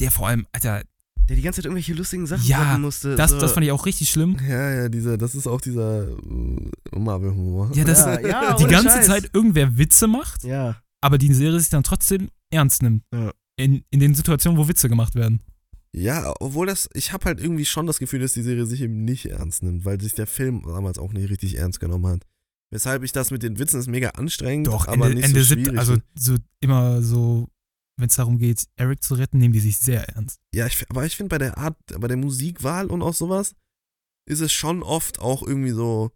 der 0.00 0.10
vor 0.10 0.28
allem, 0.28 0.46
Alter, 0.52 0.82
Der 1.28 1.36
die 1.36 1.42
ganze 1.42 1.58
Zeit 1.58 1.64
irgendwelche 1.66 1.94
lustigen 1.94 2.26
Sachen 2.26 2.44
Ja, 2.46 2.58
machen 2.58 2.82
musste. 2.82 3.16
das, 3.16 3.30
so. 3.30 3.38
das 3.40 3.52
fand 3.52 3.64
ich 3.64 3.72
auch 3.72 3.86
richtig 3.86 4.10
schlimm. 4.10 4.36
Ja, 4.46 4.70
ja, 4.74 4.88
dieser, 4.88 5.16
das 5.16 5.34
ist 5.34 5.46
auch 5.46 5.60
dieser 5.60 6.08
äh, 6.10 6.98
Marvel-Humor. 6.98 7.70
Ja, 7.74 7.84
das 7.84 8.00
ja, 8.00 8.20
ja, 8.20 8.56
die 8.56 8.64
ganze 8.66 8.90
Scheiß. 8.90 9.06
Zeit 9.06 9.30
irgendwer 9.32 9.78
Witze 9.78 10.06
macht, 10.06 10.44
Ja. 10.44 10.76
aber 11.00 11.18
die 11.18 11.32
Serie 11.32 11.58
sich 11.60 11.70
dann 11.70 11.82
trotzdem 11.82 12.28
ernst 12.50 12.82
nimmt. 12.82 13.04
Ja. 13.12 13.30
In, 13.56 13.84
in 13.90 14.00
den 14.00 14.14
Situationen, 14.14 14.58
wo 14.58 14.68
Witze 14.68 14.88
gemacht 14.88 15.14
werden. 15.14 15.40
Ja, 15.96 16.34
obwohl 16.40 16.66
das, 16.66 16.88
ich 16.92 17.12
habe 17.12 17.24
halt 17.26 17.40
irgendwie 17.40 17.64
schon 17.64 17.86
das 17.86 17.98
Gefühl, 18.00 18.18
dass 18.20 18.32
die 18.32 18.42
Serie 18.42 18.66
sich 18.66 18.80
eben 18.82 19.04
nicht 19.04 19.26
ernst 19.26 19.62
nimmt, 19.62 19.84
weil 19.84 20.00
sich 20.00 20.12
der 20.14 20.26
Film 20.26 20.62
damals 20.66 20.98
auch 20.98 21.12
nicht 21.12 21.30
richtig 21.30 21.56
ernst 21.56 21.78
genommen 21.78 22.06
hat. 22.06 22.22
Weshalb 22.72 23.04
ich 23.04 23.12
das 23.12 23.30
mit 23.30 23.44
den 23.44 23.60
Witzen 23.60 23.78
ist 23.78 23.86
mega 23.86 24.08
anstrengend, 24.10 24.66
Doch, 24.66 24.88
aber 24.88 25.04
Ende, 25.06 25.16
nicht 25.18 25.24
Ende 25.26 25.44
so 25.44 25.54
schwierig. 25.54 25.78
also 25.78 25.96
so 26.16 26.34
immer 26.60 27.00
so, 27.02 27.46
wenn 27.96 28.08
es 28.08 28.16
darum 28.16 28.38
geht, 28.38 28.64
Eric 28.76 29.02
zu 29.02 29.14
retten, 29.14 29.38
nehmen 29.38 29.52
die 29.52 29.60
sich 29.60 29.78
sehr 29.78 30.08
ernst. 30.08 30.40
ja, 30.54 30.66
ich, 30.66 30.84
aber 30.90 31.04
ich 31.04 31.16
finde 31.16 31.30
bei 31.30 31.38
der 31.38 31.58
Art, 31.58 31.76
bei 31.98 32.08
der 32.08 32.16
Musikwahl 32.16 32.86
und 32.86 33.02
auch 33.02 33.14
sowas, 33.14 33.54
ist 34.28 34.40
es 34.40 34.52
schon 34.52 34.82
oft 34.82 35.20
auch 35.20 35.42
irgendwie 35.42 35.70
so, 35.70 36.10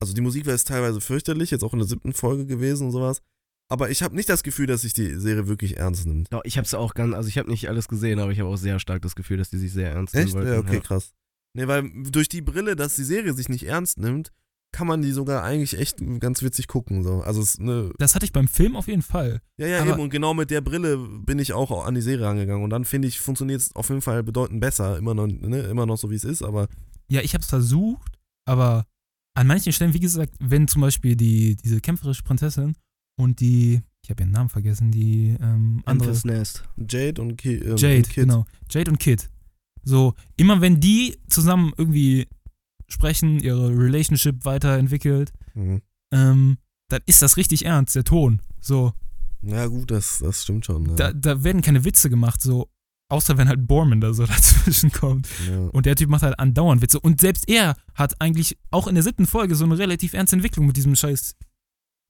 also 0.00 0.14
die 0.14 0.20
Musikwahl 0.20 0.54
ist 0.54 0.68
teilweise 0.68 1.00
fürchterlich, 1.00 1.50
jetzt 1.50 1.62
auch 1.62 1.72
in 1.72 1.78
der 1.78 1.88
siebten 1.88 2.12
Folge 2.12 2.46
gewesen 2.46 2.86
und 2.86 2.92
sowas, 2.92 3.22
aber 3.70 3.90
ich 3.90 4.02
habe 4.02 4.14
nicht 4.14 4.28
das 4.28 4.42
Gefühl, 4.42 4.66
dass 4.66 4.82
sich 4.82 4.92
die 4.92 5.14
Serie 5.18 5.48
wirklich 5.48 5.78
ernst 5.78 6.06
nimmt. 6.06 6.32
Doch, 6.32 6.42
ich 6.44 6.58
hab's 6.58 6.74
auch 6.74 6.94
ganz, 6.94 7.14
also 7.14 7.28
ich 7.28 7.38
habe 7.38 7.50
nicht 7.50 7.68
alles 7.68 7.88
gesehen, 7.88 8.18
aber 8.18 8.30
ich 8.30 8.40
habe 8.40 8.50
auch 8.50 8.56
sehr 8.56 8.78
stark 8.78 9.02
das 9.02 9.14
Gefühl, 9.14 9.38
dass 9.38 9.50
die 9.50 9.58
sich 9.58 9.72
sehr 9.72 9.92
ernst 9.92 10.14
nehmen 10.14 10.26
Echt? 10.26 10.34
wollten. 10.34 10.52
Ja, 10.52 10.58
okay, 10.58 10.80
krass. 10.80 11.14
Nee, 11.54 11.66
weil 11.68 11.90
durch 12.10 12.28
die 12.28 12.42
Brille, 12.42 12.76
dass 12.76 12.96
die 12.96 13.04
Serie 13.04 13.32
sich 13.32 13.48
nicht 13.48 13.64
ernst 13.64 13.98
nimmt, 13.98 14.32
kann 14.72 14.86
man 14.86 15.02
die 15.02 15.12
sogar 15.12 15.42
eigentlich 15.42 15.78
echt 15.78 15.98
ganz 16.20 16.42
witzig 16.42 16.66
gucken. 16.66 17.02
So. 17.04 17.20
Also 17.20 17.40
es 17.42 17.58
ne, 17.58 17.92
Das 17.98 18.14
hatte 18.14 18.24
ich 18.24 18.32
beim 18.32 18.48
Film 18.48 18.74
auf 18.74 18.88
jeden 18.88 19.02
Fall. 19.02 19.40
ja, 19.58 19.66
ja, 19.66 19.82
Aber- 19.82 19.92
eben. 19.92 20.00
Und 20.00 20.10
genau 20.10 20.32
mit 20.34 20.50
der 20.50 20.62
Brille 20.62 20.96
bin 20.98 21.38
ich 21.38 21.52
auch 21.52 21.84
an 21.86 21.94
die 21.94 22.00
Serie 22.00 22.26
angegangen. 22.28 22.64
Und 22.64 22.70
dann 22.70 22.84
finde 22.84 23.08
ich, 23.08 23.20
funktioniert 23.20 23.60
es 23.60 23.76
auf 23.76 23.88
jeden 23.90 24.00
Fall 24.02 24.22
bedeutend 24.22 24.60
besser. 24.60 24.96
Immer 24.98 25.14
noch, 25.14 25.26
ne, 25.26 25.60
immer 25.60 25.84
noch 25.86 25.98
so, 25.98 26.10
wie 26.10 26.14
es 26.14 26.24
ist, 26.24 26.42
aber 26.42 26.68
Ja, 27.08 27.20
ich 27.20 27.34
habe 27.34 27.42
es 27.42 27.48
versucht, 27.50 28.18
aber 28.46 28.86
an 29.34 29.46
manchen 29.46 29.72
Stellen, 29.72 29.92
wie 29.94 30.00
gesagt, 30.00 30.32
wenn 30.40 30.68
zum 30.68 30.80
Beispiel 30.82 31.16
die, 31.16 31.56
diese 31.56 31.80
kämpferische 31.80 32.22
Prinzessin 32.22 32.74
und 33.18 33.40
die, 33.40 33.82
ich 34.02 34.10
habe 34.10 34.22
ihren 34.22 34.32
Namen 34.32 34.48
vergessen, 34.48 34.90
die 34.90 35.36
ähm, 35.40 35.82
andere, 35.84 36.08
Anderes 36.08 36.24
Nest. 36.24 36.64
Jade 36.76 37.20
und, 37.20 37.36
Ki 37.36 37.56
ähm, 37.56 37.76
Jade, 37.76 37.96
und 37.98 38.08
Kid. 38.08 38.14
genau, 38.14 38.44
Jade 38.70 38.90
und 38.90 38.98
Kid. 38.98 39.28
So, 39.84 40.14
immer 40.36 40.60
wenn 40.60 40.80
die 40.80 41.18
zusammen 41.28 41.72
irgendwie 41.76 42.26
sprechen, 42.92 43.38
ihre 43.40 43.68
Relationship 43.70 44.44
weiterentwickelt, 44.44 45.32
Mhm. 45.54 45.82
ähm, 46.12 46.58
dann 46.88 47.00
ist 47.06 47.22
das 47.22 47.36
richtig 47.36 47.64
ernst, 47.64 47.94
der 47.96 48.04
Ton. 48.04 48.40
So, 48.60 48.92
Ja, 49.42 49.66
gut, 49.66 49.90
das, 49.90 50.18
das 50.20 50.42
stimmt 50.44 50.64
schon. 50.66 50.86
Ja. 50.90 50.94
da, 50.94 51.12
da 51.12 51.42
werden 51.44 51.62
keine 51.62 51.84
Witze 51.84 52.08
gemacht, 52.10 52.40
so, 52.40 52.68
außer 53.08 53.36
wenn 53.38 53.48
halt 53.48 53.66
Borman 53.66 54.00
da 54.00 54.12
so 54.14 54.24
dazwischen 54.26 54.92
kommt. 54.92 55.28
ja. 55.48 55.58
Und 55.68 55.84
der 55.86 55.96
Typ 55.96 56.08
macht 56.10 56.22
halt 56.22 56.38
andauernd 56.38 56.80
Witze. 56.82 57.00
Und 57.00 57.20
selbst 57.20 57.48
er 57.48 57.76
hat 57.94 58.20
eigentlich 58.20 58.56
auch 58.70 58.86
in 58.86 58.94
der 58.94 59.02
siebten 59.04 59.26
Folge 59.26 59.54
so 59.56 59.64
eine 59.64 59.76
relativ 59.78 60.12
ernste 60.14 60.36
Entwicklung 60.36 60.66
mit 60.66 60.76
diesem 60.76 60.94
scheiß 60.94 61.34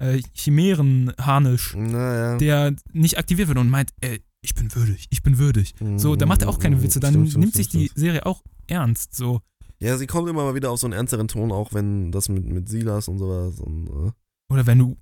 äh, 0.01 0.21
Chimären-Harnisch, 0.35 1.75
Naja. 1.77 2.37
der 2.39 2.75
nicht 2.93 3.19
aktiviert 3.19 3.49
wird 3.49 3.59
und 3.59 3.71
meint, 3.71 3.91
ey, 4.01 4.21
ich 4.41 4.55
bin 4.55 4.75
würdig, 4.75 5.07
ich 5.11 5.23
bin 5.23 5.39
würdig. 5.39 5.75
So, 5.97 6.17
da 6.17 6.27
macht 6.27 6.43
er 6.43 6.49
auch 6.49 6.59
keine 6.59 6.83
Witze. 6.83 6.99
Dann 6.99 7.15
Mhm. 7.15 7.17
Stimmt, 7.19 7.31
stimmt, 7.31 7.45
nimmt 7.45 7.55
sich 7.55 7.67
stimmt, 7.67 7.83
die 7.83 7.87
stimmt. 7.89 7.99
Serie 8.01 8.27
auch 8.27 8.43
ernst. 8.67 9.15
So, 9.15 9.41
Ja, 9.83 9.97
sie 9.99 10.07
kommt 10.07 10.29
immer 10.29 10.45
mal 10.45 10.55
wieder 10.55 10.71
auf 10.71 10.79
so 10.81 10.87
einen 10.87 10.95
ernsteren 10.95 11.29
Ton, 11.29 11.51
auch 11.53 11.73
wenn 11.75 12.13
das 12.13 12.29
mit, 12.29 12.45
mit 12.45 12.69
Silas 12.69 13.09
und 13.09 13.19
sowas 13.19 13.59
und 13.61 13.89
äh, 13.89 14.13
oder 14.53 14.67
wenn 14.67 14.79
du 14.79 14.97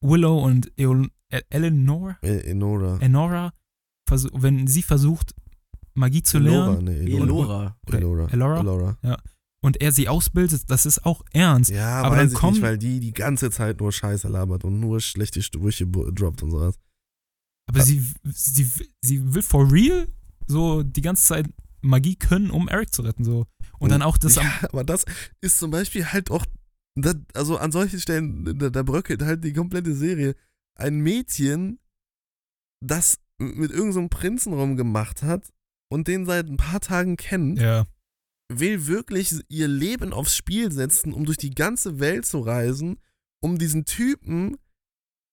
Willow 0.00 0.38
und 0.42 0.72
Eol 0.78 1.08
E- 1.32 1.40
Eleanor, 1.50 2.16
äh, 2.22 2.50
Enora. 2.50 2.98
Enora, 3.00 3.52
wenn 4.32 4.66
sie 4.66 4.82
versucht, 4.82 5.34
Magie 5.94 6.22
zu 6.22 6.36
Elora, 6.38 6.72
lernen, 6.72 6.84
nee, 6.84 7.12
Elora. 7.16 7.76
Elora. 7.90 8.28
Elora. 8.30 8.60
Elora? 8.60 8.60
Elora. 9.02 9.22
und 9.62 9.80
er 9.80 9.92
sie 9.92 10.08
ausbildet, 10.08 10.68
das 10.70 10.84
ist 10.86 11.04
auch 11.06 11.22
ernst. 11.32 11.70
Ja, 11.70 12.02
Aber 12.02 12.16
dann 12.16 12.32
kommen- 12.34 12.52
nicht, 12.54 12.62
weil 12.62 12.76
die 12.78 13.00
die 13.00 13.12
ganze 13.12 13.50
Zeit 13.50 13.80
nur 13.80 13.92
Scheiße 13.92 14.28
labert 14.28 14.64
und 14.64 14.78
nur 14.80 15.00
schlechte 15.00 15.40
Sprüche 15.42 15.86
droppt 15.86 16.42
und 16.42 16.50
sowas. 16.50 16.74
Aber 17.66 17.80
sie, 17.82 18.02
sie, 18.24 18.68
sie 19.00 19.34
will 19.34 19.42
for 19.42 19.70
real 19.72 20.06
so 20.46 20.82
die 20.82 21.00
ganze 21.00 21.24
Zeit 21.24 21.48
Magie 21.80 22.16
können, 22.16 22.50
um 22.50 22.68
Eric 22.68 22.92
zu 22.94 23.00
retten. 23.02 23.24
So. 23.24 23.46
Und 23.78 23.90
dann 23.90 24.02
auch 24.02 24.16
das 24.18 24.36
ja, 24.36 24.42
aber 24.62 24.84
das 24.84 25.04
ist 25.40 25.58
zum 25.58 25.70
Beispiel 25.70 26.06
halt 26.12 26.30
auch, 26.30 26.44
das, 26.94 27.16
also 27.34 27.58
an 27.58 27.72
solchen 27.72 28.00
Stellen, 28.00 28.58
da, 28.58 28.70
da 28.70 28.82
bröckelt 28.82 29.22
halt 29.22 29.44
die 29.44 29.52
komplette 29.52 29.94
Serie. 29.94 30.34
Ein 30.76 31.00
Mädchen, 31.00 31.78
das 32.80 33.18
mit 33.38 33.70
irgendeinem 33.70 33.92
so 33.92 33.98
einem 34.00 34.10
Prinzen 34.10 34.52
rumgemacht 34.52 35.22
hat 35.22 35.48
und 35.90 36.08
den 36.08 36.24
seit 36.26 36.46
ein 36.48 36.56
paar 36.56 36.80
Tagen 36.80 37.16
kennt, 37.16 37.58
Ja. 37.58 37.86
will 38.52 38.86
wirklich 38.86 39.34
ihr 39.48 39.68
Leben 39.68 40.12
aufs 40.12 40.36
Spiel 40.36 40.70
setzen, 40.70 41.12
um 41.12 41.24
durch 41.24 41.38
die 41.38 41.50
ganze 41.50 41.98
Welt 41.98 42.26
zu 42.26 42.40
reisen, 42.40 43.00
um 43.40 43.58
diesen 43.58 43.84
Typen 43.84 44.56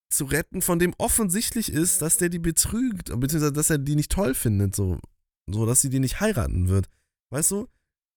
zu 0.09 0.26
retten, 0.26 0.61
von 0.61 0.80
dem 0.80 0.93
offensichtlich 0.97 1.72
ist, 1.72 2.01
dass 2.01 2.18
der 2.18 2.30
die 2.30 2.39
betrügt, 2.39 3.18
beziehungsweise 3.19 3.53
dass 3.53 3.69
er 3.69 3.77
die 3.77 3.95
nicht 3.95 4.11
toll 4.11 4.34
findet, 4.34 4.76
so, 4.76 4.99
so 5.49 5.65
dass 5.65 5.81
sie 5.81 5.89
die 5.89 5.99
nicht 5.99 6.19
heiraten 6.19 6.68
wird. 6.68 6.89
Weißt 7.31 7.51
du? 7.51 7.68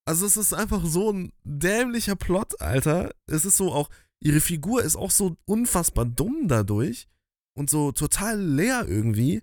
Also 0.06 0.26
es 0.26 0.36
ist 0.36 0.52
einfach 0.52 0.84
so 0.84 1.12
ein 1.12 1.32
dämlicher 1.44 2.16
Plot, 2.16 2.60
Alter. 2.60 3.14
Es 3.26 3.44
ist 3.44 3.56
so 3.56 3.72
auch, 3.72 3.88
ihre 4.20 4.40
Figur 4.40 4.82
ist 4.82 4.96
auch 4.96 5.10
so 5.10 5.36
unfassbar 5.46 6.04
dumm 6.04 6.46
dadurch 6.48 7.08
und 7.56 7.70
so 7.70 7.92
total 7.92 8.40
leer 8.40 8.86
irgendwie, 8.86 9.42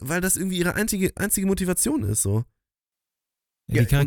weil 0.00 0.20
das 0.20 0.36
irgendwie 0.36 0.58
ihre 0.58 0.74
einzige, 0.74 1.12
einzige 1.16 1.46
Motivation 1.46 2.02
ist, 2.02 2.22
so. 2.22 2.44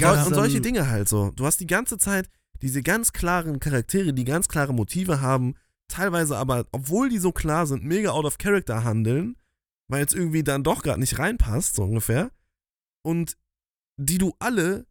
ja, 0.02 0.10
und 0.26 0.32
dann- 0.32 0.40
solche 0.40 0.62
Dinge 0.62 0.90
halt 0.90 1.08
so. 1.08 1.32
Du 1.32 1.46
hast 1.46 1.60
die 1.60 1.68
ganze 1.68 1.98
Zeit 1.98 2.30
diese 2.62 2.84
ganz 2.84 3.14
klaren 3.14 3.60
Charaktere, 3.60 4.14
die 4.14 4.24
ganz 4.26 4.48
klare 4.48 4.74
Motive 4.74 5.22
haben, 5.22 5.56
teilweise 5.88 6.38
aber, 6.38 6.68
obwohl 6.72 7.10
die 7.10 7.18
so 7.20 7.32
klar 7.32 7.68
sind, 7.68 7.84
mega 7.84 8.12
out 8.12 8.26
of 8.26 8.38
character 8.38 8.84
handeln, 8.84 9.38
weil 9.88 10.06
es 10.06 10.14
irgendwie 10.14 10.44
dann 10.44 10.64
doch 10.64 10.84
gerade 10.84 11.00
nicht 11.00 11.20
reinpasst, 11.20 11.76
so 11.76 11.84
ungefähr. 11.84 12.32
Und 13.04 13.38
die 13.98 14.18
du 14.18 14.36
alle 14.40 14.86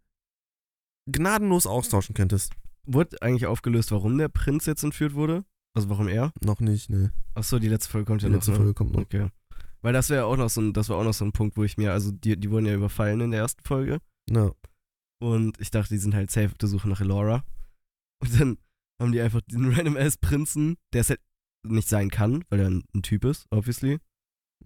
gnadenlos 1.12 1.66
austauschen 1.66 2.14
könntest. 2.14 2.52
Wurde 2.86 3.20
eigentlich 3.22 3.46
aufgelöst, 3.46 3.92
warum 3.92 4.16
der 4.18 4.28
Prinz 4.28 4.66
jetzt 4.66 4.82
entführt 4.82 5.14
wurde? 5.14 5.44
Also 5.74 5.88
warum 5.88 6.08
er? 6.08 6.32
Noch 6.42 6.60
nicht, 6.60 6.90
ne. 6.90 7.12
Achso, 7.34 7.58
die 7.58 7.68
letzte 7.68 7.90
Folge 7.90 8.06
kommt 8.06 8.22
Die 8.22 8.26
ja 8.26 8.30
noch. 8.30 8.36
letzte 8.36 8.50
ne? 8.52 8.56
Folge 8.56 8.74
kommt 8.74 8.92
noch. 8.92 9.02
Okay. 9.02 9.28
Weil 9.82 9.92
das 9.92 10.10
wäre 10.10 10.24
auch 10.26 10.36
noch 10.36 10.50
so 10.50 10.60
ein, 10.60 10.72
das 10.72 10.88
war 10.88 10.96
auch 10.96 11.04
noch 11.04 11.14
so 11.14 11.24
ein 11.24 11.32
Punkt, 11.32 11.56
wo 11.56 11.64
ich 11.64 11.76
mir, 11.76 11.92
also 11.92 12.10
die, 12.10 12.36
die 12.38 12.50
wurden 12.50 12.66
ja 12.66 12.74
überfallen 12.74 13.20
in 13.20 13.30
der 13.30 13.40
ersten 13.40 13.62
Folge. 13.64 13.98
Ja. 14.28 14.52
Und 15.22 15.60
ich 15.60 15.70
dachte, 15.70 15.90
die 15.94 15.98
sind 15.98 16.14
halt 16.14 16.30
safe 16.30 16.46
auf 16.48 16.58
der 16.58 16.68
Suche 16.68 16.88
nach 16.88 17.00
Elora. 17.00 17.44
Und 18.22 18.40
dann 18.40 18.58
haben 19.00 19.12
die 19.12 19.20
einfach 19.20 19.40
diesen 19.42 19.72
random 19.72 19.96
ass 19.96 20.16
Prinzen, 20.18 20.76
der 20.92 21.02
es 21.02 21.10
halt 21.10 21.20
nicht 21.66 21.88
sein 21.88 22.10
kann, 22.10 22.44
weil 22.48 22.60
er 22.60 22.70
ein, 22.70 22.84
ein 22.94 23.02
Typ 23.02 23.24
ist, 23.24 23.46
obviously, 23.50 23.98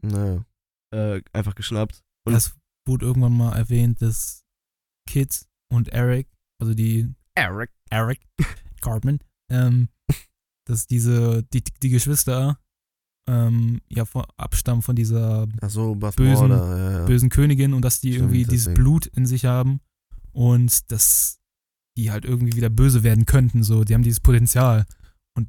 Naja. 0.00 0.44
äh, 0.92 1.20
einfach 1.32 1.54
geschnappt. 1.54 2.02
Und 2.26 2.32
Das 2.32 2.56
wurde 2.86 3.06
irgendwann 3.06 3.36
mal 3.36 3.56
erwähnt, 3.56 4.00
dass 4.00 4.44
Kid 5.08 5.46
und 5.72 5.88
Eric, 5.88 6.28
also 6.65 6.74
die 6.74 7.09
Eric. 7.35 7.70
Eric 7.91 8.20
Cartman, 8.81 9.19
ähm, 9.51 9.89
dass 10.66 10.86
diese, 10.86 11.43
die, 11.53 11.62
die 11.82 11.91
Geschwister 11.91 12.59
ähm, 13.28 13.81
ja 13.89 14.05
von, 14.05 14.24
abstammen 14.36 14.82
von 14.82 14.97
dieser 14.97 15.47
Ach 15.61 15.70
so, 15.70 15.95
Bösen- 15.95 16.51
ja, 16.51 16.91
ja. 17.01 17.05
bösen 17.07 17.28
Königin 17.31 17.73
und 17.74 17.82
dass 17.82 18.01
die 18.01 18.12
Stimmt, 18.12 18.24
irgendwie 18.31 18.45
dieses 18.45 18.65
deswegen. 18.66 18.82
Blut 18.82 19.07
in 19.07 19.27
sich 19.27 19.45
haben 19.45 19.81
und 20.32 20.91
dass 20.91 21.39
die 21.97 22.11
halt 22.11 22.24
irgendwie 22.24 22.57
wieder 22.57 22.70
böse 22.70 23.03
werden 23.03 23.24
könnten. 23.27 23.62
So, 23.62 23.85
die 23.85 23.95
haben 23.95 24.03
dieses 24.03 24.20
Potenzial. 24.20 24.85
Und 25.36 25.49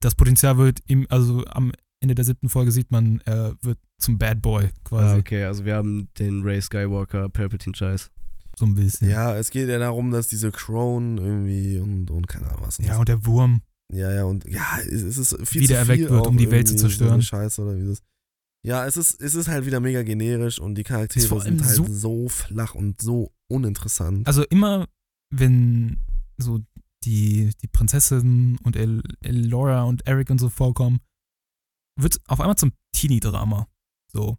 das 0.00 0.14
Potenzial 0.14 0.56
wird 0.58 0.80
im, 0.86 1.06
also 1.10 1.44
am 1.46 1.72
Ende 2.00 2.14
der 2.14 2.24
siebten 2.24 2.48
Folge 2.48 2.72
sieht 2.72 2.90
man, 2.90 3.20
er 3.24 3.56
wird 3.62 3.78
zum 3.98 4.18
Bad 4.18 4.42
Boy 4.42 4.70
quasi. 4.84 5.16
Ah, 5.16 5.18
okay, 5.18 5.44
also 5.44 5.64
wir 5.64 5.74
haben 5.74 6.08
den 6.18 6.42
Ray 6.42 6.60
Skywalker 6.62 7.28
Palpatine-Scheiß. 7.28 8.10
So 8.58 8.64
ein 8.66 8.74
bisschen. 8.74 9.10
Ja, 9.10 9.36
es 9.36 9.50
geht 9.50 9.68
ja 9.68 9.78
darum, 9.78 10.10
dass 10.10 10.28
diese 10.28 10.50
Crone 10.50 11.20
irgendwie 11.20 11.78
und, 11.78 12.10
und 12.10 12.26
keine 12.26 12.46
Ahnung 12.48 12.62
was. 12.62 12.78
Ja, 12.78 12.98
und 12.98 13.08
der 13.08 13.24
Wurm. 13.26 13.62
Ja, 13.92 14.12
ja, 14.12 14.24
und 14.24 14.44
ja, 14.46 14.78
es, 14.80 15.02
es 15.02 15.18
ist 15.18 15.46
viel 15.46 15.62
Wieder 15.62 15.74
zu 15.74 15.80
erweckt 15.80 16.00
viel 16.00 16.10
wird, 16.10 16.26
um 16.26 16.36
die 16.38 16.50
Welt 16.50 16.66
zu 16.66 16.74
zerstören. 16.76 17.20
So 17.20 17.26
Scheiße 17.26 17.62
oder 17.62 17.76
wie 17.76 17.86
das. 17.86 18.02
Ja, 18.64 18.84
es 18.86 18.96
ist, 18.96 19.20
es 19.20 19.34
ist 19.34 19.46
halt 19.48 19.64
wieder 19.66 19.78
mega 19.78 20.02
generisch 20.02 20.58
und 20.58 20.74
die 20.74 20.82
Charaktere 20.82 21.40
sind 21.40 21.62
halt 21.64 21.76
so- 21.76 21.86
so, 21.86 22.28
flach 22.28 22.74
und 22.74 23.00
so 23.00 23.30
uninteressant. 23.48 24.26
Also 24.26 24.42
immer, 24.44 24.88
wenn 25.30 25.98
so 26.36 26.60
die, 27.04 27.50
die 27.62 27.68
Prinzessin 27.68 28.58
und 28.64 28.74
El 28.74 29.02
Elora 29.20 29.84
und 29.84 30.04
Eric 30.06 30.30
und 30.30 30.38
so 30.40 30.48
vorkommen, 30.48 30.98
wird 32.00 32.20
auf 32.26 32.40
einmal 32.40 32.56
zum 32.56 32.72
Teenie-Drama. 32.92 33.68
So. 34.12 34.36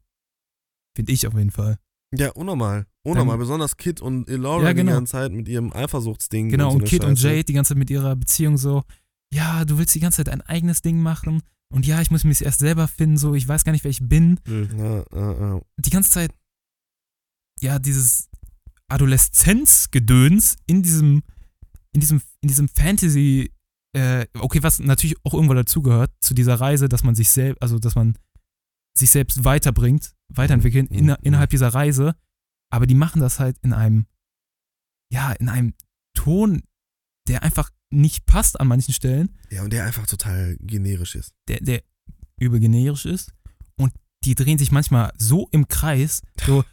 Finde 0.95 1.11
ich 1.13 1.25
auf 1.27 1.35
jeden 1.35 1.51
Fall. 1.51 1.77
Ja, 2.15 2.29
unnormal. 2.31 2.85
Unnormal. 3.03 3.33
Dann- 3.33 3.39
Besonders 3.39 3.77
Kid 3.77 4.01
und 4.01 4.29
Elora 4.29 4.63
Ja, 4.63 4.73
genau. 4.73 4.91
die 4.91 4.95
ganze 4.97 5.11
Zeit 5.11 5.31
mit 5.31 5.47
ihrem 5.47 5.73
Eifersuchtsding. 5.73 6.49
Genau, 6.49 6.71
und, 6.73 6.81
und 6.83 6.89
so 6.89 6.95
und 7.07 7.17
Scheiße. 7.17 7.27
Jade 7.29 7.43
die 7.43 7.53
ganze 7.53 7.69
Zeit 7.69 7.77
mit 7.77 7.89
ihrer 7.89 8.15
Beziehung 8.15 8.57
so, 8.57 8.83
ja, 9.33 9.65
du 9.65 9.77
willst 9.77 9.93
die 9.95 9.99
ganze 9.99 10.17
Zeit 10.17 10.27
dein 10.27 10.41
eigenes 10.41 10.81
Ding 10.81 11.01
machen 11.01 11.41
und 11.73 11.85
ja, 11.85 11.99
ich 12.01 12.11
muss 12.11 12.23
mich 12.23 12.41
erst 12.43 12.59
selber 12.59 12.87
finden, 12.87 13.17
so, 13.17 13.33
ich 13.35 13.45
weiß 13.47 13.63
gar 13.65 13.73
nicht, 13.73 13.83
wer 13.83 13.91
ich 13.91 14.07
bin. 14.07 14.39
Ja, 14.47 15.03
ja, 15.13 15.31
ja. 15.55 15.61
Die 15.77 15.89
ganze 15.89 16.11
Zeit, 16.11 16.31
ja, 17.59 17.77
dieses 17.79 18.29
Adoleszenzgedöns 18.89 20.57
in 20.65 20.81
diesem, 20.83 21.23
in 21.93 21.99
diesem, 21.99 22.21
in 22.41 22.47
diesem 22.47 22.69
Fantasy, 22.69 23.51
äh, 23.93 24.25
okay, 24.39 24.63
was 24.63 24.79
natürlich 24.79 25.17
auch 25.25 25.33
irgendwo 25.33 25.53
dazugehört, 25.53 26.11
zu 26.21 26.33
dieser 26.33 26.55
Reise, 26.55 26.87
dass 26.87 27.03
man 27.03 27.15
sich 27.15 27.29
selbst, 27.29 27.61
also 27.61 27.79
dass 27.79 27.95
man 27.95 28.17
sich 28.97 29.09
selbst 29.11 29.43
weiterbringt, 29.43 30.13
weiterentwickelt 30.29 30.89
Mhm, 30.91 30.97
in, 30.97 31.09
innerhalb 31.21 31.49
dieser 31.49 31.69
Reise, 31.69 32.15
aber 32.71 32.85
die 32.87 32.95
machen 32.95 33.21
das 33.21 33.39
halt 33.39 33.57
in 33.63 33.73
einem, 33.73 34.05
ja, 35.11 35.31
in 35.33 35.49
einem 35.49 35.73
Ton, 36.13 36.63
der 37.27 37.43
einfach 37.43 37.69
nicht 37.89 38.25
passt 38.25 38.59
an 38.59 38.67
manchen 38.67 38.93
Stellen, 38.93 39.37
ja, 39.49 39.63
und 39.63 39.71
der 39.71 39.85
einfach 39.85 40.05
total 40.07 40.57
generisch 40.59 41.15
ist. 41.15 41.33
der, 41.47 41.59
der 41.61 41.83
übel 42.39 42.59
generisch 42.59 43.05
ist 43.05 43.33
und 43.79 43.93
die 44.25 44.35
drehen 44.35 44.57
sich 44.57 44.71
manchmal 44.71 45.11
so 45.17 45.47
im 45.51 45.67
Kreis, 45.67 46.21
so, 46.45 46.63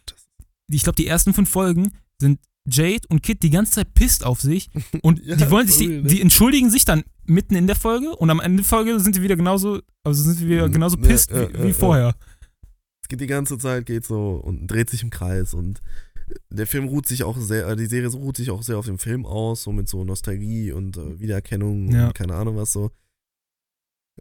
ich 0.68 0.82
glaube, 0.82 0.96
die 0.96 1.06
ersten 1.06 1.32
fünf 1.34 1.50
Folgen 1.50 1.92
sind 2.20 2.40
Jade 2.68 3.06
und 3.10 3.22
Kid 3.22 3.42
die 3.42 3.50
ganze 3.50 3.72
Zeit 3.72 3.94
pisst 3.94 4.24
auf 4.24 4.40
sich 4.40 4.70
und 5.02 5.20
Ja, 5.24 5.36
die 5.36 5.50
wollen 5.50 5.68
sich, 5.68 5.76
die, 5.78 5.88
ne? 5.88 6.02
die 6.04 6.20
entschuldigen 6.20 6.70
sich 6.70 6.84
dann 6.84 7.04
mitten 7.26 7.54
in 7.54 7.66
der 7.66 7.76
Folge 7.76 8.16
und 8.16 8.30
am 8.30 8.40
Ende 8.40 8.62
der 8.62 8.64
Folge 8.64 8.98
sind 9.00 9.14
sie 9.14 9.22
wieder 9.22 9.36
genauso, 9.36 9.80
also 10.02 10.22
sind 10.22 10.34
sie 10.38 10.48
wieder 10.48 10.66
Mhm. 10.68 10.72
genauso 10.72 10.96
pisst 10.96 11.30
ja, 11.30 11.48
wie, 11.48 11.52
ja, 11.56 11.62
wie 11.62 11.68
ja. 11.68 11.74
vorher. 11.74 12.14
Geht 13.14 13.20
die 13.20 13.26
ganze 13.28 13.58
Zeit, 13.58 13.86
geht 13.86 14.04
so 14.04 14.32
und 14.34 14.66
dreht 14.66 14.90
sich 14.90 15.04
im 15.04 15.10
Kreis 15.10 15.54
und 15.54 15.80
der 16.50 16.66
Film 16.66 16.88
ruht 16.88 17.06
sich 17.06 17.22
auch 17.22 17.38
sehr, 17.38 17.68
äh, 17.68 17.76
die 17.76 17.86
Serie 17.86 18.08
ruht 18.08 18.36
sich 18.36 18.50
auch 18.50 18.64
sehr 18.64 18.76
auf 18.76 18.86
dem 18.86 18.98
Film 18.98 19.24
aus, 19.24 19.62
so 19.62 19.70
mit 19.72 19.88
so 19.88 20.02
Nostalgie 20.02 20.72
und 20.72 20.96
äh, 20.96 21.20
Wiedererkennung 21.20 21.92
Ja. 21.92 22.08
und 22.08 22.14
keine 22.16 22.34
Ahnung 22.34 22.56
was 22.56 22.72
so. 22.72 22.90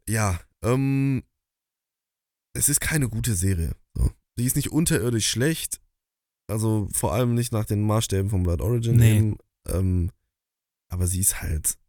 Ja, 0.08 0.40
ähm, 0.64 1.24
es 2.56 2.70
ist 2.70 2.82
keine 2.82 3.10
gute 3.10 3.34
Serie. 3.34 3.76
So. 3.98 4.12
Die 4.38 4.46
ist 4.46 4.56
nicht 4.56 4.72
unterirdisch 4.72 5.28
schlecht, 5.28 5.82
also 6.48 6.88
vor 6.94 7.14
allem 7.14 7.34
nicht 7.34 7.52
nach 7.52 7.66
den 7.66 7.82
Maßstäben 7.82 8.30
von 8.30 8.44
Blood 8.44 8.62
Origin 8.62 8.98
Nee. 8.98 9.18
eben, 9.18 9.38
ähm, 9.70 10.12
aber 10.92 11.08
sie 11.08 11.20
ist 11.22 11.42
halt, 11.42 11.80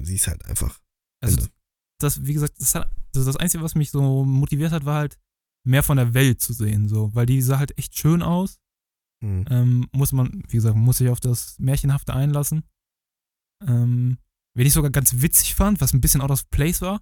sie 0.00 0.14
ist 0.14 0.28
halt 0.28 0.44
einfach. 0.44 0.80
Also 1.20 1.38
Ende. 1.38 1.50
das, 1.98 2.24
wie 2.24 2.34
gesagt, 2.34 2.54
das, 2.60 2.76
hat, 2.76 2.88
das, 3.12 3.24
das 3.24 3.36
Einzige, 3.36 3.64
was 3.64 3.74
mich 3.74 3.90
so 3.90 4.24
motiviert 4.24 4.70
hat, 4.70 4.84
war 4.84 4.98
halt 5.00 5.18
mehr 5.64 5.82
von 5.82 5.96
der 5.96 6.14
Welt 6.14 6.40
zu 6.40 6.52
sehen, 6.52 6.88
so, 6.88 7.14
weil 7.14 7.26
die 7.26 7.42
sah 7.42 7.58
halt 7.58 7.76
echt 7.78 7.98
schön 7.98 8.22
aus. 8.22 8.58
Hm. 9.22 9.46
Ähm, 9.48 9.88
muss 9.92 10.12
man, 10.12 10.42
wie 10.48 10.56
gesagt, 10.56 10.76
muss 10.76 10.98
sich 10.98 11.08
auf 11.08 11.20
das 11.20 11.58
Märchenhafte 11.58 12.14
einlassen. 12.14 12.64
Ähm, 13.66 14.18
wenn 14.54 14.66
ich 14.66 14.72
sogar 14.72 14.90
ganz 14.90 15.22
witzig 15.22 15.54
fand, 15.54 15.80
was 15.80 15.92
ein 15.92 16.00
bisschen 16.00 16.20
out 16.20 16.30
of 16.30 16.48
place 16.50 16.80
war, 16.80 17.00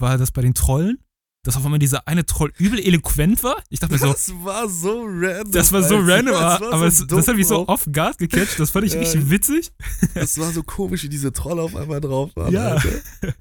war 0.00 0.18
das 0.18 0.32
bei 0.32 0.42
den 0.42 0.54
Trollen, 0.54 0.98
dass 1.44 1.56
auf 1.56 1.64
einmal 1.64 1.78
dieser 1.78 2.08
eine 2.08 2.26
Troll 2.26 2.52
übel 2.58 2.80
eloquent 2.80 3.42
war. 3.44 3.62
Ich 3.70 3.78
dachte 3.78 3.92
mir 3.92 3.98
so, 4.00 4.08
Das 4.12 4.32
war 4.42 4.68
so 4.68 5.04
random. 5.06 5.52
das 5.52 5.72
war 5.72 5.82
so 5.82 5.96
Alter. 5.96 6.12
random, 6.16 6.34
war 6.34 6.62
aber 6.72 6.90
so 6.90 7.04
es, 7.04 7.06
das 7.06 7.28
hat 7.28 7.36
mich 7.36 7.46
so 7.46 7.68
off 7.68 7.86
guard 7.92 8.18
gecatcht. 8.18 8.58
Das 8.58 8.70
fand 8.70 8.86
ich 8.86 8.94
richtig 8.94 9.30
witzig. 9.30 9.70
Das 10.14 10.36
war 10.38 10.50
so 10.52 10.62
komisch, 10.62 11.04
wie 11.04 11.08
diese 11.08 11.32
Trolle 11.32 11.62
auf 11.62 11.76
einmal 11.76 12.00
drauf 12.00 12.30
waren. 12.34 12.52
Ja. 12.52 12.70
Alter. 12.74 12.88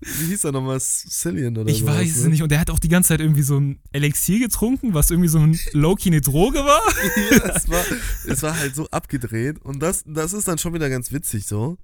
Wie 0.01 0.25
hieß 0.27 0.43
er 0.43 0.51
nochmal? 0.51 0.79
Cillian 0.79 1.57
oder 1.57 1.71
Ich 1.71 1.79
so? 1.79 1.87
weiß 1.87 2.15
es 2.17 2.25
nicht. 2.25 2.43
Und 2.43 2.51
der 2.51 2.59
hat 2.59 2.69
auch 2.69 2.79
die 2.79 2.89
ganze 2.89 3.09
Zeit 3.09 3.21
irgendwie 3.21 3.41
so 3.43 3.57
ein 3.59 3.79
Elixier 3.93 4.39
getrunken, 4.39 4.93
was 4.93 5.09
irgendwie 5.09 5.29
so 5.29 5.39
ein 5.39 5.57
Low-Key 5.71 6.09
eine 6.09 6.21
Droge 6.21 6.59
war. 6.59 6.81
ja, 7.31 7.55
es, 7.55 7.69
war, 7.69 7.83
es 8.27 8.43
war 8.43 8.57
halt 8.57 8.75
so 8.75 8.87
abgedreht. 8.89 9.59
Und 9.61 9.79
das, 9.81 10.03
das 10.05 10.33
ist 10.33 10.47
dann 10.47 10.57
schon 10.57 10.73
wieder 10.73 10.89
ganz 10.89 11.11
witzig 11.11 11.45
so. 11.45 11.77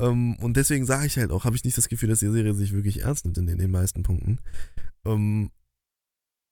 Ähm, 0.00 0.36
und 0.40 0.56
deswegen 0.56 0.86
sage 0.86 1.06
ich 1.06 1.16
halt 1.18 1.30
auch, 1.30 1.44
habe 1.44 1.54
ich 1.54 1.64
nicht 1.64 1.76
das 1.78 1.88
Gefühl, 1.88 2.08
dass 2.08 2.18
die 2.20 2.30
Serie 2.30 2.54
sich 2.54 2.72
wirklich 2.72 3.02
ernst 3.02 3.24
nimmt 3.24 3.38
in 3.38 3.46
den, 3.46 3.58
den 3.58 3.70
meisten 3.70 4.02
Punkten. 4.02 4.38
Ähm, 5.06 5.50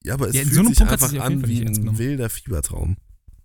ja, 0.05 0.15
aber 0.15 0.29
es 0.29 0.35
Ja, 0.35 0.43
fühlt 0.43 0.55
so 0.55 0.65
sich 0.65 0.79
Punkt 0.79 0.93
einfach 0.93 1.09
sich 1.09 1.21
an 1.21 1.47
wie 1.47 1.65
ein 1.67 1.99
wilder 1.99 2.31
Fiebertraum. 2.31 2.97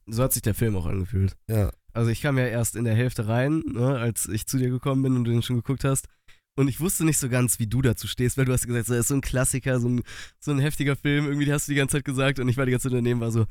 So 0.08 0.24
hat 0.24 0.34
sich 0.34 0.42
der 0.42 0.54
Film 0.54 0.76
auch 0.76 0.86
angefühlt. 0.86 1.36
Ja. 1.50 1.72
Also 1.94 2.12
ich 2.12 2.22
kam 2.22 2.38
ja 2.38 2.46
erst 2.46 2.76
in 2.76 2.84
der 2.86 2.96
Hälfte 2.96 3.28
rein, 3.28 3.64
ne, 3.74 3.98
als 3.98 4.28
ich 4.28 4.48
zu 4.48 4.58
dir 4.58 4.70
gekommen 4.70 5.02
bin 5.02 5.16
und 5.16 5.24
du 5.24 5.32
den 5.32 5.42
schon 5.42 5.56
geguckt 5.56 5.84
hast. 5.84 6.08
Und 6.58 6.70
ich 6.70 6.80
wusste 6.80 7.04
nicht 7.04 7.18
so 7.18 7.28
ganz, 7.28 7.60
wie 7.60 7.68
du 7.68 7.82
dazu 7.82 8.08
stehst, 8.08 8.38
weil 8.38 8.46
du 8.46 8.54
hast 8.54 8.66
gesagt, 8.66 8.86
so, 8.88 8.94
das 8.94 9.02
ist 9.02 9.08
so 9.10 9.16
ein 9.16 9.22
Klassiker, 9.22 9.80
so 9.82 9.90
ein, 9.90 10.04
so 10.40 10.52
ein 10.52 10.60
heftiger 10.60 10.96
Film, 10.96 11.26
irgendwie 11.26 11.52
hast 11.52 11.68
du 11.68 11.74
die 11.74 11.78
ganze 11.78 11.98
Zeit 11.98 12.06
gesagt 12.06 12.40
und 12.40 12.48
ich 12.48 12.56
war 12.56 12.66
die 12.66 12.72
ganze 12.72 12.88
Zeit 12.90 12.98
daneben, 12.98 13.20
war 13.20 13.32
so, 13.32 13.46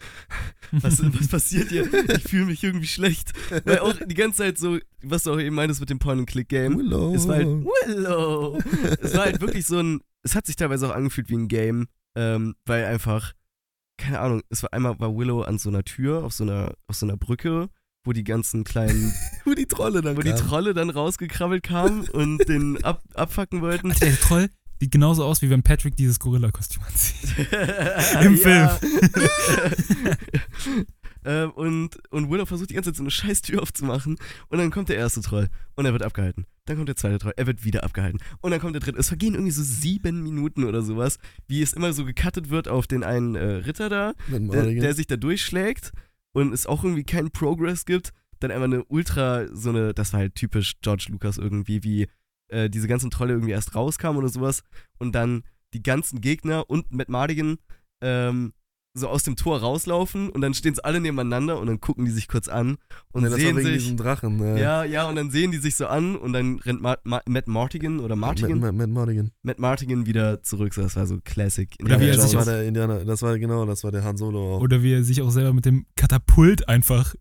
was, 0.72 1.02
was 1.02 1.28
passiert 1.28 1.70
hier? 1.70 1.88
Ich 2.14 2.24
fühle 2.24 2.46
mich 2.46 2.62
irgendwie 2.62 2.86
schlecht. 2.86 3.32
Weil 3.64 3.78
auch 3.78 3.94
die 4.06 4.14
ganze 4.14 4.38
Zeit 4.38 4.58
so, 4.58 4.78
was 5.02 5.22
du 5.22 5.32
auch 5.32 5.40
eben 5.40 5.54
meintest 5.54 5.80
mit 5.80 5.88
dem 5.88 5.98
Point-and-Click-Game, 5.98 6.76
Willow. 6.76 7.14
es 7.14 7.26
war 7.26 7.36
halt, 7.36 7.46
Willow! 7.46 8.58
es 9.00 9.14
war 9.14 9.24
halt 9.24 9.40
wirklich 9.40 9.66
so 9.66 9.78
ein, 9.78 10.00
es 10.26 10.34
hat 10.34 10.46
sich 10.46 10.56
teilweise 10.56 10.88
auch 10.88 10.94
angefühlt 10.94 11.30
wie 11.30 11.36
ein 11.36 11.48
Game, 11.48 11.86
ähm, 12.16 12.56
weil 12.66 12.84
einfach, 12.84 13.32
keine 13.96 14.18
Ahnung, 14.18 14.42
es 14.50 14.62
war 14.62 14.72
einmal 14.72 14.98
war 14.98 15.16
Willow 15.16 15.42
an 15.42 15.58
so 15.58 15.68
einer 15.70 15.84
Tür, 15.84 16.24
auf 16.24 16.32
so 16.32 16.42
einer, 16.42 16.74
auf 16.88 16.96
so 16.96 17.06
einer 17.06 17.16
Brücke, 17.16 17.68
wo 18.04 18.12
die 18.12 18.24
ganzen 18.24 18.64
kleinen, 18.64 19.14
Wo 19.44 19.54
die 19.54 19.66
Trolle 19.66 20.02
dann 20.02 20.16
wo 20.16 20.22
die 20.22 20.30
kamen. 20.30 20.48
Trolle 20.48 20.74
dann 20.74 20.90
rausgekrabbelt 20.90 21.62
kamen 21.62 22.08
und 22.08 22.38
den 22.48 22.82
ab, 22.84 23.02
abfacken 23.14 23.60
wollten. 23.60 23.92
Alter, 23.92 24.06
der 24.06 24.18
Troll 24.18 24.50
sieht 24.80 24.90
genauso 24.90 25.24
aus, 25.24 25.42
wie 25.42 25.50
wenn 25.50 25.62
Patrick 25.62 25.96
dieses 25.96 26.18
Gorilla-Kostüm 26.18 26.82
anzieht. 26.82 27.48
Im 28.22 28.36
Ja. 28.36 28.78
Ähm, 31.26 31.50
und, 31.50 31.98
und 32.10 32.30
Willow 32.30 32.46
versucht 32.46 32.70
die 32.70 32.74
ganze 32.74 32.90
Zeit 32.90 32.96
so 32.96 33.02
eine 33.02 33.10
scheiß 33.10 33.42
Tür 33.42 33.60
aufzumachen 33.60 34.16
und 34.48 34.58
dann 34.58 34.70
kommt 34.70 34.88
der 34.88 34.96
erste 34.96 35.20
Troll 35.20 35.48
und 35.74 35.84
er 35.84 35.92
wird 35.92 36.04
abgehalten. 36.04 36.46
Dann 36.66 36.76
kommt 36.76 36.88
der 36.88 36.96
zweite 36.96 37.18
Troll, 37.18 37.32
er 37.36 37.46
wird 37.46 37.64
wieder 37.64 37.84
abgehalten. 37.84 38.20
Und 38.40 38.50
dann 38.50 38.60
kommt 38.60 38.74
der 38.74 38.80
dritte. 38.80 38.98
Es 38.98 39.08
vergehen 39.08 39.34
irgendwie 39.34 39.52
so 39.52 39.62
sieben 39.62 40.22
Minuten 40.22 40.64
oder 40.64 40.82
sowas, 40.82 41.18
wie 41.46 41.62
es 41.62 41.72
immer 41.72 41.92
so 41.92 42.04
gecuttet 42.04 42.50
wird 42.50 42.68
auf 42.68 42.86
den 42.86 43.04
einen 43.04 43.34
äh, 43.34 43.44
Ritter 43.44 43.88
da, 43.88 44.14
der, 44.28 44.66
der 44.66 44.94
sich 44.94 45.06
da 45.06 45.16
durchschlägt 45.16 45.92
und 46.32 46.52
es 46.52 46.66
auch 46.66 46.82
irgendwie 46.82 47.04
keinen 47.04 47.30
Progress 47.30 47.84
gibt. 47.84 48.12
Dann 48.40 48.50
einfach 48.50 48.64
eine 48.64 48.84
ultra, 48.84 49.46
so 49.52 49.70
eine, 49.70 49.94
das 49.94 50.12
war 50.12 50.20
halt 50.20 50.34
typisch 50.34 50.74
George 50.80 51.06
Lucas 51.08 51.38
irgendwie, 51.38 51.82
wie 51.84 52.08
äh, 52.48 52.68
diese 52.68 52.88
ganzen 52.88 53.10
Trolle 53.10 53.32
irgendwie 53.32 53.52
erst 53.52 53.74
rauskamen 53.74 54.18
oder 54.18 54.28
sowas 54.28 54.62
und 54.98 55.14
dann 55.14 55.44
die 55.72 55.82
ganzen 55.82 56.20
Gegner 56.20 56.68
und 56.68 56.92
Matt 56.92 57.08
Mardigan 57.08 57.58
ähm, 58.00 58.52
so 58.98 59.08
aus 59.08 59.22
dem 59.24 59.36
Tor 59.36 59.60
rauslaufen 59.60 60.30
und 60.30 60.40
dann 60.40 60.54
stehen 60.54 60.74
sie 60.74 60.82
alle 60.84 61.00
nebeneinander 61.00 61.60
und 61.60 61.66
dann 61.66 61.80
gucken 61.80 62.04
die 62.06 62.10
sich 62.10 62.28
kurz 62.28 62.48
an 62.48 62.76
und 63.12 63.22
ja, 63.24 63.28
das 63.28 63.32
war 63.32 63.38
sehen 63.38 63.56
wegen 63.56 63.66
sich. 63.68 63.82
diesem 63.82 63.96
Drachen. 63.98 64.38
Ne? 64.38 64.60
Ja, 64.60 64.84
ja, 64.84 65.08
und 65.08 65.16
dann 65.16 65.30
sehen 65.30 65.52
die 65.52 65.58
sich 65.58 65.76
so 65.76 65.86
an 65.86 66.16
und 66.16 66.32
dann 66.32 66.58
rennt 66.60 66.80
Ma 66.80 66.96
Ma 67.04 67.20
Matt 67.26 67.46
Martigan 67.46 68.00
oder 68.00 68.16
Martigan, 68.16 68.58
Matt, 68.60 68.72
Matt, 68.72 68.88
Matt 68.88 68.90
Mardigan. 68.90 69.30
Matt 69.42 69.58
Martigan 69.58 70.06
wieder 70.06 70.42
zurück. 70.42 70.72
So, 70.74 70.82
das 70.82 70.96
war 70.96 71.06
so 71.06 71.18
Classic. 71.24 71.68
Oder 71.84 72.00
wie 72.00 72.06
er 72.08 72.16
das 72.16 72.24
sich 72.26 72.34
war 72.34 72.42
auch- 72.42 72.46
der 72.46 72.64
Indianer, 72.64 73.04
das 73.04 73.22
war 73.22 73.38
genau, 73.38 73.66
das 73.66 73.84
war 73.84 73.92
der 73.92 74.02
Han 74.04 74.16
Solo 74.16 74.56
auch. 74.56 74.60
Oder 74.62 74.82
wie 74.82 74.94
er 74.94 75.02
sich 75.04 75.20
auch 75.22 75.30
selber 75.30 75.52
mit 75.52 75.66
dem 75.66 75.84
Katapult 75.96 76.68
einfach 76.68 77.14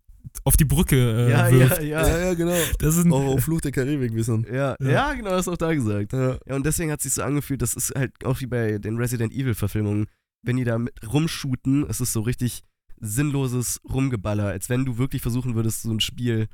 auf 0.43 0.57
die 0.57 0.65
Brücke 0.65 0.95
äh, 1.27 1.31
ja, 1.31 1.51
wirft. 1.51 1.81
ja, 1.81 1.85
ja, 2.01 2.07
ja. 2.07 2.17
ja, 2.25 2.33
genau. 2.33 2.55
Das 2.79 2.97
ist 2.97 3.05
ein, 3.05 3.11
Auch 3.13 3.25
auf 3.35 3.43
Fluch 3.43 3.61
der 3.61 3.71
Karibik 3.71 4.13
wissen. 4.15 4.45
Ja, 4.51 4.75
Ja. 4.81 4.89
ja, 4.89 5.13
genau, 5.13 5.29
das 5.29 5.37
hast 5.39 5.45
du 5.47 5.51
auch 5.51 5.57
da 5.57 5.73
gesagt. 5.73 6.13
Ja. 6.13 6.37
Ja, 6.45 6.55
und 6.55 6.65
deswegen 6.65 6.91
hat 6.91 6.99
es 6.99 7.03
sich 7.03 7.13
so 7.13 7.21
angefühlt, 7.23 7.61
das 7.61 7.73
ist 7.73 7.93
halt 7.95 8.11
auch 8.25 8.39
wie 8.41 8.47
bei 8.47 8.77
den 8.77 8.97
Resident 8.97 9.33
Evil-Verfilmungen, 9.33 10.07
wenn 10.45 10.57
die 10.57 10.63
da 10.63 10.77
mit 10.77 10.93
rumshooten, 11.11 11.85
es 11.89 12.01
ist 12.01 12.13
so 12.13 12.21
richtig 12.21 12.63
sinnloses 12.99 13.81
Rumgeballer, 13.89 14.47
als 14.47 14.69
wenn 14.69 14.85
du 14.85 14.97
wirklich 14.97 15.21
versuchen 15.21 15.55
würdest, 15.55 15.81
so 15.83 15.91
ein 15.91 15.99
Spiel, 15.99 16.47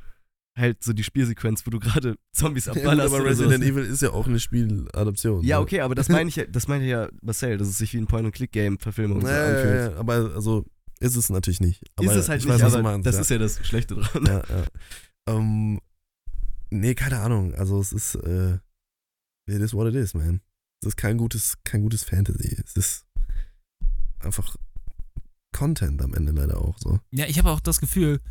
halt 0.58 0.84
so 0.84 0.92
die 0.94 1.04
Spielsequenz, 1.04 1.66
wo 1.66 1.70
du 1.72 1.80
gerade 1.80 2.16
Zombies 2.34 2.66
Ja, 2.66 2.74
abballerst. 2.74 3.14
aber 3.14 3.24
oder 3.24 3.36
so. 3.36 3.44
Resident 3.46 3.64
Evil 3.72 3.86
ist 3.86 4.02
ja 4.02 4.10
auch 4.12 4.28
eine 4.28 4.40
Spieladaption. 4.40 5.44
Ja, 5.44 5.58
ne? 5.58 5.62
okay, 5.64 5.82
aber 5.82 5.96
das 5.96 6.10
meine 6.10 6.30
ich 6.30 6.36
ja, 6.36 6.46
das 6.46 6.68
meinte 6.68 6.88
ja 6.88 7.10
Marcel, 7.22 7.58
dass 7.58 7.68
es 7.68 7.78
sich 7.78 7.94
wie 7.94 7.98
ein 8.00 8.08
Point-and-Click-Game-Verfilmung 8.08 9.22
so 9.22 9.28
Ja, 9.28 9.34
ja, 9.34 9.56
anfühlt. 9.58 9.92
ja, 9.94 10.00
aber 10.00 10.14
also 10.36 10.66
ist 11.00 11.16
es 11.16 11.30
natürlich 11.30 11.62
nicht. 11.62 11.84
Aber 11.96 12.12
Ist 12.12 12.18
es 12.20 12.30
halt 12.30 12.42
ich 12.42 12.48
nicht, 12.48 12.62
weiß, 12.62 12.74
aber 12.74 12.84
meinst, 12.84 13.08
das 13.08 13.16
ja. 13.16 13.22
ist 13.22 13.30
ja 13.30 13.38
das 13.40 13.66
Schlechte 13.66 13.96
dran. 13.96 14.26
ja, 14.26 14.38
ja. 14.48 14.66
Ähm, 15.28 15.80
nee, 16.70 16.94
keine 16.96 17.20
Ahnung. 17.20 17.56
Also 17.56 17.80
es 17.80 17.92
ist, 17.94 18.16
äh, 18.16 18.56
it 19.48 19.62
is 19.62 19.74
what 19.74 19.88
it 19.88 19.96
is, 19.96 20.14
man. 20.14 20.42
Es 20.82 20.90
ist 20.90 20.98
kein 20.98 21.18
gutes, 21.18 21.58
kein 21.64 21.82
gutes 21.82 22.04
Fantasy. 22.04 22.56
Es 22.64 22.76
ist 22.76 23.06
einfach 24.24 24.56
Content 25.54 26.02
am 26.02 26.14
Ende 26.14 26.32
leider 26.32 26.62
auch 26.62 26.78
so. 26.80 27.00
ja, 27.12 27.26
ich 27.28 27.38
habe 27.38 27.50
auch 27.52 27.60
das 27.60 27.80
Gefühl, 27.80 28.22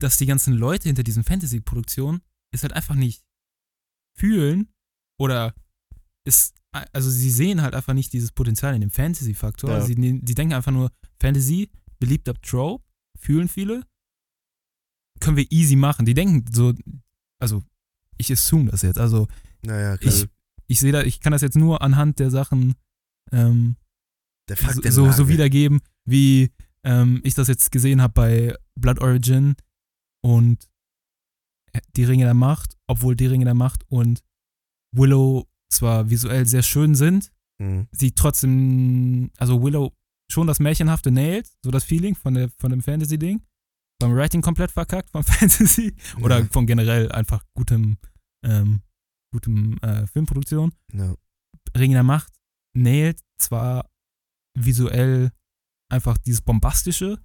dass 0.00 0.16
die 0.16 0.26
ganzen 0.26 0.52
Leute 0.54 0.88
hinter 0.88 1.02
diesen 1.02 1.24
Fantasy-Produktionen 1.24 2.22
es 2.52 2.62
halt 2.62 2.72
einfach 2.72 2.94
nicht 2.94 3.24
fühlen 4.18 4.68
oder 5.18 5.54
ist, 6.24 6.54
also 6.92 7.10
sie 7.10 7.30
sehen 7.30 7.62
halt 7.62 7.74
einfach 7.74 7.94
nicht 7.94 8.12
dieses 8.12 8.32
Potenzial 8.32 8.74
in 8.74 8.80
dem 8.80 8.90
Fantasy-Faktor. 8.90 9.70
Ja. 9.70 9.80
Sie, 9.80 9.94
ne- 9.96 10.20
sie 10.24 10.34
denken 10.34 10.54
einfach 10.54 10.72
nur, 10.72 10.90
Fantasy, 11.20 11.70
beliebter 11.98 12.34
Trope, 12.42 12.84
fühlen 13.18 13.48
viele, 13.48 13.86
können 15.20 15.36
wir 15.36 15.50
easy 15.50 15.76
machen. 15.76 16.04
Die 16.06 16.14
denken 16.14 16.44
so, 16.52 16.74
also 17.40 17.62
ich 18.18 18.30
assume 18.32 18.70
das 18.70 18.82
jetzt, 18.82 18.98
also 18.98 19.28
Naja, 19.62 19.96
ich, 20.00 20.26
ich 20.66 20.80
sehe 20.80 20.92
da, 20.92 21.02
ich 21.02 21.20
kann 21.20 21.32
das 21.32 21.42
jetzt 21.42 21.56
nur 21.56 21.80
anhand 21.82 22.18
der 22.18 22.30
Sachen 22.30 22.74
ähm, 23.30 23.76
so, 24.48 24.90
so, 24.90 25.12
so 25.12 25.28
wiedergeben, 25.28 25.80
wie 26.08 26.50
ähm, 26.84 27.20
ich 27.24 27.34
das 27.34 27.48
jetzt 27.48 27.70
gesehen 27.72 28.02
habe 28.02 28.12
bei 28.14 28.56
Blood 28.78 29.00
Origin 29.00 29.54
und 30.24 30.68
die 31.96 32.04
Ringe 32.04 32.24
der 32.24 32.34
Macht, 32.34 32.76
obwohl 32.86 33.16
die 33.16 33.26
Ringe 33.26 33.44
der 33.44 33.54
Macht 33.54 33.84
und 33.88 34.22
Willow 34.94 35.48
zwar 35.72 36.10
visuell 36.10 36.46
sehr 36.46 36.62
schön 36.62 36.94
sind, 36.94 37.32
Mhm. 37.60 37.86
sie 37.92 38.12
trotzdem, 38.12 39.30
also 39.36 39.62
Willow 39.62 39.92
schon 40.30 40.46
das 40.48 40.58
Märchenhafte 40.58 41.10
nailed, 41.12 41.48
so 41.64 41.70
das 41.70 41.84
Feeling 41.84 42.14
von, 42.16 42.34
der, 42.34 42.48
von 42.58 42.70
dem 42.70 42.82
Fantasy-Ding. 42.82 43.42
Beim 44.00 44.14
Writing 44.16 44.40
komplett 44.42 44.72
verkackt, 44.72 45.10
vom 45.10 45.22
Fantasy. 45.24 45.94
Oder 46.20 46.40
Ja. 46.40 46.46
von 46.46 46.66
generell 46.66 47.12
einfach 47.12 47.44
gutem, 47.54 47.98
ähm, 48.44 48.80
gutem 49.32 49.78
äh, 49.82 50.06
Filmproduktion. 50.08 50.72
Ja. 50.92 51.14
Ringe 51.76 51.94
der 51.94 52.02
Macht 52.02 52.32
nailed 52.76 53.20
zwar 53.38 53.88
visuell 54.54 55.30
einfach 55.90 56.18
dieses 56.18 56.40
Bombastische, 56.40 57.18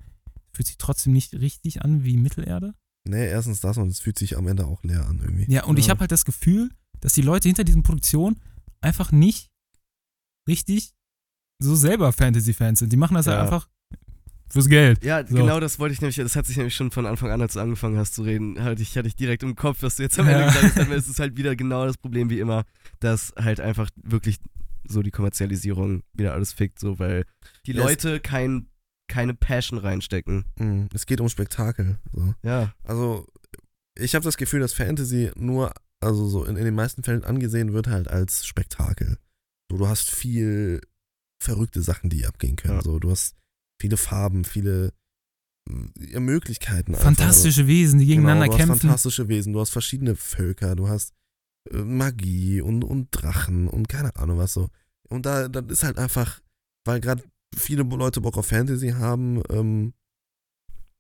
fühlt 0.54 0.68
sich 0.68 0.78
trotzdem 0.78 1.14
nicht 1.14 1.34
richtig 1.34 1.84
an 1.84 2.04
wie 2.04 2.18
Mittelerde. 2.18 2.74
Nee, 3.08 3.28
erstens 3.28 3.62
das 3.62 3.78
und 3.78 3.88
es 3.90 4.00
fühlt 4.00 4.20
sich 4.20 4.38
am 4.38 4.48
Ende 4.48 4.66
auch 4.66 4.84
leer 4.84 5.06
an 5.08 5.20
irgendwie. 5.20 5.52
Ja, 5.52 5.64
und 5.66 5.80
ich 5.80 5.86
Ja. 5.86 5.92
habe 5.92 6.02
halt 6.02 6.12
das 6.12 6.26
Gefühl, 6.26 6.70
dass 7.00 7.14
die 7.14 7.22
Leute 7.22 7.48
hinter 7.48 7.64
diesen 7.64 7.84
Produktionen 7.84 8.40
einfach 8.82 9.12
nicht 9.12 9.50
richtig 10.48 10.94
so 11.60 11.76
selber 11.76 12.12
Fantasy-Fans 12.14 12.80
sind. 12.80 12.92
Die 12.92 12.98
machen 12.98 13.16
das 13.16 13.26
Ja. 13.26 13.34
halt 13.34 13.42
einfach 13.44 13.70
fürs 14.50 14.68
Geld. 14.68 15.04
Ja, 15.04 15.26
So. 15.26 15.36
genau 15.36 15.60
das 15.60 15.80
wollte 15.80 15.94
ich 15.94 16.02
nämlich, 16.02 16.16
das 16.18 16.36
hat 16.36 16.46
sich 16.46 16.58
nämlich 16.58 16.76
schon 16.76 16.92
von 16.92 17.06
Anfang 17.06 17.32
an, 17.32 17.42
als 17.42 17.54
du 17.54 17.60
angefangen 17.60 17.98
hast 17.98 18.14
zu 18.16 18.24
reden, 18.24 18.62
hatte 18.64 18.82
ich, 18.82 18.98
hatte 18.98 19.08
ich 19.08 19.16
direkt 19.16 19.44
im 19.44 19.56
Kopf, 19.56 19.82
was 19.82 19.96
du 19.98 20.04
jetzt 20.04 20.20
am 20.20 20.28
Ende 20.28 20.42
Ja. 20.42 20.48
gesagt 20.48 20.76
hast, 20.76 20.80
aber 20.80 20.96
es 20.96 21.08
ist 21.08 21.20
halt 21.20 21.36
wieder 21.38 21.56
genau 21.56 21.86
das 21.86 21.98
Problem 21.98 22.30
wie 22.30 22.40
immer, 22.40 22.64
dass 23.00 23.34
halt 23.38 23.60
einfach 23.60 23.90
wirklich 24.04 24.38
so 24.90 25.02
die 25.02 25.12
Kommerzialisierung 25.12 26.04
wieder 26.14 26.34
alles 26.34 26.54
fickt, 26.54 26.80
so, 26.80 27.00
weil 27.00 27.26
die 27.66 27.74
Ja, 27.74 27.82
es- 27.84 27.90
Leute 27.90 28.20
kein, 28.20 28.70
keine 29.10 29.34
Passion 29.34 29.80
reinstecken. 29.80 30.46
Mhm. 30.58 30.90
Es 30.94 31.06
geht 31.06 31.22
um 31.22 31.30
Spektakel. 31.30 31.98
So. 32.14 32.34
Ja. 32.44 32.74
Also, 32.84 33.26
ich 33.98 34.16
habe 34.16 34.24
das 34.26 34.38
Gefühl, 34.38 34.60
dass 34.60 34.74
Fantasy 34.74 35.32
nur, 35.36 35.74
also 36.02 36.28
so 36.28 36.44
in, 36.46 36.56
in 36.58 36.66
den 36.66 36.76
meisten 36.76 37.04
Fällen 37.04 37.24
angesehen 37.24 37.74
wird 37.74 37.88
halt 37.88 38.08
als 38.08 38.46
Spektakel. 38.46 39.18
So, 39.72 39.78
du 39.78 39.88
hast 39.88 40.10
viel 40.12 40.82
verrückte 41.44 41.82
Sachen, 41.82 42.10
die 42.10 42.26
abgehen 42.26 42.56
können. 42.56 42.76
Ja. 42.78 42.82
So, 42.84 43.00
du 43.00 43.12
hast 43.12 43.36
viele 43.82 43.98
Farben, 43.98 44.44
viele 44.46 44.94
Möglichkeiten. 45.70 46.92
einfach. 46.94 47.04
Fantastische 47.06 47.68
Wesen, 47.68 48.00
die 48.00 48.06
gegeneinander 48.06 48.46
genau, 48.46 48.56
du 48.56 48.62
hast 48.62 48.68
kämpfen. 48.70 48.88
fantastische 48.88 49.28
Wesen, 49.28 49.54
du 49.54 49.60
hast 49.60 49.70
verschiedene 49.72 50.16
Völker, 50.16 50.76
du 50.76 50.88
hast 50.88 51.14
Magie 51.74 52.62
und, 52.62 52.84
und 52.84 53.10
Drachen 53.12 53.68
und 53.68 53.88
keine 53.90 54.16
Ahnung 54.16 54.38
was 54.38 54.54
so. 54.54 54.70
Und 55.10 55.26
da, 55.26 55.48
das 55.48 55.66
ist 55.68 55.84
halt 55.84 55.98
einfach, 55.98 56.42
weil 56.86 57.00
gerade 57.00 57.24
viele 57.56 57.84
Leute 57.84 58.22
Bock 58.22 58.38
auf 58.38 58.48
Fantasy 58.48 58.90
haben, 58.90 59.42
ähm, 59.50 59.94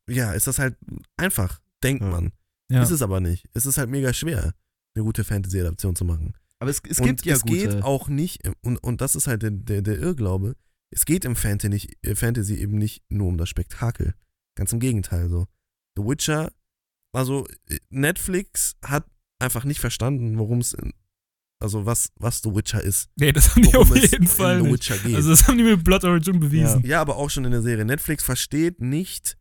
ja, 0.09 0.31
ist 0.33 0.47
das 0.47 0.59
halt 0.59 0.77
einfach, 1.17 1.59
denkt 1.83 2.03
Ja. 2.03 2.09
man. 2.09 2.31
Ja. 2.69 2.83
Ist 2.83 2.91
es 2.91 3.01
aber 3.01 3.19
nicht. 3.21 3.47
Es 3.53 3.65
ist 3.65 3.77
halt 3.77 3.89
mega 3.89 4.13
schwer, 4.13 4.53
eine 4.95 5.03
gute 5.05 5.23
Fantasy-Adaption 5.23 5.95
zu 5.95 6.03
machen. 6.05 6.33
Aber 6.59 6.69
es, 6.69 6.81
es 6.89 6.99
und 6.99 7.05
gibt 7.05 7.25
ja 7.25 7.35
es 7.35 7.41
gute. 7.43 7.53
geht 7.55 7.83
auch 7.83 8.07
nicht, 8.09 8.41
und, 8.61 8.77
und 8.77 8.99
das 9.01 9.15
ist 9.15 9.27
halt 9.27 9.43
der, 9.43 9.51
der, 9.51 9.81
der 9.81 9.97
Irrglaube, 9.99 10.55
es 10.89 11.05
geht 11.05 11.23
im 11.25 11.35
Fantasy, 11.35 11.69
nicht, 11.69 12.05
äh, 12.05 12.15
Fantasy 12.15 12.55
eben 12.55 12.77
nicht 12.77 13.03
nur 13.09 13.27
um 13.27 13.37
das 13.37 13.49
Spektakel. 13.49 14.15
Ganz 14.55 14.73
im 14.73 14.79
Gegenteil 14.79 15.29
so. 15.29 15.47
The 15.95 16.03
Witcher, 16.03 16.51
also 17.13 17.45
äh, 17.69 17.79
Netflix 17.89 18.75
hat 18.83 19.05
einfach 19.39 19.63
nicht 19.63 19.79
verstanden, 19.79 20.37
worum 20.37 20.59
es, 20.59 20.73
in- 20.73 20.93
also 21.59 21.85
was, 21.85 22.11
was 22.17 22.41
The 22.43 22.53
Witcher 22.53 22.81
ist. 22.83 23.09
nee, 23.15 23.31
das 23.31 23.55
haben 23.55 23.63
die 23.63 23.75
auf 23.75 23.95
jeden 23.95 24.27
Fall 24.27 24.61
The 24.63 24.71
nicht. 24.71 25.03
Geht. 25.03 25.15
Also 25.15 25.29
das 25.29 25.47
haben 25.47 25.57
die 25.57 25.63
mit 25.63 25.83
Blood 25.83 26.03
Origin 26.03 26.39
bewiesen. 26.39 26.85
Ja, 26.85 27.01
aber 27.01 27.15
auch 27.17 27.29
schon 27.29 27.45
in 27.45 27.51
der 27.51 27.61
Serie. 27.61 27.83
Netflix 27.85 28.23
versteht 28.23 28.79
nicht, 28.81 29.37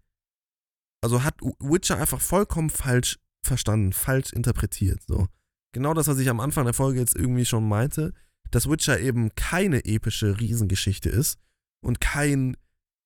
also 1.03 1.23
hat 1.23 1.35
Witcher 1.61 1.99
einfach 1.99 2.21
vollkommen 2.21 2.71
falsch 2.71 3.19
verstanden, 3.45 3.93
falsch 3.93 4.33
interpretiert. 4.33 5.01
So. 5.07 5.29
Genau 5.73 5.95
das, 5.95 6.09
was 6.09 6.19
ich 6.19 6.29
am 6.31 6.41
Anfang 6.41 6.65
der 6.65 6.75
Folge 6.75 6.99
jetzt 7.01 7.15
irgendwie 7.15 7.45
schon 7.45 7.69
meinte, 7.69 8.13
dass 8.51 8.69
Witcher 8.69 8.99
eben 9.01 9.35
keine 9.35 9.85
epische 9.85 10.41
Riesengeschichte 10.41 11.09
ist 11.11 11.39
und 11.85 12.01
kein 12.01 12.57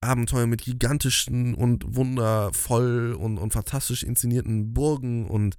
Abenteuer 0.03 0.47
mit 0.47 0.63
gigantischen 0.63 1.55
und 1.55 1.97
wundervoll 1.97 3.13
und, 3.19 3.39
und 3.39 3.53
fantastisch 3.53 4.03
inszenierten 4.03 4.73
Burgen 4.73 5.27
und 5.29 5.57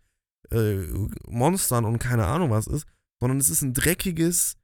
äh, 0.49 0.87
Monstern 1.27 1.85
und 1.85 1.99
keine 1.99 2.25
Ahnung 2.25 2.49
was 2.49 2.67
ist, 2.67 2.85
sondern 3.19 3.39
es 3.39 3.49
ist 3.49 3.61
ein 3.61 3.73
dreckiges, 3.73 4.57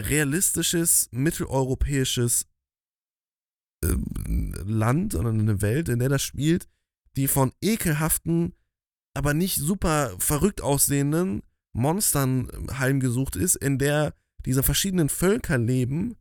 realistisches, 0.00 1.08
mitteleuropäisches 1.12 2.46
äh, 3.84 3.94
Land 4.64 5.14
oder 5.14 5.30
eine 5.30 5.60
Welt, 5.60 5.88
in 5.88 5.98
der 5.98 6.08
das 6.08 6.22
spielt, 6.22 6.68
die 7.16 7.28
von 7.28 7.52
ekelhaften, 7.60 8.54
aber 9.14 9.34
nicht 9.34 9.56
super 9.56 10.14
verrückt 10.18 10.60
aussehenden 10.60 11.42
Monstern 11.72 12.50
heimgesucht 12.78 13.36
ist, 13.36 13.56
in 13.56 13.78
der 13.78 14.14
diese 14.44 14.62
verschiedenen 14.62 15.08
Völker 15.08 15.58
leben. 15.58 16.16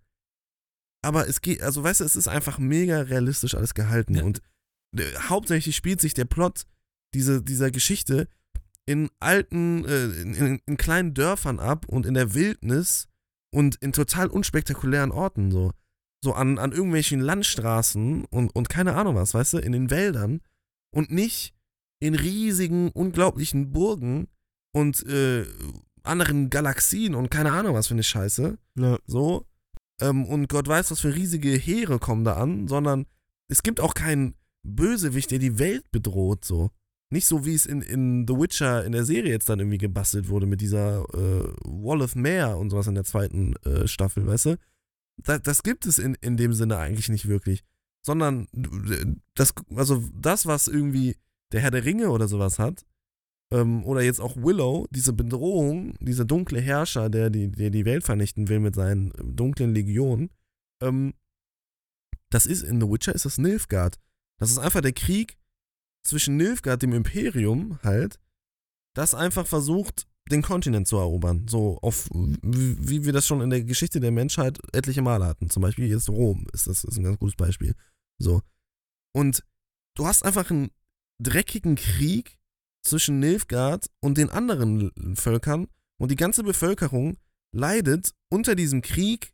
Aber 1.02 1.28
es 1.28 1.42
geht, 1.42 1.62
also 1.62 1.84
weißt 1.84 2.02
du, 2.02 2.04
es 2.04 2.16
ist 2.16 2.28
einfach 2.28 2.58
mega 2.58 3.02
realistisch 3.02 3.56
alles 3.56 3.74
gehalten. 3.74 4.16
Ja. 4.16 4.24
Und 4.24 4.42
äh, 4.98 5.04
hauptsächlich 5.30 5.76
spielt 5.76 6.02
sich 6.02 6.14
der 6.14 6.26
Plot 6.26 6.66
diese, 7.14 7.42
dieser 7.42 7.72
Geschichte 7.72 8.28
in 8.90 9.12
alten, 9.20 9.86
äh, 9.86 10.06
in, 10.06 10.34
in, 10.34 10.62
in 10.66 10.78
kleinen 10.78 11.14
Dörfern 11.14 11.60
ab 11.60 11.86
und 11.88 12.08
in 12.08 12.16
der 12.16 12.34
Wildnis 12.34 13.08
und 13.52 13.76
in 13.76 13.94
total 13.94 14.28
unspektakulären 14.28 15.12
Orten 15.12 15.52
so. 15.52 15.72
So 16.24 16.34
an, 16.34 16.58
an 16.58 16.72
irgendwelchen 16.72 17.20
Landstraßen 17.20 18.26
und, 18.26 18.50
und 18.56 18.68
keine 18.68 18.96
Ahnung 18.96 19.14
was, 19.14 19.36
weißt 19.36 19.54
du, 19.54 19.58
in 19.60 19.74
den 19.74 19.92
Wäldern 19.92 20.42
und 20.90 21.12
nicht 21.12 21.54
in 22.00 22.16
riesigen, 22.16 22.90
unglaublichen 22.90 23.72
Burgen 23.72 24.28
und 24.74 25.06
äh, 25.06 25.46
anderen 26.02 26.50
Galaxien 26.50 27.14
und 27.14 27.30
keine 27.30 27.52
Ahnung 27.52 27.76
was 27.76 27.88
für 27.88 27.94
eine 27.94 28.04
Scheiße. 28.04 28.58
Ja. 28.76 28.98
So. 29.06 29.46
Ähm, 30.02 30.26
und 30.26 30.50
Gott 30.50 30.68
weiß, 30.68 30.90
was 30.90 31.02
für 31.02 31.14
riesige 31.14 31.52
Heere 31.52 32.00
kommen 32.00 32.24
da 32.24 32.38
an, 32.38 32.68
sondern 32.68 33.06
es 33.50 33.62
gibt 33.62 33.82
auch 33.82 33.94
keinen 33.94 34.34
Bösewicht, 34.64 35.30
der 35.30 35.40
die 35.40 35.60
Welt 35.60 35.92
bedroht, 35.92 36.44
so. 36.44 36.72
Nicht 37.12 37.26
so, 37.26 37.46
wie 37.46 37.56
es 37.56 37.66
in, 37.66 37.82
in 37.82 38.28
The 38.28 38.36
Witcher 38.36 38.86
in 38.86 38.92
der 38.92 39.04
Serie 39.04 39.32
jetzt 39.32 39.50
dann 39.50 39.60
irgendwie 39.60 39.80
gebastelt 39.80 40.30
wurde 40.30 40.46
mit 40.46 40.62
dieser 40.62 41.02
äh, 41.14 41.54
Wall 41.64 42.02
of 42.02 42.16
Mare 42.16 42.58
und 42.58 42.70
sowas 42.70 42.88
in 42.88 42.96
der 42.96 43.04
zweiten 43.04 43.56
äh, 43.66 43.88
Staffel, 43.88 44.28
weißt 44.28 44.46
du? 44.48 44.58
Das, 45.18 45.42
das 45.42 45.64
gibt 45.64 45.86
es 45.86 45.98
in, 45.98 46.16
in 46.22 46.38
dem 46.38 46.54
Sinne 46.54 46.78
eigentlich 46.78 47.10
nicht 47.10 47.28
wirklich. 47.28 47.64
Sondern 48.06 48.48
äh, 48.54 49.06
das, 49.34 49.54
also 49.76 50.04
das, 50.14 50.46
was 50.46 50.68
irgendwie 50.68 51.16
der 51.52 51.62
Herr 51.62 51.72
der 51.72 51.84
Ringe 51.84 52.12
oder 52.12 52.28
sowas 52.28 52.60
hat, 52.60 52.86
ähm, 53.52 53.84
oder 53.86 54.02
jetzt 54.02 54.22
auch 54.22 54.36
Willow, 54.38 54.88
diese 54.92 55.14
Bedrohung, 55.14 55.96
dieser 56.00 56.26
dunkle 56.26 56.62
Herrscher, 56.62 57.10
der 57.10 57.32
die, 57.32 57.52
der 57.52 57.72
die 57.72 57.86
Welt 57.86 58.04
vernichten 58.04 58.48
will 58.48 58.60
mit 58.60 58.76
seinen 58.76 59.12
äh, 59.12 59.24
dunklen 59.24 59.74
Legionen, 59.74 60.30
ähm, 60.82 61.14
das 62.30 62.46
ist 62.46 62.62
in 62.62 62.80
The 62.80 62.88
Witcher 62.88 63.16
ist 63.16 63.26
das 63.26 63.40
Nilfgaard. 63.40 63.98
Das 64.38 64.52
ist 64.52 64.60
einfach 64.60 64.82
der 64.82 64.94
Krieg 64.94 65.38
zwischen 66.04 66.38
Nilfgaard, 66.38 66.82
dem 66.82 66.94
Imperium, 66.94 67.80
halt, 67.84 68.20
das 68.96 69.14
einfach 69.14 69.48
versucht, 69.48 70.08
den 70.32 70.42
Kontinent 70.42 70.88
zu 70.88 70.98
erobern. 70.98 71.48
So 71.48 71.80
auf, 71.82 72.10
wie 72.12 73.06
wir 73.06 73.14
das 73.14 73.26
schon 73.26 73.42
in 73.42 73.50
der 73.50 73.64
Geschichte 73.64 74.00
der 74.00 74.12
Menschheit 74.12 74.60
etliche 74.74 75.02
Male 75.02 75.26
hatten. 75.26 75.50
Zum 75.50 75.62
Beispiel 75.62 75.88
jetzt 75.88 76.10
Rom 76.10 76.46
ist 76.54 76.68
das 76.68 76.84
ist 76.84 76.98
ein 76.98 77.04
ganz 77.04 77.20
gutes 77.20 77.36
Beispiel. 77.36 77.76
So. 78.20 78.42
Und 79.14 79.44
du 79.96 80.06
hast 80.06 80.24
einfach 80.24 80.50
einen 80.52 80.70
dreckigen 81.20 81.76
Krieg 81.76 82.38
zwischen 82.84 83.20
Nilfgaard 83.20 83.90
und 84.00 84.18
den 84.18 84.30
anderen 84.30 84.92
Völkern 85.16 85.68
und 85.98 86.12
die 86.12 86.16
ganze 86.16 86.44
Bevölkerung 86.44 87.18
leidet 87.52 88.14
unter 88.30 88.56
diesem 88.56 88.82
Krieg 88.82 89.34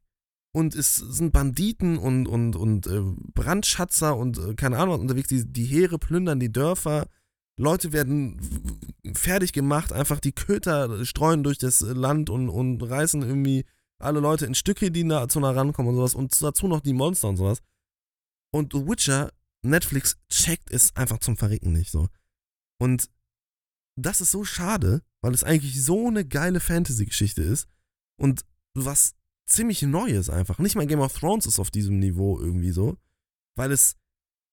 und 0.56 0.74
es 0.74 0.96
sind 0.96 1.34
Banditen 1.34 1.98
und, 1.98 2.30
und, 2.30 2.56
und 2.56 2.88
äh, 2.88 3.02
Brandschatzer 3.34 4.16
und 4.16 4.38
äh, 4.38 4.56
keine 4.56 4.78
Ahnung 4.78 5.02
unterwegs, 5.02 5.28
die, 5.28 5.44
die 5.46 5.66
Heere 5.66 6.00
plündern 6.00 6.40
die 6.40 6.52
Dörfer, 6.52 7.08
Leute 7.58 7.92
werden 7.92 8.40
fertig 9.14 9.52
gemacht, 9.52 9.92
einfach 9.92 10.22
die 10.22 10.32
Köter 10.32 11.04
streuen 11.06 11.44
durch 11.44 11.58
das 11.58 11.82
Land 11.82 12.30
und, 12.30 12.48
und 12.48 12.82
reißen 12.82 13.22
irgendwie 13.22 13.66
alle 14.00 14.22
Leute 14.22 14.46
in 14.46 14.56
Stücke, 14.56 14.92
die 14.92 15.04
nah, 15.04 15.28
zu 15.28 15.42
nah 15.42 15.52
rankommen 15.52 15.90
und 15.90 15.98
sowas 15.98 16.16
und 16.16 16.42
dazu 16.42 16.70
noch 16.70 16.80
die 16.80 16.94
Monster 16.94 17.28
und 17.28 17.36
sowas. 17.36 17.60
Und 18.54 18.72
The 18.72 18.88
Witcher, 18.88 19.34
Netflix 19.62 20.16
checkt 20.30 20.72
es 20.72 20.96
einfach 20.96 21.20
zum 21.20 21.36
Verrecken 21.36 21.74
nicht 21.74 21.92
so. 21.92 22.08
Und 22.80 23.10
das 23.98 24.22
ist 24.22 24.32
so 24.32 24.46
schade, 24.46 25.02
weil 25.22 25.34
es 25.34 25.44
eigentlich 25.44 25.84
so 25.84 26.08
eine 26.08 26.24
geile 26.24 26.62
Fantasy-Geschichte 26.62 27.42
ist 27.42 27.68
und 28.18 28.46
was 28.74 29.16
ziemlich 29.46 29.82
Neues 29.82 30.30
einfach. 30.30 30.60
Nicht 30.60 30.76
mal 30.76 30.88
Game 30.88 31.00
of 31.00 31.18
Thrones 31.18 31.46
ist 31.46 31.60
auf 31.60 31.72
diesem 31.72 32.00
Niveau 32.00 32.40
irgendwie 32.40 32.72
so, 32.72 32.98
weil 33.56 33.72
es 33.72 33.98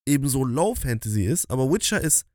eben 0.06 0.28
so 0.28 0.44
Low 0.44 0.74
Fantasy 0.74 1.24
ist, 1.24 1.50
aber 1.50 1.70
Witcher 1.70 2.00
ist 2.00 2.26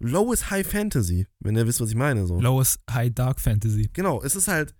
Low 0.00 0.32
is 0.32 0.50
High 0.50 0.66
Fantasy, 0.66 1.26
wenn 1.40 1.56
ihr 1.56 1.66
wisst, 1.66 1.80
was 1.80 1.90
ich 1.90 1.96
meine. 1.96 2.26
So. 2.26 2.40
Lowest 2.40 2.80
High 2.90 3.12
Dark 3.12 3.40
Fantasy. 3.40 3.90
Genau, 3.92 4.22
es 4.22 4.36
ist 4.36 4.46
halt 4.46 4.74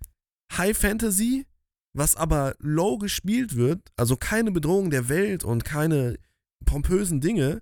High 0.53 0.77
Fantasy, 0.77 1.45
was 1.93 2.15
aber 2.15 2.55
low 2.59 2.97
gespielt 2.97 3.55
wird, 3.55 3.91
also 3.97 4.15
keine 4.15 4.51
Bedrohung 4.51 4.89
der 4.89 5.09
Welt 5.09 5.43
und 5.43 5.65
keine 5.65 6.17
pompösen 6.65 7.19
Dinge, 7.19 7.61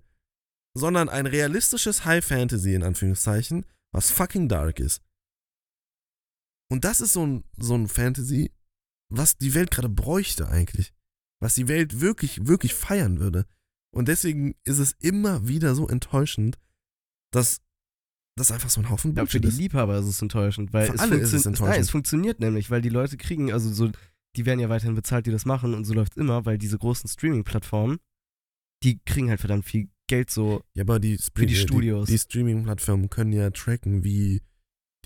sondern 0.76 1.10
ein 1.10 1.26
realistisches 1.26 2.06
High 2.06 2.24
Fantasy 2.24 2.76
in 2.76 2.84
Anführungszeichen, 2.84 3.66
was 3.92 4.12
fucking 4.12 4.48
dark 4.48 4.80
ist. 4.80 5.02
Und 6.70 6.84
das 6.84 7.02
ist 7.02 7.14
so 7.14 7.26
ein, 7.26 7.44
so 7.58 7.74
ein 7.74 7.88
Fantasy, 7.88 8.52
was 9.10 9.38
die 9.38 9.54
Welt 9.54 9.72
gerade 9.72 9.90
bräuchte 9.90 10.48
eigentlich. 10.48 10.94
Was 11.40 11.56
die 11.56 11.68
Welt 11.68 12.02
wirklich, 12.02 12.48
wirklich 12.48 12.74
feiern 12.74 13.20
würde. 13.20 13.46
Und 13.92 14.08
deswegen 14.08 14.56
ist 14.64 14.80
es 14.80 14.94
immer 15.00 15.48
wieder 15.48 15.76
so 15.76 15.88
enttäuschend, 15.88 16.58
dass 17.32 17.62
das 18.38 18.52
einfach 18.52 18.70
so 18.70 18.82
ein 18.82 18.90
Haufen 18.90 19.12
Ja, 19.12 19.16
für 19.16 19.40
Bullshit 19.40 19.44
die 19.44 19.48
ist. 19.48 19.58
Liebhaber 19.58 19.98
ist 19.98 20.06
es 20.06 20.22
enttäuschend, 20.22 20.74
weil 20.74 20.88
Für 20.88 20.94
es, 20.94 21.00
alle 21.00 21.16
ist 21.16 21.34
es 21.34 21.46
enttäuschend. 21.46 21.70
Nein, 21.72 21.82
es 21.82 21.90
funktioniert 21.90 22.40
nämlich, 22.40 22.70
weil 22.70 22.82
die 22.82 22.90
Leute 22.90 23.18
kriegen, 23.18 23.52
also 23.52 23.72
so, 23.72 23.90
die 24.36 24.46
werden 24.46 24.60
ja 24.60 24.70
weiterhin 24.70 24.96
bezahlt, 24.96 25.26
die 25.26 25.32
das 25.32 25.46
machen 25.46 25.74
und 25.74 25.86
so 25.86 25.94
läuft 25.94 26.14
es 26.14 26.18
immer, 26.18 26.46
weil 26.46 26.58
diese 26.58 26.78
großen 26.78 27.10
Streaming-Plattformen, 27.10 27.98
die 28.84 29.00
kriegen 29.06 29.30
halt 29.30 29.40
verdammt 29.40 29.66
viel 29.66 29.90
Geld 30.08 30.30
so. 30.30 30.64
Ja, 30.74 30.84
aber 30.84 31.00
die, 31.00 31.18
Für 31.18 31.46
die 31.46 31.56
Studios. 31.56 32.08
Die, 32.08 32.14
die 32.14 32.20
Streaming-Plattformen 32.20 33.10
können 33.10 33.34
ja 33.34 33.50
tracken, 33.50 34.04
wie 34.04 34.42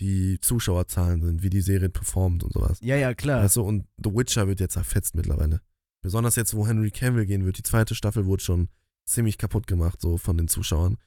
die 0.02 0.40
Zuschauerzahlen 0.42 1.22
sind, 1.22 1.44
wie 1.44 1.50
die 1.50 1.62
Serie 1.62 1.90
performt 1.90 2.44
und 2.44 2.54
sowas. 2.54 2.80
Ja, 2.82 2.96
ja, 2.96 3.14
klar. 3.14 3.44
Weißt 3.44 3.56
du, 3.56 3.62
und 3.62 3.86
The 4.04 4.12
Witcher 4.14 4.48
wird 4.48 4.60
jetzt 4.60 4.74
zerfetzt 4.74 5.16
mittlerweile. 5.16 5.62
Besonders 6.02 6.36
jetzt, 6.36 6.56
wo 6.56 6.68
Henry 6.68 6.90
Cavill 6.90 7.28
gehen 7.28 7.46
wird. 7.46 7.60
Die 7.60 7.64
zweite 7.64 7.94
Staffel 7.94 8.26
wurde 8.26 8.44
schon 8.44 8.70
ziemlich 9.06 9.38
kaputt 9.38 9.68
gemacht, 9.68 10.02
so 10.02 10.18
von 10.18 10.38
den 10.38 10.48
Zuschauern. 10.48 10.98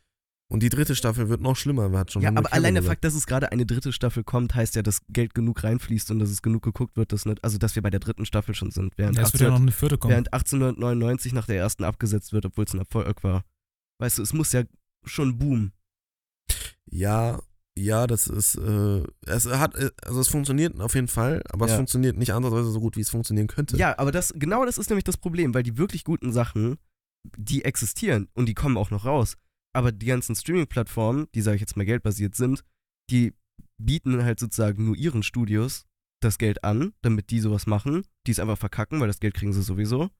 Und 0.48 0.62
die 0.62 0.68
dritte 0.68 0.94
Staffel 0.94 1.28
wird 1.28 1.40
noch 1.40 1.56
schlimmer, 1.56 1.90
hat 1.98 2.12
schon 2.12 2.22
ja, 2.22 2.28
Henry 2.28 2.38
aber 2.38 2.48
Cavill 2.50 2.58
allein 2.60 2.74
der 2.74 2.82
gesagt. 2.82 2.92
Fakt, 2.98 3.04
dass 3.04 3.14
es 3.14 3.26
gerade 3.26 3.50
eine 3.50 3.66
dritte 3.66 3.92
Staffel 3.92 4.22
kommt, 4.22 4.54
heißt 4.54 4.76
ja, 4.76 4.82
dass 4.82 5.00
Geld 5.08 5.34
genug 5.34 5.64
reinfließt 5.64 6.12
und 6.12 6.20
dass 6.20 6.30
es 6.30 6.42
genug 6.42 6.62
geguckt 6.62 6.96
wird, 6.96 7.12
dass 7.12 7.24
nicht, 7.26 7.42
also 7.42 7.58
dass 7.58 7.74
wir 7.74 7.82
bei 7.82 7.90
der 7.90 8.00
dritten 8.00 8.26
Staffel 8.26 8.54
schon 8.54 8.70
sind, 8.70 8.92
während, 8.96 9.16
Ja, 9.16 9.22
es 9.24 9.32
wird 9.32 9.40
ja 9.40 9.48
1800 9.48 9.52
noch 9.58 9.62
eine 9.62 9.72
vierte 9.72 9.98
kommen. 9.98 10.12
während 10.12 10.32
1899 10.32 11.32
nach 11.32 11.46
der 11.46 11.56
ersten 11.56 11.82
abgesetzt 11.82 12.32
wird, 12.32 12.46
obwohl 12.46 12.64
es 12.64 12.74
ein 12.74 12.78
Erfolg 12.78 13.24
war. 13.24 13.44
Weißt 13.98 14.18
du, 14.18 14.22
es 14.22 14.32
muss 14.32 14.52
ja 14.52 14.62
schon 15.04 15.38
boomen. 15.38 15.72
Ja, 16.86 17.40
ja, 17.76 18.06
das 18.06 18.26
ist, 18.26 18.56
äh, 18.56 19.02
es 19.26 19.46
hat, 19.46 19.74
äh, 19.74 19.90
also 20.04 20.20
es 20.20 20.28
funktioniert 20.28 20.78
auf 20.80 20.94
jeden 20.94 21.08
Fall, 21.08 21.42
aber 21.50 21.64
es 21.66 21.72
Ja. 21.72 21.76
funktioniert 21.78 22.16
nicht 22.16 22.32
andersweise 22.32 22.70
so 22.70 22.80
gut, 22.80 22.96
wie 22.96 23.00
es 23.00 23.10
funktionieren 23.10 23.48
könnte. 23.48 23.76
Ja, 23.76 23.98
aber 23.98 24.12
das, 24.12 24.32
genau 24.36 24.64
das 24.64 24.78
ist 24.78 24.90
nämlich 24.90 25.04
das 25.04 25.16
Problem, 25.16 25.54
weil 25.54 25.62
die 25.64 25.76
wirklich 25.76 26.04
guten 26.04 26.32
Sachen, 26.32 26.76
die 27.36 27.64
existieren 27.64 28.28
und 28.34 28.46
die 28.46 28.54
kommen 28.54 28.76
auch 28.76 28.90
noch 28.90 29.04
raus. 29.04 29.36
Aber 29.72 29.90
die 29.90 30.06
ganzen 30.06 30.36
Streaming-Plattformen, 30.36 31.26
die, 31.34 31.40
sage 31.40 31.56
ich 31.56 31.60
jetzt 31.60 31.76
mal, 31.76 31.84
geldbasiert 31.84 32.36
sind, 32.36 32.62
die 33.10 33.32
bieten 33.76 34.22
halt 34.22 34.38
sozusagen 34.38 34.84
nur 34.84 34.94
ihren 34.96 35.22
Studios 35.24 35.84
das 36.22 36.38
Geld 36.38 36.62
an, 36.62 36.92
damit 37.02 37.30
die 37.30 37.40
sowas 37.40 37.66
machen, 37.66 38.04
die 38.26 38.30
es 38.30 38.38
einfach 38.38 38.56
verkacken, 38.58 39.00
weil 39.00 39.08
das 39.08 39.18
Geld 39.20 39.34
kriegen 39.34 39.52
sie 39.52 39.62
sowieso. 39.62 40.10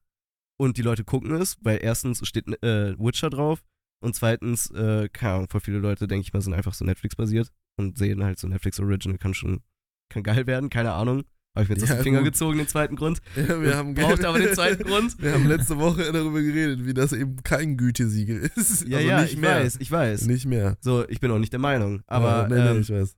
Und 0.57 0.77
die 0.77 0.81
Leute 0.81 1.03
gucken 1.03 1.31
es, 1.35 1.57
weil 1.61 1.79
erstens 1.81 2.25
steht 2.27 2.47
äh, 2.63 2.97
Witcher 2.99 3.29
drauf 3.29 3.63
und 4.05 4.15
zweitens, 4.15 4.69
äh, 4.71 5.09
keine 5.09 5.33
Ahnung, 5.33 5.49
voll 5.49 5.61
viele 5.61 5.79
Leute, 5.79 6.07
denke 6.07 6.21
ich 6.25 6.33
mal, 6.33 6.41
sind 6.41 6.53
einfach 6.53 6.73
so 6.73 6.85
Netflix-basiert 6.85 7.51
und 7.77 7.97
sehen 7.97 8.23
halt 8.23 8.39
so 8.39 8.47
Netflix 8.47 8.79
Original 8.79 9.17
kann 9.17 9.33
schon, 9.33 9.61
kann 10.09 10.23
geil 10.23 10.47
werden, 10.47 10.69
keine 10.69 10.93
Ahnung. 10.93 11.23
Habe 11.55 11.63
ich 11.63 11.69
mir 11.69 11.75
jetzt 11.75 11.83
aus 11.83 11.89
Ja, 11.89 11.95
dem 11.95 12.03
Finger 12.03 12.17
gut. 12.19 12.25
gezogen, 12.33 12.57
den 12.57 12.67
zweiten 12.67 12.95
Grund. 12.97 13.21
Ja, 13.35 13.61
wir 13.61 13.77
haben 13.77 13.93
Braucht 13.93 14.25
aber 14.25 14.39
den 14.39 14.53
zweiten 14.53 14.83
Grund. 14.87 15.17
Wir 15.21 15.33
haben 15.33 15.47
letzte 15.47 15.77
Woche 15.77 16.11
darüber 16.11 16.41
geredet, 16.41 16.85
wie 16.85 16.93
das 16.93 17.13
eben 17.13 17.41
kein 17.43 17.77
Gütesiegel 17.77 18.39
ist. 18.55 18.85
Ja, 18.87 18.97
also 18.97 19.09
ja, 19.09 19.23
ich 19.23 19.37
mehr. 19.37 19.61
weiß, 19.61 19.77
ich 19.79 19.89
weiß. 19.89 20.25
Nicht 20.27 20.45
mehr. 20.45 20.77
So, 20.81 21.07
ich 21.07 21.21
bin 21.21 21.31
auch 21.31 21.39
nicht 21.39 21.53
der 21.53 21.61
Meinung. 21.61 22.01
Aber 22.07 22.41
Ja, 22.41 22.47
nee, 22.49 22.55
nee, 22.55 22.69
ähm, 22.71 22.81
ich 22.81 22.89
weiß. 22.89 23.15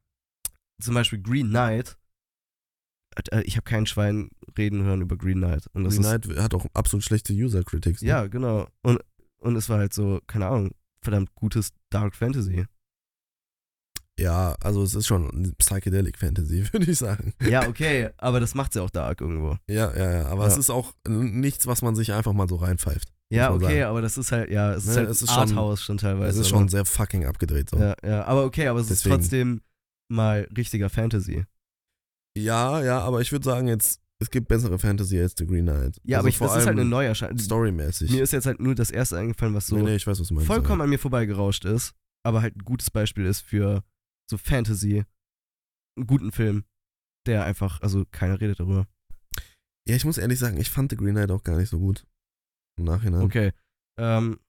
zum 0.82 0.94
Beispiel 0.94 1.20
Green 1.20 1.50
Knight, 1.50 1.98
äh, 3.32 3.42
ich 3.42 3.56
habe 3.58 3.64
kein 3.64 3.88
Schwein 3.88 4.30
reden 4.56 4.84
hören 4.84 5.02
über 5.02 5.18
Green 5.18 5.40
Knight. 5.40 5.66
Und 5.74 5.88
Green 5.90 6.02
Knight 6.04 6.28
hat 6.38 6.54
auch 6.54 6.68
absolut 6.76 7.04
schlechte 7.04 7.34
User-Critics. 7.34 8.04
Ne? 8.04 8.08
Ja, 8.08 8.28
genau. 8.28 8.68
Und, 8.84 9.00
und 9.40 9.56
es 9.56 9.68
war 9.68 9.80
halt 9.80 9.94
so, 9.94 10.22
keine 10.28 10.46
Ahnung, 10.46 10.72
verdammt 11.08 11.34
gutes 11.36 11.72
Dark 11.90 12.16
Fantasy. 12.16 12.66
Ja, 14.20 14.56
also 14.62 14.82
es 14.82 14.96
ist 14.96 15.06
schon 15.06 15.54
Psychedelic 15.60 16.18
Fantasy, 16.18 16.64
würde 16.74 16.90
ich 16.92 16.98
sagen. 16.98 17.34
Ja, 17.42 17.68
okay, 17.68 18.10
aber 18.18 18.40
das 18.40 18.56
macht's 18.56 18.76
ja 18.76 18.82
auch 18.82 18.90
dark 18.90 19.22
irgendwo. 19.22 19.58
Ja, 19.70 19.96
ja, 19.96 20.12
ja. 20.12 20.26
Aber 20.28 20.44
Ja. 20.44 20.48
es 20.48 20.58
ist 20.58 20.72
auch 20.72 20.94
nichts, 21.08 21.68
was 21.68 21.82
man 21.84 21.96
sich 21.96 22.14
einfach 22.14 22.34
mal 22.34 22.50
so 22.50 22.56
reinpfeift. 22.56 23.14
Ja, 23.30 23.54
okay, 23.54 23.66
sagen. 23.66 23.84
aber 23.84 24.02
das 24.02 24.18
ist 24.18 24.32
halt, 24.32 24.50
ja, 24.50 24.74
es 24.74 24.86
ist 24.86 24.90
Ne, 24.92 24.96
halt 25.02 25.10
es 25.10 25.22
ist 25.22 25.30
schon- 25.32 25.40
Arthouse 25.50 25.84
schon 25.84 25.98
teilweise. 25.98 26.30
Es 26.30 26.48
ist 26.48 26.52
aber- 26.52 26.60
schon 26.62 26.70
sehr 26.70 26.86
fucking 26.86 27.26
abgedreht. 27.26 27.70
So. 27.70 27.78
Ja, 27.78 27.96
ja, 28.04 28.24
aber 28.26 28.46
okay, 28.46 28.68
aber 28.68 28.80
es 28.80 28.88
Deswegen. 28.88 29.16
ist 29.16 29.22
trotzdem 29.22 29.62
mal 30.10 30.48
richtiger 30.58 30.90
Fantasy. 30.90 31.46
Ja, 32.38 32.82
ja, 32.82 33.00
aber 33.02 33.22
ich 33.22 33.32
würde 33.32 33.44
sagen 33.46 33.68
jetzt, 33.68 34.02
es 34.20 34.30
gibt 34.30 34.48
bessere 34.48 34.80
Fantasy 34.80 35.20
als 35.20 35.36
The 35.38 35.46
Green 35.46 35.66
Knight. 35.66 36.00
Ja, 36.04 36.18
Also 36.18 36.24
aber 36.26 36.30
ich, 36.30 36.38
vor 36.38 36.48
das 36.48 36.58
ist 36.58 36.66
halt 36.68 36.80
eine 36.80 36.90
Neuerscheinung. 36.90 37.38
Storymäßig. 37.38 38.12
Mir 38.12 38.24
ist 38.24 38.34
jetzt 38.34 38.46
halt 38.46 38.60
nur 38.60 38.76
das 38.76 38.90
erste 38.92 39.18
eingefallen, 39.18 39.54
was 39.54 39.68
so 39.68 39.76
nee, 39.78 39.84
nee, 39.84 39.96
ich 39.96 40.08
weiß, 40.08 40.20
was 40.20 40.32
meinst. 40.32 40.48
vollkommen 40.48 40.82
an 40.82 40.90
mir 40.90 41.00
vorbeigerauscht 41.00 41.66
ist, 41.66 41.94
aber 42.26 42.42
halt 42.42 42.56
ein 42.56 42.64
gutes 42.66 42.90
Beispiel 42.90 43.26
ist 43.26 43.42
für 43.42 43.84
so 44.30 44.38
Fantasy, 44.38 45.06
einen 45.98 46.08
guten 46.08 46.32
Film, 46.32 46.64
der 47.28 47.46
einfach, 47.46 47.82
also 47.82 48.06
keiner 48.12 48.42
redet 48.42 48.60
darüber. 48.60 48.88
Ja, 49.88 49.96
ich 49.96 50.04
muss 50.06 50.18
ehrlich 50.18 50.40
sagen, 50.40 50.58
ich 50.58 50.70
fand 50.70 50.92
The 50.92 50.98
Green 50.98 51.14
Knight 51.16 51.32
auch 51.32 51.44
gar 51.44 51.58
nicht 51.58 51.70
so 51.70 51.80
gut. 51.80 52.06
Im 52.78 52.86
Nachhinein. 52.86 53.22
Okay, 53.22 53.52
ähm, 54.00 54.40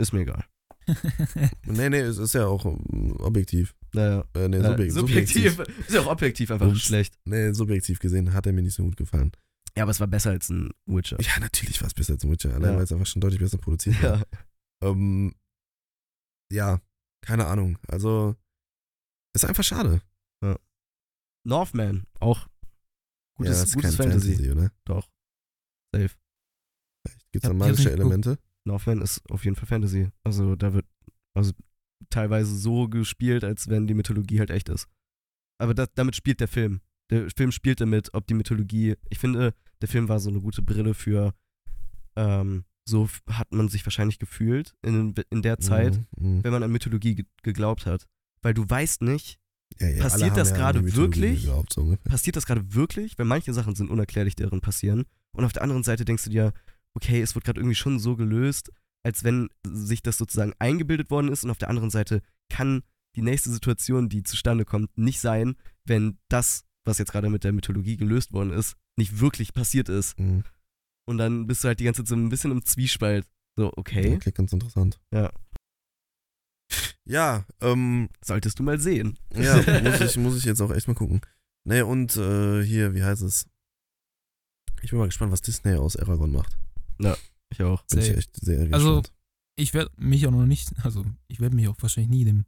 ist 0.00 0.12
mir 0.12 0.20
egal. 0.20 0.44
Nee, 1.64 1.88
nee, 1.90 2.00
es 2.00 2.18
ist 2.18 2.34
ja 2.34 2.46
auch 2.46 2.64
ähm, 2.64 3.16
objektiv. 3.18 3.74
Naja, 3.92 4.24
Äh, 4.34 4.48
nee, 4.48 4.56
äh, 4.58 4.62
subjek 4.62 4.92
subjektiv, 4.92 5.58
ist 5.58 5.90
ja 5.90 6.00
auch 6.02 6.06
objektiv 6.06 6.50
einfach 6.50 6.68
Ups. 6.68 6.82
schlecht. 6.82 7.18
Nee, 7.24 7.52
subjektiv 7.52 7.98
gesehen 7.98 8.32
hat 8.32 8.46
er 8.46 8.52
mir 8.52 8.62
nicht 8.62 8.74
so 8.74 8.84
gut 8.84 8.96
gefallen. 8.96 9.32
Ja, 9.76 9.82
aber 9.82 9.90
es 9.90 10.00
war 10.00 10.06
besser 10.06 10.30
als 10.30 10.48
ein 10.48 10.70
Witcher. 10.86 11.20
Ja, 11.20 11.38
natürlich 11.40 11.80
war 11.80 11.88
es 11.88 11.94
besser 11.94 12.14
als 12.14 12.26
Witcher, 12.28 12.54
allein 12.54 12.70
Ja. 12.72 12.76
weil 12.76 12.84
es 12.84 12.92
einfach 12.92 13.06
schon 13.06 13.20
deutlich 13.20 13.40
besser 13.40 13.58
produziert 13.58 14.02
war. 14.02 14.18
Ja. 14.18 14.24
Ähm, 14.82 15.34
ja, 16.52 16.80
keine 17.22 17.46
Ahnung. 17.46 17.78
Also, 17.88 18.36
ist 19.34 19.44
einfach 19.44 19.64
schade. 19.64 20.00
Northman, 21.44 22.04
auch 22.18 22.48
gutes, 23.36 23.58
ja, 23.58 23.62
ist 23.64 23.74
gutes 23.74 23.96
kein 23.96 24.10
Fantasy. 24.10 24.50
oder? 24.50 24.72
Doch. 24.84 25.08
Safe. 25.94 26.10
Gibt 27.30 27.44
es 27.44 27.48
Ja, 27.48 27.48
da 27.50 27.54
magische. 27.54 27.92
Elemente? 27.92 28.38
Northman 28.66 29.00
ist 29.00 29.22
auf 29.30 29.44
jeden 29.44 29.56
Fall 29.56 29.66
Fantasy. 29.66 30.08
Also 30.24 30.56
da 30.56 30.72
wird 30.74 30.86
also 31.34 31.52
teilweise 32.10 32.56
so 32.56 32.88
gespielt, 32.88 33.44
als 33.44 33.68
wenn 33.68 33.86
die 33.86 33.94
Mythologie 33.94 34.38
halt 34.38 34.50
echt 34.50 34.68
ist. 34.68 34.88
Aber 35.58 35.74
das, 35.74 35.88
damit 35.94 36.16
spielt 36.16 36.40
der 36.40 36.48
Film. 36.48 36.80
Der 37.10 37.30
Film 37.30 37.52
spielt 37.52 37.80
damit, 37.80 38.12
ob 38.14 38.26
die 38.26 38.34
Mythologie. 38.34 38.94
Ich 39.08 39.18
finde, 39.18 39.54
der 39.80 39.88
Film 39.88 40.08
war 40.08 40.20
so 40.20 40.28
eine 40.30 40.40
gute 40.40 40.62
Brille 40.62 40.94
für. 40.94 41.32
Ähm, 42.16 42.64
so 42.88 43.08
hat 43.28 43.52
man 43.52 43.68
sich 43.68 43.84
wahrscheinlich 43.84 44.18
gefühlt 44.18 44.74
in, 44.82 45.14
in 45.30 45.42
der 45.42 45.58
Zeit, 45.58 45.98
Mhm, 46.16 46.36
mhm. 46.36 46.44
wenn 46.44 46.52
man 46.52 46.62
an 46.62 46.70
Mythologie 46.70 47.14
ge 47.16 47.24
geglaubt 47.42 47.84
hat. 47.86 48.06
Weil 48.42 48.54
du 48.54 48.68
weißt 48.68 49.02
nicht, 49.02 49.38
Ja, 49.80 49.88
ja, 49.88 50.02
Passiert 50.02 50.36
das 50.36 50.50
ja 50.50 50.56
gerade 50.56 50.94
wirklich? 50.94 51.40
Geglaubt, 51.42 51.72
so 51.72 51.96
passiert 52.04 52.36
das 52.36 52.46
gerade 52.46 52.74
wirklich? 52.74 53.18
Weil 53.18 53.26
manche 53.26 53.52
Sachen 53.52 53.74
sind 53.74 53.90
unerklärlich, 53.90 54.36
deren 54.36 54.60
passieren. 54.60 55.04
Und 55.36 55.44
auf 55.44 55.52
der 55.52 55.62
anderen 55.62 55.82
Seite 55.82 56.04
denkst 56.04 56.24
du 56.24 56.30
dir, 56.30 56.52
okay, 56.96 57.20
es 57.20 57.34
wird 57.34 57.44
gerade 57.44 57.60
irgendwie 57.60 57.76
schon 57.76 57.98
so 57.98 58.16
gelöst, 58.16 58.72
als 59.04 59.22
wenn 59.22 59.48
sich 59.64 60.02
das 60.02 60.18
sozusagen 60.18 60.54
eingebildet 60.58 61.10
worden 61.10 61.30
ist. 61.30 61.44
Und 61.44 61.50
auf 61.50 61.58
der 61.58 61.68
anderen 61.68 61.90
Seite 61.90 62.22
kann 62.48 62.82
die 63.14 63.22
nächste 63.22 63.50
Situation, 63.50 64.08
die 64.08 64.22
zustande 64.22 64.64
kommt, 64.64 64.96
nicht 64.98 65.20
sein, 65.20 65.56
wenn 65.84 66.18
das, 66.28 66.64
was 66.84 66.98
jetzt 66.98 67.12
gerade 67.12 67.30
mit 67.30 67.44
der 67.44 67.52
Mythologie 67.52 67.96
gelöst 67.96 68.32
worden 68.32 68.50
ist, 68.50 68.76
nicht 68.96 69.20
wirklich 69.20 69.52
passiert 69.54 69.88
ist. 69.88 70.18
Mhm. 70.18 70.42
Und 71.08 71.18
dann 71.18 71.46
bist 71.46 71.62
du 71.62 71.68
halt 71.68 71.78
die 71.78 71.84
ganze 71.84 72.02
Zeit 72.02 72.08
so 72.08 72.16
ein 72.16 72.30
bisschen 72.30 72.50
im 72.50 72.64
Zwiespalt. 72.64 73.26
So, 73.56 73.72
okay, 73.76 74.14
Okay, 74.16 74.32
ganz 74.32 74.52
interessant. 74.52 74.98
Ja. 75.12 75.32
Ja, 77.04 77.46
ähm, 77.60 78.08
solltest 78.24 78.58
du 78.58 78.64
mal 78.64 78.80
sehen. 78.80 79.18
ja, 79.32 79.56
muss 79.82 80.00
ich, 80.00 80.16
muss 80.16 80.36
ich 80.36 80.44
jetzt 80.44 80.60
auch 80.60 80.72
echt 80.72 80.88
mal 80.88 80.94
gucken. 80.94 81.20
Nee, 81.64 81.82
und 81.82 82.16
äh, 82.16 82.62
hier, 82.64 82.94
wie 82.94 83.04
heißt 83.04 83.22
es? 83.22 83.46
Ich 84.82 84.90
bin 84.90 84.98
mal 84.98 85.06
gespannt, 85.06 85.32
was 85.32 85.42
Disney 85.42 85.74
aus 85.74 85.96
Aragon 85.96 86.32
macht. 86.32 86.58
Ich 87.50 87.62
auch. 87.62 87.84
Bin 87.86 87.98
ich 88.00 88.06
Safe. 88.06 88.18
echt 88.18 88.36
sehr 88.36 88.56
gespannt. 88.58 88.74
Also, 88.74 89.02
ich 89.56 89.72
werde 89.74 89.90
mich 89.96 90.26
auch 90.26 90.30
noch 90.32 90.46
nicht, 90.46 90.72
also 90.84 91.04
ich 91.28 91.40
werde 91.40 91.56
mich 91.56 91.68
auch 91.68 91.76
wahrscheinlich 91.80 92.10
nie 92.10 92.24
dem 92.24 92.44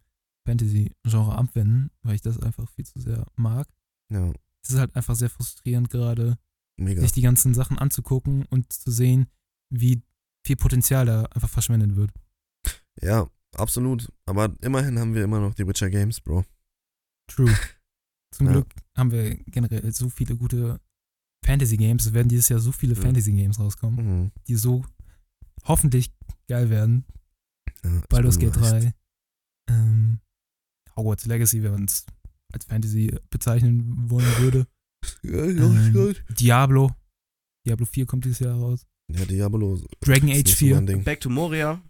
Fantasy-Genre 0.46 1.34
abwenden, 1.36 1.90
weil 2.02 2.14
ich 2.14 2.20
das 2.22 2.38
einfach 2.40 2.68
viel 2.70 2.84
zu 2.86 3.00
sehr 3.00 3.26
mag. 3.36 3.68
ja, 4.12 4.32
Es 4.62 4.70
ist 4.70 4.78
halt 4.78 4.94
einfach 4.96 5.14
sehr 5.14 5.30
frustrierend 5.30 5.90
gerade, 5.90 6.38
mega. 6.78 7.00
sich 7.00 7.12
die 7.12 7.22
ganzen 7.22 7.54
Sachen 7.54 7.78
anzugucken 7.78 8.44
und 8.46 8.72
zu 8.72 8.90
sehen, 8.90 9.26
wie 9.70 10.02
viel 10.46 10.56
Potenzial 10.56 11.06
da 11.06 11.24
einfach 11.26 11.48
verschwendet 11.50 11.96
wird. 11.96 12.10
Ja, 13.02 13.28
absolut. 13.54 14.10
Aber 14.26 14.54
immerhin 14.62 14.98
haben 14.98 15.14
wir 15.14 15.24
immer 15.24 15.40
noch 15.40 15.54
die 15.54 15.66
Witcher 15.66 15.90
Games, 15.90 16.20
Bro. 16.20 16.44
True. 17.28 17.54
Zum 18.34 18.46
Ja. 18.46 18.52
Glück 18.52 18.74
haben 18.96 19.10
wir 19.10 19.36
generell 19.44 19.92
so 19.92 20.08
viele 20.10 20.36
gute 20.36 20.80
Fantasy-Games. 21.48 22.06
Es 22.06 22.12
werden 22.12 22.28
dieses 22.28 22.48
Jahr 22.48 22.60
so 22.60 22.72
viele 22.72 22.94
Mhm. 22.94 23.00
Fantasy-Games 23.02 23.58
rauskommen, 23.58 23.96
Mhm. 24.24 24.32
die 24.46 24.54
so 24.56 24.84
hoffentlich 25.64 26.12
geil 26.48 26.70
werden. 26.70 27.04
Ja, 27.84 28.02
Baldur's 28.08 28.38
Gate 28.38 28.56
leicht. 28.56 28.86
3, 28.86 28.94
ähm, 29.70 30.20
Hogwarts 30.96 31.26
Legacy, 31.26 31.62
wenn 31.62 31.72
man 31.72 31.84
es 31.84 32.04
als 32.52 32.64
Fantasy 32.64 33.14
bezeichnen 33.30 34.10
wollen 34.10 34.26
würde. 34.38 34.66
Ja, 35.22 35.44
Ähm. 35.44 36.14
Diablo. 36.40 36.90
Diablo 37.64 37.86
4 37.86 38.04
kommt 38.06 38.24
dieses 38.24 38.40
Jahr 38.40 38.56
raus. 38.58 38.84
ja, 39.12 39.24
Diablo. 39.24 39.80
Dragon 40.00 40.28
Age 40.28 40.36
nicht 40.38 40.48
so 40.48 40.54
4, 40.56 40.74
mein 40.74 40.86
Ding. 40.86 41.04
Back 41.04 41.20
to 41.20 41.30
Moria. 41.30 41.80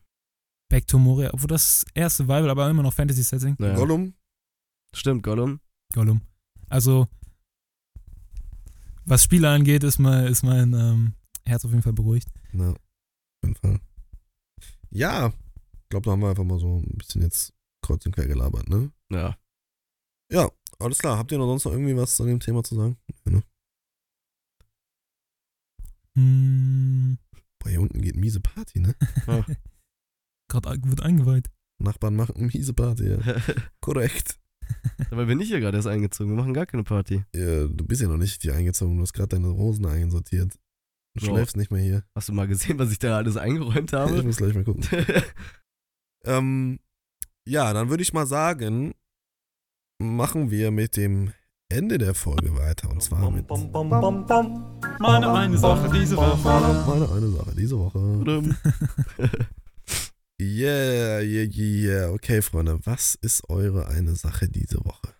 Back 0.70 0.86
to 0.86 0.98
Moria, 0.98 1.32
obwohl 1.32 1.46
das 1.48 1.86
eher 1.94 2.10
Survival, 2.10 2.50
aber 2.50 2.68
immer 2.68 2.82
noch 2.82 2.92
Fantasy-Setting. 2.92 3.56
Naja. 3.58 3.74
Gollum? 3.76 4.12
Stimmt, 4.94 5.22
Gollum. 5.22 5.60
Gollum. 5.94 6.20
Also, 6.68 7.08
was 9.08 9.22
Spiele 9.22 9.48
angeht, 9.50 9.84
ist, 9.84 9.98
mein, 9.98 10.26
ist 10.26 10.42
mein 10.42 10.74
ähm, 10.74 11.14
Herz 11.44 11.64
auf 11.64 11.70
jeden 11.70 11.82
Fall 11.82 11.92
beruhigt. 11.92 12.28
Na, 12.52 12.70
auf 12.70 12.78
jeden 13.42 13.54
Fall. 13.56 13.80
Ja, 14.90 15.28
ich 15.28 15.88
glaube, 15.88 16.04
da 16.04 16.12
haben 16.12 16.20
wir 16.20 16.30
einfach 16.30 16.44
mal 16.44 16.58
so 16.58 16.78
ein 16.78 16.96
bisschen 16.96 17.22
jetzt 17.22 17.52
kreuz 17.82 18.04
und 18.06 18.12
quer 18.12 18.26
gelabert, 18.26 18.68
ne? 18.68 18.90
Ja. 19.10 19.36
Ja, 20.30 20.50
alles 20.78 20.98
klar. 20.98 21.16
Habt 21.18 21.32
ihr 21.32 21.38
noch 21.38 21.46
sonst 21.46 21.64
noch 21.64 21.72
irgendwie 21.72 21.96
was 21.96 22.16
zu 22.16 22.24
dem 22.24 22.40
Thema 22.40 22.62
zu 22.62 22.74
sagen? 22.74 22.98
Ja, 23.24 23.32
ne? 23.32 23.42
Hm, 26.14 27.18
Boah, 27.58 27.70
hier 27.70 27.80
unten 27.80 28.00
geht 28.00 28.16
miese 28.16 28.40
Party, 28.40 28.80
ne? 28.80 28.94
Gerade 30.50 30.82
wird 30.82 31.02
eingeweiht. 31.02 31.50
Nachbarn 31.80 32.16
machen 32.16 32.36
eine 32.36 32.46
miese 32.46 32.72
Party, 32.74 33.08
ja. 33.10 33.18
Korrekt. 33.80 34.40
Dabei 35.10 35.24
bin 35.26 35.40
ich 35.40 35.48
hier 35.48 35.60
gerade 35.60 35.76
erst 35.76 35.88
eingezogen. 35.88 36.32
Wir 36.32 36.36
machen 36.40 36.54
gar 36.54 36.66
keine 36.66 36.84
Party. 36.84 37.24
Ja, 37.34 37.66
du 37.66 37.84
bist 37.86 38.00
ja 38.02 38.08
noch 38.08 38.16
nicht 38.16 38.42
hier 38.42 38.54
eingezogen. 38.54 38.96
Du 38.96 39.02
hast 39.02 39.12
gerade 39.12 39.28
deine 39.28 39.48
Rosen 39.48 39.86
einsortiert. 39.86 40.54
Du 41.14 41.26
Ja. 41.26 41.32
schläfst 41.32 41.56
nicht 41.56 41.70
mehr 41.72 41.82
hier. 41.82 42.02
Hast 42.14 42.28
du 42.28 42.32
mal 42.32 42.46
gesehen, 42.46 42.78
was 42.78 42.90
ich 42.92 42.98
da 42.98 43.16
alles 43.16 43.36
eingeräumt 43.36 43.90
Ich 43.92 43.98
habe? 43.98 44.22
muss 44.22 44.36
gleich 44.36 44.54
mal 44.54 44.64
gucken. 44.64 44.84
Ähm, 46.24 46.80
ja, 47.46 47.72
dann 47.72 47.90
würde 47.90 48.02
ich 48.02 48.12
mal 48.12 48.26
sagen, 48.26 48.92
machen 50.02 50.50
wir 50.50 50.72
mit 50.72 50.96
dem 50.96 51.32
Ende 51.70 51.96
der 51.98 52.14
Folge 52.14 52.56
weiter. 52.56 52.90
Und 52.90 53.02
zwar 53.02 53.30
mit 53.30 53.48
Meine 54.98 55.32
eine 55.32 55.56
Sache 55.58 55.88
diese 55.94 56.16
Woche. 56.16 56.38
meine 56.88 57.08
eine 57.12 57.28
Sache 57.30 57.54
diese 57.56 57.78
Woche. 57.78 58.56
Yeah, 60.40 61.20
yeah, 61.20 61.48
yeah. 61.50 62.10
Okay, 62.12 62.42
Freunde, 62.42 62.78
was 62.86 63.16
ist 63.16 63.48
eure 63.48 63.88
eine 63.88 64.14
Sache 64.14 64.48
diese 64.48 64.84
Woche? 64.84 65.14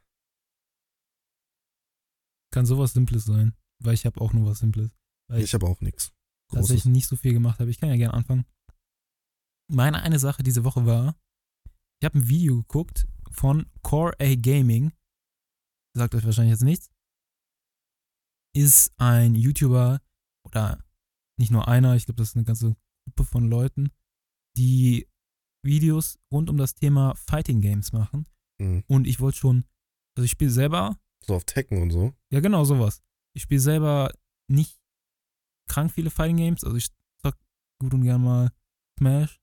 Kann 2.53 2.67
sowas 2.67 2.93
Simples 2.93 3.25
sein, 3.25 3.55
weil 3.83 3.95
ich 3.95 4.07
habe 4.07 4.21
auch 4.21 4.33
nur 4.33 4.47
was 4.47 4.61
Simples. 4.61 4.91
Weil 5.29 5.43
Ich 5.43 5.53
habe 5.55 5.67
auch 5.67 5.81
nichts. 5.81 6.13
tatsächlich 6.53 6.87
nicht 6.87 7.09
so 7.09 7.17
viel 7.17 7.33
gemacht 7.33 7.59
habe. 7.61 7.71
Ich 7.71 7.79
kann 7.79 7.89
ja 7.91 7.97
gerne 7.97 8.15
anfangen. 8.15 8.47
Meine 9.71 10.01
eine 10.03 10.19
Sache 10.19 10.43
diese 10.43 10.65
Woche 10.65 10.87
war, 10.87 11.15
ich 12.01 12.07
habe 12.07 12.19
ein 12.19 12.29
Video 12.29 12.57
geguckt 12.63 13.07
von 13.31 13.67
Core 13.83 14.15
A 14.21 14.35
Gaming. 14.37 14.93
Sagt 15.97 16.15
euch 16.15 16.25
wahrscheinlich 16.25 16.53
jetzt 16.53 16.63
nichts. 16.63 16.91
Ist 18.57 18.93
ein 18.99 19.35
YouTuber 19.35 20.01
oder 20.47 20.83
nicht 21.39 21.51
nur 21.51 21.69
einer, 21.69 21.97
ich 21.97 22.07
glaube, 22.07 22.17
das 22.19 22.31
ist 22.31 22.37
eine 22.37 22.45
ganze 22.45 22.77
Gruppe 23.05 23.25
von 23.25 23.51
Leuten, 23.51 23.91
die 24.59 25.07
Videos 25.65 26.19
rund 26.33 26.51
um 26.51 26.57
das 26.57 26.75
Thema 26.75 27.15
Fighting 27.15 27.61
Games 27.61 27.93
machen. 27.93 28.27
Mhm. 28.61 28.83
Und 28.89 29.07
ich 29.07 29.21
wollte 29.21 29.39
schon, 29.39 29.65
also 30.17 30.25
ich 30.25 30.31
spiele 30.33 30.51
selber 30.51 30.99
So 31.25 31.35
auf 31.35 31.45
Tekken 31.45 31.81
und 31.83 31.91
so. 31.91 32.13
ja, 32.33 32.41
genau, 32.41 32.65
sowas. 32.65 33.03
Ich 33.35 33.43
spiele 33.43 33.61
selber 33.61 34.13
nicht 34.51 34.79
krank 35.71 35.93
viele 35.93 36.11
Fighting 36.11 36.37
Games. 36.39 36.65
Also 36.65 36.77
ich 36.77 36.89
zock 37.23 37.37
gut 37.81 37.95
und 37.95 38.03
gern 38.03 38.23
mal 38.23 38.51
Smash. 38.99 39.41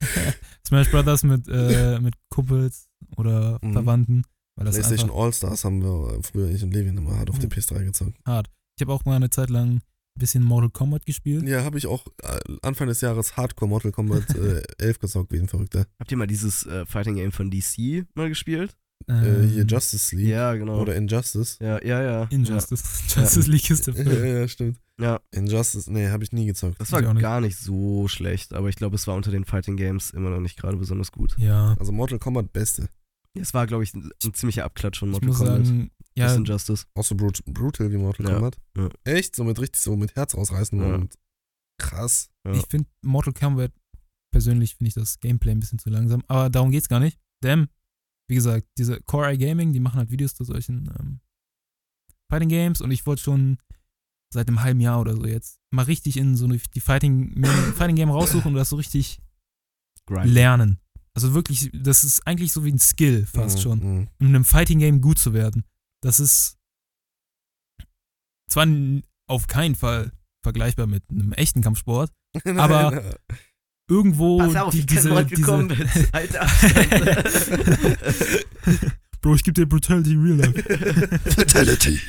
Smash 0.66 0.90
Brothers 0.90 1.22
mit, 1.22 1.46
äh, 1.48 1.98
mit 2.00 2.14
Kumpels 2.30 2.88
oder 3.16 3.58
Mhm. 3.62 3.72
Verwandten. 3.72 4.22
Weil 4.56 4.64
das 4.66 4.74
PlayStation 4.76 5.10
All-Stars 5.10 5.64
haben 5.64 5.82
wir 5.82 6.22
früher 6.22 6.48
ich 6.50 6.62
und 6.62 6.72
Levin 6.72 6.96
immer 6.96 7.16
hart 7.18 7.30
auf 7.30 7.38
der 7.38 7.46
Mhm. 7.48 7.52
PS3 7.52 7.84
gezockt. 7.84 8.18
hart. 8.26 8.50
Ich 8.78 8.82
habe 8.82 8.92
auch 8.92 9.04
mal 9.04 9.16
eine 9.16 9.30
Zeit 9.30 9.50
lang 9.50 9.80
bisschen 10.18 10.42
Mortal 10.42 10.70
Kombat 10.70 11.06
gespielt. 11.06 11.46
Ja, 11.48 11.64
habe 11.64 11.78
ich 11.78 11.86
auch 11.86 12.06
äh, 12.22 12.38
Anfang 12.62 12.88
des 12.88 13.00
Jahres 13.00 13.36
Hardcore 13.36 13.68
Mortal 13.68 13.92
Kombat 13.92 14.34
äh, 14.36 14.62
11 14.78 14.98
gezockt, 14.98 15.32
wie 15.32 15.38
ein 15.38 15.48
Verrückter. 15.48 15.86
Habt 15.98 16.10
ihr 16.10 16.16
mal 16.16 16.26
dieses 16.26 16.66
äh, 16.66 16.84
Fighting 16.86 17.16
Game 17.16 17.32
von 17.32 17.50
DC 17.50 18.06
mal 18.14 18.28
gespielt? 18.28 18.76
äh, 19.08 19.12
Ähm, 19.12 19.48
hier 19.50 19.64
Justice 19.64 20.16
League 20.16 20.28
Ja, 20.28 20.54
genau. 20.54 20.80
oder 20.80 20.96
Injustice. 20.96 21.58
ja, 21.60 21.82
ja, 21.84 22.02
ja. 22.02 22.22
Injustice. 22.30 22.82
Justice 23.14 23.50
League 23.50 23.68
ist 23.70 23.86
der 23.86 23.94
Ja, 23.94 24.04
Film. 24.04 24.36
ja, 24.36 24.48
stimmt. 24.48 24.78
Ja. 24.98 25.20
Injustice, 25.32 25.88
nee, 25.90 26.08
habe 26.08 26.24
ich 26.24 26.32
nie 26.32 26.46
gezockt. 26.46 26.80
Das 26.80 26.88
Ich 26.88 26.92
war 26.92 27.02
nicht. 27.12 27.20
gar 27.22 27.42
nicht 27.42 27.58
so 27.58 28.08
schlecht, 28.08 28.54
aber 28.54 28.70
ich 28.70 28.76
glaube, 28.76 28.96
es 28.96 29.06
war 29.06 29.14
unter 29.14 29.30
den 29.30 29.44
Fighting 29.44 29.76
Games 29.76 30.10
immer 30.12 30.30
noch 30.30 30.40
nicht 30.40 30.56
gerade 30.58 30.78
besonders 30.78 31.12
gut. 31.12 31.36
Ja, 31.38 31.76
Also 31.78 31.92
Mortal 31.92 32.18
Kombat 32.18 32.52
beste. 32.54 32.88
Es 33.38 33.52
war, 33.52 33.66
glaube 33.66 33.84
ich, 33.84 33.92
ein, 33.92 34.10
ein 34.24 34.32
ziemlicher 34.32 34.64
Abklatsch 34.64 34.98
von 34.98 35.08
ich 35.08 35.12
Mortal 35.12 35.28
muss 35.28 35.38
Kombat. 35.38 35.66
sagen, 35.66 35.90
Ja, 36.18 36.34
Injustice. 36.34 36.86
Auch 36.94 37.04
so 37.04 37.14
brut 37.14 37.44
brutal 37.44 37.90
wie 37.92 37.96
Mortal 37.98 38.26
Ja, 38.26 38.32
Kombat. 38.34 38.56
ja. 38.76 38.88
Echt? 39.04 39.36
So 39.36 39.44
mit 39.44 39.58
richtig 39.60 39.82
so 39.82 39.96
mit 39.96 40.14
Herz 40.16 40.34
ausreißen 40.34 40.78
Ja. 40.80 40.94
und 40.94 41.14
krass. 41.78 42.30
Ja. 42.46 42.52
ich 42.54 42.64
finde 42.70 42.88
Mortal 43.02 43.32
Kombat 43.34 43.72
persönlich 44.32 44.76
finde 44.76 44.88
ich 44.88 44.94
das 44.94 45.20
Gameplay 45.20 45.52
ein 45.52 45.60
bisschen 45.60 45.78
zu 45.78 45.90
langsam, 45.90 46.22
aber 46.28 46.50
darum 46.50 46.70
geht's 46.70 46.88
gar 46.88 47.00
nicht. 47.00 47.18
Denn, 47.42 47.68
wie 48.28 48.34
gesagt, 48.34 48.66
diese 48.78 49.00
Core 49.02 49.28
Eye 49.30 49.38
Gaming, 49.38 49.72
die 49.72 49.80
machen 49.80 49.98
halt 49.98 50.10
Videos 50.10 50.34
zu 50.34 50.44
solchen 50.44 50.90
ähm, 50.98 51.20
Fighting 52.30 52.48
Games 52.48 52.80
und 52.80 52.90
ich 52.90 53.06
wollte 53.06 53.22
schon 53.22 53.58
seit 54.32 54.48
einem 54.48 54.62
halben 54.62 54.80
Jahr 54.80 55.00
oder 55.00 55.14
so 55.14 55.24
jetzt 55.26 55.58
mal 55.70 55.84
richtig 55.84 56.16
in 56.16 56.36
so 56.36 56.44
eine, 56.46 56.58
die 56.74 56.80
Fighting, 56.80 57.42
Fighting 57.76 57.96
Game 57.96 58.10
raussuchen 58.10 58.52
und 58.52 58.54
das 58.56 58.70
so 58.70 58.76
richtig 58.76 59.20
Grind. 60.06 60.30
lernen. 60.32 60.80
Also 61.14 61.32
wirklich, 61.34 61.70
das 61.72 62.04
ist 62.04 62.26
eigentlich 62.26 62.52
so 62.52 62.64
wie 62.64 62.72
ein 62.72 62.78
Skill 62.78 63.24
fast 63.26 63.56
Mhm, 63.58 63.62
schon, 63.62 63.78
mhm. 63.78 64.08
in 64.18 64.26
einem 64.28 64.44
Fighting 64.44 64.78
Game 64.80 65.00
gut 65.00 65.18
zu 65.18 65.32
werden. 65.32 65.64
Das 66.06 66.20
ist 66.20 66.56
zwar 68.48 68.64
auf 69.28 69.48
keinen 69.48 69.74
Fall 69.74 70.12
vergleichbar 70.44 70.86
mit 70.86 71.02
einem 71.10 71.32
echten 71.32 71.62
Kampfsport, 71.62 72.12
Aber- 72.44 73.18
irgendwo 73.90 74.38
Pass 74.38 74.54
auf, 74.54 74.72
die, 74.72 74.80
ich 74.80 74.86
diese, 74.86 75.24
diese 75.24 75.66
bin. 75.66 75.88
Alter. 76.12 76.46
Bro, 79.20 79.34
ich 79.34 79.42
geb 79.42 79.56
dir 79.56 79.66
Brutality 79.66 80.14
Real 80.14 80.36
Life. 80.36 81.18
Fatality. 81.30 82.00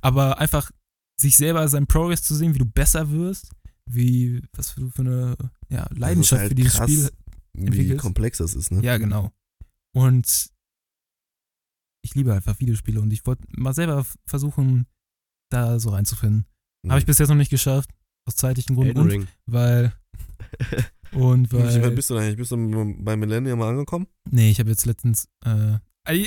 Aber 0.00 0.38
einfach 0.38 0.72
sich 1.16 1.36
selber 1.36 1.68
seinen 1.68 1.86
Progress 1.86 2.22
zu 2.22 2.34
sehen, 2.34 2.54
wie 2.54 2.58
du 2.58 2.66
besser 2.66 3.08
wirst, 3.10 3.52
wie, 3.86 4.42
was 4.52 4.74
du 4.74 4.90
für 4.90 5.02
eine 5.02 5.36
ja, 5.68 5.86
Leidenschaft 5.90 6.40
halt 6.40 6.48
für 6.50 6.54
dieses 6.56 6.74
krass. 6.74 6.90
Spiel. 6.90 7.10
Wie 7.52 7.66
entwickelst. 7.66 8.02
komplex 8.02 8.38
das 8.38 8.54
ist, 8.54 8.72
ne? 8.72 8.82
Ja, 8.82 8.98
genau. 8.98 9.32
Und 9.92 10.50
ich 12.02 12.14
liebe 12.14 12.34
einfach 12.34 12.58
Videospiele 12.58 13.00
und 13.00 13.12
ich 13.12 13.24
wollte 13.26 13.42
mal 13.56 13.74
selber 13.74 14.04
versuchen, 14.26 14.86
da 15.50 15.78
so 15.78 15.90
reinzufinden. 15.90 16.46
Mhm. 16.82 16.90
Habe 16.90 17.00
ich 17.00 17.06
bis 17.06 17.18
jetzt 17.18 17.28
noch 17.28 17.36
nicht 17.36 17.50
geschafft, 17.50 17.90
aus 18.26 18.36
zeitlichen 18.36 18.76
Gründen. 18.76 18.98
Und 18.98 19.10
Ring. 19.10 19.26
weil. 19.46 19.92
Und 21.12 21.52
Wie 21.52 21.56
weit 21.56 21.82
weil. 21.82 21.90
bist 21.90 22.08
du 22.08 22.14
da 22.14 22.20
eigentlich? 22.20 22.36
Bist 22.36 22.52
du 22.52 22.94
bei 23.00 23.16
Millennium 23.16 23.60
angekommen? 23.62 24.06
Nee, 24.30 24.50
ich 24.50 24.60
habe 24.60 24.70
jetzt 24.70 24.86
letztens. 24.86 25.28
Äh, 25.44 25.78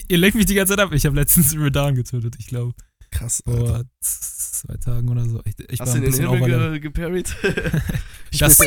ihr 0.09 0.17
lenkt 0.17 0.35
mich 0.35 0.45
die 0.45 0.55
ganze 0.55 0.75
Zeit 0.75 0.85
ab. 0.85 0.91
Ich 0.91 1.05
habe 1.05 1.15
letztens 1.15 1.55
Redan 1.57 1.95
getötet, 1.95 2.35
ich 2.37 2.47
glaube. 2.47 2.73
Krass, 3.09 3.41
Alter. 3.45 3.65
Vor 3.65 3.83
zwei 4.01 4.75
Tagen 4.77 5.07
oder 5.07 5.25
so. 5.25 5.41
Ich, 5.45 5.57
ich 5.69 5.79
Hast 5.79 5.95
du 5.95 6.01
den 6.01 6.13
Himmel 6.13 6.71
ge 6.71 6.79
geparried? 6.79 7.33
Das, 8.39 8.59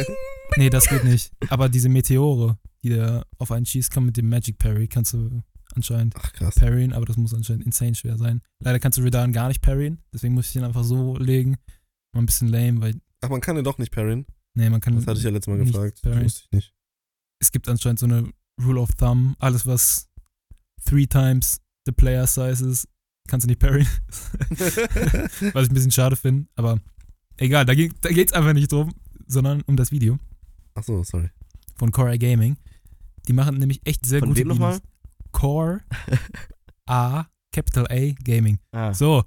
nee, 0.56 0.70
das 0.70 0.88
geht 0.88 1.04
nicht. 1.04 1.32
Aber 1.48 1.68
diese 1.68 1.88
Meteore, 1.88 2.56
die 2.82 2.90
da 2.90 3.24
auf 3.38 3.50
einen 3.50 3.66
schießt, 3.66 3.90
kann 3.90 4.06
mit 4.06 4.16
dem 4.16 4.28
Magic 4.28 4.58
Parry, 4.58 4.86
kannst 4.86 5.12
du 5.12 5.42
anscheinend 5.76 6.14
Ach, 6.16 6.32
krass. 6.32 6.54
parryen, 6.56 6.92
aber 6.92 7.06
das 7.06 7.16
muss 7.16 7.32
anscheinend 7.34 7.64
insane 7.64 7.94
schwer 7.94 8.16
sein. 8.18 8.40
Leider 8.60 8.78
kannst 8.80 8.98
du 8.98 9.02
Redan 9.02 9.32
gar 9.32 9.48
nicht 9.48 9.62
parryen, 9.62 10.02
deswegen 10.12 10.34
muss 10.34 10.50
ich 10.50 10.56
ihn 10.56 10.64
einfach 10.64 10.84
so 10.84 11.16
legen. 11.18 11.56
War 12.12 12.22
ein 12.22 12.26
bisschen 12.26 12.48
lame, 12.48 12.80
weil, 12.80 12.94
Ach, 13.20 13.28
man 13.28 13.40
kann 13.40 13.56
den 13.56 13.64
doch 13.64 13.78
nicht 13.78 13.92
parryen. 13.92 14.26
nee, 14.54 14.68
man 14.70 14.80
kann. 14.80 14.94
Das 14.96 15.06
hatte 15.06 15.18
ich 15.18 15.24
ja 15.24 15.30
letztes 15.30 15.54
Mal 15.54 15.64
gefragt. 15.64 16.02
parryen. 16.02 16.24
Wusste 16.24 16.42
ich 16.44 16.52
nicht. 16.52 16.74
Es 17.40 17.52
gibt 17.52 17.68
anscheinend 17.68 17.98
so 17.98 18.06
eine 18.06 18.30
Rule 18.62 18.80
of 18.80 18.90
Thumb, 18.94 19.36
alles 19.38 19.66
was 19.66 20.08
three 20.84 21.06
times 21.06 21.60
the 21.84 21.92
player 21.92 22.26
size 22.26 22.66
ist, 22.66 22.88
kannst 23.28 23.44
du 23.44 23.48
nicht 23.48 23.60
parryen. 23.60 23.86
was 24.50 25.64
ich 25.64 25.70
ein 25.70 25.74
bisschen 25.74 25.90
schade 25.90 26.16
finde, 26.16 26.48
aber 26.56 26.80
egal, 27.36 27.64
da, 27.66 27.74
geht, 27.74 27.92
da 28.02 28.08
geht's 28.10 28.32
einfach 28.32 28.52
nicht 28.54 28.72
drum, 28.72 28.94
sondern 29.26 29.62
um 29.62 29.76
das 29.76 29.90
Video. 29.92 30.18
Ach 30.74 30.82
so, 30.84 31.02
sorry. 31.04 31.30
von 31.76 31.90
Core 31.92 32.12
Eye 32.12 32.18
Gaming. 32.18 32.56
Die 33.28 33.32
machen 33.32 33.56
nämlich 33.58 33.80
echt 33.84 34.06
sehr 34.06 34.20
Von 34.20 34.28
gute 34.30 34.40
wem 34.40 34.48
nochmal? 34.48 34.78
Core 35.36 35.82
A, 36.88 37.26
Capital 37.52 37.86
A 37.90 38.14
Gaming. 38.24 38.58
Ah, 38.72 38.94
So, 38.94 39.24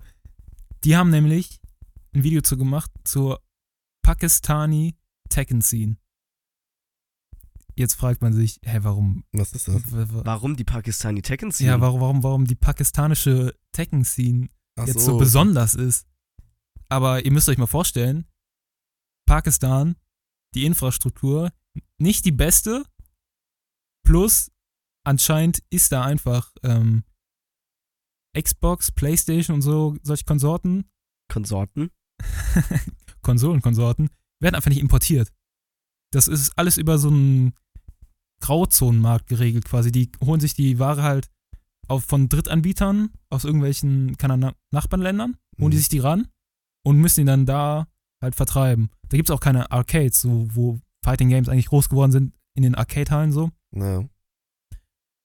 die 0.84 0.98
haben 0.98 1.12
nämlich 1.12 1.62
ein 2.16 2.24
Video 2.24 2.42
zu 2.42 2.58
gemacht 2.58 2.90
zur 3.04 3.40
Pakistani 4.02 4.96
Tekken 5.30 5.62
Scene. 5.62 5.98
Jetzt 7.76 7.94
fragt 7.94 8.22
man 8.24 8.34
sich, 8.34 8.60
hä, 8.64 8.80
warum? 8.82 9.24
Was 9.34 9.54
ist 9.54 9.68
das? 9.68 9.84
warum 9.92 10.56
die 10.56 10.64
Pakistani 10.64 11.22
Tekken 11.22 11.52
Scene? 11.52 11.70
Ja, 11.70 11.80
warum, 11.80 12.02
warum, 12.02 12.24
warum 12.24 12.46
die 12.46 12.56
pakistanische 12.56 13.56
Tekken 13.72 14.04
Scene 14.04 14.50
Ach 14.80 14.88
jetzt 14.88 15.06
so 15.06 15.18
besonders 15.18 15.76
ist. 15.76 16.08
Aber 16.90 17.24
ihr 17.24 17.32
müsst 17.32 17.48
euch 17.50 17.60
mal 17.60 17.68
vorstellen, 17.68 18.26
Pakistan, 19.28 19.96
die 20.56 20.66
Infrastruktur, 20.66 21.54
nicht 22.00 22.26
die 22.26 22.32
beste, 22.32 22.84
plus 24.04 24.52
anscheinend 25.04 25.64
ist 25.70 25.92
da 25.92 26.04
einfach 26.04 26.52
ähm, 26.64 27.04
Xbox, 28.40 28.92
Playstation 28.92 29.56
und 29.56 29.62
so, 29.62 29.98
solche 30.04 30.26
Konsorten, 30.26 30.86
Konsorten? 31.32 31.90
Konsolenkonsorten, 33.22 34.10
werden 34.42 34.56
einfach 34.56 34.70
nicht 34.70 34.80
importiert. 34.80 35.32
Das 36.12 36.28
ist 36.28 36.58
alles 36.58 36.78
über 36.78 36.98
so 36.98 37.10
einen 37.10 37.54
Grauzonenmarkt 38.42 39.28
geregelt 39.28 39.66
quasi. 39.66 39.92
Die 39.92 40.12
holen 40.24 40.40
sich 40.40 40.54
die 40.54 40.80
Ware 40.80 41.04
halt 41.04 41.30
auf, 41.88 42.06
von 42.06 42.30
Drittanbietern 42.30 43.12
aus 43.30 43.44
irgendwelchen 43.46 44.18
keine 44.18 44.34
Ahnung, 44.36 44.52
Nachbarländern, 44.72 45.38
holen 45.60 45.72
die 45.72 45.78
Mhm. 45.78 45.80
sich 45.80 45.90
die 45.90 46.00
ran 46.00 46.28
und 46.86 46.98
müssen 46.98 47.22
die 47.22 47.26
dann 47.26 47.46
da 47.46 47.88
halt 48.22 48.36
vertreiben. 48.36 48.90
Da 49.10 49.18
gibt 49.18 49.30
es 49.30 49.36
auch 49.36 49.40
keine 49.40 49.72
Arcades, 49.72 50.22
so, 50.22 50.48
wo 50.54 50.80
Fighting 51.04 51.30
Games 51.30 51.50
eigentlich 51.50 51.68
groß 51.68 51.90
geworden 51.90 52.12
sind, 52.12 52.34
in 52.56 52.64
den 52.64 52.76
Arcade-Hallen 52.76 53.32
so. 53.32 53.52
Naja. 53.72 54.08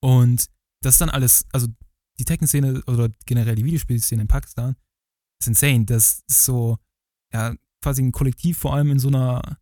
Und 0.04 0.50
das 0.82 0.94
ist 0.96 1.00
dann 1.00 1.08
alles, 1.08 1.46
also 1.52 1.66
die 2.18 2.26
Tekken-Szene 2.26 2.82
oder 2.86 3.08
generell 3.24 3.54
die 3.54 3.64
Videospielszene 3.64 4.20
in 4.22 4.28
Pakistan 4.28 4.76
ist 5.40 5.48
insane. 5.48 5.86
Das 5.86 6.22
ist 6.28 6.44
so, 6.44 6.76
ja, 7.32 7.54
quasi 7.82 8.02
ein 8.02 8.12
Kollektiv, 8.12 8.58
vor 8.58 8.74
allem 8.74 8.90
in 8.90 8.98
so 8.98 9.08
einer, 9.08 9.56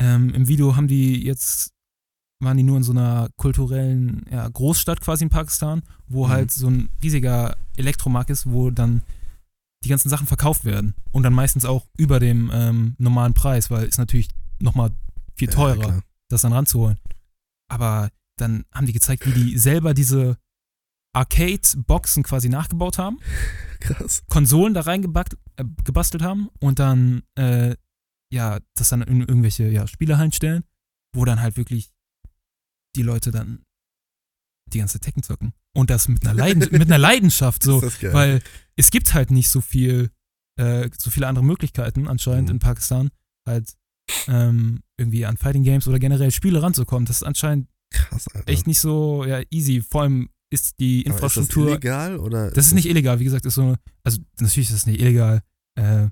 ähm, 0.00 0.32
im 0.34 0.48
Video 0.48 0.74
haben 0.76 0.88
die 0.88 1.22
jetzt, 1.22 1.74
waren 2.42 2.56
die 2.56 2.62
nur 2.62 2.78
in 2.78 2.82
so 2.82 2.92
einer 2.92 3.28
kulturellen 3.36 4.24
ja, 4.30 4.48
Großstadt 4.48 5.02
quasi 5.02 5.24
in 5.24 5.30
Pakistan, 5.30 5.82
wo 6.08 6.26
Mhm. 6.26 6.30
halt 6.30 6.50
so 6.52 6.68
ein 6.68 6.88
riesiger 7.02 7.56
Elektromarkt 7.76 8.30
ist, 8.30 8.50
wo 8.50 8.70
dann 8.70 9.02
die 9.84 9.90
ganzen 9.90 10.08
Sachen 10.08 10.26
verkauft 10.26 10.64
werden. 10.64 10.94
Und 11.12 11.24
dann 11.24 11.34
meistens 11.34 11.66
auch 11.66 11.86
über 11.98 12.20
dem 12.20 12.50
ähm, 12.54 12.94
normalen 12.98 13.34
Preis, 13.34 13.70
weil 13.70 13.84
es 13.86 13.98
natürlich 13.98 14.28
nochmal 14.60 14.92
viel 15.36 15.48
Ja, 15.48 15.54
teurer 15.54 15.76
klar. 15.82 16.02
das 16.28 16.40
dann 16.40 16.54
ranzuholen. 16.54 16.98
Aber 17.68 18.10
dann 18.36 18.64
haben 18.72 18.86
die 18.86 18.92
gezeigt, 18.92 19.26
wie 19.26 19.32
die 19.32 19.58
selber 19.58 19.94
diese 19.94 20.36
Arcade-Boxen 21.14 22.22
quasi 22.22 22.48
nachgebaut 22.48 22.98
haben, 22.98 23.18
Krass. 23.80 24.22
Konsolen 24.28 24.74
da 24.74 24.82
reingebastelt 24.82 25.40
äh, 25.56 25.64
gebastelt 25.84 26.22
haben 26.22 26.48
und 26.60 26.78
dann, 26.78 27.22
äh, 27.38 27.74
ja, 28.32 28.58
das 28.74 28.88
dann 28.90 29.02
in 29.02 29.20
irgendwelche 29.20 29.68
ja, 29.68 29.86
Spielehallen 29.86 30.32
stellen, 30.32 30.64
wo 31.14 31.24
dann 31.24 31.40
halt 31.40 31.56
wirklich 31.56 31.90
die 32.96 33.02
Leute 33.02 33.30
dann 33.30 33.62
die 34.72 34.78
ganze 34.78 34.98
Tekken 35.00 35.22
zocken. 35.22 35.52
Und 35.74 35.90
das 35.90 36.08
mit 36.08 36.24
einer, 36.26 36.34
Leiden 36.34 36.58
mit 36.70 36.82
einer 36.82 36.98
Leidenschaft 36.98 37.62
so. 37.62 37.80
Weil 37.82 38.42
es 38.76 38.90
gibt 38.90 39.14
halt 39.14 39.30
nicht 39.30 39.48
so 39.48 39.60
viel, 39.60 40.10
äh, 40.58 40.90
so 40.98 41.10
viele 41.10 41.28
andere 41.28 41.44
Möglichkeiten 41.44 42.08
anscheinend 42.08 42.48
Mhm. 42.48 42.54
in 42.56 42.58
Pakistan, 42.58 43.10
halt 43.46 43.74
ähm, 44.26 44.82
irgendwie 44.98 45.24
an 45.24 45.36
Fighting 45.36 45.62
Games 45.62 45.86
oder 45.88 45.98
generell 45.98 46.30
Spiele 46.30 46.62
ranzukommen. 46.62 47.06
Das 47.06 47.16
ist 47.18 47.22
anscheinend 47.22 47.68
Krass, 47.90 48.28
Alter. 48.34 48.48
echt 48.50 48.66
nicht 48.66 48.80
so 48.80 49.24
ja, 49.24 49.42
easy. 49.50 49.80
Vor 49.80 50.02
allem 50.02 50.28
ist 50.50 50.78
die 50.80 51.04
Aber 51.06 51.14
Infrastruktur. 51.14 51.66
Ist 51.66 51.70
das 51.70 51.84
illegal 51.84 52.18
oder? 52.18 52.50
das 52.50 52.66
ist 52.66 52.72
nicht 52.74 52.86
illegal, 52.86 53.18
wie 53.20 53.24
gesagt, 53.24 53.44
ist 53.46 53.54
so, 53.54 53.74
also 54.04 54.18
natürlich 54.40 54.68
ist 54.70 54.76
es 54.76 54.86
nicht 54.86 55.00
illegal, 55.00 55.42
äh, 55.78 56.08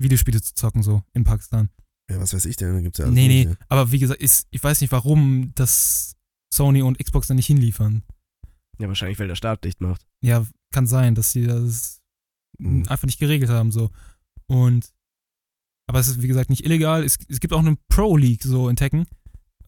Videospiele 0.00 0.40
zu 0.40 0.54
zocken, 0.54 0.82
so 0.82 1.02
in 1.14 1.24
Pakistan. 1.24 1.68
Ja, 2.10 2.20
was 2.20 2.34
weiß 2.34 2.44
ich 2.46 2.56
denn? 2.56 2.74
Da 2.74 2.80
gibt's 2.80 2.98
ja 2.98 3.04
alles 3.06 3.14
nee, 3.14 3.28
nee, 3.28 3.44
Mögliche. 3.44 3.64
aber 3.68 3.92
wie 3.92 3.98
gesagt, 3.98 4.20
ist, 4.20 4.46
ich 4.50 4.62
weiß 4.62 4.80
nicht, 4.80 4.92
warum 4.92 5.52
das 5.54 6.16
Sony 6.52 6.82
und 6.82 6.98
Xbox 6.98 7.28
dann 7.28 7.36
nicht 7.36 7.46
hinliefern. 7.46 8.02
Ja, 8.78 8.88
wahrscheinlich, 8.88 9.18
weil 9.18 9.28
der 9.28 9.36
Staat 9.36 9.64
dicht 9.64 9.80
macht. 9.80 10.06
Ja, 10.22 10.46
kann 10.72 10.86
sein, 10.86 11.14
dass 11.14 11.32
sie 11.32 11.46
das 11.46 12.00
Mhm. 12.58 12.86
einfach 12.88 13.06
nicht 13.06 13.18
geregelt 13.18 13.50
haben, 13.50 13.72
so. 13.72 13.90
Und, 14.46 14.92
aber 15.88 16.00
es 16.00 16.08
ist, 16.08 16.20
wie 16.22 16.28
gesagt, 16.28 16.50
nicht 16.50 16.64
illegal. 16.64 17.02
Es, 17.02 17.16
es 17.28 17.40
gibt 17.40 17.54
auch 17.54 17.60
eine 17.60 17.76
Pro-League, 17.88 18.42
so 18.42 18.68
in 18.68 18.76
Tekken, 18.76 19.06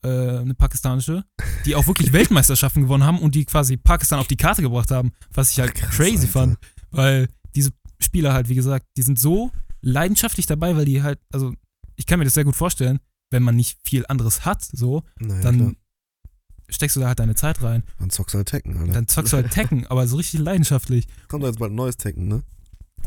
äh, 0.05 0.39
eine 0.39 0.55
pakistanische, 0.55 1.25
die 1.65 1.75
auch 1.75 1.87
wirklich 1.87 2.13
Weltmeisterschaften 2.13 2.83
gewonnen 2.83 3.05
haben 3.05 3.19
und 3.19 3.35
die 3.35 3.45
quasi 3.45 3.77
Pakistan 3.77 4.19
auf 4.19 4.27
die 4.27 4.37
Karte 4.37 4.63
gebracht 4.63 4.91
haben, 4.91 5.13
was 5.33 5.51
ich 5.51 5.61
halt 5.61 5.75
krass, 5.75 5.97
crazy 5.97 6.17
Alter. 6.27 6.29
fand, 6.29 6.59
weil 6.91 7.29
diese 7.55 7.73
Spieler 8.01 8.33
halt, 8.33 8.49
wie 8.49 8.55
gesagt, 8.55 8.87
die 8.97 9.03
sind 9.03 9.19
so 9.19 9.51
leidenschaftlich 9.81 10.47
dabei, 10.47 10.77
weil 10.77 10.85
die 10.85 11.03
halt, 11.03 11.19
also, 11.33 11.55
ich 11.97 12.07
kann 12.07 12.19
mir 12.19 12.25
das 12.25 12.35
sehr 12.35 12.45
gut 12.45 12.57
vorstellen, 12.57 13.01
wenn 13.31 13.43
man 13.43 13.57
nicht 13.57 13.79
viel 13.85 14.05
anderes 14.09 14.45
hat, 14.45 14.63
so, 14.65 15.03
Naja, 15.19 15.41
dann 15.43 15.59
klar. 15.59 15.73
steckst 16.69 16.97
du 16.97 17.01
da 17.01 17.09
halt 17.09 17.19
deine 17.19 17.35
Zeit 17.35 17.63
rein. 17.63 17.83
Dann 17.99 18.11
zockst 18.11 18.35
du 18.35 18.39
halt 18.39 18.49
Tekken, 18.49 18.77
Alter. 18.77 18.93
Dann 18.93 19.09
zockst 19.09 19.33
du 19.33 19.37
halt 19.39 19.51
Tekken, 19.51 19.87
aber 19.89 20.07
so 20.07 20.17
richtig 20.17 20.41
leidenschaftlich. 20.41 21.07
Kommt 21.29 21.43
doch 21.43 21.49
jetzt 21.49 21.59
bald 21.59 21.73
ein 21.73 21.77
neues 21.77 21.97
Tekken, 21.97 22.29
ne? 22.29 22.43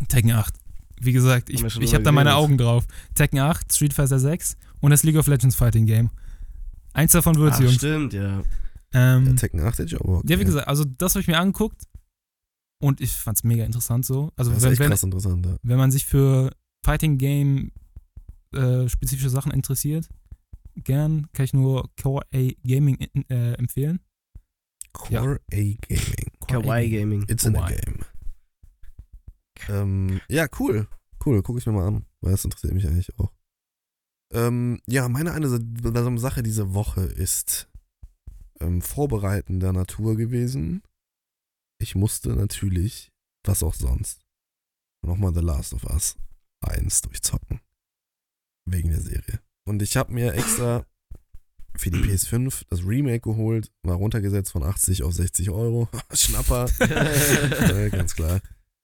Tekken 0.08 0.32
8. 0.32 0.54
Wie 1.00 1.12
gesagt, 1.14 1.50
ich, 1.50 1.64
ich 1.64 1.94
habe 1.94 2.04
da 2.04 2.12
meine. 2.12 2.36
Augen 2.36 2.58
drauf. 2.58 2.86
Tekken 3.14 3.40
8, 3.40 3.72
Street 3.72 3.94
Fighter 3.94 4.20
6 4.20 4.58
und 4.80 4.90
das 4.92 5.04
League 5.04 5.16
of 5.18 5.28
Legends 5.28 5.56
Fighting 5.56 5.86
Game. 5.86 6.10
Eins 6.98 7.12
davon 7.12 7.36
wird 7.36 7.54
Ach, 7.54 7.60
Jungs. 7.60 7.76
stimmt, 7.76 8.14
ja. 8.14 8.44
Ähm, 8.92 9.28
Ja, 9.28 9.34
Tekken 9.34 9.60
8 9.60 9.78
hätte 9.78 9.96
ich 9.96 10.02
aber 10.02 10.18
okay. 10.18 10.34
Ja, 10.34 10.40
wie 10.40 10.46
gesagt, 10.46 10.68
also 10.68 10.84
das 10.84 11.14
habe 11.14 11.22
ich 11.22 11.28
mir 11.28 11.38
angeguckt 11.38 11.84
und 12.80 13.02
ich 13.02 13.12
fand's 13.12 13.44
mega 13.44 13.66
interessant 13.66 14.04
so. 14.04 14.32
Also 14.36 14.50
Das 14.50 14.58
ist 14.58 14.64
wenn, 14.64 14.72
echt 14.72 14.80
wenn, 14.80 14.90
krass 14.90 15.04
interessant, 15.04 15.46
ja. 15.46 15.58
wenn 15.62 15.78
man 15.78 15.92
sich 15.92 16.08
für 16.08 16.52
Fighting 16.84 17.20
Game 17.20 17.72
äh, 18.52 18.90
spezifische 18.90 19.30
Sachen 19.30 19.52
interessiert, 19.52 20.10
gern 20.76 21.28
kann 21.34 21.46
ich 21.46 21.54
nur 21.54 21.88
Core 22.02 22.26
A 22.34 22.50
Gaming 22.66 22.96
in, 22.96 23.30
äh, 23.30 23.54
empfehlen. 23.54 24.00
Ja. 25.10 25.22
Core 25.22 25.40
A 25.54 25.56
Gaming. 25.56 26.32
Core 26.40 26.58
A 26.58 26.62
Kawaii 26.62 26.90
Gaming. 26.90 27.26
It's 27.28 27.46
in 27.46 27.56
a 27.58 27.68
game. 27.68 28.00
Ähm, 29.70 30.20
ja, 30.30 30.48
cool. 30.60 30.88
Cool, 31.24 31.44
gucke 31.44 31.60
ich 31.60 31.66
mir 31.68 31.74
mal 31.74 31.88
an, 31.88 32.06
weil 32.22 32.32
das 32.32 32.44
interessiert 32.44 32.74
mich 32.74 32.88
eigentlich 32.88 33.20
auch. 33.20 33.32
Ähm, 34.34 34.82
ja, 34.88 35.08
meine 35.08 35.32
eine 35.34 35.48
Sa- 35.50 36.18
Sache 36.18 36.44
diese 36.44 36.74
Woche 36.74 37.02
ist 37.02 37.70
ähm, 38.60 38.82
Vorbereiten 38.82 39.60
der 39.60 39.74
Natur 39.74 40.16
gewesen. 40.18 40.82
Ich 41.80 41.96
musste 41.96 42.30
natürlich, 42.36 43.12
was 43.46 43.64
auch 43.64 43.74
sonst, 43.74 44.26
nochmal 45.06 45.34
The 45.34 45.42
Last 45.42 45.74
of 45.74 45.86
Us 45.86 46.18
1 46.62 47.04
durchzocken. 47.04 47.62
Wegen 48.70 48.90
der 48.90 49.02
Serie. 49.02 49.40
Und 49.66 49.82
ich 49.82 49.96
habe 49.96 50.12
mir 50.14 50.34
extra 50.34 50.86
für 51.78 51.92
die 51.92 52.00
PS5 52.00 52.64
das 52.70 52.84
Remake 52.84 53.22
geholt, 53.22 53.72
war 53.84 53.96
runtergesetzt 53.98 54.52
von 54.52 54.64
80 54.64 55.04
auf 55.04 55.14
60 55.14 55.52
Euro. 55.52 55.88
Schnapper. 56.14 56.68
Ja, 56.80 57.90
ganz 57.90 58.16
klar. 58.16 58.42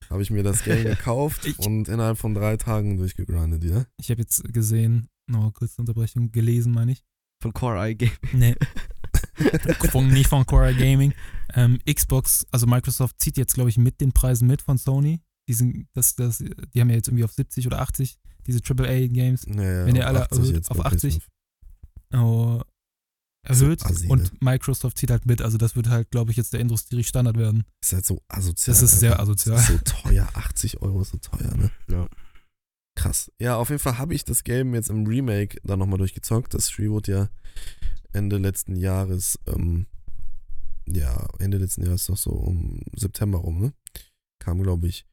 Habe 0.09 0.21
ich 0.21 0.29
mir 0.29 0.43
das 0.43 0.63
Game 0.63 0.83
gekauft 0.83 1.45
Ich- 1.45 1.57
und 1.59 1.87
innerhalb 1.87 2.17
von 2.17 2.33
drei 2.35 2.55
Tagen 2.57 2.97
durchgegrindet, 2.97 3.63
ja? 3.63 3.85
Ich 3.97 4.11
habe 4.11 4.21
jetzt 4.21 4.43
gesehen, 4.53 5.09
noch 5.27 5.51
kurze 5.53 5.81
Unterbrechung, 5.81 6.31
gelesen 6.31 6.73
meine 6.73 6.93
ich. 6.93 7.03
Von 7.41 7.53
Core 7.53 7.79
Eye 7.79 7.95
Gaming. 7.95 8.17
Nee. 8.33 8.55
von, 9.91 10.07
nicht 10.07 10.27
von 10.29 10.45
Core 10.45 10.67
A 10.67 10.71
Gaming. 10.71 11.13
Ähm, 11.53 11.79
Xbox, 11.89 12.45
also 12.51 12.67
Microsoft 12.67 13.19
zieht 13.19 13.37
jetzt, 13.37 13.53
glaube 13.53 13.69
ich, 13.69 13.77
mit 13.77 14.01
den 14.01 14.11
Preisen 14.11 14.47
mit 14.47 14.61
von 14.61 14.77
Sony. 14.77 15.21
Die, 15.47 15.53
sind, 15.53 15.87
das, 15.93 16.15
das, 16.15 16.37
die 16.37 16.79
haben 16.81 16.89
ja 16.89 16.95
jetzt 16.95 17.07
irgendwie 17.09 17.25
auf 17.25 17.33
70 17.33 17.67
oder 17.67 17.81
80 17.81 18.17
diese 18.47 18.59
AAA-Games 18.63 19.47
Naja, 19.47 19.85
Wenn 19.85 19.95
ihr 19.95 20.07
alle 20.07 20.21
80 20.23 20.39
erhöht- 20.39 20.55
jetzt 20.55 20.71
auf 20.71 20.77
bei 20.77 20.85
80? 20.85 21.15
PS5. 22.13 22.19
oh, 22.19 22.61
erhöht 23.45 23.83
ne? 23.83 24.09
und 24.09 24.41
Microsoft 24.41 24.97
zieht 24.97 25.11
halt 25.11 25.25
mit. 25.25 25.41
Also 25.41 25.57
das 25.57 25.75
wird 25.75 25.89
halt, 25.89 26.11
glaube 26.11 26.31
ich, 26.31 26.37
jetzt 26.37 26.53
der 26.53 26.61
Industriestandard 26.61 27.37
werden. 27.37 27.63
Ist 27.81 27.93
halt 27.93 28.05
so 28.05 28.21
asozial. 28.29 28.73
Das 28.73 28.83
ist 28.83 28.99
sehr 28.99 29.19
asozial. 29.19 29.57
Das 29.57 29.69
ist 29.69 29.87
so 29.87 30.01
teuer. 30.01 30.29
80 30.33 30.81
Euro 30.81 31.01
ist 31.01 31.11
so 31.11 31.17
teuer, 31.17 31.53
ne? 31.55 31.71
Ja. 31.89 32.07
Krass. 33.03 33.29
Ja, 33.37 33.57
auf 33.57 33.69
jeden 33.69 33.81
Fall 33.81 33.97
habe 33.97 34.13
ich 34.13 34.23
das 34.23 34.45
Game 34.45 34.73
jetzt 34.73 34.89
im 34.89 35.05
Remake 35.05 35.59
dann 35.63 35.79
nochmal 35.79 35.97
durchgezockt. 35.97 36.53
Das 36.53 36.69
Spiel 36.69 36.89
wurde 36.89 37.11
ja 37.11 37.29
Ende 38.13 38.37
letzten 38.37 38.77
Jahres, 38.77 39.37
ähm, 39.45 39.87
ja, 40.87 41.27
Ende 41.39 41.57
letzten 41.57 41.83
Jahres 41.83 42.05
doch 42.05 42.15
so 42.15 42.31
um 42.31 42.79
September 42.95 43.39
rum, 43.39 43.59
ne? 43.59 43.73
Kam, 44.39 44.63
glaube 44.63 44.87
ich, 44.87 45.05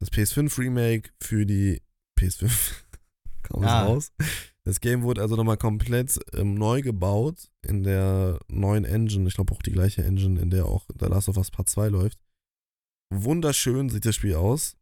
das 0.00 0.10
PS5 0.10 0.58
Remake 0.58 1.10
für 1.22 1.44
die 1.44 1.82
PS5. 2.18 2.48
Kam 3.42 3.62
es 3.64 3.68
Ah. 3.70 3.84
raus. 3.84 4.12
Das 4.64 4.80
Game 4.80 5.02
wurde 5.02 5.20
also 5.20 5.36
nochmal 5.36 5.58
komplett 5.58 6.18
ähm, 6.32 6.54
neu 6.54 6.80
gebaut 6.80 7.50
in 7.62 7.82
der 7.82 8.40
neuen 8.48 8.86
Engine. 8.86 9.28
Ich 9.28 9.34
glaube 9.34 9.52
auch 9.54 9.62
die 9.62 9.72
gleiche 9.72 10.02
Engine, 10.02 10.40
in 10.40 10.48
der 10.48 10.64
auch 10.64 10.86
The 10.98 11.06
Last 11.06 11.28
of 11.28 11.36
Us 11.36 11.50
Part 11.50 11.68
2 11.68 11.88
läuft. 11.88 12.18
Wunderschön 13.12 13.90
sieht 13.90 14.06
das 14.06 14.16
Spiel 14.16 14.34
aus. 14.36 14.74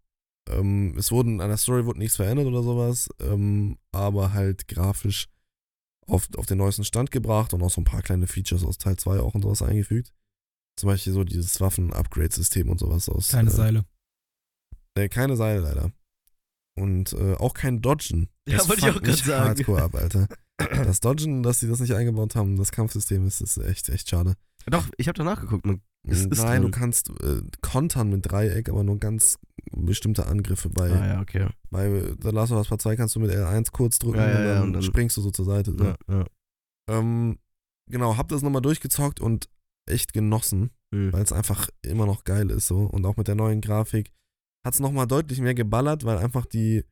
Ähm, 0.48 0.94
es 0.98 1.10
wurden, 1.10 1.40
an 1.40 1.48
der 1.48 1.56
Story 1.56 1.86
wurde 1.86 1.98
nichts 1.98 2.16
verändert 2.16 2.46
oder 2.46 2.62
sowas, 2.62 3.08
ähm, 3.20 3.78
aber 3.92 4.32
halt 4.32 4.68
grafisch 4.68 5.28
auf, 6.06 6.28
auf 6.36 6.46
den 6.46 6.58
neuesten 6.58 6.84
Stand 6.84 7.10
gebracht 7.10 7.54
und 7.54 7.62
auch 7.62 7.70
so 7.70 7.80
ein 7.80 7.84
paar 7.86 8.02
kleine 8.02 8.26
Features 8.26 8.64
aus 8.64 8.78
Teil 8.78 8.96
2 8.96 9.20
auch 9.20 9.34
und 9.34 9.42
sowas 9.42 9.62
eingefügt. 9.62 10.12
Zum 10.76 10.88
Beispiel 10.88 11.12
so 11.12 11.24
dieses 11.24 11.60
Waffen-Upgrade-System 11.60 12.68
und 12.68 12.78
sowas 12.78 13.08
aus. 13.08 13.30
Keine 13.30 13.50
äh, 13.50 13.54
Seile. 13.54 13.84
Nee, 14.96 15.08
keine 15.08 15.36
Seile 15.36 15.60
leider. 15.60 15.92
Und 16.76 17.12
äh, 17.12 17.34
auch 17.34 17.54
kein 17.54 17.80
Dodgen. 17.80 18.28
Ja, 18.48 18.58
Das 18.58 18.68
wollte 18.68 18.88
ich 18.88 18.94
auch 18.94 19.00
mich 19.00 19.24
sagen. 19.24 19.48
Hardcore 19.48 19.82
ab, 19.82 19.94
Alter. 19.94 20.28
Das 20.56 21.00
Dodgen, 21.00 21.42
dass 21.42 21.58
sie 21.58 21.66
das 21.66 21.80
nicht 21.80 21.94
eingebaut 21.94 22.36
haben, 22.36 22.56
das 22.56 22.70
Kampfsystem 22.70 23.26
ist, 23.26 23.40
ist 23.40 23.56
echt, 23.56 23.88
echt 23.88 24.08
schade. 24.08 24.36
Doch, 24.66 24.88
ich 24.96 25.08
habe 25.08 25.16
da 25.18 25.24
nachgeguckt. 25.24 25.64
Man, 25.66 25.80
Es 26.06 26.20
ist 26.26 26.42
Nein, 26.42 26.62
du 26.62 26.68
dran. 26.70 26.80
kannst 26.80 27.10
äh, 27.22 27.42
kontern 27.62 28.10
mit 28.10 28.30
Dreieck, 28.30 28.68
aber 28.68 28.82
nur 28.84 28.98
ganz 28.98 29.38
bestimmte 29.72 30.26
Angriffe. 30.26 30.68
Bei, 30.70 30.90
ah 30.90 31.06
ja, 31.06 31.20
okay. 31.20 31.48
bei 31.70 32.14
The 32.22 32.30
Last 32.30 32.52
of 32.52 32.58
Us 32.58 32.68
Part 32.68 32.82
2 32.82 32.96
kannst 32.96 33.14
du 33.14 33.20
mit 33.20 33.30
L1 33.30 33.72
kurz 33.72 33.98
drücken 33.98 34.18
Ja, 34.18 34.30
ja, 34.30 34.38
und, 34.38 34.44
dann 34.46 34.62
und 34.64 34.72
dann- 34.74 34.82
springst 34.82 35.16
du 35.16 35.20
so 35.22 35.30
zur 35.30 35.44
Seite. 35.44 35.74
So. 35.76 36.24
Ähm, 36.90 37.38
genau, 37.90 38.16
hab 38.16 38.28
das 38.28 38.42
nochmal 38.42 38.62
durchgezockt 38.62 39.20
und 39.20 39.48
echt 39.86 40.12
genossen, 40.12 40.70
Hm. 40.94 41.12
weil 41.12 41.22
es 41.22 41.32
einfach 41.32 41.68
immer 41.82 42.06
noch 42.06 42.24
geil 42.24 42.50
ist 42.50 42.66
so. 42.66 42.80
Und 42.84 43.04
auch 43.06 43.16
mit 43.16 43.28
der 43.28 43.34
neuen 43.34 43.60
Grafik 43.60 44.10
hat 44.64 44.74
es 44.74 44.80
nochmal 44.80 45.06
deutlich 45.06 45.40
mehr 45.40 45.54
geballert, 45.54 46.04
weil 46.04 46.18
einfach 46.18 46.46
die 46.46 46.84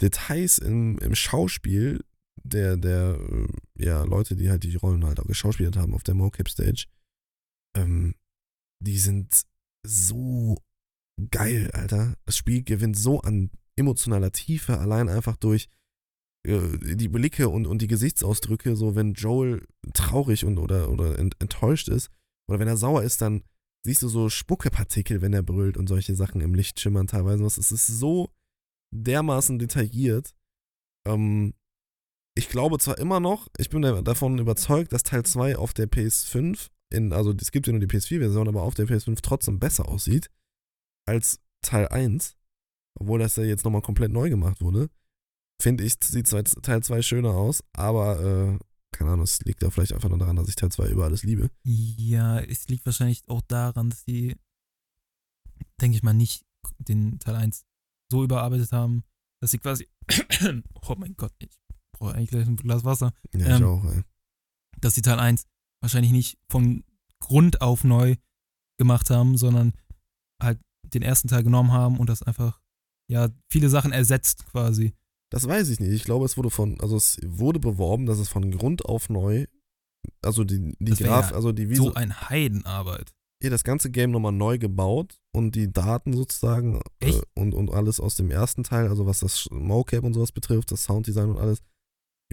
Details 0.00 0.58
im, 0.58 0.98
im 0.98 1.14
Schauspiel 1.14 2.02
der, 2.42 2.76
der 2.76 3.18
äh, 3.20 3.46
ja, 3.84 4.02
Leute, 4.04 4.36
die 4.36 4.50
halt 4.50 4.64
die 4.64 4.74
Rollen 4.76 5.04
halt 5.06 5.20
auch 5.20 5.26
geschauspielert 5.26 5.76
haben 5.76 5.94
auf 5.94 6.02
der 6.02 6.14
Mocap-Stage, 6.14 6.86
ähm, 7.76 8.14
die 8.80 8.98
sind 8.98 9.42
so 9.86 10.56
geil, 11.30 11.70
Alter. 11.72 12.16
Das 12.26 12.36
Spiel 12.36 12.62
gewinnt 12.62 12.96
so 12.96 13.20
an 13.20 13.50
emotionaler 13.76 14.32
Tiefe, 14.32 14.78
allein 14.78 15.08
einfach 15.08 15.36
durch 15.36 15.68
äh, 16.46 16.78
die 16.96 17.08
Blicke 17.08 17.48
und, 17.48 17.66
und 17.66 17.80
die 17.82 17.86
Gesichtsausdrücke, 17.86 18.76
so 18.76 18.94
wenn 18.94 19.14
Joel 19.14 19.66
traurig 19.94 20.44
und 20.44 20.58
oder, 20.58 20.90
oder 20.90 21.18
ent, 21.18 21.36
enttäuscht 21.40 21.88
ist, 21.88 22.10
oder 22.48 22.58
wenn 22.58 22.68
er 22.68 22.76
sauer 22.76 23.02
ist, 23.02 23.20
dann 23.22 23.42
siehst 23.86 24.02
du 24.02 24.08
so 24.08 24.28
Spuckepartikel, 24.28 25.20
wenn 25.20 25.32
er 25.32 25.42
brüllt 25.42 25.76
und 25.76 25.88
solche 25.88 26.14
Sachen 26.14 26.40
im 26.40 26.54
Licht 26.54 26.80
schimmern 26.80 27.06
teilweise. 27.06 27.44
Es 27.44 27.58
ist 27.58 27.86
so 27.86 28.30
dermaßen 28.94 29.58
detailliert. 29.58 30.34
Ähm, 31.06 31.54
ich 32.36 32.48
glaube 32.48 32.78
zwar 32.78 32.98
immer 32.98 33.20
noch, 33.20 33.48
ich 33.58 33.70
bin 33.70 33.82
da- 33.82 34.02
davon 34.02 34.38
überzeugt, 34.38 34.92
dass 34.92 35.02
Teil 35.02 35.24
2 35.24 35.56
auf 35.56 35.72
der 35.72 35.86
PS5, 35.88 36.70
in, 36.94 37.12
also 37.12 37.32
es 37.32 37.50
gibt 37.50 37.66
ja 37.66 37.72
nur 37.72 37.80
die 37.80 37.86
PS4-Version, 37.86 38.48
aber 38.48 38.62
auf 38.62 38.74
der 38.74 38.86
PS5 38.86 39.20
trotzdem 39.22 39.58
besser 39.58 39.88
aussieht 39.88 40.30
als 41.06 41.40
Teil 41.62 41.88
1. 41.88 42.36
Obwohl 42.98 43.18
das 43.18 43.36
ja 43.36 43.42
jetzt 43.44 43.64
nochmal 43.64 43.82
komplett 43.82 44.12
neu 44.12 44.30
gemacht 44.30 44.60
wurde. 44.60 44.88
Finde 45.60 45.84
ich, 45.84 45.94
sieht 46.02 46.28
Teil 46.28 46.82
2 46.82 47.02
schöner 47.02 47.30
aus, 47.34 47.62
aber 47.72 48.20
äh, 48.20 48.58
keine 48.92 49.10
Ahnung, 49.10 49.24
es 49.24 49.40
liegt 49.42 49.62
da 49.62 49.70
vielleicht 49.70 49.92
einfach 49.92 50.08
nur 50.08 50.18
daran, 50.18 50.36
dass 50.36 50.48
ich 50.48 50.54
Teil 50.56 50.70
2 50.70 50.88
über 50.88 51.04
alles 51.04 51.22
liebe. 51.24 51.50
Ja, 51.64 52.38
es 52.40 52.68
liegt 52.68 52.86
wahrscheinlich 52.86 53.28
auch 53.28 53.40
daran, 53.42 53.90
dass 53.90 54.04
die, 54.04 54.36
denke 55.80 55.96
ich 55.96 56.02
mal, 56.02 56.12
nicht 56.14 56.44
den 56.78 57.18
Teil 57.18 57.34
1 57.36 57.64
so 58.10 58.22
überarbeitet 58.24 58.70
haben, 58.72 59.04
dass 59.40 59.50
sie 59.50 59.58
quasi, 59.58 59.88
oh 60.82 60.94
mein 60.96 61.16
Gott, 61.16 61.32
ich 61.38 61.50
brauche 61.92 62.14
eigentlich 62.14 62.30
gleich 62.30 62.46
ein 62.46 62.56
Glas 62.56 62.84
Wasser, 62.84 63.12
Ja, 63.32 63.40
ich 63.40 63.46
Ähm, 63.60 63.64
auch, 63.64 63.84
ey. 63.84 64.02
dass 64.80 64.94
die 64.94 65.02
Teil 65.02 65.18
1 65.18 65.46
wahrscheinlich 65.84 66.12
nicht 66.12 66.38
von 66.48 66.82
Grund 67.20 67.60
auf 67.60 67.84
neu 67.84 68.16
gemacht 68.78 69.10
haben, 69.10 69.36
sondern 69.36 69.72
halt 70.42 70.58
den 70.82 71.02
ersten 71.02 71.28
Teil 71.28 71.44
genommen 71.44 71.72
haben 71.72 71.98
und 71.98 72.08
das 72.08 72.22
einfach, 72.22 72.60
ja, 73.08 73.28
viele 73.50 73.68
Sachen 73.68 73.92
ersetzt 73.92 74.46
quasi. 74.46 74.94
Das 75.30 75.46
weiß 75.46 75.68
ich 75.68 75.80
nicht. 75.80 75.92
Ich 75.92 76.04
glaube, 76.04 76.24
es 76.24 76.36
wurde 76.36 76.50
von, 76.50 76.80
also 76.80 76.96
es 76.96 77.18
wurde 77.22 77.60
beworben, 77.60 78.06
dass 78.06 78.18
es 78.18 78.28
von 78.28 78.50
Grund 78.50 78.84
auf 78.84 79.08
neu, 79.08 79.46
also 80.22 80.44
die, 80.44 80.74
die 80.78 80.92
Graf, 80.92 81.30
ja 81.30 81.36
also 81.36 81.52
die 81.52 81.68
Visu 81.68 81.84
So 81.84 81.94
ein 81.94 82.28
Heidenarbeit. 82.28 83.12
hier 83.42 83.50
das 83.50 83.64
ganze 83.64 83.90
Game 83.90 84.10
nochmal 84.10 84.32
neu 84.32 84.58
gebaut 84.58 85.18
und 85.32 85.54
die 85.54 85.72
Daten 85.72 86.14
sozusagen 86.14 86.80
äh, 87.00 87.20
und, 87.34 87.54
und 87.54 87.70
alles 87.70 88.00
aus 88.00 88.16
dem 88.16 88.30
ersten 88.30 88.64
Teil, 88.64 88.88
also 88.88 89.06
was 89.06 89.20
das 89.20 89.48
Mocap 89.50 90.04
und 90.04 90.14
sowas 90.14 90.32
betrifft, 90.32 90.70
das 90.72 90.84
Sounddesign 90.84 91.30
und 91.30 91.38
alles, 91.38 91.62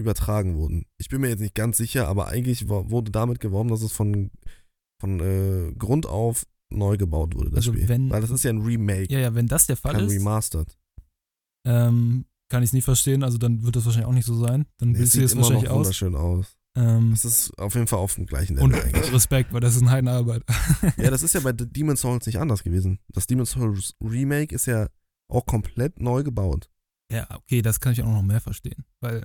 übertragen 0.02 0.56
wurden. 0.56 0.84
Ich 0.98 1.08
bin 1.08 1.20
mir 1.22 1.28
jetzt 1.28 1.40
nicht 1.40 1.54
ganz 1.54 1.76
sicher, 1.78 2.08
aber 2.08 2.28
eigentlich 2.28 2.68
wurde 2.68 3.10
damit 3.10 3.40
geworben, 3.40 3.70
dass 3.70 3.82
es 3.82 3.92
von, 3.92 4.30
von 5.00 5.20
äh, 5.20 5.72
Grund 5.78 6.06
auf 6.06 6.44
neu 6.70 6.96
gebaut 6.96 7.34
wurde, 7.34 7.50
das 7.50 7.56
Also 7.58 7.72
Spiel. 7.72 7.88
wenn- 7.88 8.10
Weil 8.10 8.20
das 8.20 8.30
ist 8.30 8.42
ja 8.44 8.50
ein 8.50 8.62
Remake, 8.62 9.12
Ja, 9.12 9.18
ja, 9.20 9.34
wenn 9.34 9.46
das 9.46 9.66
der 9.66 9.76
Fall 9.76 9.92
kein 9.94 10.04
ist, 10.04 10.12
Remastered. 10.12 10.76
ähm, 11.66 12.24
kann 12.48 12.62
ich 12.62 12.68
es 12.70 12.72
nicht 12.72 12.84
verstehen, 12.84 13.22
also 13.22 13.38
dann 13.38 13.62
wird 13.62 13.76
das 13.76 13.84
wahrscheinlich 13.86 14.08
auch 14.08 14.12
nicht 14.14 14.26
so 14.26 14.34
sein. 14.34 14.66
Dann 14.78 14.92
Nee, 14.92 15.00
es 15.02 15.12
sieht 15.12 15.22
jetzt 15.22 15.32
immer 15.32 15.42
noch 15.42 15.48
wahrscheinlich 15.50 15.70
aus. 15.70 15.78
wunderschön 15.78 16.14
aus. 16.16 16.56
Ähm, 16.74 17.12
Es 17.12 17.24
ist 17.26 17.58
auf 17.58 17.74
jeden 17.74 17.86
Fall 17.86 17.98
auf 17.98 18.14
dem 18.14 18.26
gleichen 18.26 18.58
und 18.58 18.70
Level 18.70 18.84
eigentlich. 18.86 19.12
Respekt, 19.12 19.52
weil 19.52 19.60
das 19.60 19.76
ist 19.76 19.82
eine 19.82 19.90
Heidenarbeit. 19.90 20.42
Ja, 20.96 21.10
das 21.10 21.22
ist 21.22 21.34
ja 21.34 21.40
bei 21.40 21.52
Demon's 21.52 22.00
Souls 22.00 22.26
nicht 22.26 22.38
anders 22.38 22.62
gewesen. 22.62 22.98
Das 23.08 23.26
Demon's 23.26 23.50
Souls 23.50 23.94
Remake 24.02 24.54
ist 24.54 24.66
ja 24.66 24.88
auch 25.28 25.44
komplett 25.46 26.00
neu 26.00 26.22
gebaut. 26.22 26.70
ja, 27.10 27.26
okay, 27.36 27.60
das 27.62 27.78
kann 27.80 27.92
ich 27.92 28.02
auch 28.02 28.06
noch 28.12 28.22
mehr 28.22 28.40
verstehen. 28.40 28.84
Weil, 29.00 29.24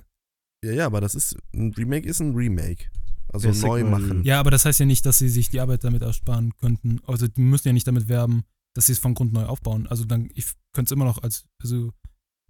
Ja, 0.64 0.72
ja, 0.72 0.86
aber 0.86 1.00
das 1.00 1.14
ist 1.14 1.36
ein 1.54 1.72
Remake 1.74 2.08
ist 2.08 2.20
ein 2.20 2.34
Remake. 2.34 2.86
Also 3.32 3.48
Basic 3.48 3.64
neu 3.64 3.84
machen. 3.84 4.24
Ja, 4.24 4.40
aber 4.40 4.50
das 4.50 4.64
heißt 4.64 4.80
ja 4.80 4.86
nicht, 4.86 5.04
dass 5.04 5.18
sie 5.18 5.28
sich 5.28 5.50
die 5.50 5.60
Arbeit 5.60 5.84
damit 5.84 6.02
ersparen 6.02 6.56
könnten. 6.56 7.00
Also 7.06 7.28
die 7.28 7.40
müssen 7.40 7.68
ja 7.68 7.74
nicht 7.74 7.86
damit 7.86 8.08
werben, 8.08 8.44
dass 8.74 8.86
sie 8.86 8.92
es 8.92 8.98
von 8.98 9.14
Grund 9.14 9.32
neu 9.32 9.44
aufbauen. 9.44 9.86
Also 9.86 10.04
dann, 10.04 10.30
ich 10.34 10.46
könnte 10.72 10.88
es 10.88 10.92
immer 10.92 11.04
noch 11.04 11.22
als, 11.22 11.44
also 11.62 11.92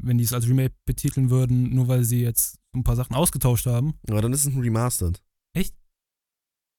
wenn 0.00 0.18
die 0.18 0.24
es 0.24 0.32
als 0.32 0.48
Remake 0.48 0.74
betiteln 0.86 1.30
würden, 1.30 1.74
nur 1.74 1.88
weil 1.88 2.04
sie 2.04 2.20
jetzt 2.20 2.58
ein 2.74 2.84
paar 2.84 2.96
Sachen 2.96 3.16
ausgetauscht 3.16 3.66
haben. 3.66 3.94
Aber 4.08 4.22
dann 4.22 4.32
ist 4.32 4.46
es 4.46 4.54
ein 4.54 4.60
Remastered. 4.60 5.20
Echt? 5.52 5.74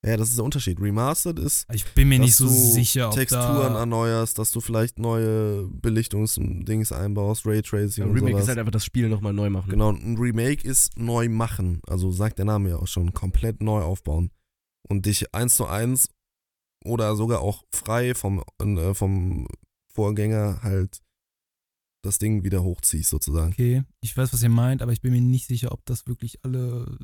Ja, 0.05 0.15
das 0.15 0.29
ist 0.29 0.37
der 0.37 0.45
Unterschied. 0.45 0.79
Remastered 0.79 1.39
ist, 1.39 1.67
Ich 1.73 1.83
bin 1.93 2.07
mir 2.07 2.19
dass 2.19 2.25
nicht 2.25 2.35
so 2.37 2.45
du 2.45 2.51
sicher, 2.51 3.09
ob 3.09 3.15
Texturen 3.15 3.73
da, 3.73 3.79
erneuerst, 3.79 4.39
dass 4.39 4.51
du 4.51 4.61
vielleicht 4.61 4.97
neue 4.97 5.67
Belichtungsdings 5.67 6.93
einbaust, 6.93 7.45
Raytracing 7.45 8.03
Ein 8.05 8.09
und 8.11 8.15
Remake 8.15 8.31
sowas. 8.31 8.43
ist 8.43 8.47
halt 8.49 8.59
einfach 8.59 8.71
das 8.71 8.85
Spiel 8.85 9.09
nochmal 9.09 9.33
neu 9.33 9.49
machen. 9.49 9.69
Genau, 9.69 9.91
ein 9.91 10.17
Remake 10.17 10.65
ist 10.65 10.97
neu 10.97 11.27
machen. 11.27 11.81
Also 11.85 12.11
sagt 12.11 12.37
der 12.37 12.45
Name 12.45 12.69
ja 12.69 12.77
auch 12.77 12.87
schon, 12.87 13.13
komplett 13.13 13.61
neu 13.61 13.81
aufbauen. 13.81 14.31
Und 14.87 15.05
dich 15.05 15.35
eins 15.35 15.55
zu 15.57 15.65
eins 15.67 16.09
oder 16.85 17.15
sogar 17.17 17.41
auch 17.41 17.63
frei 17.73 18.15
vom, 18.15 18.41
äh, 18.61 18.93
vom 18.93 19.47
Vorgänger 19.93 20.61
halt 20.63 21.01
das 22.03 22.17
Ding 22.17 22.45
wieder 22.45 22.63
hochziehst, 22.63 23.09
sozusagen. 23.09 23.51
Okay, 23.51 23.83
ich 23.99 24.15
weiß, 24.15 24.31
was 24.31 24.41
ihr 24.41 24.49
meint, 24.49 24.81
aber 24.81 24.93
ich 24.93 25.01
bin 25.01 25.11
mir 25.11 25.19
nicht 25.19 25.47
sicher, 25.47 25.73
ob 25.73 25.85
das 25.85 26.07
wirklich 26.07 26.39
alle 26.45 26.97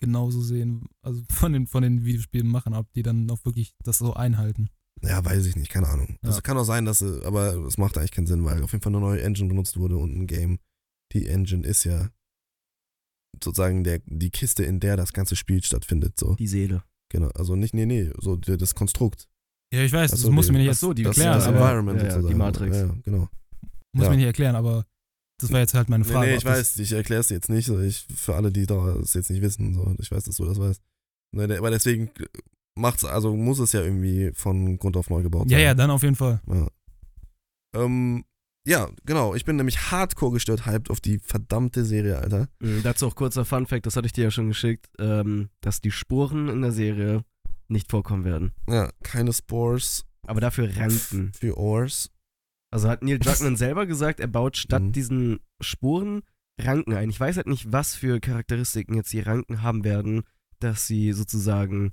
genauso 0.00 0.42
sehen. 0.42 0.86
Also 1.02 1.22
von 1.30 1.52
den, 1.52 1.66
von 1.66 1.82
den 1.82 2.04
Videospielen 2.04 2.46
machen, 2.48 2.74
ob 2.74 2.92
die 2.92 3.02
dann 3.02 3.30
auch 3.30 3.44
wirklich 3.44 3.74
das 3.84 3.98
so 3.98 4.14
einhalten. 4.14 4.68
Ja, 5.02 5.22
weiß 5.24 5.44
ich 5.46 5.56
nicht, 5.56 5.70
keine 5.70 5.88
Ahnung. 5.88 6.18
Ja. 6.22 6.28
Das 6.30 6.42
kann 6.42 6.56
auch 6.56 6.64
sein, 6.64 6.84
dass, 6.86 7.00
sie- 7.00 7.22
aber 7.24 7.54
es 7.66 7.76
macht 7.78 7.98
eigentlich 7.98 8.12
keinen 8.12 8.26
Sinn, 8.26 8.44
weil 8.44 8.62
auf 8.62 8.72
jeden 8.72 8.82
Fall 8.82 8.92
eine 8.94 9.00
neue 9.00 9.22
Engine 9.22 9.48
benutzt 9.48 9.76
wurde 9.76 9.96
und 9.98 10.16
ein 10.16 10.26
Game. 10.26 10.58
Die 11.12 11.26
Engine 11.26 11.66
ist 11.66 11.84
ja 11.84 12.08
sozusagen 13.42 13.84
der, 13.84 14.00
die 14.06 14.30
Kiste, 14.30 14.64
in 14.64 14.80
der 14.80 14.96
das 14.96 15.12
ganze 15.12 15.36
Spiel 15.36 15.62
stattfindet. 15.62 16.18
So. 16.18 16.34
Die 16.36 16.46
Seele. 16.46 16.82
Genau. 17.10 17.28
Also 17.34 17.54
nicht, 17.56 17.74
nee, 17.74 17.86
nee, 17.86 18.10
so 18.18 18.36
die- 18.36 18.56
das 18.56 18.74
Konstrukt. 18.74 19.28
Ja, 19.72 19.82
ich 19.82 19.92
weiß, 19.92 20.10
das 20.12 20.20
so, 20.20 20.32
muss 20.32 20.46
die- 20.46 20.52
mir 20.52 20.58
nicht 20.58 20.68
ach 20.68 20.72
jetzt 20.72 20.80
so, 20.80 20.92
die- 20.94 21.02
das, 21.02 21.16
erklären, 21.16 21.38
das 21.38 21.46
aber- 21.46 21.56
Environment 21.58 21.98
ja, 21.98 22.04
ja, 22.04 22.08
die 22.08 22.14
sozusagen. 22.22 22.38
Matrix. 22.38 22.76
Ja, 22.76 22.94
genau. 23.04 23.28
muss 23.92 24.04
ja. 24.04 24.10
mir 24.10 24.16
nicht 24.16 24.26
erklären, 24.26 24.56
aber 24.56 24.86
das 25.38 25.52
war 25.52 25.60
jetzt 25.60 25.74
halt 25.74 25.88
meine 25.88 26.04
Nee, 26.04 26.10
Frage. 26.12 26.26
nee, 26.28 26.32
ob 26.34 26.38
ich 26.38 26.44
weiß, 26.44 26.78
ich 26.78 26.92
erkläre 26.92 27.20
es 27.20 27.28
jetzt 27.30 27.48
nicht. 27.50 27.66
so, 27.66 27.80
Ich, 27.80 28.06
für 28.14 28.34
alle, 28.34 28.50
die 28.52 28.66
das 28.66 29.14
jetzt 29.14 29.30
nicht 29.30 29.42
wissen, 29.42 29.74
so, 29.74 29.94
ich 29.98 30.10
weiß, 30.10 30.24
dass 30.24 30.36
du 30.36 30.44
das 30.44 30.58
weißt. 30.58 30.80
Ne, 31.32 31.58
Aber 31.58 31.70
deswegen 31.70 32.10
macht's, 32.74 33.04
also 33.04 33.34
muss 33.36 33.58
es 33.58 33.72
ja 33.72 33.82
irgendwie 33.82 34.30
von 34.34 34.78
Grund 34.78 34.96
auf 34.96 35.10
neu 35.10 35.22
gebaut 35.22 35.50
Ja, 35.50 35.58
sein. 35.58 35.64
ja, 35.64 35.74
dann 35.74 35.90
auf 35.90 36.02
jeden 36.02 36.16
Fall. 36.16 36.40
Ja. 36.46 36.68
Ähm, 37.74 38.24
ja, 38.66 38.88
genau. 39.04 39.34
Ich 39.34 39.44
bin 39.44 39.56
nämlich 39.56 39.90
hardcore 39.90 40.32
gestört 40.32 40.66
hyped 40.66 40.90
auf 40.90 41.00
die 41.00 41.18
verdammte 41.18 41.84
Serie, 41.84 42.18
Alter. 42.18 42.48
Mhm, 42.60 42.82
dazu 42.82 43.06
auch 43.06 43.14
kurzer 43.14 43.44
Fun 43.44 43.66
Fact, 43.66 43.86
das 43.86 43.96
hatte 43.96 44.06
ich 44.06 44.12
dir 44.12 44.24
ja 44.24 44.30
schon 44.30 44.48
geschickt, 44.48 44.88
ähm, 44.98 45.50
dass 45.60 45.80
die 45.80 45.90
Spuren 45.90 46.48
in 46.48 46.62
der 46.62 46.72
Serie 46.72 47.24
nicht 47.68 47.90
vorkommen 47.90 48.24
werden. 48.24 48.52
Ja, 48.68 48.90
keine 49.02 49.32
Spores 49.32 50.04
Aber 50.26 50.40
dafür 50.40 50.74
Ranken. 50.76 51.32
für 51.38 51.56
Oars. 51.58 52.10
Also 52.72 52.88
hat 52.88 53.02
Neil 53.02 53.18
Druckmann 53.18 53.56
selber 53.56 53.86
gesagt, 53.86 54.20
er 54.20 54.26
baut 54.26 54.56
statt 54.56 54.82
Mhm. 54.82 54.92
diesen 54.92 55.40
Spuren 55.60 56.22
Ranken 56.60 56.94
ein. 56.94 57.10
Ich 57.10 57.20
weiß 57.20 57.36
halt 57.36 57.46
nicht, 57.46 57.70
was 57.72 57.94
für 57.94 58.18
Charakteristiken 58.20 58.94
jetzt 58.94 59.12
die 59.12 59.20
Ranken 59.20 59.62
haben 59.62 59.84
werden, 59.84 60.22
dass 60.58 60.86
sie 60.86 61.12
sozusagen, 61.12 61.92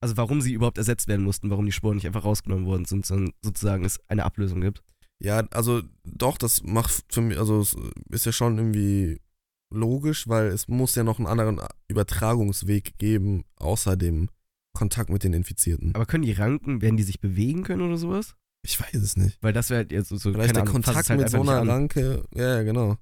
also 0.00 0.16
warum 0.16 0.40
sie 0.40 0.52
überhaupt 0.54 0.78
ersetzt 0.78 1.06
werden 1.06 1.24
mussten, 1.24 1.50
warum 1.50 1.66
die 1.66 1.72
Spuren 1.72 1.96
nicht 1.96 2.06
einfach 2.06 2.24
rausgenommen 2.24 2.66
worden 2.66 2.86
sind, 2.86 3.04
sondern 3.04 3.32
sozusagen 3.42 3.84
es 3.84 4.00
eine 4.08 4.24
Ablösung 4.24 4.60
gibt. 4.62 4.82
Ja, 5.22 5.40
also 5.50 5.82
doch, 6.04 6.38
das 6.38 6.62
macht 6.62 7.04
für 7.12 7.20
mich, 7.20 7.38
also 7.38 7.60
es 7.60 7.76
ist 8.08 8.24
ja 8.24 8.32
schon 8.32 8.56
irgendwie 8.56 9.20
logisch, 9.72 10.26
weil 10.28 10.46
es 10.46 10.66
muss 10.66 10.94
ja 10.94 11.04
noch 11.04 11.18
einen 11.18 11.28
anderen 11.28 11.60
Übertragungsweg 11.88 12.96
geben, 12.98 13.44
außer 13.56 13.96
dem 13.96 14.30
Kontakt 14.72 15.10
mit 15.10 15.24
den 15.24 15.34
Infizierten. 15.34 15.94
Aber 15.94 16.06
können 16.06 16.24
die 16.24 16.32
Ranken, 16.32 16.80
werden 16.80 16.96
die 16.96 17.02
sich 17.02 17.20
bewegen 17.20 17.62
können 17.64 17.82
oder 17.82 17.98
sowas? 17.98 18.34
Ich 18.62 18.78
weiß 18.80 18.94
es 19.02 19.16
nicht. 19.16 19.38
Weil 19.42 19.52
das 19.52 19.70
wäre 19.70 19.78
halt 19.78 19.92
jetzt 19.92 20.08
so, 20.10 20.16
so 20.16 20.32
Vielleicht 20.32 20.48
keine 20.48 20.52
der 20.52 20.62
Ahnung, 20.62 20.72
Kontakt 20.82 21.08
halt 21.08 21.20
mit 21.20 21.30
so 21.30 21.40
einer 21.40 21.60
an. 21.60 21.70
Ranke, 21.70 22.24
ja, 22.34 22.56
ja, 22.56 22.62
genau. 22.62 22.96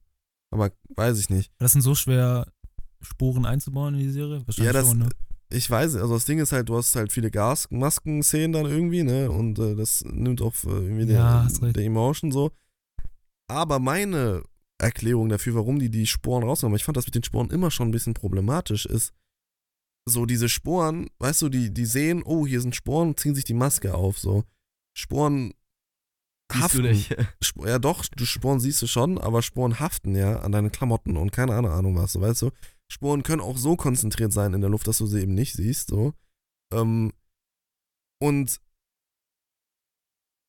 Aber 0.50 0.70
weiß 0.94 1.18
ich 1.18 1.30
nicht. 1.30 1.50
Das 1.58 1.72
sind 1.72 1.82
so 1.82 1.94
schwer, 1.94 2.46
Spuren 3.00 3.44
einzubauen 3.44 3.94
in 3.94 4.00
die 4.00 4.10
Serie? 4.10 4.42
Wahrscheinlich 4.46 4.66
Ja, 4.66 4.72
das- 4.72 4.88
schon, 4.88 4.98
ne? 4.98 5.08
Ich 5.50 5.70
weiß, 5.70 5.94
also 5.96 6.12
das 6.12 6.26
Ding 6.26 6.38
ist 6.40 6.52
halt, 6.52 6.68
du 6.68 6.76
hast 6.76 6.94
halt 6.94 7.10
viele 7.10 7.30
Gasmasken-Szenen 7.30 8.52
dann 8.52 8.66
irgendwie, 8.66 9.02
ne? 9.02 9.30
Und 9.30 9.58
äh, 9.58 9.74
das 9.74 10.04
nimmt 10.04 10.42
auch 10.42 10.52
äh, 10.64 10.68
irgendwie 10.68 11.10
Ja, 11.10 11.46
recht. 11.62 11.74
der 11.74 11.84
Emotion 11.84 12.30
so. 12.30 12.50
Aber 13.50 13.78
meine 13.78 14.42
Erklärung 14.76 15.30
dafür, 15.30 15.54
warum 15.54 15.78
die 15.78 15.88
die 15.90 16.06
Sporen 16.06 16.42
rausnehmen, 16.44 16.76
ich 16.76 16.84
fand 16.84 16.98
das 16.98 17.06
mit 17.06 17.14
den 17.14 17.24
Sporen 17.24 17.48
immer 17.50 17.70
schon 17.70 17.88
ein 17.88 17.92
bisschen 17.92 18.12
problematisch, 18.12 18.84
ist 18.84 19.14
so 20.06 20.26
diese 20.26 20.50
Sporen, 20.50 21.08
weißt 21.18 21.40
du, 21.42 21.48
die, 21.48 21.72
die 21.72 21.86
sehen, 21.86 22.22
oh, 22.26 22.46
hier 22.46 22.60
sind 22.60 22.76
Sporen, 22.76 23.16
ziehen 23.16 23.34
sich 23.34 23.44
die 23.44 23.54
Maske 23.54 23.94
auf, 23.94 24.18
so. 24.18 24.44
Sporen 24.98 25.52
Siehst 26.50 26.64
haften. 26.64 26.82
du 26.82 26.88
nicht. 26.88 27.16
Ja, 27.66 27.78
doch, 27.78 28.04
du 28.06 28.24
Sporen 28.24 28.58
siehst 28.60 28.80
du 28.82 28.86
schon, 28.86 29.18
aber 29.18 29.42
Sporen 29.42 29.80
haften 29.80 30.16
ja 30.16 30.40
an 30.40 30.52
deinen 30.52 30.72
Klamotten 30.72 31.16
und 31.16 31.30
keine 31.30 31.54
Ahnung 31.54 31.96
was, 31.96 32.12
so, 32.12 32.20
weißt 32.20 32.42
du. 32.42 32.50
Sporen 32.90 33.22
können 33.22 33.42
auch 33.42 33.58
so 33.58 33.76
konzentriert 33.76 34.32
sein 34.32 34.54
in 34.54 34.60
der 34.60 34.70
Luft, 34.70 34.86
dass 34.88 34.98
du 34.98 35.06
sie 35.06 35.20
eben 35.20 35.34
nicht 35.34 35.54
siehst, 35.54 35.88
so. 35.88 36.14
Ähm, 36.72 37.12
und 38.20 38.60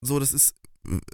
so, 0.01 0.19
das 0.19 0.31
ist, 0.31 0.55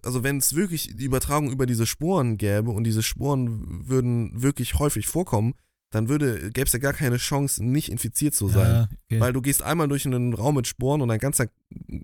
also 0.04 0.24
wenn 0.24 0.38
es 0.38 0.56
wirklich 0.56 0.96
die 0.96 1.06
Übertragung 1.06 1.52
über 1.52 1.66
diese 1.66 1.88
Sporen 1.88 2.38
gäbe 2.38 2.70
und 2.70 2.84
diese 2.84 3.02
Sporen 3.02 3.88
würden 3.90 4.40
wirklich 4.40 4.76
häufig 4.76 5.08
vorkommen, 5.08 5.56
dann 5.92 6.10
würde, 6.10 6.52
gäbe 6.52 6.68
es 6.68 6.74
ja 6.74 6.80
gar 6.80 6.94
keine 6.94 7.18
Chance, 7.18 7.64
nicht 7.66 7.90
infiziert 7.90 8.36
zu 8.36 8.48
sein. 8.50 8.68
Ja, 8.70 8.90
okay. 9.06 9.20
Weil 9.20 9.34
du 9.34 9.42
gehst 9.42 9.64
einmal 9.64 9.88
durch 9.88 10.06
einen 10.06 10.34
Raum 10.34 10.56
mit 10.56 10.68
Sporen 10.68 11.02
und 11.02 11.08
dein 11.08 11.20
ganzer 11.20 11.48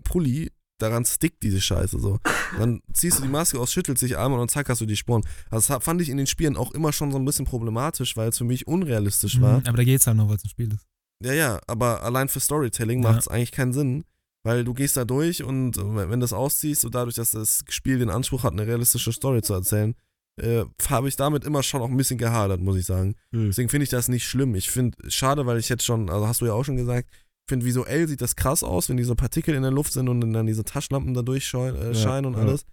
Pulli, 0.04 0.52
daran 0.82 1.06
stickt 1.06 1.44
diese 1.44 1.62
Scheiße 1.62 2.00
so. 2.00 2.20
Dann 2.58 2.82
ziehst 2.94 3.20
du 3.20 3.24
die 3.24 3.28
Maske 3.30 3.60
aus, 3.60 3.72
schüttelst 3.72 4.02
dich 4.04 4.18
einmal 4.18 4.40
und 4.40 4.50
zack 4.52 4.70
hast 4.70 4.82
du 4.82 4.86
die 4.86 4.96
Sporen. 4.98 5.24
Also 5.50 5.74
das 5.74 5.84
fand 5.84 6.02
ich 6.02 6.10
in 6.10 6.18
den 6.18 6.28
Spielen 6.28 6.58
auch 6.58 6.72
immer 6.72 6.92
schon 6.94 7.12
so 7.12 7.18
ein 7.18 7.26
bisschen 7.26 7.46
problematisch, 7.46 8.18
weil 8.18 8.30
es 8.30 8.38
für 8.38 8.44
mich 8.44 8.68
unrealistisch 8.68 9.40
war. 9.42 9.60
Mhm, 9.62 9.68
aber 9.68 9.78
da 9.78 9.84
geht's 9.84 10.08
halt 10.08 10.18
noch, 10.18 10.30
weil 10.30 10.38
es 10.38 10.44
ein 10.46 10.50
Spiel 10.50 10.74
ist. 10.74 10.86
Ja, 11.24 11.34
ja, 11.34 11.60
aber 11.68 12.04
allein 12.04 12.30
für 12.30 12.40
Storytelling 12.40 13.04
Ja. 13.04 13.12
macht 13.12 13.22
es 13.22 13.28
eigentlich 13.28 13.52
keinen 13.52 13.74
Sinn, 13.74 14.04
weil 14.44 14.64
du 14.64 14.74
gehst 14.74 14.98
da 14.98 15.06
durch 15.06 15.44
und 15.44 15.78
äh, 15.78 15.96
wenn 16.10 16.20
du 16.20 16.24
das 16.24 16.34
ausziehst 16.34 16.84
und 16.86 16.96
dadurch, 16.96 17.16
dass 17.16 17.32
das 17.32 17.64
Spiel 17.70 18.00
den 18.00 18.10
Anspruch 18.10 18.44
hat, 18.44 18.54
eine 18.54 18.66
realistische 18.66 19.12
Story 19.12 19.42
zu 19.44 19.54
erzählen, 19.54 19.94
äh, 20.42 20.64
habe 20.90 21.08
ich 21.10 21.16
damit 21.18 21.44
immer 21.44 21.62
schon 21.62 21.82
auch 21.82 21.90
ein 21.90 21.98
bisschen 21.98 22.18
gehadert, 22.18 22.60
muss 22.62 22.78
ich 22.78 22.86
sagen. 22.86 23.16
Hm. 23.34 23.48
Deswegen 23.48 23.70
finde 23.70 23.84
ich 23.84 23.90
das 23.92 24.08
nicht 24.08 24.26
schlimm. 24.26 24.56
Ich 24.56 24.72
finde, 24.72 24.98
schade, 25.12 25.46
weil 25.46 25.60
ich 25.60 25.70
jetzt 25.70 25.84
schon, 25.86 26.10
also 26.10 26.28
hast 26.28 26.42
du 26.42 26.46
ja 26.48 26.54
auch 26.54 26.64
schon 26.64 26.78
gesagt, 26.78 27.10
finde 27.52 27.66
visuell 27.66 28.08
sieht 28.08 28.22
das 28.22 28.38
krass 28.38 28.64
aus, 28.64 28.88
wenn 28.88 28.96
diese 28.96 29.14
Partikel 29.14 29.54
in 29.56 29.62
der 29.62 29.72
Luft 29.72 29.92
sind 29.92 30.08
und 30.08 30.22
dann 30.32 30.48
diese 30.48 30.64
Taschenlampen 30.64 31.14
da 31.14 31.22
durchscheinen 31.22 31.76
äh, 31.76 31.88
Ja, 31.88 31.94
scheinen 31.94 32.28
und 32.28 32.34
ja. 32.36 32.40
alles. 32.40 32.66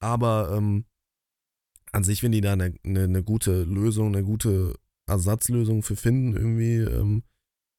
Aber 0.00 0.54
ähm, 0.56 0.84
an 1.90 2.04
sich, 2.04 2.22
wenn 2.22 2.30
die 2.30 2.40
da 2.40 2.52
eine, 2.52 2.72
eine, 2.84 3.04
eine 3.04 3.24
gute 3.24 3.64
Lösung, 3.64 4.14
eine 4.14 4.22
gute 4.22 4.74
Ersatzlösung 5.08 5.82
für 5.82 5.96
finden, 5.96 6.36
irgendwie, 6.36 6.76
ähm, 6.76 7.24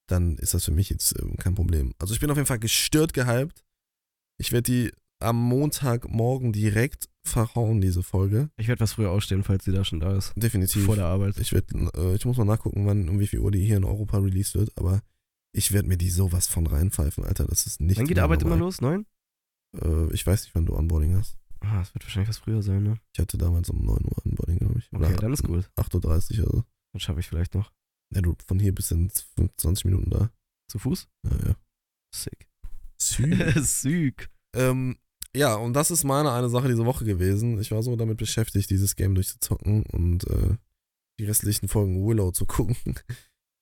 dann 0.10 0.38
ist 0.38 0.54
das 0.54 0.66
für 0.66 0.72
mich 0.72 0.90
jetzt 0.90 1.18
ähm, 1.22 1.38
kein 1.38 1.56
Problem. 1.56 1.94
Also 1.98 2.14
ich 2.14 2.20
bin 2.20 2.30
auf 2.30 2.38
jeden 2.38 2.48
Fall 2.48 2.60
gestört 2.60 3.14
gehypt. 3.14 3.64
Ich 4.38 4.52
werde 4.52 4.72
die 4.72 4.91
am 5.20 5.41
Montagmorgen 5.41 6.52
direkt 6.52 7.10
verhauen, 7.24 7.80
diese 7.80 8.04
Folge. 8.04 8.49
Ich 8.58 8.68
werde 8.68 8.82
was 8.82 8.94
früher 8.94 9.12
ausstehen, 9.12 9.44
falls 9.44 9.64
sie 9.66 9.72
da 9.72 9.86
schon 9.86 9.99
da 10.02 10.16
ist. 10.16 10.34
Definitiv. 10.36 10.86
Vor 10.86 10.95
der 10.95 11.06
Arbeit. 11.06 11.38
Ich 11.40 11.54
werde, 11.54 11.90
äh, 11.95 12.16
ich 12.16 12.26
muss 12.26 12.38
mal 12.38 12.45
nachgucken, 12.45 12.86
wann 12.86 13.08
um 13.08 13.20
wie 13.20 13.28
viel 13.28 13.40
Uhr 13.40 13.52
die 13.52 13.66
hier 13.66 13.78
in 13.78 13.86
Europa 13.86 14.18
released 14.18 14.56
wird, 14.56 14.78
aber 14.78 15.02
ich 15.53 15.72
werde 15.72 15.88
mir 15.88 15.98
die 15.98 16.10
sowas 16.10 16.48
von 16.48 16.68
reinpfeifen, 16.68 17.24
Alter. 17.24 17.45
Das 17.45 17.65
ist 17.65 17.82
nicht. 17.82 17.98
Wann 17.98 18.07
geht 18.07 18.19
Arbeit 18.19 18.41
immer 18.41 18.52
normal. 18.52 18.68
los? 18.68 18.82
Neun? 18.82 19.06
Äh, 19.76 20.14
ich 20.14 20.26
weiß 20.26 20.44
nicht, 20.44 20.56
wann 20.56 20.65
du 20.65 20.76
Onboarding 20.76 21.15
hast. 21.15 21.38
Ah, 21.61 21.80
das 21.80 21.94
wird 21.94 22.03
wahrscheinlich 22.06 22.30
was 22.30 22.38
früher 22.38 22.61
sein, 22.61 22.84
ne? 22.84 22.99
Ich 23.14 23.19
hatte 23.19 23.38
damals 23.38 23.69
um 23.69 23.84
9 23.84 24.06
Uhr 24.06 24.26
Onboarding, 24.26 24.60
glaube 24.60 24.80
ich. 24.80 24.90
Okay, 24.94 25.15
dann 25.19 25.34
ist 25.34 25.44
gut. 25.44 25.69
8.30 25.76 26.40
Uhr 26.40 26.45
oder 26.45 26.57
so. 26.57 26.64
Dann 26.94 26.99
schaffe 26.99 27.19
ich 27.19 27.28
vielleicht 27.28 27.56
noch. 27.56 27.72
Ja, 28.14 28.22
du 28.22 28.36
von 28.45 28.60
hier 28.60 28.74
bis 28.74 28.91
in 28.91 29.10
20 29.10 29.86
Minuten 29.86 30.10
da. 30.10 30.32
Zu 30.69 30.80
Fuß? 30.80 31.07
Ja, 31.26 31.48
ja. 31.48 31.56
Sick. 32.14 32.48
Süß. 33.02 33.82
Sick. 33.82 34.30
ähm, 34.56 34.98
ja, 35.36 35.56
und 35.56 35.74
das 35.74 35.91
ist 35.91 36.03
meine 36.03 36.32
eine 36.32 36.49
Sache 36.49 36.68
diese 36.68 36.86
Woche 36.86 37.06
gewesen. 37.06 37.60
Ich 37.60 37.72
war 37.72 37.84
so 37.84 37.95
damit 37.95 38.18
beschäftigt, 38.18 38.69
dieses 38.69 38.95
Game 38.95 39.14
durchzuzocken 39.15 39.84
und 39.84 40.26
äh, 40.28 40.56
die 41.19 41.26
restlichen 41.26 41.68
Folgen 41.68 42.06
Willow 42.06 42.32
zu 42.32 42.45
gucken, 42.48 42.76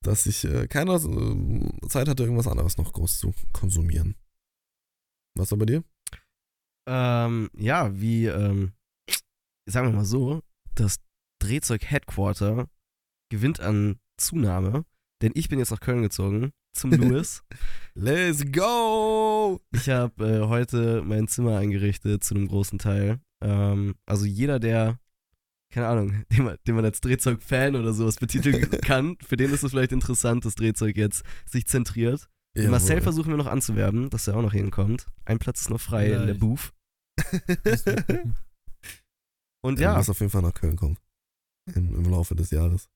dass 0.02 0.26
ich 0.26 0.44
äh, 0.44 0.66
keine 0.68 0.94
äh, 0.94 1.88
Zeit 1.88 2.08
hatte, 2.08 2.22
irgendwas 2.22 2.46
anderes 2.46 2.76
noch 2.76 2.92
groß 2.92 3.18
zu 3.18 3.34
konsumieren. 3.52 4.14
Was 5.34 5.50
war 5.50 5.58
bei 5.58 5.66
dir? 5.66 5.84
Ähm, 6.88 7.50
ja, 7.56 7.98
wie, 7.98 8.26
ähm, 8.26 8.72
sagen 9.68 9.88
wir 9.88 9.96
mal 9.96 10.04
so, 10.04 10.40
das 10.74 10.96
Drehzeug 11.40 11.84
Headquarter 11.84 12.68
gewinnt 13.30 13.60
an 13.60 13.98
Zunahme, 14.16 14.84
denn 15.22 15.32
ich 15.34 15.48
bin 15.48 15.58
jetzt 15.58 15.70
nach 15.70 15.80
Köln 15.80 16.02
gezogen, 16.02 16.52
zum 16.74 16.90
Louis. 16.92 17.42
Let's 17.94 18.44
go! 18.52 19.60
ich 19.72 19.88
habe 19.88 20.24
äh, 20.24 20.46
heute 20.46 21.02
mein 21.02 21.28
Zimmer 21.28 21.58
eingerichtet 21.58 22.22
zu 22.22 22.34
einem 22.34 22.48
großen 22.48 22.78
Teil. 22.78 23.20
Ähm, 23.42 23.96
also 24.06 24.24
jeder, 24.24 24.58
der 24.58 24.98
keine 25.72 25.88
Ahnung, 25.88 26.24
den 26.32 26.44
man, 26.44 26.56
den 26.66 26.74
man 26.74 26.84
als 26.84 27.00
Drehzeug-Fan 27.00 27.76
oder 27.76 27.92
sowas 27.92 28.16
betiteln 28.16 28.70
kann, 28.82 29.16
für 29.26 29.36
den 29.36 29.52
ist 29.52 29.62
es 29.62 29.70
vielleicht 29.72 29.92
interessant, 29.92 30.44
dass 30.44 30.54
Drehzeug 30.54 30.96
jetzt 30.96 31.24
sich 31.48 31.66
zentriert. 31.66 32.28
Jawohl. 32.56 32.70
Marcel 32.70 33.00
versuchen 33.02 33.30
wir 33.30 33.36
noch 33.36 33.46
anzuwerben, 33.46 34.08
dass 34.08 34.28
er 34.28 34.36
auch 34.36 34.42
noch 34.42 34.52
hinkommt. 34.54 35.06
Ein 35.26 35.38
Platz 35.38 35.60
ist 35.62 35.70
noch 35.70 35.80
frei 35.80 36.12
in 36.12 36.26
der. 36.26 36.34
Booth. 36.34 36.72
Und 39.62 39.78
Ja. 39.78 39.92
ja, 39.92 39.96
muss 39.98 40.08
auf 40.08 40.20
jeden 40.20 40.30
Fall 40.30 40.42
nach 40.42 40.54
Köln 40.54 40.76
kommen. 40.76 40.96
Im, 41.74 41.94
im 41.96 42.04
Laufe 42.10 42.34
des 42.34 42.50
Jahres. 42.50 42.88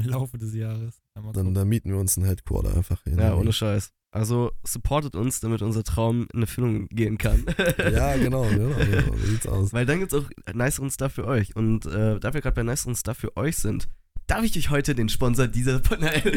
Im 0.00 0.10
Laufe 0.10 0.38
des 0.38 0.54
Jahres. 0.54 1.00
Ja, 1.16 1.32
Dann, 1.32 1.54
dann 1.54 1.68
mieten 1.68 1.90
wir 1.90 1.98
uns 1.98 2.16
ein 2.16 2.24
Headquarter 2.24 2.74
einfach. 2.76 3.04
in 3.06 3.12
ja, 3.12 3.18
Berlin. 3.18 3.40
ohne 3.40 3.52
Scheiß. 3.52 3.92
Also 4.10 4.52
supportet 4.64 5.16
uns, 5.16 5.40
damit 5.40 5.60
unser 5.60 5.84
Traum 5.84 6.28
in 6.32 6.40
Erfüllung 6.40 6.88
gehen 6.88 7.18
kann. 7.18 7.44
Ja, 7.78 8.16
genau, 8.16 8.48
genau, 8.48 8.74
genau. 8.74 9.14
Wie 9.16 9.26
sieht's 9.26 9.46
aus? 9.46 9.72
Weil 9.72 9.86
dann 9.86 9.98
gibt 9.98 10.12
es 10.12 10.18
auch 10.18 10.28
niceren 10.54 10.90
Stuff 10.90 11.12
für 11.12 11.26
euch. 11.26 11.56
Und 11.56 11.86
äh, 11.86 12.18
da 12.18 12.32
wir 12.32 12.40
gerade 12.40 12.54
bei 12.54 12.62
niceren 12.62 12.94
Stuff 12.94 13.18
für 13.18 13.36
euch 13.36 13.56
sind, 13.56 13.88
darf 14.26 14.44
ich 14.44 14.56
euch 14.56 14.70
heute 14.70 14.94
den 14.94 15.08
Sponsor 15.08 15.46
dieser. 15.46 15.82
Nein. 15.98 16.22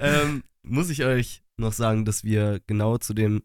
ähm, 0.00 0.42
muss 0.62 0.90
ich 0.90 1.04
euch 1.04 1.42
noch 1.56 1.72
sagen, 1.72 2.04
dass 2.04 2.24
wir 2.24 2.60
genau 2.66 2.98
zu 2.98 3.14
dem 3.14 3.42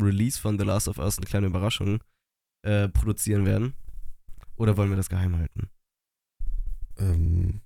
Release 0.00 0.40
von 0.40 0.58
The 0.58 0.64
Last 0.64 0.88
of 0.88 0.98
Us 0.98 1.18
eine 1.18 1.26
kleine 1.26 1.46
Überraschung 1.48 2.00
äh, 2.62 2.88
produzieren 2.88 3.44
werden. 3.44 3.74
Oder 4.56 4.76
wollen 4.76 4.90
wir 4.90 4.96
das 4.96 5.08
geheim 5.10 5.36
halten? 5.36 5.68
Ähm, 6.98 7.60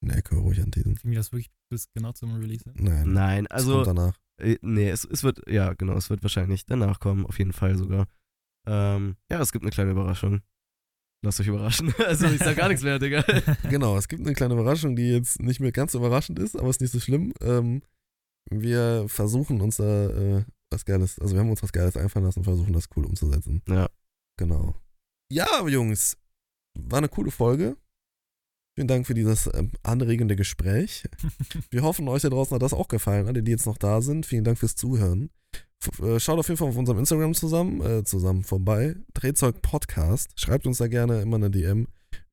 ne, 0.00 0.22
können 0.22 0.40
wir 0.40 0.44
ruhig 0.44 0.62
anteasen. 0.62 0.94
Kriegen 0.96 1.10
wir 1.10 1.18
das 1.18 1.32
wirklich 1.32 1.50
bis 1.70 1.90
genau 1.92 2.12
zum 2.12 2.34
Release? 2.34 2.64
Nein. 2.74 3.12
Nein, 3.12 3.46
also. 3.48 3.82
kommt 3.82 3.86
danach. 3.86 4.16
Äh, 4.38 4.58
nee, 4.62 4.90
es, 4.90 5.04
es 5.04 5.22
wird, 5.22 5.48
ja, 5.48 5.72
genau, 5.74 5.94
es 5.94 6.10
wird 6.10 6.22
wahrscheinlich 6.22 6.66
danach 6.66 7.00
kommen, 7.00 7.26
auf 7.26 7.38
jeden 7.38 7.52
Fall 7.52 7.76
sogar. 7.76 8.06
Ähm, 8.66 9.16
ja, 9.30 9.40
es 9.40 9.52
gibt 9.52 9.64
eine 9.64 9.70
kleine 9.70 9.92
Überraschung. 9.92 10.42
Lasst 11.24 11.40
euch 11.40 11.48
überraschen. 11.48 11.94
Also, 12.06 12.26
ich 12.26 12.38
sag 12.38 12.56
gar 12.56 12.68
nichts 12.68 12.84
mehr, 12.84 12.98
Digga. 12.98 13.24
Genau, 13.70 13.96
es 13.96 14.08
gibt 14.08 14.22
eine 14.22 14.34
kleine 14.34 14.54
Überraschung, 14.54 14.96
die 14.96 15.10
jetzt 15.10 15.40
nicht 15.40 15.60
mehr 15.60 15.72
ganz 15.72 15.92
so 15.92 15.98
überraschend 15.98 16.38
ist, 16.38 16.56
aber 16.56 16.68
ist 16.68 16.80
nicht 16.80 16.92
so 16.92 17.00
schlimm. 17.00 17.32
Ähm, 17.40 17.82
wir 18.50 19.06
versuchen 19.08 19.60
uns 19.60 19.78
da 19.78 20.08
äh, 20.10 20.44
was 20.70 20.84
Geiles, 20.84 21.18
also 21.18 21.34
wir 21.34 21.40
haben 21.40 21.50
uns 21.50 21.62
was 21.62 21.72
Geiles 21.72 21.96
einfallen 21.96 22.26
lassen 22.26 22.40
und 22.40 22.44
versuchen 22.44 22.72
das 22.72 22.88
cool 22.96 23.06
umzusetzen. 23.06 23.62
Ja. 23.68 23.88
Genau. 24.38 24.74
Ja, 25.32 25.66
Jungs, 25.66 26.16
war 26.78 26.98
eine 26.98 27.08
coole 27.08 27.30
Folge. 27.30 27.76
Vielen 28.76 28.88
Dank 28.88 29.06
für 29.06 29.14
dieses 29.14 29.48
ähm, 29.54 29.70
anregende 29.82 30.36
Gespräch. 30.36 31.04
Wir 31.70 31.82
hoffen, 31.82 32.08
euch 32.08 32.20
da 32.20 32.28
draußen 32.28 32.54
hat 32.54 32.60
das 32.60 32.74
auch 32.74 32.88
gefallen, 32.88 33.26
alle, 33.26 33.42
die 33.42 33.50
jetzt 33.50 33.64
noch 33.64 33.78
da 33.78 34.02
sind. 34.02 34.26
Vielen 34.26 34.44
Dank 34.44 34.58
fürs 34.58 34.76
Zuhören. 34.76 35.30
F 35.82 35.98
äh, 36.00 36.20
schaut 36.20 36.38
auf 36.38 36.48
jeden 36.48 36.58
Fall 36.58 36.68
auf 36.68 36.76
unserem 36.76 36.98
Instagram 36.98 37.32
zusammen, 37.32 37.80
äh, 37.80 38.04
zusammen 38.04 38.44
vorbei. 38.44 38.94
Drehzeug 39.14 39.62
Podcast. 39.62 40.38
Schreibt 40.38 40.66
uns 40.66 40.76
da 40.76 40.88
gerne 40.88 41.22
immer 41.22 41.36
eine 41.36 41.50
DM 41.50 41.86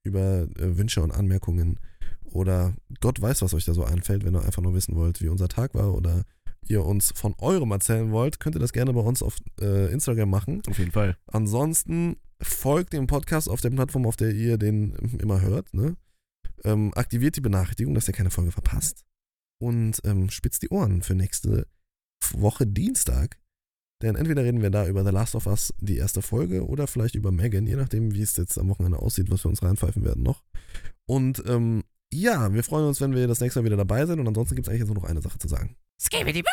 über 0.03 0.49
äh, 0.59 0.77
Wünsche 0.77 1.01
und 1.01 1.11
Anmerkungen. 1.11 1.79
Oder 2.25 2.73
Gott 2.99 3.21
weiß, 3.21 3.41
was 3.41 3.53
euch 3.53 3.63
da 3.63 3.73
so 3.73 3.85
einfällt, 3.85 4.25
wenn 4.25 4.35
ihr 4.35 4.43
einfach 4.43 4.61
nur 4.61 4.73
wissen 4.73 4.97
wollt, 4.97 5.21
wie 5.21 5.29
unser 5.29 5.47
Tag 5.47 5.73
war 5.75 5.93
oder 5.93 6.25
ihr 6.67 6.83
uns 6.83 7.13
von 7.15 7.35
eurem 7.37 7.71
erzählen 7.71 8.11
wollt, 8.11 8.41
könnt 8.41 8.57
ihr 8.57 8.59
das 8.59 8.73
gerne 8.73 8.91
bei 8.91 8.99
uns 8.99 9.23
auf 9.23 9.37
äh, 9.61 9.93
Instagram 9.93 10.29
machen. 10.29 10.61
Auf 10.69 10.77
jeden 10.77 10.91
Fall. 10.91 11.15
Ansonsten 11.27 12.17
folgt 12.41 12.91
dem 12.91 13.07
Podcast 13.07 13.47
auf 13.47 13.61
der 13.61 13.69
Plattform, 13.69 14.05
auf 14.05 14.17
der 14.17 14.33
ihr 14.33 14.57
den 14.57 14.93
immer 15.21 15.39
hört. 15.39 15.73
Ne? 15.73 15.95
Ähm, 16.65 16.93
aktiviert 16.95 17.35
die 17.35 17.41
Benachrichtigung, 17.41 17.93
dass 17.93 18.07
ihr 18.07 18.13
keine 18.13 18.31
Folge 18.31 18.51
verpasst. 18.51 19.05
Und 19.61 19.99
ähm, 20.03 20.29
spitzt 20.29 20.63
die 20.63 20.69
Ohren 20.69 21.01
für 21.01 21.15
nächste 21.15 21.67
Woche 22.31 22.65
Dienstag. 22.65 23.37
Denn 24.01 24.15
entweder 24.15 24.43
reden 24.43 24.61
wir 24.61 24.69
da 24.69 24.87
über 24.87 25.05
The 25.05 25.11
Last 25.11 25.35
of 25.35 25.47
Us, 25.47 25.73
die 25.79 25.97
erste 25.97 26.21
Folge, 26.21 26.67
oder 26.67 26.87
vielleicht 26.87 27.15
über 27.15 27.31
Megan, 27.31 27.67
je 27.67 27.75
nachdem, 27.75 28.13
wie 28.13 28.21
es 28.21 28.35
jetzt 28.35 28.57
am 28.57 28.67
Wochenende 28.69 28.99
aussieht, 28.99 29.31
was 29.31 29.45
wir 29.45 29.49
uns 29.49 29.63
reinpfeifen 29.63 30.03
werden 30.03 30.23
noch. 30.23 30.43
Und 31.05 31.43
ähm, 31.47 31.83
ja, 32.13 32.53
wir 32.53 32.63
freuen 32.63 32.87
uns, 32.87 33.01
wenn 33.01 33.15
wir 33.15 33.27
das 33.27 33.39
nächste 33.39 33.59
Mal 33.59 33.65
wieder 33.65 33.77
dabei 33.77 34.05
sind. 34.05 34.19
Und 34.19 34.27
ansonsten 34.27 34.55
gibt 34.55 34.67
es 34.67 34.69
eigentlich 34.69 34.81
jetzt 34.81 34.93
nur 34.93 35.01
noch 35.01 35.09
eine 35.09 35.21
Sache 35.21 35.39
zu 35.39 35.47
sagen. 35.47 35.75
Skibidi 35.99 36.43